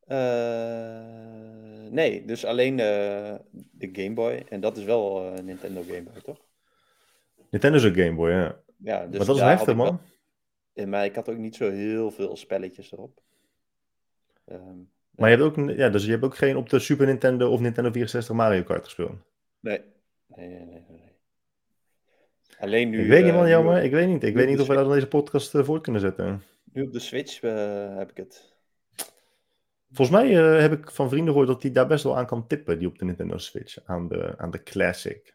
Uh, 0.07 1.91
nee, 1.91 2.25
dus 2.25 2.45
alleen 2.45 2.77
de, 2.77 3.41
de 3.51 3.89
Game 3.93 4.15
Boy. 4.15 4.45
En 4.49 4.61
dat 4.61 4.77
is 4.77 4.85
wel 4.85 5.33
uh, 5.33 5.39
Nintendo 5.39 5.83
Game 5.83 6.03
Boy, 6.03 6.23
toch? 6.25 6.39
Nintendo 7.51 7.77
is 7.77 7.85
een 7.85 7.95
Game 7.95 8.15
Boy, 8.15 8.31
ja. 8.31 8.61
Ja 8.85 9.07
dus 9.07 9.19
maar 9.19 9.27
dat 9.27 9.37
is 9.37 9.43
heftig, 9.43 9.75
man. 9.75 10.01
Wel, 10.73 10.87
maar 10.87 11.05
ik 11.05 11.15
had 11.15 11.29
ook 11.29 11.37
niet 11.37 11.57
zo 11.57 11.71
heel 11.71 12.11
veel 12.11 12.37
spelletjes 12.37 12.93
erop. 12.93 13.23
Um, 14.47 14.91
maar 15.11 15.31
je 15.31 15.37
hebt 15.37 15.59
ook, 15.59 15.71
ja, 15.71 15.89
dus 15.89 16.05
je 16.05 16.11
hebt 16.11 16.25
ook 16.25 16.37
geen 16.37 16.57
op 16.57 16.69
de 16.69 16.79
Super 16.79 17.07
Nintendo 17.07 17.51
of 17.51 17.61
Nintendo 17.61 17.91
64 17.91 18.35
Mario 18.35 18.63
Kart 18.63 18.85
gespeeld? 18.85 19.13
Nee. 19.61 19.81
Nee, 20.27 20.49
nee, 20.49 20.65
nee. 20.65 20.85
nee. 20.89 21.11
Alleen 22.59 22.91
nu... 22.91 23.03
Ik 23.03 23.09
weet 23.09 23.25
niet, 23.25 23.33
man, 23.33 23.45
uh, 23.45 23.51
jammer. 23.51 23.83
Ik 23.83 23.91
weet 23.91 24.09
niet. 24.09 24.23
Ik 24.23 24.35
weet 24.35 24.49
niet 24.49 24.61
of 24.61 24.67
we 24.67 24.75
dat 24.75 24.87
in 24.87 24.93
deze 24.93 25.09
podcast 25.09 25.55
uh, 25.55 25.65
voort 25.65 25.83
kunnen 25.83 26.01
zetten. 26.01 26.43
Nu 26.73 26.83
op 26.83 26.93
de 26.93 26.99
Switch 26.99 27.43
uh, 27.43 27.97
heb 27.97 28.11
ik 28.11 28.17
het. 28.17 28.55
Volgens 29.91 30.17
mij 30.17 30.29
heb 30.61 30.73
ik 30.73 30.91
van 30.91 31.09
vrienden 31.09 31.29
gehoord 31.29 31.49
dat 31.49 31.63
hij 31.63 31.73
daar 31.73 31.87
best 31.87 32.05
wel 32.05 32.17
aan 32.17 32.27
kan 32.27 32.47
tippen, 32.47 32.79
die 32.79 32.89
op 32.89 32.99
de 32.99 33.05
Nintendo 33.05 33.39
Switch, 33.39 33.79
aan 33.85 34.09
de, 34.09 34.35
aan 34.39 34.51
de 34.51 34.63
Classic. 34.63 35.35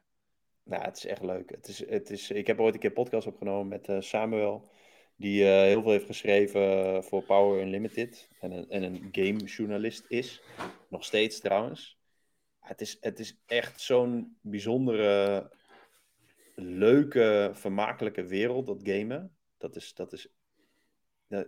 Nou, 0.68 0.84
het 0.84 0.98
is 0.98 1.06
echt 1.06 1.24
leuk. 1.24 1.50
Het 1.50 1.68
is, 1.68 1.90
het 1.90 2.10
is, 2.10 2.32
ik 2.32 2.48
heb 2.48 2.60
ooit 2.60 2.74
een 2.74 2.80
keer 2.80 2.92
podcast 2.92 3.28
opgenomen 3.28 3.68
met 3.68 3.88
uh, 3.88 4.02
Samuel, 4.02 4.70
die 5.16 5.44
uh, 5.44 5.50
heel 5.50 5.82
veel 5.82 5.92
heeft 5.92 6.06
geschreven 6.06 7.04
voor 7.04 7.24
Power 7.24 7.62
Unlimited 7.62 8.30
en 8.40 8.52
een, 8.52 8.70
en 8.70 8.84
een 8.84 9.10
gamejournalist 9.12 10.06
is. 10.08 10.42
Nog 10.90 11.04
steeds 11.04 11.40
trouwens. 11.40 11.98
het, 12.60 12.82
is, 12.82 12.98
het 13.02 13.20
is 13.20 13.42
echt 13.46 13.82
zo'n 13.82 14.38
bijzondere, 14.42 15.52
leuke, 16.56 17.50
vermakelijke 17.54 18.24
wereld, 18.24 18.66
dat 18.66 18.82
gamen. 18.84 19.36
Dat 19.58 19.76
is, 19.76 19.94
dat 19.94 20.14
is 20.14 20.30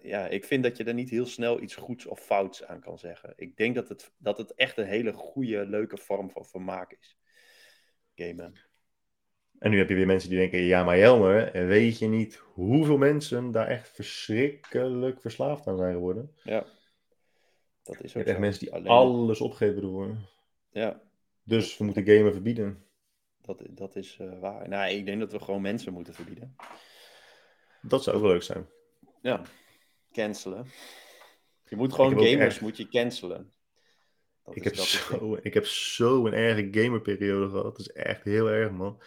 ja, 0.01 0.28
ik 0.28 0.45
vind 0.45 0.63
dat 0.63 0.78
je 0.78 0.84
er 0.84 0.93
niet 0.93 1.09
heel 1.09 1.26
snel 1.26 1.61
iets 1.61 1.76
goeds 1.76 2.05
of 2.05 2.20
fouts 2.20 2.63
aan 2.63 2.80
kan 2.80 2.97
zeggen. 2.97 3.34
Ik 3.36 3.57
denk 3.57 3.76
dat 3.76 3.89
het, 3.89 4.11
dat 4.17 4.38
het 4.38 4.53
echt 4.53 4.78
een 4.78 4.86
hele 4.86 5.13
goede, 5.13 5.65
leuke 5.65 5.97
vorm 5.97 6.32
van 6.32 6.45
vermaak 6.45 6.91
is. 6.99 7.17
Gamen. 8.15 8.68
En 9.60 9.72
nu 9.72 9.78
heb 9.78 9.89
je 9.89 9.95
weer 9.95 10.05
mensen 10.05 10.30
die 10.30 10.38
denken, 10.38 10.60
ja 10.60 10.84
maar 10.84 10.97
Jelmer, 10.97 11.51
weet 11.68 11.99
je 11.99 12.07
niet 12.07 12.41
hoeveel 12.53 12.97
mensen 12.97 13.51
daar 13.51 13.68
echt 13.68 13.89
verschrikkelijk 13.89 15.22
verslaafd 15.22 15.68
aan 15.68 15.78
zijn 15.78 15.93
geworden? 15.93 16.36
Ja, 16.43 16.66
dat 17.84 18.03
is 18.03 18.16
ook 18.16 18.24
echt 18.24 18.39
mensen 18.39 18.60
die 18.60 18.74
Alleen... 18.74 18.88
alles 18.88 19.41
opgeven 19.41 19.82
ervoor. 19.82 20.16
Ja. 20.72 21.01
Dus 21.43 21.78
we 21.78 21.84
moeten 21.84 22.05
gamen 22.05 22.32
verbieden. 22.32 22.84
Dat, 23.41 23.62
dat 23.70 23.95
is 23.95 24.18
uh, 24.22 24.39
waar. 24.39 24.70
Nou, 24.70 24.91
ik 24.91 25.05
denk 25.05 25.20
dat 25.20 25.32
we 25.32 25.39
gewoon 25.39 25.62
mensen 25.62 25.93
moeten 25.93 26.14
verbieden. 26.14 26.55
Dat 27.82 28.03
zou 28.03 28.16
ook 28.16 28.22
wel 28.22 28.32
leuk 28.32 28.43
zijn. 28.43 28.68
Ja, 29.22 29.41
cancelen. 30.12 30.66
Je 31.68 31.76
moet 31.76 31.93
gewoon 31.93 32.26
gamers 32.26 32.60
moet 32.60 32.78
je 32.78 32.88
cancelen. 32.88 33.53
ik, 34.51 34.64
heb 34.64 34.76
zo, 34.76 35.38
ik 35.41 35.53
heb 35.53 35.66
zo 35.66 36.26
een 36.26 36.34
erge 36.34 36.68
gamerperiode 36.72 37.49
gehad. 37.49 37.64
Dat 37.64 37.80
is 37.80 37.91
echt 37.91 38.24
heel 38.24 38.49
erg, 38.49 38.72
man. 38.72 39.01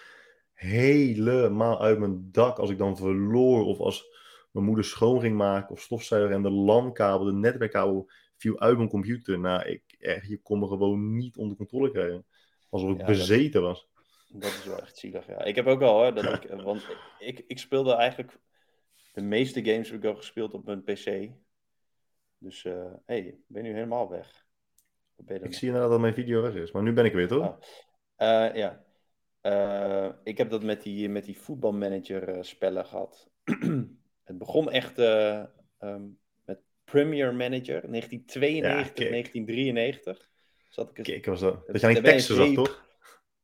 Helemaal 0.63 1.81
uit 1.81 1.99
mijn 1.99 2.29
dak 2.33 2.59
als 2.59 2.71
ik 2.71 2.79
dan 2.79 2.97
verloor 2.97 3.65
of 3.65 3.79
als 3.79 4.07
mijn 4.51 4.67
moeder 4.67 4.85
schoon 4.85 5.21
ging 5.21 5.37
maken 5.37 5.71
of 5.71 5.81
stofzuiger 5.81 6.31
en 6.31 6.43
de 6.43 6.51
LAN-kabel, 6.51 7.27
de 7.27 7.33
netwerkkabel 7.33 8.11
viel 8.37 8.61
uit 8.61 8.77
mijn 8.77 8.89
computer. 8.89 9.39
Nou, 9.39 9.69
ik, 9.69 9.83
echt, 9.99 10.29
je 10.29 10.43
kon 10.43 10.59
me 10.59 10.67
gewoon 10.67 11.17
niet 11.17 11.37
onder 11.37 11.57
controle 11.57 11.91
krijgen. 11.91 12.27
Alsof 12.69 12.91
ik 12.91 13.07
bezeten 13.07 13.63
was. 13.63 13.89
Dat 14.29 14.51
is 14.51 14.65
wel 14.65 14.81
echt 14.81 14.97
zielig, 14.97 15.27
ja. 15.27 15.45
Ik 15.45 15.55
heb 15.55 15.67
ook 15.67 15.83
al, 15.83 16.03
hoor, 16.03 16.15
dat 16.15 16.45
ik, 16.45 16.51
want 16.51 16.87
ik, 17.19 17.45
ik 17.47 17.59
speelde 17.59 17.95
eigenlijk 17.95 18.39
de 19.13 19.23
meeste 19.23 19.65
games 19.65 19.91
heb 19.91 20.03
ik 20.03 20.11
al 20.11 20.17
gespeeld 20.17 20.55
op 20.55 20.65
mijn 20.65 20.83
PC. 20.83 21.31
Dus, 22.39 22.63
hé, 22.63 22.85
uh, 22.85 22.93
hey, 23.07 23.39
ben 23.47 23.63
nu 23.63 23.73
helemaal 23.73 24.09
weg. 24.09 24.45
Ik 25.27 25.55
zie 25.55 25.67
inderdaad 25.67 25.91
dat 25.91 26.01
mijn 26.01 26.15
video 26.15 26.43
weg 26.43 26.55
is, 26.55 26.73
maar 26.73 26.83
nu 26.83 26.93
ben 26.93 27.05
ik 27.05 27.13
weer, 27.13 27.29
toch? 27.29 27.59
Uh, 28.19 28.55
ja. 28.55 28.85
Uh, 29.43 30.09
ik 30.25 30.39
heb 30.39 30.51
dat 30.51 30.63
met 30.63 30.83
die, 30.83 31.09
met 31.09 31.25
die 31.25 31.39
voetbalmanager 31.39 32.37
uh, 32.37 32.43
spellen 32.43 32.87
gehad. 32.87 33.31
het 34.25 34.39
begon 34.39 34.71
echt 34.71 34.99
um, 34.99 36.19
met 36.45 36.61
Premier 36.85 37.35
Manager, 37.35 37.91
1992, 37.91 39.05
ja, 39.05 39.11
1993. 39.11 40.31
Zat 40.69 40.91
ik 40.91 40.99
eens... 40.99 41.09
Kijk, 41.09 41.27
was 41.27 41.41
dat. 41.41 41.67
Dat 41.67 41.81
die 41.81 42.01
teksten 42.01 42.37
zag, 42.37 42.53
toch? 42.53 42.85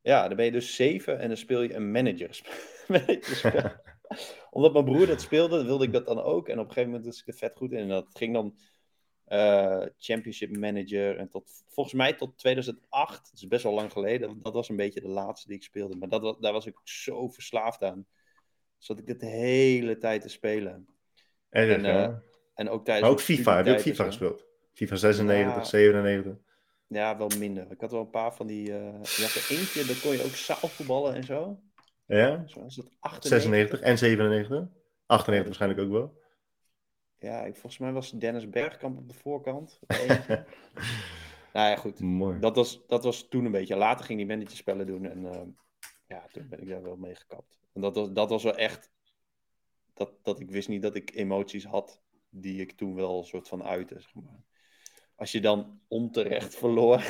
Ja, 0.02 0.28
dan 0.28 0.36
ben 0.36 0.44
je 0.44 0.52
dus 0.52 0.74
zeven 0.74 1.18
en 1.18 1.28
dan 1.28 1.36
speel 1.36 1.62
je 1.62 1.74
een 1.74 1.90
manager. 1.90 2.40
manager 2.88 3.80
omdat 4.50 4.72
mijn 4.72 4.84
broer 4.84 5.06
dat 5.06 5.20
speelde, 5.20 5.64
wilde 5.64 5.84
ik 5.84 5.92
dat 5.92 6.06
dan 6.06 6.22
ook. 6.22 6.48
En 6.48 6.58
op 6.58 6.66
een 6.66 6.72
gegeven 6.72 6.90
moment 6.90 7.06
was 7.06 7.20
ik 7.20 7.26
er 7.26 7.34
vet 7.34 7.56
goed 7.56 7.72
in. 7.72 7.78
En 7.78 7.88
dat 7.88 8.06
ging 8.12 8.34
dan 8.34 8.56
uh, 9.28 9.82
Championship 9.98 10.56
Manager. 10.56 11.16
En 11.16 11.28
tot, 11.28 11.50
volgens 11.68 11.94
mij 11.94 12.12
tot 12.12 12.38
2008, 12.38 13.30
dat 13.30 13.40
is 13.40 13.46
best 13.46 13.62
wel 13.62 13.72
lang 13.72 13.92
geleden. 13.92 14.38
Dat 14.42 14.54
was 14.54 14.68
een 14.68 14.76
beetje 14.76 15.00
de 15.00 15.08
laatste 15.08 15.48
die 15.48 15.56
ik 15.56 15.62
speelde. 15.62 15.96
Maar 15.96 16.08
dat, 16.08 16.42
daar 16.42 16.52
was 16.52 16.66
ik 16.66 16.76
zo 16.82 17.28
verslaafd 17.28 17.82
aan. 17.82 18.06
Zat 18.78 18.98
ik 18.98 19.20
de 19.20 19.26
hele 19.26 19.98
tijd 19.98 20.22
te 20.22 20.28
spelen. 20.28 20.88
Erg, 21.50 21.76
en, 21.76 21.84
uh, 21.84 22.08
en 22.54 22.68
ook 22.68 22.84
tijdens. 22.84 23.06
Maar 23.06 23.16
ook 23.18 23.20
FIFA, 23.20 23.56
heb 23.56 23.66
je 23.66 23.72
ook 23.72 23.80
FIFA 23.80 24.04
gespeeld? 24.04 24.46
FIFA 24.72 24.96
96, 24.96 25.54
ja, 25.54 25.64
97. 25.64 26.32
Ja, 26.86 27.16
wel 27.16 27.30
minder. 27.38 27.70
Ik 27.70 27.80
had 27.80 27.90
wel 27.90 28.00
een 28.00 28.10
paar 28.10 28.34
van 28.34 28.46
die. 28.46 28.68
Uh, 28.68 28.74
je 29.02 29.22
had 29.22 29.34
er 29.34 29.56
eentje, 29.56 29.84
daar 29.84 30.00
kon 30.02 30.12
je 30.12 30.24
ook 30.24 30.34
zaalvoetballen 30.34 31.14
en 31.14 31.24
zo. 31.24 31.60
Ja? 32.06 32.44
Zo 32.46 32.64
is 32.64 32.76
het 32.76 32.86
96 33.20 33.80
en 33.80 33.98
97. 33.98 34.68
98 35.06 35.44
waarschijnlijk 35.44 35.80
ook 35.80 35.90
wel. 35.90 36.26
Ja, 37.18 37.44
ik, 37.44 37.52
volgens 37.52 37.78
mij 37.78 37.92
was 37.92 38.10
Dennis 38.10 38.48
Bergkamp 38.48 38.98
op 38.98 39.08
de 39.08 39.14
voorkant. 39.14 39.80
nou 41.52 41.68
ja, 41.70 41.76
goed. 41.76 42.00
Mooi. 42.00 42.38
Dat 42.38 42.56
was, 42.56 42.86
dat 42.86 43.04
was 43.04 43.28
toen 43.28 43.44
een 43.44 43.52
beetje. 43.52 43.76
Later 43.76 44.04
ging 44.04 44.38
die 44.38 44.56
spellen 44.56 44.86
doen. 44.86 45.06
En 45.06 45.18
uh, 45.24 45.40
ja, 46.06 46.26
toen 46.32 46.48
ben 46.48 46.60
ik 46.60 46.68
daar 46.68 46.82
wel 46.82 46.96
mee 46.96 47.14
gekapt. 47.14 47.58
En 47.72 47.80
dat 47.80 47.94
was, 47.94 48.12
dat 48.12 48.30
was 48.30 48.42
wel 48.42 48.56
echt... 48.56 48.90
Dat, 49.94 50.12
dat 50.22 50.40
ik 50.40 50.50
wist 50.50 50.68
niet 50.68 50.82
dat 50.82 50.94
ik 50.94 51.14
emoties 51.14 51.64
had 51.64 52.02
die 52.30 52.60
ik 52.60 52.72
toen 52.72 52.94
wel 52.94 53.18
een 53.18 53.24
soort 53.24 53.48
van 53.48 53.62
uitte, 53.62 54.00
zeg 54.00 54.14
maar. 54.14 54.42
Als 55.16 55.32
je 55.32 55.40
dan 55.40 55.80
onterecht 55.88 56.54
verloor... 56.54 57.02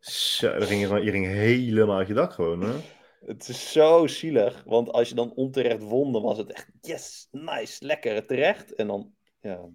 Zo, 0.00 0.58
dan 0.58 0.66
ging 0.66 0.88
je, 0.88 1.04
je 1.04 1.10
ging 1.10 1.26
helemaal 1.26 1.96
uit 1.96 2.08
je 2.08 2.14
dak 2.14 2.32
gewoon, 2.32 2.60
hè? 2.60 2.76
Het 3.26 3.48
is 3.48 3.72
zo 3.72 4.06
zielig, 4.06 4.62
want 4.66 4.92
als 4.92 5.08
je 5.08 5.14
dan 5.14 5.32
onterecht 5.34 5.82
won, 5.82 6.12
dan 6.12 6.22
was 6.22 6.38
het 6.38 6.52
echt 6.52 6.70
yes, 6.80 7.28
nice, 7.30 7.86
lekker, 7.86 8.26
terecht. 8.26 8.74
En 8.74 8.86
dan, 8.86 9.12
ja. 9.40 9.68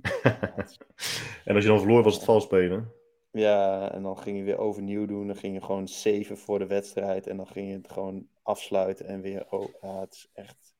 en 1.45 1.55
als 1.55 1.63
je 1.63 1.69
dan 1.69 1.79
verloor, 1.79 2.03
was 2.03 2.15
het 2.15 2.23
vals 2.23 2.43
spelen. 2.43 2.91
Ja, 3.31 3.91
en 3.91 4.03
dan 4.03 4.17
ging 4.17 4.37
je 4.37 4.43
weer 4.43 4.57
overnieuw 4.57 5.05
doen. 5.05 5.27
Dan 5.27 5.35
ging 5.35 5.53
je 5.53 5.61
gewoon 5.61 5.87
zeven 5.87 6.37
voor 6.37 6.59
de 6.59 6.67
wedstrijd. 6.67 7.27
En 7.27 7.37
dan 7.37 7.47
ging 7.47 7.67
je 7.67 7.73
het 7.73 7.91
gewoon 7.91 8.27
afsluiten 8.43 9.05
en 9.05 9.21
weer, 9.21 9.45
oh, 9.49 9.73
ja, 9.81 9.99
het 9.99 10.13
is 10.13 10.29
echt... 10.33 10.75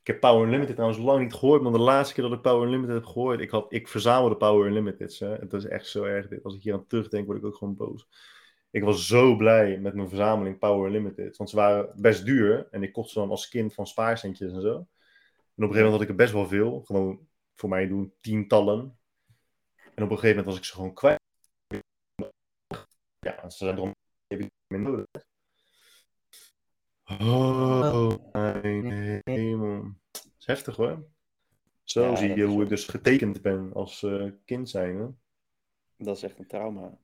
Ik 0.00 0.06
heb 0.06 0.20
Power 0.20 0.44
Unlimited 0.44 0.74
trouwens 0.74 1.02
lang 1.02 1.22
niet 1.22 1.34
gehoord, 1.34 1.62
maar 1.62 1.72
de 1.72 1.78
laatste 1.78 2.14
keer 2.14 2.24
dat 2.24 2.32
ik 2.32 2.40
Power 2.40 2.64
Unlimited 2.64 2.94
heb 2.94 3.04
gehoord, 3.04 3.40
ik, 3.40 3.50
had, 3.50 3.72
ik 3.72 3.88
verzamelde 3.88 4.36
Power 4.36 4.66
Unlimited. 4.66 5.18
Hè. 5.18 5.34
Het 5.34 5.52
is 5.52 5.64
echt 5.64 5.86
zo 5.86 6.04
erg. 6.04 6.42
Als 6.42 6.54
ik 6.54 6.62
hier 6.62 6.74
aan 6.74 6.86
terugdenk, 6.86 7.26
word 7.26 7.38
ik 7.38 7.44
ook 7.44 7.56
gewoon 7.56 7.76
boos 7.76 8.08
ik 8.72 8.82
was 8.82 9.06
zo 9.06 9.36
blij 9.36 9.78
met 9.78 9.94
mijn 9.94 10.08
verzameling 10.08 10.58
Power 10.58 10.90
Limited. 10.90 11.36
Want 11.36 11.50
ze 11.50 11.56
waren 11.56 11.92
best 12.00 12.24
duur. 12.24 12.68
En 12.70 12.82
ik 12.82 12.92
kocht 12.92 13.10
ze 13.10 13.18
dan 13.18 13.30
als 13.30 13.48
kind 13.48 13.74
van 13.74 13.86
spaarcentjes 13.86 14.52
en 14.52 14.60
zo. 14.60 14.74
En 14.74 14.78
op 14.78 14.86
een 15.56 15.76
gegeven 15.76 15.82
moment 15.84 15.92
had 15.92 16.02
ik 16.02 16.08
er 16.08 16.14
best 16.14 16.32
wel 16.32 16.46
veel. 16.46 16.82
Gewoon 16.82 17.28
voor 17.54 17.68
mij 17.68 17.86
doen 17.86 18.14
tientallen. 18.20 18.98
En 19.94 20.02
op 20.04 20.10
een 20.10 20.18
gegeven 20.18 20.28
moment 20.28 20.46
was 20.46 20.56
ik 20.56 20.64
ze 20.64 20.74
gewoon 20.74 20.94
kwijt. 20.94 21.20
Ja, 23.18 23.50
ze 23.50 23.56
zijn 23.64 23.76
erom 23.76 23.94
meer 24.66 24.80
nodig. 24.80 25.06
Oh, 27.04 28.32
mijn 28.32 29.20
hemel. 29.24 29.82
Dat 30.10 30.34
is 30.38 30.46
heftig 30.46 30.76
hoor. 30.76 31.04
Zo 31.84 32.14
zie 32.14 32.34
je 32.34 32.44
hoe 32.44 32.62
ik 32.62 32.68
dus 32.68 32.86
getekend 32.86 33.42
ben 33.42 33.72
als 33.72 34.02
uh, 34.02 34.30
kind 34.44 34.68
zijn. 34.68 35.20
Dat 35.96 36.16
is 36.16 36.22
echt 36.22 36.38
een 36.38 36.46
trauma. 36.46 36.98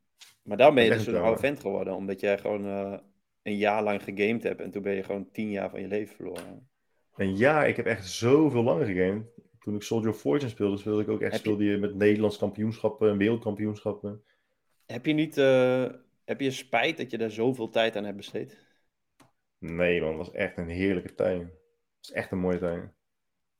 Maar 0.48 0.56
daarom 0.56 0.74
ben 0.74 0.84
je 0.84 0.90
dus 0.90 1.06
een 1.06 1.16
oude 1.16 1.40
vent 1.40 1.60
geworden, 1.60 1.94
omdat 1.94 2.20
jij 2.20 2.38
gewoon 2.38 2.66
uh, 2.66 2.98
een 3.42 3.56
jaar 3.56 3.82
lang 3.82 4.02
gegamed 4.02 4.42
hebt 4.42 4.60
en 4.60 4.70
toen 4.70 4.82
ben 4.82 4.94
je 4.94 5.02
gewoon 5.02 5.30
tien 5.30 5.50
jaar 5.50 5.70
van 5.70 5.80
je 5.80 5.88
leven 5.88 6.14
verloren. 6.14 6.68
Een 7.16 7.36
jaar? 7.36 7.68
Ik 7.68 7.76
heb 7.76 7.86
echt 7.86 8.08
zoveel 8.08 8.62
langer 8.62 8.86
gegamed. 8.86 9.26
Toen 9.58 9.74
ik 9.74 9.82
Soldier 9.82 10.10
of 10.10 10.20
Fortune 10.20 10.50
speelde, 10.50 10.76
speelde 10.76 11.02
ik 11.02 11.08
ook 11.08 11.20
echt 11.20 11.36
speelde 11.36 11.64
je... 11.64 11.76
met 11.76 11.94
Nederlands 11.94 12.38
kampioenschappen 12.38 13.10
en 13.10 13.16
wereldkampioenschappen. 13.16 14.22
Heb 14.86 15.06
je 15.06 15.12
niet 15.12 15.38
uh, 15.38 15.86
heb 16.24 16.40
je 16.40 16.50
spijt 16.50 16.96
dat 16.96 17.10
je 17.10 17.18
daar 17.18 17.30
zoveel 17.30 17.68
tijd 17.68 17.96
aan 17.96 18.04
hebt 18.04 18.16
besteed? 18.16 18.58
Nee 19.58 20.00
man, 20.00 20.08
het 20.08 20.18
was 20.18 20.32
echt 20.32 20.56
een 20.56 20.68
heerlijke 20.68 21.14
tijd. 21.14 21.40
Het 21.40 21.50
was 22.00 22.12
echt 22.12 22.32
een 22.32 22.38
mooie 22.38 22.58
tijd. 22.58 22.97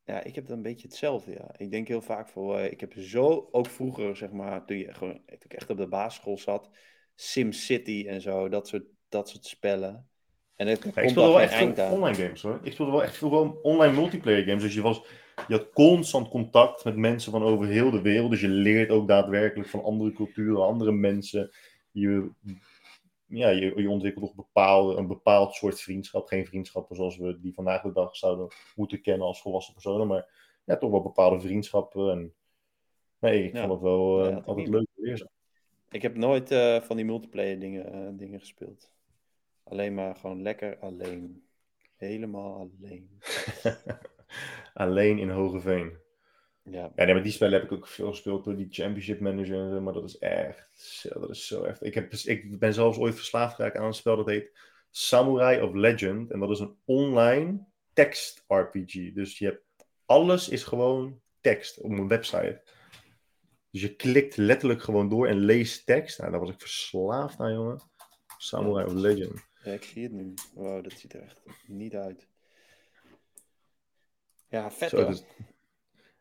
Ja, 0.09 0.23
ik 0.23 0.35
heb 0.35 0.47
dan 0.47 0.57
een 0.57 0.63
beetje 0.63 0.87
hetzelfde, 0.87 1.31
ja. 1.31 1.49
Ik 1.57 1.71
denk 1.71 1.87
heel 1.87 2.01
vaak 2.01 2.29
voor, 2.29 2.59
uh, 2.59 2.71
ik 2.71 2.79
heb 2.79 2.93
zo, 2.93 3.47
ook 3.51 3.67
vroeger, 3.67 4.15
zeg 4.15 4.31
maar, 4.31 4.65
toen, 4.65 4.77
je, 4.77 4.93
gewoon, 4.93 5.13
toen 5.13 5.37
ik 5.39 5.53
echt 5.53 5.69
op 5.69 5.77
de 5.77 5.87
basisschool 5.87 6.37
zat, 6.37 6.69
SimCity 7.15 8.05
en 8.07 8.21
zo, 8.21 8.49
dat 8.49 8.67
soort, 8.67 8.83
dat 9.09 9.29
soort 9.29 9.45
spellen. 9.45 10.09
En 10.55 10.67
het 10.67 10.83
ja, 10.95 11.01
ik 11.01 11.09
speelde 11.09 11.29
wel 11.29 11.41
echt 11.41 11.53
veel 11.53 11.91
online 11.91 12.15
games 12.15 12.41
hoor. 12.41 12.59
Ik 12.63 12.71
speelde 12.71 12.91
wel 12.91 13.03
echt 13.03 13.17
veel 13.17 13.59
online 13.61 13.93
multiplayer 13.93 14.43
games. 14.43 14.63
Dus 14.63 14.73
je, 14.73 14.81
was, 14.81 15.01
je 15.47 15.55
had 15.55 15.69
constant 15.73 16.29
contact 16.29 16.83
met 16.83 16.95
mensen 16.95 17.31
van 17.31 17.43
over 17.43 17.67
heel 17.67 17.91
de 17.91 18.01
wereld. 18.01 18.31
Dus 18.31 18.41
je 18.41 18.47
leert 18.47 18.89
ook 18.89 19.07
daadwerkelijk 19.07 19.69
van 19.69 19.83
andere 19.83 20.11
culturen, 20.13 20.65
andere 20.65 20.91
mensen. 20.91 21.51
Je 21.91 22.29
ja, 23.29 23.49
je, 23.49 23.81
je 23.81 23.89
ontwikkelt 23.89 24.25
toch 24.25 24.35
bepaalde, 24.35 24.95
een 24.95 25.07
bepaald 25.07 25.53
soort 25.53 25.81
vriendschap. 25.81 26.27
Geen 26.27 26.45
vriendschappen 26.45 26.95
zoals 26.95 27.17
we 27.17 27.39
die 27.39 27.53
vandaag 27.53 27.81
de 27.81 27.91
dag 27.91 28.15
zouden 28.15 28.47
moeten 28.75 29.01
kennen 29.01 29.27
als 29.27 29.41
volwassen 29.41 29.73
personen. 29.73 30.07
Maar 30.07 30.29
ja, 30.65 30.77
toch 30.77 30.91
wel 30.91 31.01
bepaalde 31.01 31.39
vriendschappen. 31.39 32.11
En, 32.11 32.33
nee, 33.19 33.43
ik 33.43 33.57
vond 33.57 33.71
het 33.71 33.81
wel 33.81 34.29
uh, 34.29 34.45
altijd 34.45 34.67
leuk 34.67 34.87
weer. 34.95 35.27
Ik 35.89 36.01
heb 36.01 36.15
nooit 36.15 36.51
uh, 36.51 36.81
van 36.81 36.95
die 36.95 37.05
multiplayer 37.05 37.59
dingen, 37.59 37.95
uh, 37.95 38.17
dingen 38.17 38.39
gespeeld. 38.39 38.91
Alleen 39.63 39.93
maar 39.93 40.15
gewoon 40.15 40.41
lekker 40.41 40.77
alleen. 40.79 41.43
Helemaal 41.95 42.59
alleen. 42.59 43.19
alleen 44.73 45.17
in 45.17 45.29
Hogeveen. 45.29 45.97
Ja. 46.71 46.91
ja, 46.95 47.03
nee, 47.05 47.13
maar 47.13 47.23
die 47.23 47.31
spellen 47.31 47.59
heb 47.59 47.71
ik 47.71 47.77
ook 47.77 47.87
veel 47.87 48.09
gespeeld 48.09 48.43
door 48.43 48.55
die 48.55 48.67
Championship 48.69 49.19
Manager. 49.19 49.81
Maar 49.81 49.93
dat 49.93 50.03
is 50.03 50.17
echt, 50.17 51.09
dat 51.13 51.29
is 51.29 51.47
zo 51.47 51.63
echt. 51.63 51.85
Ik, 51.85 51.93
heb, 51.93 52.13
ik 52.13 52.59
ben 52.59 52.73
zelfs 52.73 52.97
ooit 52.97 53.15
verslaafd 53.15 53.55
geraakt 53.55 53.77
aan 53.77 53.85
een 53.85 53.93
spel 53.93 54.15
dat 54.15 54.27
heet 54.27 54.51
Samurai 54.89 55.61
of 55.61 55.73
Legend. 55.73 56.31
En 56.31 56.39
dat 56.39 56.49
is 56.49 56.59
een 56.59 56.77
online 56.85 57.65
tekst 57.93 58.43
RPG. 58.47 59.13
Dus 59.13 59.37
je 59.37 59.45
hebt, 59.45 59.61
alles 60.05 60.49
is 60.49 60.63
gewoon 60.63 61.21
tekst 61.41 61.79
op 61.79 61.91
een 61.91 62.07
website. 62.07 62.61
Dus 63.71 63.81
je 63.81 63.95
klikt 63.95 64.37
letterlijk 64.37 64.81
gewoon 64.81 65.09
door 65.09 65.27
en 65.27 65.37
leest 65.37 65.85
tekst. 65.85 66.19
Nou, 66.19 66.31
daar 66.31 66.39
was 66.39 66.49
ik 66.49 66.59
verslaafd 66.59 67.39
aan, 67.39 67.53
jongen. 67.53 67.81
Samurai 68.37 68.85
of 68.85 68.93
Legend. 68.93 69.47
Ja, 69.63 69.71
ik 69.71 69.83
zie 69.83 70.03
het 70.03 70.11
nu. 70.11 70.33
Wow, 70.53 70.83
dat 70.83 70.93
ziet 70.93 71.13
er 71.13 71.21
echt 71.21 71.41
niet 71.65 71.95
uit. 71.95 72.27
Ja, 74.47 74.71
vet 74.71 74.89
Zo, 74.89 75.05
dus... 75.05 75.23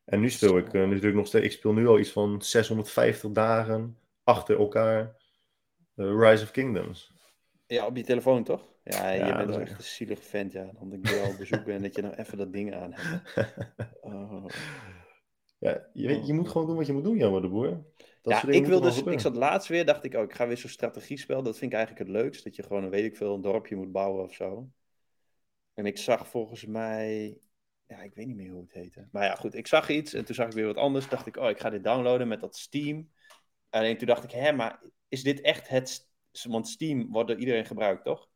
En 0.08 0.20
nu 0.20 0.30
speel 0.30 0.58
ik 0.58 0.72
uh, 0.72 0.86
natuurlijk 0.86 1.14
nog 1.14 1.26
steeds. 1.26 1.44
Ik 1.44 1.52
speel 1.52 1.72
nu 1.72 1.86
al 1.86 1.98
iets 1.98 2.10
van 2.10 2.42
650 2.42 3.30
dagen 3.30 3.98
achter 4.24 4.58
elkaar 4.58 5.16
uh, 5.96 6.18
Rise 6.18 6.42
of 6.42 6.50
Kingdoms. 6.50 7.12
Ja, 7.66 7.86
op 7.86 7.96
je 7.96 8.02
telefoon 8.02 8.44
toch? 8.44 8.68
Ja, 8.84 9.10
je 9.10 9.36
bent 9.36 9.56
echt 9.56 9.78
een 9.78 9.84
zielig 9.84 10.24
vent, 10.24 10.52
ja. 10.52 10.70
Dan 10.78 10.92
ik 10.92 11.08
jou 11.08 11.36
bezoeken 11.36 11.74
en 11.74 11.82
dat 11.82 11.94
je 11.94 12.02
nou 12.02 12.14
even 12.14 12.38
dat 12.38 12.52
ding 12.52 12.74
aan 12.74 12.92
hebt. 12.92 13.46
Oh. 14.00 14.46
Ja, 15.58 15.88
je, 15.92 16.06
weet, 16.06 16.26
je 16.26 16.32
moet 16.32 16.48
gewoon 16.48 16.66
doen 16.66 16.76
wat 16.76 16.86
je 16.86 16.92
moet 16.92 17.04
doen, 17.04 17.16
Jammer 17.16 17.42
de 17.42 17.48
Boer. 17.48 17.84
Dat 18.22 18.32
ja, 18.32 18.48
ik, 18.48 18.66
wil 18.66 18.80
dus, 18.80 19.02
ik 19.02 19.20
zat 19.20 19.36
laatst 19.36 19.68
weer, 19.68 19.84
dacht 19.84 20.04
ik, 20.04 20.14
oh, 20.14 20.22
ik 20.22 20.34
ga 20.34 20.46
weer 20.46 20.56
zo'n 20.56 20.70
strategie 20.70 21.18
spelen. 21.18 21.44
Dat 21.44 21.58
vind 21.58 21.72
ik 21.72 21.76
eigenlijk 21.78 22.08
het 22.08 22.16
leukst. 22.16 22.44
Dat 22.44 22.56
je 22.56 22.62
gewoon, 22.62 22.90
weet 22.90 23.04
ik 23.04 23.16
veel, 23.16 23.34
een 23.34 23.40
dorpje 23.40 23.76
moet 23.76 23.92
bouwen 23.92 24.24
of 24.24 24.34
zo. 24.34 24.68
En 25.74 25.86
ik 25.86 25.98
zag 25.98 26.28
volgens 26.28 26.66
mij, 26.66 27.38
ja, 27.88 28.02
ik 28.02 28.14
weet 28.14 28.26
niet 28.26 28.36
meer 28.36 28.50
hoe 28.50 28.62
het 28.62 28.72
heette. 28.72 29.08
Maar 29.12 29.24
ja, 29.24 29.34
goed, 29.34 29.54
ik 29.54 29.66
zag 29.66 29.88
iets 29.88 30.14
en 30.14 30.24
toen 30.24 30.34
zag 30.34 30.46
ik 30.46 30.52
weer 30.52 30.66
wat 30.66 30.76
anders. 30.76 31.08
Dacht 31.08 31.26
ik, 31.26 31.36
oh, 31.36 31.48
ik 31.48 31.60
ga 31.60 31.70
dit 31.70 31.84
downloaden 31.84 32.28
met 32.28 32.40
dat 32.40 32.56
Steam. 32.56 33.10
Alleen 33.70 33.98
toen 33.98 34.06
dacht 34.06 34.24
ik, 34.24 34.30
hé, 34.30 34.52
maar 34.52 34.82
is 35.08 35.22
dit 35.22 35.40
echt 35.40 35.68
het... 35.68 36.08
Want 36.42 36.68
Steam 36.68 37.10
wordt 37.10 37.28
door 37.28 37.38
iedereen 37.38 37.66
gebruikt, 37.66 38.04
toch? 38.04 38.28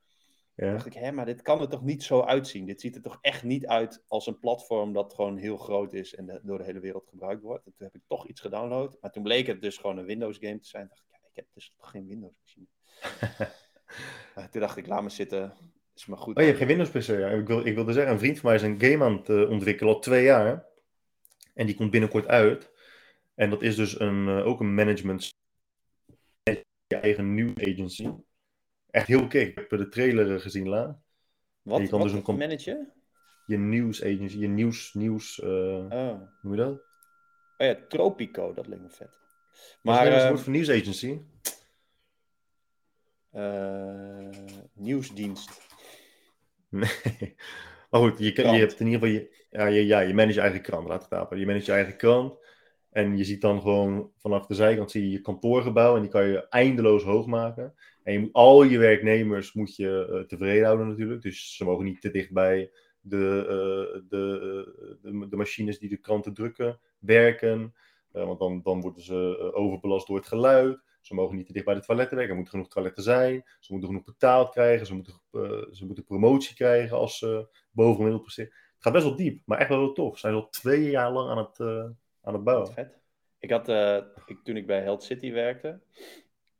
Ja. 0.54 0.72
dacht 0.72 0.86
ik, 0.86 0.94
hé, 0.94 1.12
maar 1.12 1.24
dit 1.24 1.42
kan 1.42 1.60
er 1.60 1.68
toch 1.68 1.82
niet 1.82 2.02
zo 2.02 2.20
uitzien? 2.20 2.66
Dit 2.66 2.80
ziet 2.80 2.96
er 2.96 3.02
toch 3.02 3.18
echt 3.20 3.42
niet 3.42 3.66
uit 3.66 4.04
als 4.06 4.26
een 4.26 4.38
platform 4.38 4.92
dat 4.92 5.14
gewoon 5.14 5.36
heel 5.36 5.56
groot 5.56 5.92
is 5.92 6.14
en 6.14 6.40
door 6.42 6.58
de 6.58 6.64
hele 6.64 6.80
wereld 6.80 7.08
gebruikt 7.08 7.42
wordt. 7.42 7.66
En 7.66 7.72
toen 7.76 7.86
heb 7.86 7.94
ik 7.94 8.02
toch 8.06 8.26
iets 8.26 8.40
gedownload. 8.40 8.96
Maar 9.00 9.10
toen 9.10 9.22
bleek 9.22 9.46
het 9.46 9.62
dus 9.62 9.76
gewoon 9.76 9.98
een 9.98 10.04
Windows 10.04 10.36
game 10.40 10.58
te 10.58 10.68
zijn. 10.68 10.88
Toen 10.88 10.96
dacht 10.96 11.02
ik, 11.02 11.20
ja, 11.20 11.28
ik 11.28 11.36
heb 11.36 11.46
dus 11.54 11.72
toch 11.76 11.90
geen 11.90 12.06
Windows 12.06 12.34
machine. 12.40 12.66
toen 14.50 14.60
dacht 14.60 14.76
ik, 14.76 14.86
laat 14.86 15.02
me 15.02 15.08
zitten. 15.08 15.56
Is 15.94 16.06
maar 16.06 16.18
goed. 16.18 16.36
Oh, 16.36 16.40
je 16.40 16.48
hebt 16.48 16.58
geen 16.58 16.68
Windows 16.68 16.90
PC. 16.90 17.06
Ja. 17.06 17.28
Ik, 17.28 17.46
wil, 17.46 17.66
ik 17.66 17.74
wilde 17.74 17.92
zeggen, 17.92 18.12
een 18.12 18.18
vriend 18.18 18.38
van 18.38 18.48
mij 18.48 18.58
is 18.58 18.62
een 18.62 18.80
game 18.80 19.04
aan 19.04 19.16
het 19.16 19.28
uh, 19.28 19.50
ontwikkelen 19.50 19.94
al 19.94 20.00
twee 20.00 20.24
jaar. 20.24 20.66
En 21.54 21.66
die 21.66 21.74
komt 21.74 21.90
binnenkort 21.90 22.26
uit. 22.26 22.70
En 23.34 23.50
dat 23.50 23.62
is 23.62 23.76
dus 23.76 24.00
een, 24.00 24.28
uh, 24.28 24.46
ook 24.46 24.60
een 24.60 24.74
management 24.74 25.30
je 26.86 26.96
eigen 26.96 27.34
nieuws 27.34 27.58
agency 27.60 28.10
echt 28.92 29.06
heel 29.06 29.26
kick. 29.26 29.48
Ik 29.48 29.66
heb 29.68 29.78
de 29.78 29.88
trailer 29.88 30.40
gezien 30.40 30.68
la. 30.68 31.00
Wat, 31.62 31.80
je 31.80 31.88
kan 31.88 31.98
wat 32.00 32.08
dus 32.08 32.26
een 32.26 32.36
manager? 32.36 32.92
Je 33.46 33.58
nieuws 33.58 34.02
agency, 34.02 34.38
je 34.38 34.48
nieuws, 34.48 34.94
nieuws, 34.94 35.38
uh, 35.38 35.48
oh. 35.48 35.88
hoe 35.90 36.28
noem 36.42 36.52
je 36.52 36.58
dat? 36.58 36.72
Oh 37.58 37.66
ja, 37.66 37.76
Tropico, 37.88 38.54
dat 38.54 38.66
lijkt 38.66 38.82
me 38.82 38.90
vet. 38.90 39.20
Maar, 39.82 40.04
wat 40.04 40.14
is 40.14 40.20
het 40.20 40.28
woord 40.28 40.40
voor 40.40 40.52
nieuwsagency? 40.52 41.20
Uh, 43.34 44.28
nieuwsdienst. 44.72 45.71
Nee. 46.80 47.34
Maar 47.90 48.00
goed, 48.00 48.18
je, 48.18 48.32
je 48.34 48.42
hebt 48.42 48.80
in 48.80 48.86
ieder 48.86 49.00
geval 49.00 49.14
je, 49.14 49.44
ja, 49.50 49.66
je, 49.66 49.86
ja, 49.86 50.00
je 50.00 50.14
manage 50.14 50.34
je 50.34 50.40
eigen 50.40 50.62
krant, 50.62 50.88
laat 50.88 51.06
het 51.10 51.38
Je 51.38 51.46
manage 51.46 51.64
je 51.64 51.72
eigen 51.72 51.96
krant. 51.96 52.40
En 52.90 53.16
je 53.16 53.24
ziet 53.24 53.40
dan 53.40 53.60
gewoon 53.60 54.10
vanaf 54.16 54.46
de 54.46 54.54
zijkant 54.54 54.90
zie 54.90 55.02
je 55.02 55.10
je 55.10 55.20
kantoorgebouw 55.20 55.94
en 55.96 56.00
die 56.00 56.10
kan 56.10 56.26
je 56.26 56.48
eindeloos 56.48 57.02
hoog 57.02 57.26
maken. 57.26 57.74
En 58.02 58.12
je 58.12 58.18
moet, 58.18 58.32
al 58.32 58.62
je 58.62 58.78
werknemers 58.78 59.52
moet 59.52 59.76
je 59.76 60.08
uh, 60.10 60.20
tevreden 60.20 60.64
houden 60.64 60.88
natuurlijk. 60.88 61.22
Dus 61.22 61.56
ze 61.56 61.64
mogen 61.64 61.84
niet 61.84 62.00
te 62.00 62.10
dicht 62.10 62.32
bij 62.32 62.70
de, 63.00 63.42
uh, 63.42 64.02
de, 64.08 64.98
de, 65.02 65.28
de, 65.28 65.36
machines 65.36 65.78
die 65.78 65.88
de 65.88 65.96
kranten 65.96 66.34
drukken 66.34 66.78
werken. 66.98 67.74
Want 68.10 68.38
dan, 68.38 68.60
dan 68.62 68.80
worden 68.80 69.02
ze 69.02 69.50
overbelast 69.54 70.06
door 70.06 70.16
het 70.16 70.26
geluid. 70.26 70.80
Ze 71.02 71.14
mogen 71.14 71.36
niet 71.36 71.46
te 71.46 71.52
dicht 71.52 71.64
bij 71.64 71.74
de 71.74 71.80
toiletten 71.80 72.16
werken. 72.16 72.34
Er 72.34 72.40
moeten 72.40 72.58
genoeg 72.58 72.72
toiletten 72.72 73.02
zijn. 73.02 73.42
Ze 73.58 73.72
moeten 73.72 73.88
genoeg 73.88 74.04
betaald 74.04 74.50
krijgen. 74.50 74.86
Ze 74.86 74.94
moeten, 74.94 75.20
ze 75.74 75.86
moeten 75.86 76.04
promotie 76.04 76.54
krijgen 76.54 76.96
als 76.96 77.18
ze 77.18 77.48
boven 77.70 78.20
presteren. 78.20 78.52
Het 78.52 78.82
gaat 78.82 78.92
best 78.92 79.04
wel 79.04 79.16
diep, 79.16 79.42
maar 79.44 79.58
echt 79.58 79.68
wel 79.68 79.92
tof. 79.92 80.14
Ze 80.14 80.20
zijn 80.20 80.34
al 80.34 80.48
twee 80.48 80.90
jaar 80.90 81.12
lang 81.12 81.30
aan 81.30 81.38
het, 81.38 81.60
aan 82.22 82.34
het 82.34 82.44
bouwen. 82.44 82.72
Vet. 82.72 83.00
Ik 83.38 83.50
had, 83.50 83.68
ik, 84.26 84.38
toen 84.42 84.56
ik 84.56 84.66
bij 84.66 84.80
Health 84.80 85.02
City 85.02 85.32
werkte, 85.32 85.80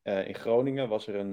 in 0.02 0.34
Groningen 0.34 0.88
was 0.88 1.06
er 1.06 1.14
een, 1.14 1.32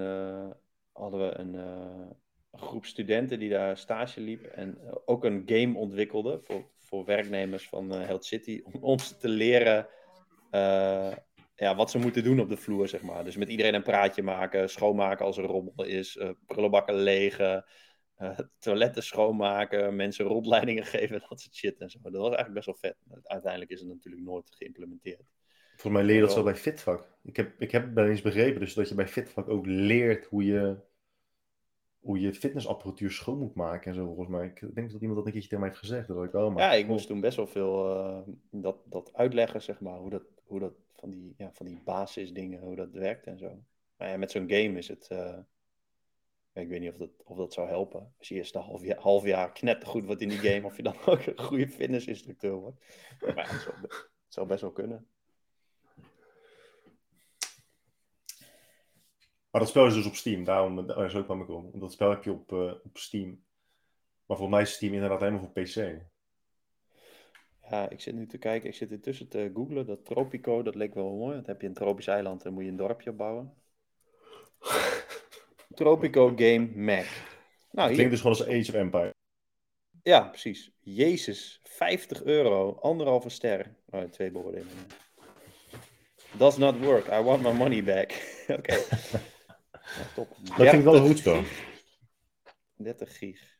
hadden 0.91 1.19
we 1.19 1.37
een, 1.37 2.17
groep 2.51 2.85
studenten 2.85 3.39
die 3.39 3.49
daar 3.49 3.77
stage 3.77 4.21
liep 4.21 4.43
en 4.43 4.77
ook 5.05 5.23
een 5.23 5.43
game 5.45 5.77
ontwikkelde 5.77 6.39
voor, 6.41 6.63
voor 6.77 7.05
werknemers 7.05 7.69
van 7.69 7.89
Health 7.89 8.25
City 8.25 8.61
om 8.63 8.73
ons 8.81 9.17
te 9.17 9.27
leren 9.27 9.87
ja, 11.59 11.75
wat 11.75 11.91
ze 11.91 11.97
moeten 11.97 12.23
doen 12.23 12.39
op 12.39 12.49
de 12.49 12.57
vloer, 12.57 12.87
zeg 12.87 13.01
maar. 13.01 13.23
Dus 13.23 13.37
met 13.37 13.49
iedereen 13.49 13.73
een 13.73 13.83
praatje 13.83 14.23
maken, 14.23 14.69
schoonmaken 14.69 15.25
als 15.25 15.37
er 15.37 15.43
rommel 15.43 15.85
is, 15.85 16.19
prullenbakken 16.45 16.95
legen, 16.95 17.65
toiletten 18.59 19.03
schoonmaken, 19.03 19.95
mensen 19.95 20.25
rondleidingen 20.25 20.85
geven, 20.95 21.19
dat 21.29 21.39
soort 21.39 21.55
shit 21.55 21.77
en 21.77 21.89
zo. 21.89 21.99
Dat 22.01 22.11
was 22.11 22.35
eigenlijk 22.35 22.53
best 22.53 22.65
wel 22.65 22.75
vet. 22.75 23.23
Uiteindelijk 23.23 23.71
is 23.71 23.79
het 23.79 23.89
natuurlijk 23.89 24.23
nooit 24.23 24.49
geïmplementeerd. 24.51 25.31
Volgens 25.69 25.93
mij 25.93 26.03
leer 26.03 26.15
je 26.15 26.21
dat 26.21 26.31
zo 26.31 26.43
bij 26.43 26.55
Fitvak. 26.55 27.07
Ik 27.23 27.35
heb, 27.35 27.61
ik 27.61 27.71
heb 27.71 27.93
wel 27.93 28.05
eens 28.05 28.21
begrepen 28.21 28.59
dus 28.59 28.73
dat 28.73 28.89
je 28.89 28.95
bij 28.95 29.07
Fitvak 29.07 29.49
ook 29.49 29.65
leert 29.65 30.25
hoe 30.25 30.43
je, 30.43 30.77
hoe 31.99 32.19
je 32.19 32.33
fitnessapparatuur 32.33 33.11
schoon 33.11 33.37
moet 33.37 33.55
maken 33.55 33.89
en 33.89 33.95
zo 33.95 34.05
volgens 34.05 34.27
mij. 34.27 34.45
Ik 34.45 34.75
denk 34.75 34.91
dat 34.91 35.01
iemand 35.01 35.17
dat 35.17 35.25
een 35.25 35.31
keertje 35.31 35.49
tegen 35.49 35.59
mij 35.59 35.67
heeft 35.67 35.79
gezegd. 35.79 36.07
Dat 36.07 36.23
ik, 36.23 36.33
oh, 36.33 36.53
maar, 36.53 36.63
ja, 36.63 36.73
ik 36.73 36.87
moest 36.87 37.07
toen 37.07 37.21
best 37.21 37.37
wel 37.37 37.47
veel 37.47 37.97
uh, 37.97 38.19
dat, 38.51 38.77
dat 38.85 39.13
uitleggen, 39.13 39.61
zeg 39.61 39.79
maar. 39.79 39.97
Hoe 39.97 40.09
dat, 40.09 40.23
hoe 40.45 40.59
dat 40.59 40.73
van 40.99 41.09
die, 41.09 41.33
ja, 41.37 41.51
van 41.51 41.65
die 41.65 41.81
basisdingen, 41.83 42.61
hoe 42.61 42.75
dat 42.75 42.91
werkt 42.91 43.25
en 43.25 43.37
zo. 43.37 43.63
Maar 43.97 44.09
ja, 44.09 44.17
met 44.17 44.31
zo'n 44.31 44.49
game 44.49 44.77
is 44.77 44.87
het... 44.87 45.09
Uh, 45.11 45.37
ik 46.53 46.67
weet 46.67 46.79
niet 46.79 46.91
of 46.91 46.97
dat, 46.97 47.09
of 47.23 47.37
dat 47.37 47.53
zou 47.53 47.67
helpen. 47.67 48.13
Als 48.17 48.27
je 48.27 48.35
eerst 48.35 48.55
een 48.55 48.61
half 48.61 48.83
jaar, 48.83 48.99
half 48.99 49.23
jaar 49.23 49.51
knettergoed 49.51 50.21
in 50.21 50.29
die 50.29 50.37
game, 50.37 50.65
of 50.65 50.77
je 50.77 50.83
dan 50.83 50.95
ook 51.05 51.25
een 51.25 51.39
goede 51.39 51.67
fitnessinstructeur 51.67 52.53
wordt. 52.53 52.77
Maar 53.35 53.49
het, 53.51 53.73
zou, 54.27 54.47
best 54.47 54.61
wel 54.61 54.71
kunnen. 54.71 55.07
Maar 59.51 59.61
dat 59.61 59.69
spel 59.69 59.85
is 59.85 59.93
dus 59.93 60.05
op 60.05 60.15
Steam, 60.15 60.43
daarom 60.43 60.87
daar 60.87 61.05
is 61.05 61.15
ook 61.15 61.27
me 61.27 61.45
komen. 61.45 61.69
Want 61.69 61.81
dat 61.81 61.91
spel 61.91 62.09
heb 62.09 62.23
je 62.23 62.31
op, 62.31 62.51
uh, 62.51 62.73
op 62.83 62.97
Steam. 62.97 63.43
Maar 64.25 64.37
voor 64.37 64.49
mij 64.49 64.61
is 64.61 64.73
Steam 64.73 64.93
inderdaad 64.93 65.19
helemaal 65.19 65.41
voor 65.41 65.63
PC. 65.63 66.08
Ja, 67.69 67.89
ik 67.89 68.01
zit 68.01 68.15
nu 68.15 68.25
te 68.25 68.37
kijken, 68.37 68.69
ik 68.69 68.75
zit 68.75 68.91
intussen 68.91 69.27
te 69.27 69.51
googlen. 69.53 69.85
Dat 69.85 70.05
Tropico, 70.05 70.61
dat 70.61 70.75
leek 70.75 70.93
wel 70.93 71.15
mooi. 71.15 71.35
Dan 71.35 71.45
heb 71.45 71.61
je 71.61 71.67
een 71.67 71.73
tropisch 71.73 72.07
eiland 72.07 72.45
en 72.45 72.53
moet 72.53 72.63
je 72.63 72.69
een 72.69 72.75
dorpje 72.75 73.11
bouwen. 73.11 73.53
Tropico 75.75 76.33
Game 76.35 76.69
Mac. 76.75 77.05
Nou, 77.71 77.87
het 77.87 77.93
klinkt 77.93 78.11
dus 78.11 78.21
gewoon 78.21 78.37
als 78.37 78.47
Age 78.47 78.69
of 78.69 78.73
Empire. 78.73 79.13
Ja, 80.03 80.21
precies. 80.21 80.71
Jezus, 80.79 81.59
50 81.63 82.23
euro, 82.23 82.77
anderhalve 82.81 83.29
ster. 83.29 83.75
Oh, 83.89 84.03
twee 84.03 84.31
beoordelingen. 84.31 84.87
Does 86.37 86.57
not 86.57 86.79
work, 86.79 87.07
I 87.07 87.21
want 87.21 87.41
my 87.41 87.51
money 87.51 87.83
back. 87.83 88.11
Oké. 88.57 88.77
top. 90.15 90.37
Dat 90.57 90.69
vind 90.69 90.73
ik 90.73 90.83
wel 90.83 91.07
goed 91.07 91.17
spel. 91.17 91.43
30 92.75 93.17
gig. 93.17 93.58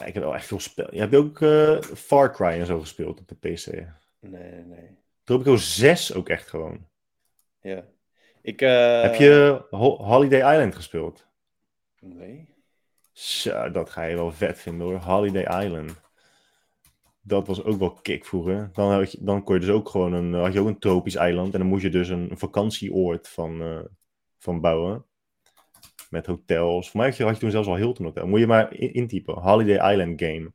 Ja, 0.00 0.06
ik 0.06 0.14
heb 0.14 0.22
wel 0.22 0.34
echt 0.34 0.46
veel 0.46 0.60
spel. 0.60 0.88
Je 0.90 1.00
hebt 1.00 1.14
ook 1.14 1.40
uh, 1.40 1.80
Far 1.80 2.32
Cry 2.32 2.46
en 2.46 2.66
zo 2.66 2.80
gespeeld 2.80 3.20
op 3.20 3.28
de 3.28 3.34
PC. 3.34 3.66
Nee, 4.20 4.64
nee. 4.64 4.98
Tropico 5.24 5.56
6 5.56 6.14
ook 6.14 6.28
echt 6.28 6.48
gewoon. 6.48 6.86
Ja. 7.60 7.84
Ik, 8.42 8.62
uh... 8.62 9.02
Heb 9.02 9.14
je 9.14 9.64
Ho 9.70 9.96
Holiday 9.96 10.52
Island 10.52 10.74
gespeeld? 10.74 11.26
Nee. 12.00 12.48
Zo, 13.12 13.70
dat 13.70 13.90
ga 13.90 14.02
je 14.02 14.16
wel 14.16 14.32
vet 14.32 14.58
vinden 14.58 14.86
hoor. 14.86 14.98
Holiday 14.98 15.64
Island. 15.64 16.00
Dat 17.20 17.46
was 17.46 17.64
ook 17.64 17.78
wel 17.78 17.92
kick 17.92 18.24
vroeger. 18.24 18.70
Dan, 18.72 18.92
had 18.92 19.12
je, 19.12 19.18
dan 19.20 19.44
kon 19.44 19.54
je 19.54 19.60
dus 19.60 19.70
ook 19.70 19.88
gewoon 19.88 20.12
een, 20.12 20.32
had 20.32 20.52
je 20.52 20.60
ook 20.60 20.66
een 20.66 20.78
tropisch 20.78 21.14
eiland. 21.14 21.52
En 21.52 21.58
dan 21.58 21.68
moest 21.68 21.82
je 21.82 21.90
dus 21.90 22.08
een, 22.08 22.30
vakantieoord 22.32 23.28
van, 23.28 23.62
uh, 23.62 23.80
van 24.38 24.60
bouwen. 24.60 25.04
Met 26.10 26.26
hotels. 26.26 26.90
Voor 26.90 27.00
mij 27.00 27.08
had 27.08 27.16
je, 27.16 27.24
had 27.24 27.34
je 27.34 27.40
toen 27.40 27.50
zelfs 27.50 27.68
al 27.68 27.76
Hilton 27.76 28.04
Hotel. 28.04 28.26
Moet 28.26 28.40
je 28.40 28.46
maar 28.46 28.74
intypen. 28.74 29.34
Holiday 29.34 29.92
Island 29.92 30.22
Game. 30.22 30.52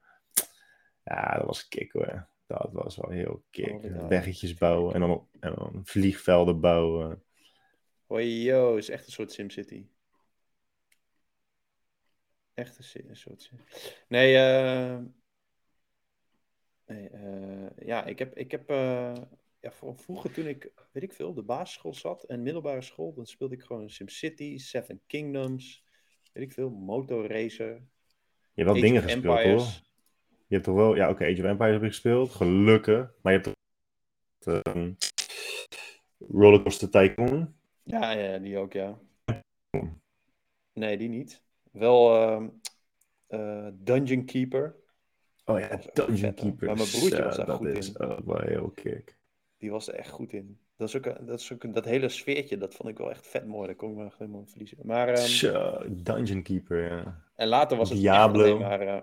Ja, 1.04 1.38
dat 1.38 1.46
was 1.46 1.68
kick 1.68 1.92
hoor. 1.92 2.28
Dat 2.48 2.70
was 2.72 2.96
wel 2.96 3.10
heel 3.10 3.44
kick. 3.50 3.84
Oh, 3.84 4.08
Weggetjes 4.08 4.54
bouwen 4.54 4.94
en 4.94 5.00
dan, 5.00 5.28
en 5.40 5.54
dan 5.56 5.82
vliegvelden 5.84 6.60
bouwen. 6.60 7.24
Hoi 8.06 8.44
yo, 8.44 8.76
is 8.76 8.90
echt 8.90 9.06
een 9.06 9.12
soort 9.12 9.32
SimCity. 9.32 9.86
Echt 12.54 12.96
een, 12.96 13.16
soort 13.16 13.52
Nee, 14.08 14.36
uh, 14.36 14.98
nee 16.86 17.10
uh, 17.12 17.70
ja, 17.78 18.06
ik 18.06 18.20
heb, 18.20 18.38
ik 18.38 18.52
heb 18.52 18.70
uh, 18.72 19.14
ja, 19.66 19.94
vroeger 19.96 20.32
toen 20.32 20.48
ik, 20.48 20.72
weet 20.92 21.04
ik 21.04 21.14
veel, 21.14 21.34
de 21.34 21.44
basisschool 21.44 21.94
zat 21.94 22.24
en 22.24 22.44
middelbare 22.44 22.82
school, 22.82 23.14
dan 23.14 23.26
speelde 23.26 23.56
ik 23.56 23.62
gewoon 23.62 23.90
SimCity, 23.90 24.58
Seven 24.58 25.02
Kingdoms, 25.08 25.84
weet 26.34 26.44
ik 26.44 26.54
veel, 26.54 26.70
Motorracer. 26.70 27.68
Je 28.54 28.64
hebt 28.64 28.72
wel 28.72 28.82
dingen 28.82 29.02
gespeeld 29.02 29.42
hoor. 29.42 29.84
Je 30.48 30.54
hebt 30.54 30.64
toch 30.64 30.76
wel, 30.76 30.96
ja 30.96 31.04
oké, 31.04 31.14
okay, 31.14 31.32
Age 31.32 31.42
of 31.42 31.48
Empires 31.48 31.74
heb 31.74 31.82
je 31.82 31.88
gespeeld, 31.88 32.30
gelukkig. 32.30 33.14
Maar 33.22 33.34
je 33.34 33.40
hebt 33.40 33.56
toch 34.40 34.76
uh, 34.76 34.92
Rollercoaster 36.18 36.90
Tycoon. 36.90 37.54
Ja, 37.84 38.12
ja, 38.12 38.38
die 38.38 38.58
ook, 38.58 38.74
ja. 38.74 39.00
Nee, 40.74 40.98
die 40.98 41.10
niet. 41.10 41.44
Wel 41.72 42.16
ehm, 42.16 42.50
eh, 43.28 43.68
Dungeon 43.74 44.26
Keeper. 44.26 44.76
Oh 45.46 45.60
ja, 45.60 45.80
Dungeon 45.94 46.34
Keeper. 46.34 46.68
Maar 46.68 46.76
mijn 46.76 46.90
broertje 46.90 47.24
was 47.24 47.36
daar 47.36 47.48
goed 47.48 47.68
is 47.68 47.88
in. 47.88 48.00
ook 48.00 48.26
wel 48.26 48.42
heel 48.42 48.70
kick. 48.70 49.18
Die 49.58 49.72
was 49.72 49.88
er 49.88 49.94
echt 49.94 50.10
goed 50.10 50.34
in. 50.34 50.60
Dat 50.78 50.88
is 50.88 50.96
ook, 50.98 51.06
een- 51.06 51.26
dat, 51.26 51.40
is 51.40 51.54
ook 51.54 51.64
een- 51.64 51.72
dat 51.72 51.86
hele 51.86 52.10
sfeertje, 52.10 52.58
dat 52.58 52.76
vond 52.76 52.90
ik 52.90 52.98
wel 52.98 53.10
echt 53.10 53.28
vet 53.28 53.46
mooi. 53.46 53.66
Daar 53.68 53.76
kon 53.76 53.90
ik 53.92 53.96
me 53.98 54.10
helemaal 54.18 54.46
verliezen. 54.46 54.78
Maar, 54.84 55.08
ehm, 55.08 55.18
Zo, 55.26 55.84
Dungeon 55.90 56.42
Keeper, 56.42 56.84
ja. 56.96 57.22
en 57.36 57.48
later 57.48 57.78
was 57.78 57.90
het 57.90 58.00
Diablo. 58.00 58.60
maar... 58.60 58.82
eh, 58.82 59.02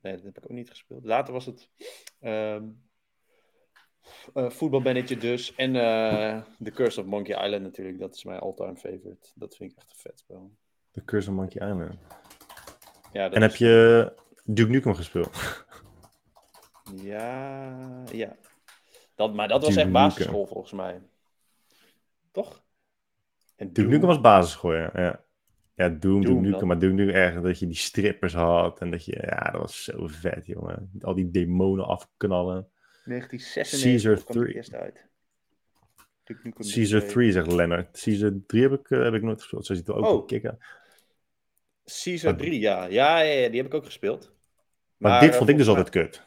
nee, 0.00 0.14
dat 0.14 0.24
heb 0.24 0.36
ik 0.38 0.44
ook 0.44 0.50
niet 0.56 0.68
gespeeld. 0.70 1.04
Later 1.04 1.32
was 1.32 1.46
het 1.46 1.70
ehm 2.20 2.64
eh, 4.34 4.50
voetbalmanager 4.50 5.18
dus. 5.20 5.54
En 5.54 5.76
eh 5.76 6.42
The 6.62 6.70
Curse 6.70 7.00
of 7.00 7.06
Monkey 7.06 7.44
Island 7.44 7.62
natuurlijk. 7.62 7.98
Dat 7.98 8.14
is 8.14 8.24
mijn 8.24 8.38
all-time 8.40 8.76
favorite. 8.76 9.28
Dat 9.34 9.56
vind 9.56 9.72
ik 9.72 9.78
echt 9.78 9.90
een 9.90 9.96
vet 9.98 10.18
spel. 10.18 10.50
The 10.90 11.04
Curse 11.04 11.30
of 11.30 11.36
Monkey 11.36 11.68
Island. 11.70 11.94
Ja, 13.12 13.24
dat 13.24 13.32
En 13.34 13.42
heb 13.42 13.54
je 13.54 14.12
Duke 14.44 14.70
Nukem 14.70 14.94
gespeeld? 14.94 15.36
Ja, 17.02 18.04
ja. 18.12 18.36
Dat, 19.18 19.34
maar 19.34 19.48
dat 19.48 19.60
was 19.60 19.68
Duke 19.68 19.80
echt 19.80 19.92
basisschool 19.92 20.46
volgens 20.46 20.72
mij. 20.72 21.00
Toch? 22.32 22.62
En 23.56 23.66
Duke 23.66 23.80
Doom. 23.80 23.90
Nukem 23.90 24.08
was 24.08 24.20
basisschool, 24.20 24.74
ja. 24.74 24.90
Ja, 24.94 25.24
ja 25.74 25.88
Doom, 25.88 26.20
Duke 26.20 26.40
Doom, 26.40 26.50
dan. 26.50 26.66
Maar 26.66 26.78
Duke 26.78 26.94
Nukem 26.94 27.14
erg 27.14 27.40
dat 27.40 27.58
je 27.58 27.66
die 27.66 27.76
strippers 27.76 28.34
had. 28.34 28.80
En 28.80 28.90
dat 28.90 29.04
je, 29.04 29.18
ja, 29.20 29.50
dat 29.50 29.60
was 29.60 29.84
zo 29.84 30.06
vet, 30.06 30.46
jongen. 30.46 30.90
Al 31.00 31.14
die 31.14 31.30
demonen 31.30 31.86
afknallen. 31.86 32.68
1996 33.04 33.80
Caesar 33.82 34.24
kwam 34.24 34.36
die 34.36 34.44
3. 34.44 34.54
eerst 34.54 34.74
uit. 34.74 35.06
Caesar 36.72 37.00
3. 37.00 37.10
3, 37.12 37.32
zegt 37.32 37.52
Leonard. 37.52 38.00
Caesar 38.02 38.32
3 38.46 38.62
heb 38.62 38.72
ik, 38.72 38.90
eh, 38.90 39.02
heb 39.02 39.14
ik 39.14 39.22
nooit 39.22 39.40
gespeeld. 39.40 39.66
Zo 39.66 39.74
ziet 39.74 39.86
het 39.86 39.96
er 39.96 40.02
ook 40.02 40.06
Oh. 40.08 40.12
wel 40.12 40.24
kicken. 40.24 40.58
Caesar 41.84 42.36
3, 42.36 42.60
ja. 42.60 42.84
Ja, 42.84 43.20
ja, 43.20 43.32
ja, 43.32 43.48
die 43.48 43.56
heb 43.56 43.66
ik 43.66 43.74
ook 43.74 43.84
gespeeld. 43.84 44.32
Maar, 44.96 45.20
dit 45.20 45.30
eh, 45.30 45.36
vond 45.36 45.48
ik 45.48 45.56
dus 45.56 45.68
altijd 45.68 45.88
kut. 45.88 46.26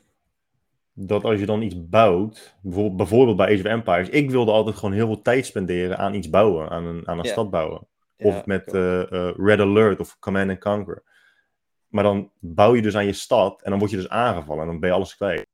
Dat 0.94 1.24
als 1.24 1.40
je 1.40 1.46
dan 1.46 1.62
iets 1.62 1.88
bouwt, 1.90 2.58
bijvoorbeeld, 2.62 2.98
bijvoorbeeld 2.98 3.38
bij 3.38 3.46
Age 3.46 3.60
of 3.60 3.66
Empires, 3.66 4.10
ik 4.10 4.30
wilde 4.30 4.52
altijd 4.52 4.76
gewoon 4.76 4.94
heel 4.94 5.06
veel 5.06 5.22
tijd 5.22 5.46
spenderen 5.46 5.98
aan 5.98 6.14
iets 6.14 6.30
bouwen, 6.30 6.70
aan 6.70 6.86
een, 6.86 7.08
aan 7.08 7.20
een 7.20 7.26
stad 7.26 7.50
bouwen. 7.50 7.88
Of 8.18 8.36
ja, 8.36 8.42
met 8.46 8.74
eh, 8.74 9.02
eh, 9.02 9.36
Red 9.38 9.60
Alert 9.60 10.00
of 10.00 10.20
Command 10.20 10.50
and 10.50 10.60
Conquer. 10.60 11.04
Maar 11.88 12.04
dan 12.04 12.32
bouw 12.40 12.76
je 12.76 12.82
dus 12.82 12.96
aan 12.96 13.06
je 13.06 13.14
stad 13.14 13.62
en 13.62 13.70
dan 13.70 13.80
word 13.80 13.92
je 13.92 13.98
dus 13.98 14.10
aangevallen 14.10 14.62
en 14.62 14.68
dan 14.68 14.80
ben 14.80 14.90
je 14.90 14.96
alles 14.96 15.16
kwijt. 15.16 15.48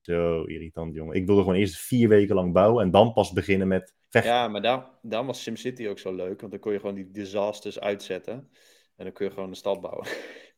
Zo 0.00 0.42
irritant, 0.42 0.94
jongen. 0.94 1.16
Ik 1.16 1.26
wilde 1.26 1.40
gewoon 1.40 1.56
eerst 1.56 1.76
vier 1.76 2.08
weken 2.08 2.34
lang 2.34 2.52
bouwen 2.52 2.84
en 2.84 2.90
dan 2.90 3.12
pas 3.12 3.32
beginnen 3.32 3.68
met 3.68 3.94
vechten. 4.08 4.32
Ja, 4.32 4.48
maar 4.48 4.62
daar, 4.62 4.86
daarom 5.02 5.26
was 5.26 5.42
SimCity 5.42 5.86
ook 5.86 5.98
zo 5.98 6.14
leuk. 6.14 6.40
Want 6.40 6.52
dan 6.52 6.60
kon 6.60 6.72
je 6.72 6.80
gewoon 6.80 6.94
die 6.94 7.10
disasters 7.10 7.80
uitzetten. 7.80 8.34
En 8.96 9.04
dan 9.04 9.12
kun 9.12 9.26
je 9.26 9.32
gewoon 9.32 9.48
een 9.48 9.54
stad 9.56 9.80
bouwen. 9.80 10.06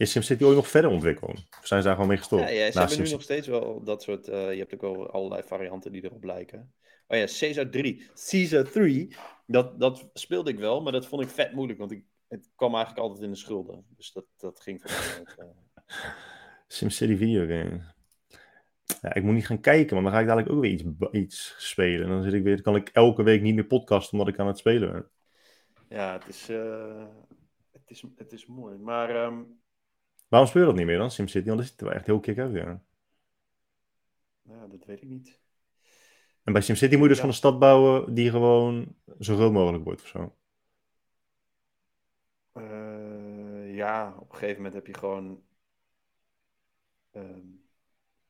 Is 0.00 0.10
SimCity 0.10 0.44
ooit 0.44 0.56
nog 0.56 0.68
verder 0.68 0.90
ontwikkeld? 0.90 1.46
Of 1.60 1.66
zijn 1.66 1.80
ze 1.80 1.86
daar 1.86 1.94
gewoon 1.94 2.08
mee 2.08 2.18
gestopt? 2.18 2.42
Ja, 2.42 2.48
ja, 2.48 2.70
ze 2.70 2.78
hebben 2.78 3.02
nu 3.02 3.10
nog 3.10 3.22
steeds 3.22 3.46
wel 3.46 3.82
dat 3.84 4.02
soort... 4.02 4.28
eh, 4.28 4.52
je 4.52 4.58
hebt 4.58 4.74
ook 4.74 4.80
wel 4.80 5.10
allerlei 5.10 5.42
varianten 5.42 5.92
die 5.92 6.04
erop 6.04 6.24
lijken. 6.24 6.72
Oh 7.06 7.18
ja, 7.18 7.24
Caesar 7.38 7.68
3. 7.70 8.10
Caesar 8.30 8.70
3, 8.70 9.16
dat, 9.46 9.80
dat 9.80 10.10
speelde 10.12 10.50
ik 10.50 10.58
wel, 10.58 10.82
maar 10.82 10.92
dat 10.92 11.06
vond 11.06 11.22
ik 11.22 11.28
vet 11.28 11.52
moeilijk. 11.52 11.78
Want 11.78 11.90
ik, 11.90 12.04
het 12.28 12.50
kwam 12.54 12.74
eigenlijk 12.74 13.04
altijd 13.04 13.24
in 13.24 13.30
de 13.30 13.36
schulden. 13.36 13.84
Dus 13.96 14.12
dat, 14.12 14.24
dat 14.36 14.60
ging 14.60 14.80
voor 14.82 14.90
mij 14.90 15.46
eh. 15.46 16.12
SimCity 16.66 17.16
videogame. 17.16 17.80
Ja, 19.02 19.14
ik 19.14 19.22
moet 19.22 19.34
niet 19.34 19.46
gaan 19.46 19.60
kijken, 19.60 19.92
want 19.94 20.04
dan 20.04 20.14
ga 20.14 20.20
ik 20.20 20.26
dadelijk 20.26 20.52
ook 20.52 20.60
weer 20.60 20.70
iets, 20.70 20.84
iets 21.12 21.54
spelen. 21.58 22.02
En 22.02 22.08
dan 22.08 22.22
zit 22.22 22.32
ik 22.32 22.42
weer, 22.42 22.62
kan 22.62 22.76
ik 22.76 22.88
elke 22.88 23.22
week 23.22 23.42
niet 23.42 23.54
meer 23.54 23.66
podcasten 23.66 24.18
omdat 24.18 24.34
ik 24.34 24.40
aan 24.40 24.46
het 24.46 24.58
spelen 24.58 24.92
ben. 24.92 25.10
Ja, 25.88 26.12
het 26.12 26.28
is, 26.28 26.48
eh, 26.48 27.06
het 27.72 27.90
is, 27.90 28.04
het 28.16 28.32
is 28.32 28.46
mooi. 28.46 28.78
Maar 28.78 29.24
ehm, 29.24 29.42
Waarom 30.30 30.48
speel 30.48 30.60
je 30.62 30.68
dat 30.68 30.76
niet 30.76 30.86
meer 30.86 30.98
dan, 30.98 31.10
SimCity? 31.10 31.46
Want 31.46 31.58
dat 31.58 31.68
ziet 31.68 31.80
er 31.80 31.86
wel 31.86 31.94
echt 31.94 32.06
heel 32.06 32.20
kick 32.20 32.38
uit, 32.38 32.52
ja. 32.54 32.80
ja, 34.42 34.66
dat 34.66 34.84
weet 34.84 35.02
ik 35.02 35.08
niet. 35.08 35.40
En 36.44 36.52
bij 36.52 36.62
SimCity 36.62 36.94
moet 36.94 37.02
je 37.02 37.08
dus 37.08 37.16
Ja. 37.18 37.22
gewoon 37.22 37.30
een 37.30 37.36
stad 37.36 37.58
bouwen 37.58 38.14
die 38.14 38.30
gewoon 38.30 38.94
zo 39.20 39.34
groot 39.36 39.52
mogelijk 39.52 39.84
wordt 39.84 40.02
of 40.02 40.06
zo. 40.08 40.34
Eh, 42.52 43.74
ja, 43.74 44.14
op 44.18 44.30
een 44.32 44.38
gegeven 44.38 44.56
moment 44.56 44.74
heb 44.74 44.86
je 44.86 44.94
gewoon 44.94 45.42
ehm, 47.10 47.46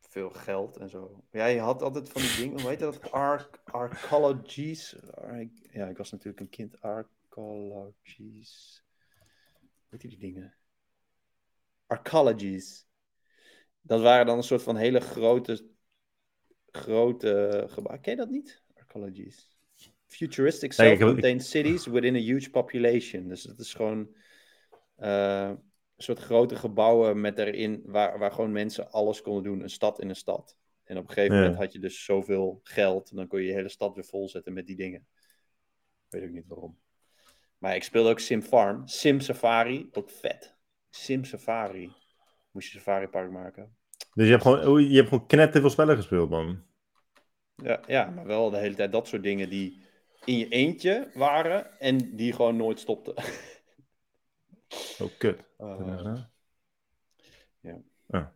veel 0.00 0.30
geld 0.30 0.76
en 0.76 0.88
zo. 0.90 1.24
Ja, 1.30 1.46
je 1.46 1.60
had 1.60 1.82
altijd 1.82 2.08
van 2.10 2.20
die 2.22 2.36
dingen, 2.36 2.60
hoe 2.60 2.70
heet 2.70 2.78
dat? 2.80 3.12
Arc, 3.12 3.60
arcologies. 3.64 4.96
Ar- 5.14 5.46
Ja, 5.72 5.86
ik 5.88 5.96
was 5.96 6.10
natuurlijk 6.10 6.40
een 6.40 6.48
kind. 6.50 6.80
Arcologies. 6.82 8.84
Weet 9.88 10.02
je 10.02 10.08
die 10.08 10.18
dingen? 10.18 10.54
Arcologies. 11.90 12.86
Dat 13.80 14.00
waren 14.00 14.26
dan 14.26 14.36
een 14.36 14.42
soort 14.42 14.62
van 14.62 14.76
hele 14.76 15.00
grote, 15.00 15.66
grote 16.70 17.64
gebouwen. 17.68 18.00
Ken 18.00 18.12
je 18.12 18.18
dat 18.18 18.30
niet? 18.30 18.62
Arcologies. 18.74 19.58
Futuristic 20.06 20.72
self-contained 20.72 21.44
cities 21.44 21.86
within 21.86 22.14
a 22.14 22.18
huge 22.18 22.50
population. 22.50 23.28
Dus 23.28 23.42
het 23.42 23.58
is 23.58 23.74
gewoon 23.74 24.16
eh, 24.96 25.48
een 25.48 25.62
soort 25.96 26.18
grote 26.18 26.56
gebouwen 26.56 27.20
met 27.20 27.38
erin 27.38 27.82
waar, 27.84 28.18
waar 28.18 28.32
gewoon 28.32 28.52
mensen 28.52 28.90
alles 28.90 29.22
konden 29.22 29.42
doen. 29.42 29.60
Een 29.62 29.70
stad 29.70 30.00
in 30.00 30.08
een 30.08 30.16
stad. 30.16 30.56
En 30.84 30.96
op 30.98 31.08
een 31.08 31.12
gegeven 31.14 31.36
Ja. 31.36 31.40
moment 31.42 31.60
had 31.60 31.72
je 31.72 31.78
dus 31.78 32.04
zoveel 32.04 32.60
geld. 32.62 33.10
En 33.10 33.16
dan 33.16 33.26
kon 33.26 33.40
je 33.40 33.46
je 33.46 33.52
hele 33.52 33.68
stad 33.68 33.94
weer 33.94 34.04
volzetten 34.04 34.52
met 34.52 34.66
die 34.66 34.76
dingen. 34.76 35.06
Weet 36.08 36.22
ik 36.22 36.30
niet 36.30 36.46
waarom. 36.46 36.78
Maar 37.58 37.74
ik 37.74 37.82
speelde 37.82 38.10
ook 38.10 38.18
Sim 38.18 38.42
Farm. 38.42 38.86
Sim 38.86 39.20
Safari, 39.20 39.88
ook 39.92 40.10
vet. 40.10 40.58
Sim 40.90 41.24
Safari. 41.24 41.92
Moest 42.50 42.72
je 42.72 42.78
Safari 42.78 43.06
Park 43.06 43.30
maken. 43.30 43.76
Dus 44.14 44.24
je 44.24 44.30
hebt 44.30 44.42
gewoon, 44.42 44.66
oh, 44.66 44.80
je 44.80 44.96
hebt 44.96 45.08
gewoon 45.08 45.26
knetter 45.26 45.60
veel 45.60 45.70
spellen 45.70 45.96
gespeeld, 45.96 46.30
man. 46.30 46.62
Ja, 47.54 47.80
ja, 47.86 48.10
maar 48.10 48.26
wel 48.26 48.50
de 48.50 48.56
hele 48.56 48.74
tijd 48.74 48.92
dat 48.92 49.08
soort 49.08 49.22
dingen 49.22 49.48
die 49.50 49.82
in 50.24 50.38
je 50.38 50.48
eentje 50.48 51.10
waren 51.14 51.80
en 51.80 52.16
die 52.16 52.32
gewoon 52.32 52.56
nooit 52.56 52.80
stopten. 52.80 53.14
Oh, 55.00 55.10
kut. 55.18 55.38
Eh, 55.58 56.14
Ja. 58.06 58.32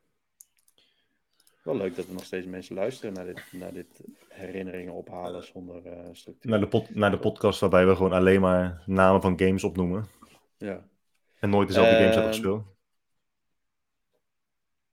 wel 1.62 1.76
leuk 1.76 1.96
dat 1.96 2.06
er 2.06 2.12
nog 2.12 2.24
steeds 2.24 2.46
mensen 2.46 2.74
luisteren 2.74 3.14
naar 3.14 3.24
dit, 3.24 3.42
naar 3.52 3.72
dit 3.72 4.00
herinneringen 4.28 4.92
ophalen 4.92 5.44
zonder 5.44 5.86
eh, 5.86 6.08
structuur. 6.12 6.50
Naar 6.50 6.60
de, 6.60 6.68
pod, 6.68 6.94
naar 6.94 7.10
de 7.10 7.18
podcast 7.18 7.60
waarbij 7.60 7.86
we 7.86 7.96
gewoon 7.96 8.12
alleen 8.12 8.40
maar 8.40 8.82
namen 8.86 9.20
van 9.20 9.38
games 9.38 9.64
opnoemen. 9.64 10.06
Ja, 10.56 10.88
En 11.40 11.50
nooit 11.50 11.68
dezelfde 11.68 11.92
games 11.94 12.04
hebben 12.14 12.22
Ehm, 12.22 12.32
gespeeld. 12.32 12.64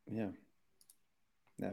ja. 0.03 0.31
Ja. 1.55 1.69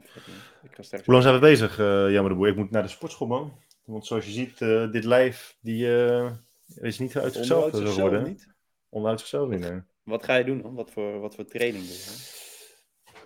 Ik 0.62 0.74
ga 0.74 0.82
straks... 0.82 1.04
Hoe 1.04 1.12
lang 1.12 1.22
zijn 1.22 1.34
we 1.34 1.40
bezig, 1.40 1.78
eh 1.78 2.10
Jammer 2.10 2.28
de 2.32 2.34
Boer? 2.38 2.48
Ik 2.48 2.56
moet 2.56 2.70
naar 2.70 2.82
de 2.82 2.88
sportschool, 2.88 3.26
man. 3.26 3.62
Want 3.84 4.06
zoals 4.06 4.24
je 4.24 4.30
ziet, 4.30 4.60
eh, 4.60 4.90
dit 4.90 5.04
live, 5.04 5.54
die 5.60 6.06
eh, 6.06 6.32
is 6.74 6.98
niet 6.98 7.16
uit 7.16 7.32
zichzelf 7.32 7.76
zo 7.76 8.12
hè? 8.12 8.22
niet. 8.22 8.54
Onderuit 8.88 9.20
zichzelf 9.20 9.48
niet, 9.48 9.60
nee. 9.60 9.80
Wat 10.02 10.24
ga 10.24 10.34
je 10.34 10.44
doen 10.44 10.62
dan? 10.62 10.74
Wat 10.74 10.90
voor, 10.90 11.20
wat 11.20 11.34
voor 11.34 11.44
training 11.44 11.84
doe 11.84 11.92
je? 11.94 12.36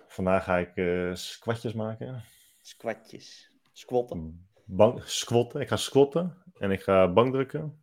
Vandaag 0.07 0.43
ga 0.43 0.57
ik 0.57 0.71
squatjes 1.17 1.73
maken. 1.73 2.23
Squatjes. 2.61 3.51
Squatten. 3.71 4.47
Bank, 4.65 5.03
squatten. 5.05 5.61
Ik 5.61 5.67
ga 5.67 5.75
squatten 5.77 6.43
en 6.57 6.71
ik 6.71 6.81
ga 6.81 7.13
bankdrukken. 7.13 7.82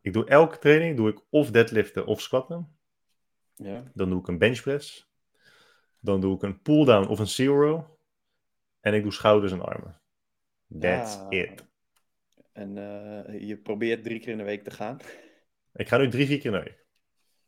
Ik 0.00 0.12
doe 0.12 0.24
elke 0.24 0.58
training 0.58 0.96
doe 0.96 1.08
ik 1.08 1.20
of 1.30 1.50
deadliften 1.50 2.06
of 2.06 2.20
squatten. 2.20 2.76
Ja. 3.54 3.90
Dan 3.94 4.10
doe 4.10 4.20
ik 4.20 4.28
een 4.28 4.38
benchpress. 4.38 5.08
Dan 6.00 6.20
doe 6.20 6.34
ik 6.34 6.42
een 6.42 6.62
pull-down 6.62 7.08
of 7.08 7.18
een 7.18 7.26
zero. 7.28 7.98
En 8.80 8.94
ik 8.94 9.02
doe 9.02 9.12
schouders 9.12 9.52
en 9.52 9.60
armen. 9.60 10.00
That's 10.78 11.18
it. 11.28 11.64
En 12.52 12.78
eh, 12.78 13.40
je 13.48 13.56
probeert 13.56 14.02
drie 14.04 14.20
keer 14.20 14.28
in 14.32 14.38
de 14.38 14.44
week 14.44 14.64
te 14.64 14.70
gaan. 14.70 14.98
Ik 15.72 15.88
ga 15.88 15.96
nu 15.96 16.08
drie, 16.08 16.26
vier 16.26 16.38
keer 16.38 16.50
naar 16.50 16.64
week. 16.64 16.84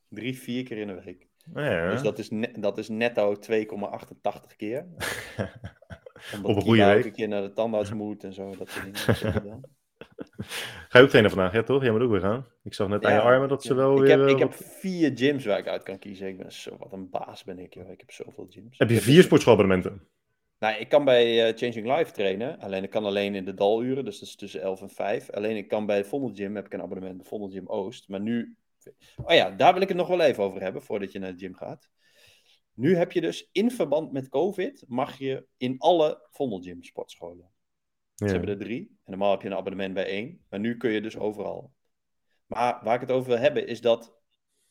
Drie, 0.08 0.38
vier 0.38 0.64
keer 0.64 0.76
in 0.76 0.86
de 0.86 1.02
week. 1.04 1.28
Ja, 1.54 1.90
Dus 1.90 2.02
dat 2.02 2.18
is, 2.18 2.28
dat 2.58 2.78
is 2.78 2.88
netto 2.88 3.36
2,88 3.50 4.56
keer. 4.56 4.86
Omdat 6.34 6.50
Op 6.50 6.56
een 6.56 6.62
goede 6.62 6.82
elke 6.82 7.02
week. 7.02 7.12
keer 7.12 7.28
naar 7.28 7.42
de 7.42 7.52
tandarts 7.52 7.92
moet 7.92 8.24
en 8.24 8.32
zo. 8.32 8.56
Dat 8.56 8.70
soort 8.70 9.42
dingen. 9.42 9.60
Ga 10.88 10.98
je 10.98 11.04
ook 11.04 11.08
trainen 11.08 11.30
vandaag, 11.30 11.52
ja 11.52 11.62
toch? 11.62 11.82
Jij 11.82 11.90
moet 11.90 12.00
ook 12.00 12.10
weer 12.10 12.20
gaan. 12.20 12.46
Ik 12.62 12.74
zag 12.74 12.88
net 12.88 13.04
aan 13.04 13.12
je 13.12 13.18
Ja, 13.18 13.24
armen 13.24 13.48
dat 13.48 13.62
ze 13.62 13.74
wel 13.74 13.92
ik 13.94 14.00
weer... 14.00 14.10
Heb, 14.10 14.20
eh, 14.20 14.32
ik 14.32 14.38
heb 14.38 14.54
wat- 14.54 14.64
vier 14.80 15.12
gyms 15.14 15.44
waar 15.44 15.58
ik 15.58 15.66
uit 15.68 15.82
kan 15.82 15.98
kiezen. 15.98 16.28
Ik 16.28 16.38
ben 16.38 16.52
zo, 16.52 16.76
wat 16.78 16.92
een 16.92 17.10
baas 17.10 17.44
ben 17.44 17.58
ik, 17.58 17.74
joh. 17.74 17.90
Ik 17.90 18.00
heb 18.00 18.10
zoveel 18.10 18.46
gyms. 18.48 18.78
Heb 18.78 18.88
je 18.88 18.94
heb 18.94 19.04
vier 19.04 19.22
sportschoolabonnementen? 19.22 20.08
Nou, 20.58 20.80
ik 20.80 20.88
kan 20.88 21.04
bij 21.04 21.46
eh, 21.46 21.56
Changing 21.56 21.96
Life 21.96 22.12
trainen. 22.12 22.58
Alleen 22.58 22.82
ik 22.82 22.90
kan 22.90 23.04
alleen 23.04 23.34
in 23.34 23.44
de 23.44 23.54
daluren, 23.54 24.04
dus 24.04 24.18
dat 24.18 24.28
is 24.28 24.36
tussen 24.36 24.60
11 24.60 24.80
en 24.80 24.90
5. 24.90 25.30
Alleen 25.30 25.56
ik 25.56 25.68
kan 25.68 25.86
bij 25.86 26.04
Vondel 26.04 26.34
Gym, 26.34 26.54
heb 26.56 26.66
ik 26.66 26.72
een 26.72 26.82
abonnement 26.82 27.16
bij 27.16 27.26
Vondel 27.26 27.48
Gym 27.48 27.68
Oost. 27.68 28.08
Maar 28.08 28.20
nu... 28.20 28.56
Oh 29.24 29.34
ja, 29.34 29.50
daar 29.50 29.72
wil 29.72 29.82
ik 29.82 29.88
het 29.88 29.96
nog 29.96 30.08
wel 30.08 30.20
even 30.20 30.44
over 30.44 30.62
hebben, 30.62 30.82
voordat 30.82 31.12
je 31.12 31.18
naar 31.18 31.32
de 31.32 31.38
gym 31.38 31.54
gaat. 31.54 31.90
Nu 32.74 32.96
heb 32.96 33.12
je 33.12 33.20
dus 33.20 33.48
in 33.52 33.70
verband 33.70 34.12
met 34.12 34.28
COVID, 34.28 34.84
mag 34.88 35.18
je 35.18 35.46
in 35.56 35.74
alle 35.78 36.26
Vondel 36.30 36.60
Gym 36.60 36.82
sportscholen. 36.82 37.50
Ze 38.28 38.34
hebben 38.34 38.50
er 38.50 38.64
drie. 38.64 38.80
En 39.04 39.10
normaal 39.10 39.30
heb 39.30 39.42
je 39.42 39.48
een 39.48 39.56
abonnement 39.56 39.94
bij 39.94 40.06
één. 40.06 40.44
Maar 40.48 40.60
nu 40.60 40.76
kun 40.76 40.90
je 40.90 41.00
dus 41.00 41.16
overal. 41.16 41.72
Maar 42.46 42.80
waar 42.82 42.94
ik 42.94 43.00
het 43.00 43.10
over 43.10 43.28
wil 43.28 43.38
hebben 43.38 43.66
is 43.66 43.80
dat 43.80 44.20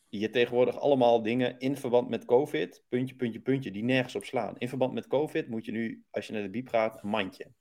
je 0.10 0.30
tegenwoordig 0.30 0.80
allemaal 0.80 1.22
dingen 1.22 1.60
in 1.60 1.78
verband 1.78 2.10
met 2.10 2.26
COVID, 2.26 2.84
puntje, 2.90 3.15
puntje, 3.15 3.40
puntje, 3.40 3.72
die 3.72 3.84
nergens 3.84 4.15
op 4.15 4.23
slaan. 4.23 4.57
In 4.57 4.69
verband 4.69 4.94
met 4.94 5.07
COVID 5.07 5.48
moet 5.48 5.65
je 5.65 5.72
nu, 5.72 6.06
als 6.11 6.28
je 6.28 6.34
naar 6.34 6.41
de 6.41 6.49
biep 6.49 6.68
gaat, 6.68 7.03
een 7.03 7.10
mandje. 7.10 7.52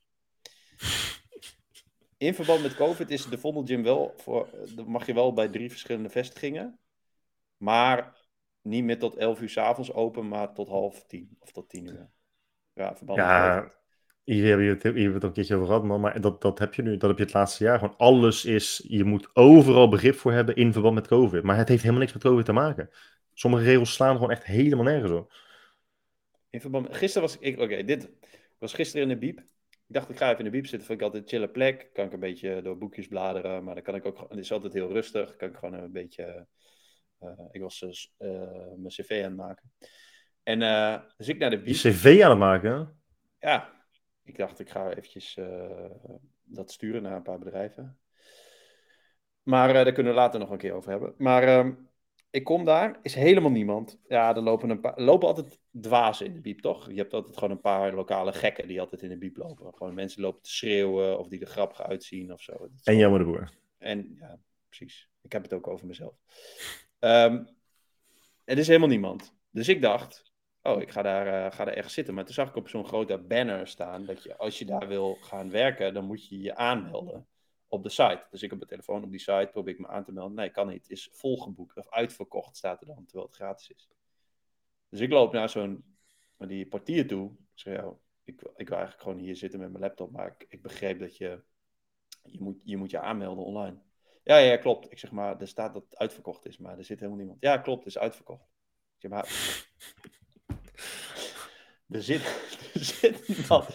In 2.16 2.34
verband 2.34 2.62
met 2.62 2.74
COVID 2.74 3.10
is 3.10 3.26
de 3.26 3.38
Vondelgym 3.38 3.82
wel, 3.82 4.12
voor, 4.16 4.48
mag 4.86 5.06
je 5.06 5.14
wel 5.14 5.32
bij 5.32 5.48
drie 5.48 5.70
verschillende 5.70 6.08
vestigingen. 6.08 6.78
Maar 7.56 8.28
niet 8.62 8.84
meer 8.84 8.98
tot 8.98 9.16
11 9.16 9.40
uur 9.40 9.48
s 9.48 9.56
avonds 9.56 9.92
open, 9.92 10.28
maar 10.28 10.52
tot 10.52 10.68
half 10.68 11.04
tien 11.06 11.36
of 11.38 11.52
tot 11.52 11.68
tien 11.68 11.86
uur. 11.86 12.10
Ja, 12.72 12.96
verband 12.96 13.18
ja 13.18 13.79
hier 14.34 14.46
hebben 14.46 14.66
we 14.66 14.72
het, 14.72 14.82
hier 14.82 14.92
hebben 14.92 15.08
we 15.08 15.14
het 15.14 15.22
een 15.22 15.32
keertje 15.32 15.54
over 15.54 15.66
gehad, 15.66 15.84
man. 15.84 16.00
Maar 16.00 16.20
dat, 16.20 16.42
dat 16.42 16.58
heb 16.58 16.74
je 16.74 16.82
nu, 16.82 16.96
dat 16.96 17.08
heb 17.08 17.18
je 17.18 17.24
het 17.24 17.32
laatste 17.32 17.64
jaar. 17.64 17.78
Gewoon 17.78 17.96
alles 17.96 18.44
is, 18.44 18.84
je 18.88 19.04
moet 19.04 19.30
overal 19.32 19.88
begrip 19.88 20.14
voor 20.14 20.32
hebben 20.32 20.56
in 20.56 20.72
verband 20.72 20.94
met 20.94 21.06
COVID. 21.06 21.42
Maar 21.42 21.56
het 21.56 21.68
heeft 21.68 21.80
helemaal 21.80 22.02
niks 22.02 22.12
met 22.12 22.22
COVID 22.22 22.44
te 22.44 22.52
maken. 22.52 22.90
Sommige 23.34 23.64
regels 23.64 23.92
slaan 23.92 24.14
gewoon 24.14 24.30
echt 24.30 24.44
helemaal 24.44 24.84
nergens 24.84 25.12
op. 25.12 25.32
In 26.50 26.60
verband 26.60 26.96
gisteren 26.96 27.28
was 27.28 27.38
ik, 27.38 27.60
oké, 27.60 27.84
dit 27.84 28.10
was 28.58 28.74
gisteren 28.74 29.02
in 29.02 29.08
de 29.08 29.18
biep. 29.18 29.38
Ik 29.38 29.96
dacht, 29.96 30.10
ik 30.10 30.16
ga 30.16 30.26
even 30.26 30.38
in 30.38 30.44
de 30.44 30.50
biep 30.50 30.66
zitten. 30.66 30.86
Vind 30.86 30.98
ik 30.98 31.04
altijd 31.04 31.22
een 31.22 31.28
chille 31.28 31.48
plek. 31.48 31.90
Kan 31.92 32.06
ik 32.06 32.12
een 32.12 32.20
beetje 32.20 32.62
door 32.62 32.78
boekjes 32.78 33.06
bladeren. 33.06 33.64
Maar 33.64 33.74
dan 33.74 33.82
kan 33.82 33.94
ik 33.94 34.06
ook, 34.06 34.26
het 34.28 34.38
is 34.38 34.52
altijd 34.52 34.72
heel 34.72 34.92
rustig. 34.92 35.36
Kan 35.36 35.48
ik 35.48 35.56
gewoon 35.56 35.74
een 35.74 35.92
beetje, 35.92 36.46
uh, 37.20 37.30
ik 37.50 37.60
was 37.60 37.78
dus, 37.78 38.14
uh, 38.18 38.30
mijn 38.76 38.88
cv 38.88 39.10
aan 39.24 39.30
het 39.30 39.36
maken. 39.36 39.72
En 40.42 40.60
uh, 40.60 40.96
dus 41.16 41.28
ik 41.28 41.38
naar 41.38 41.50
de 41.50 41.56
biep. 41.56 41.66
Je 41.66 41.90
cv 41.90 42.20
aan 42.22 42.30
het 42.30 42.38
maken? 42.38 43.00
Ja, 43.38 43.79
ik 44.30 44.38
dacht, 44.38 44.60
ik 44.60 44.70
ga 44.70 44.90
eventjes 44.90 45.36
uh, 45.36 45.90
dat 46.44 46.72
sturen 46.72 47.02
naar 47.02 47.16
een 47.16 47.22
paar 47.22 47.38
bedrijven. 47.38 47.98
Maar 49.42 49.68
uh, 49.68 49.74
daar 49.74 49.92
kunnen 49.92 50.12
we 50.12 50.18
later 50.18 50.40
nog 50.40 50.50
een 50.50 50.58
keer 50.58 50.72
over 50.72 50.90
hebben. 50.90 51.14
Maar 51.18 51.66
uh, 51.66 51.72
ik 52.30 52.44
kom 52.44 52.64
daar, 52.64 52.98
is 53.02 53.14
helemaal 53.14 53.50
niemand. 53.50 53.98
Ja, 54.08 54.34
er 54.36 54.42
lopen, 54.42 54.70
een 54.70 54.80
paar, 54.80 55.00
lopen 55.00 55.28
altijd 55.28 55.58
dwazen 55.80 56.26
in 56.26 56.34
de 56.34 56.40
biep, 56.40 56.60
toch? 56.60 56.88
Je 56.90 56.96
hebt 56.96 57.12
altijd 57.12 57.34
gewoon 57.38 57.50
een 57.50 57.60
paar 57.60 57.94
lokale 57.94 58.32
gekken 58.32 58.68
die 58.68 58.80
altijd 58.80 59.02
in 59.02 59.08
de 59.08 59.18
biep 59.18 59.36
lopen. 59.36 59.74
Gewoon 59.74 59.94
mensen 59.94 60.22
lopen 60.22 60.42
te 60.42 60.50
schreeuwen 60.50 61.18
of 61.18 61.28
die 61.28 61.40
er 61.40 61.46
grappig 61.46 61.82
uitzien 61.82 62.32
of 62.32 62.42
zo. 62.42 62.68
En 62.84 62.96
jammer 62.96 63.18
de 63.18 63.24
boer. 63.24 63.50
En 63.78 64.16
ja, 64.18 64.38
precies. 64.68 65.08
Ik 65.22 65.32
heb 65.32 65.42
het 65.42 65.52
ook 65.52 65.66
over 65.66 65.86
mezelf. 65.86 66.14
Um, 66.98 67.48
er 68.44 68.58
is 68.58 68.66
helemaal 68.66 68.88
niemand. 68.88 69.34
Dus 69.50 69.68
ik 69.68 69.82
dacht, 69.82 70.29
oh, 70.62 70.80
ik 70.80 70.90
ga 70.90 71.02
daar, 71.02 71.26
uh, 71.26 71.52
ga 71.56 71.64
daar 71.64 71.74
ergens 71.74 71.94
zitten. 71.94 72.14
Maar 72.14 72.24
toen 72.24 72.34
zag 72.34 72.48
ik 72.48 72.56
op 72.56 72.68
zo'n 72.68 72.86
grote 72.86 73.18
banner 73.18 73.66
staan 73.66 74.04
dat 74.04 74.22
je, 74.22 74.36
als 74.36 74.58
je 74.58 74.64
daar 74.64 74.88
wil 74.88 75.14
gaan 75.14 75.50
werken, 75.50 75.94
dan 75.94 76.04
moet 76.04 76.28
je 76.28 76.40
je 76.40 76.56
aanmelden 76.56 77.26
op 77.68 77.82
de 77.82 77.88
site. 77.88 78.26
Dus 78.30 78.42
ik 78.42 78.52
op 78.52 78.56
mijn 78.56 78.70
telefoon 78.70 79.04
op 79.04 79.10
die 79.10 79.20
site 79.20 79.48
probeer 79.52 79.74
ik 79.74 79.80
me 79.80 79.88
aan 79.88 80.04
te 80.04 80.12
melden. 80.12 80.34
Nee, 80.34 80.50
kan 80.50 80.68
niet. 80.68 80.90
Is 80.90 81.08
volgeboekt 81.12 81.76
of 81.76 81.90
uitverkocht 81.90 82.56
staat 82.56 82.80
er 82.80 82.86
dan, 82.86 83.04
terwijl 83.04 83.26
het 83.26 83.36
gratis 83.36 83.70
is. 83.70 83.88
Dus 84.88 85.00
ik 85.00 85.10
loop 85.10 85.32
naar 85.32 85.48
zo'n 85.48 85.84
die 86.36 86.66
portier 86.66 87.06
toe. 87.06 87.30
Ik 87.30 87.36
zeg, 87.54 87.74
ja, 87.74 87.92
ik, 88.24 88.42
ik 88.56 88.68
wil 88.68 88.78
eigenlijk 88.78 89.00
gewoon 89.00 89.18
hier 89.18 89.36
zitten 89.36 89.60
met 89.60 89.70
mijn 89.70 89.82
laptop, 89.82 90.10
maar 90.10 90.26
ik, 90.26 90.46
ik 90.48 90.62
begreep 90.62 90.98
dat 90.98 91.16
je, 91.16 91.42
je 92.22 92.40
moet, 92.40 92.60
je 92.64 92.76
moet 92.76 92.90
je 92.90 93.00
aanmelden 93.00 93.44
online. 93.44 93.78
Ja, 94.22 94.36
ja, 94.36 94.56
klopt. 94.56 94.90
Ik 94.90 94.98
zeg 94.98 95.10
maar, 95.10 95.40
er 95.40 95.48
staat 95.48 95.74
dat 95.74 95.82
het 95.82 95.98
uitverkocht 95.98 96.46
is, 96.46 96.58
maar 96.58 96.78
er 96.78 96.84
zit 96.84 96.98
helemaal 96.98 97.18
niemand. 97.18 97.40
Ja, 97.40 97.58
klopt, 97.58 97.84
het 97.84 97.94
is 97.94 97.98
uitverkocht. 97.98 98.44
Ik 98.94 99.00
zeg 99.00 99.10
maar, 99.10 99.24
er 101.90 102.02
zit, 102.02 102.22
er 102.74 102.84
zit 102.84 103.28
iemand. 103.28 103.68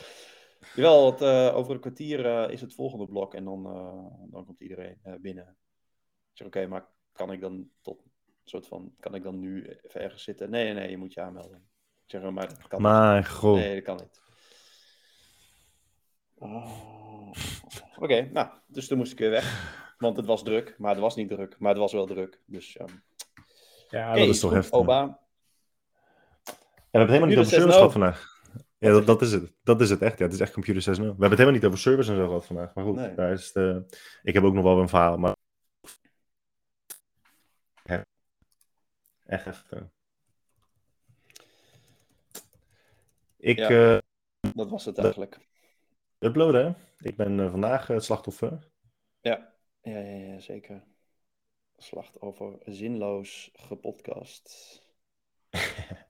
Jawel, 0.76 1.12
het, 1.12 1.22
uh, 1.22 1.56
over 1.56 1.74
een 1.74 1.80
kwartier 1.80 2.26
uh, 2.26 2.50
is 2.50 2.62
het 2.62 2.74
volgende 2.74 3.06
blok 3.06 3.34
en 3.34 3.44
dan, 3.44 3.66
uh, 3.68 4.32
dan 4.32 4.46
komt 4.46 4.62
iedereen 4.62 4.98
binnen. 5.22 5.58
Ik 6.32 6.38
zeg, 6.42 6.48
oké, 6.48 6.58
okay, 6.58 6.70
maar 6.70 6.88
kan 7.12 7.32
ik 7.32 7.42
dan 7.42 7.70
tot 7.82 8.04
soort 8.44 8.68
van, 8.68 8.94
kan 9.00 9.16
ik 9.16 9.24
dan 9.24 9.40
nu 9.40 9.66
even 9.82 10.02
ergens 10.02 10.24
zitten? 10.24 10.50
Nee, 10.50 10.74
nee, 10.74 10.90
je 10.90 10.98
moet 10.98 11.14
je 11.14 11.22
aanmelden. 11.22 11.58
Ik 12.06 12.12
zeg, 12.12 12.30
maar 12.30 12.48
dat 12.48 12.68
kan 12.68 12.82
maar, 12.82 13.18
niet. 13.18 13.30
God. 13.30 13.56
Nee, 13.56 13.76
dat 13.76 13.84
kan 13.84 13.96
niet. 13.96 14.22
Oh. 16.36 17.32
Oké, 17.96 18.04
okay, 18.04 18.30
nou, 18.34 18.50
dus 18.68 18.88
toen 18.88 18.98
moest 18.98 19.12
ik 19.12 19.18
weer 19.20 19.30
weg. 19.30 19.84
Want 19.98 20.18
het 20.18 20.26
was 20.26 20.44
druk, 20.44 20.76
maar 20.78 20.92
het 20.92 21.00
was 21.00 21.16
niet 21.16 21.30
druk. 21.30 21.60
Maar 21.60 21.70
het 21.70 21.80
was 21.80 21.94
wel 21.94 22.06
druk, 22.06 22.42
dus... 22.46 22.80
Um... 22.80 23.04
Ja, 23.90 24.14
dat 24.14 24.28
is 24.28 24.40
toch 24.40 24.52
heftig. 24.52 24.80
Oba, 24.80 25.25
we 26.96 27.02
hebben 27.02 27.16
het 27.16 27.26
helemaal 27.26 27.28
niet 27.28 27.38
over 27.38 27.52
service 27.52 27.78
gehad 27.78 27.92
vandaag. 27.92 28.34
Ja, 28.78 28.92
dat, 28.92 29.06
dat, 29.06 29.22
is 29.22 29.32
het. 29.32 29.54
Dat 29.64 29.82
is 29.82 29.90
het 29.90 30.02
echt. 30.02 30.18
Ja, 30.18 30.26
het 30.26 30.34
is 30.34 30.40
echt 30.40 30.54
Computer 30.54 30.96
6.0. 30.96 31.02
We 31.02 31.06
hebben 31.06 31.30
het 31.30 31.38
helemaal 31.38 31.52
niet 31.52 31.66
over 31.66 31.80
service 31.80 32.12
en 32.12 32.18
zo 32.18 32.28
gehad 32.28 32.46
vandaag. 32.46 32.74
Maar 32.74 32.84
goed, 32.84 32.96
nee. 32.96 33.16
daar 33.16 33.32
is 33.32 33.52
de... 33.52 33.86
ik 34.24 34.34
heb 34.34 34.44
ook 34.44 34.54
nog 34.54 34.64
wel 34.64 34.80
een 34.80 34.90
verhaal. 34.90 35.18
Maar... 35.18 35.36
Echt 39.26 39.46
heftig. 39.46 39.84
Ik, 43.38 43.58
ja, 43.58 43.70
uh, 43.70 44.00
dat 44.56 44.70
was 44.70 44.86
het 44.86 44.98
eigenlijk. 44.98 45.40
Uploaden, 46.20 46.66
hè? 46.66 46.74
Ik 47.10 47.16
ben 47.16 47.40
uh, 47.40 47.52
vandaag 47.52 47.88
het 47.88 48.04
slachtoffer. 48.04 48.70
Ja. 49.22 49.54
Ja, 49.82 50.00
ja, 50.00 50.34
ja, 50.34 50.40
zeker. 50.40 50.84
Slachtoffer 51.78 52.58
zinloos 52.64 53.52
gepodcast. 53.54 54.82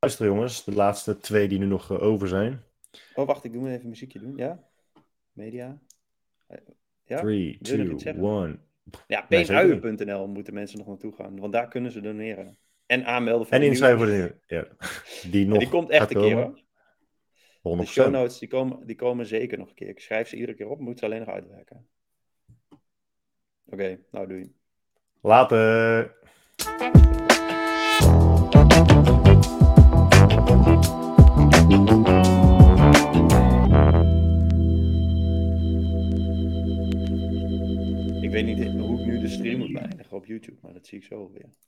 luisteren, 0.00 0.32
jongens. 0.32 0.64
De 0.64 0.74
laatste 0.74 1.18
twee 1.18 1.48
die 1.48 1.58
nu 1.58 1.66
nog 1.66 1.90
uh, 1.90 2.02
over 2.02 2.28
zijn. 2.28 2.62
Oh, 3.14 3.26
wacht, 3.26 3.44
ik 3.44 3.52
doe 3.52 3.70
even 3.70 3.88
muziekje 3.88 4.18
doen. 4.18 4.36
Ja? 4.36 4.64
Media. 5.32 5.78
Ja? 7.04 7.20
3, 7.20 7.58
2, 7.62 7.96
1. 8.04 8.62
Ja, 9.06 9.22
peenuien.nl 9.22 10.26
moeten 10.26 10.54
mensen 10.54 10.78
nog 10.78 10.86
naartoe 10.86 11.14
gaan, 11.14 11.40
want 11.40 11.52
daar 11.52 11.68
kunnen 11.68 11.92
ze 11.92 12.00
doneren. 12.00 12.58
En 12.86 13.04
aanmelden 13.04 13.46
voor 13.46 13.56
En 13.56 13.62
inschrijven 13.62 13.98
voor 13.98 14.06
de 14.06 14.34
ja. 14.46 14.66
Die, 15.30 15.46
nog 15.46 15.58
die 15.58 15.68
komt 15.68 15.90
echt 15.90 16.14
een 16.14 16.20
keer 16.20 16.34
hoor. 17.62 17.76
De 17.76 17.86
show 17.86 18.10
notes 18.10 18.38
die 18.38 18.48
komen, 18.48 18.86
die 18.86 18.96
komen 18.96 19.26
zeker 19.26 19.58
nog 19.58 19.68
een 19.68 19.74
keer. 19.74 19.88
Ik 19.88 20.00
schrijf 20.00 20.28
ze 20.28 20.36
iedere 20.36 20.54
keer 20.54 20.68
op, 20.68 20.80
moet 20.80 20.98
ze 20.98 21.04
alleen 21.04 21.18
nog 21.18 21.28
uitwerken. 21.28 21.88
Oké, 22.68 22.80
okay, 23.64 24.00
nou 24.10 24.26
doei. 24.28 24.54
Later. 25.20 26.16
Ik 31.68 31.74
weet 38.30 38.44
niet 38.44 38.64
hoe 38.64 39.00
ik 39.00 39.06
nu 39.06 39.18
de 39.20 39.28
stream 39.28 39.58
moet 39.58 39.72
beëindigen 39.72 40.16
op 40.16 40.26
YouTube, 40.26 40.58
maar 40.62 40.72
dat 40.72 40.86
zie 40.86 40.98
ik 40.98 41.04
zo 41.04 41.30
weer. 41.32 41.67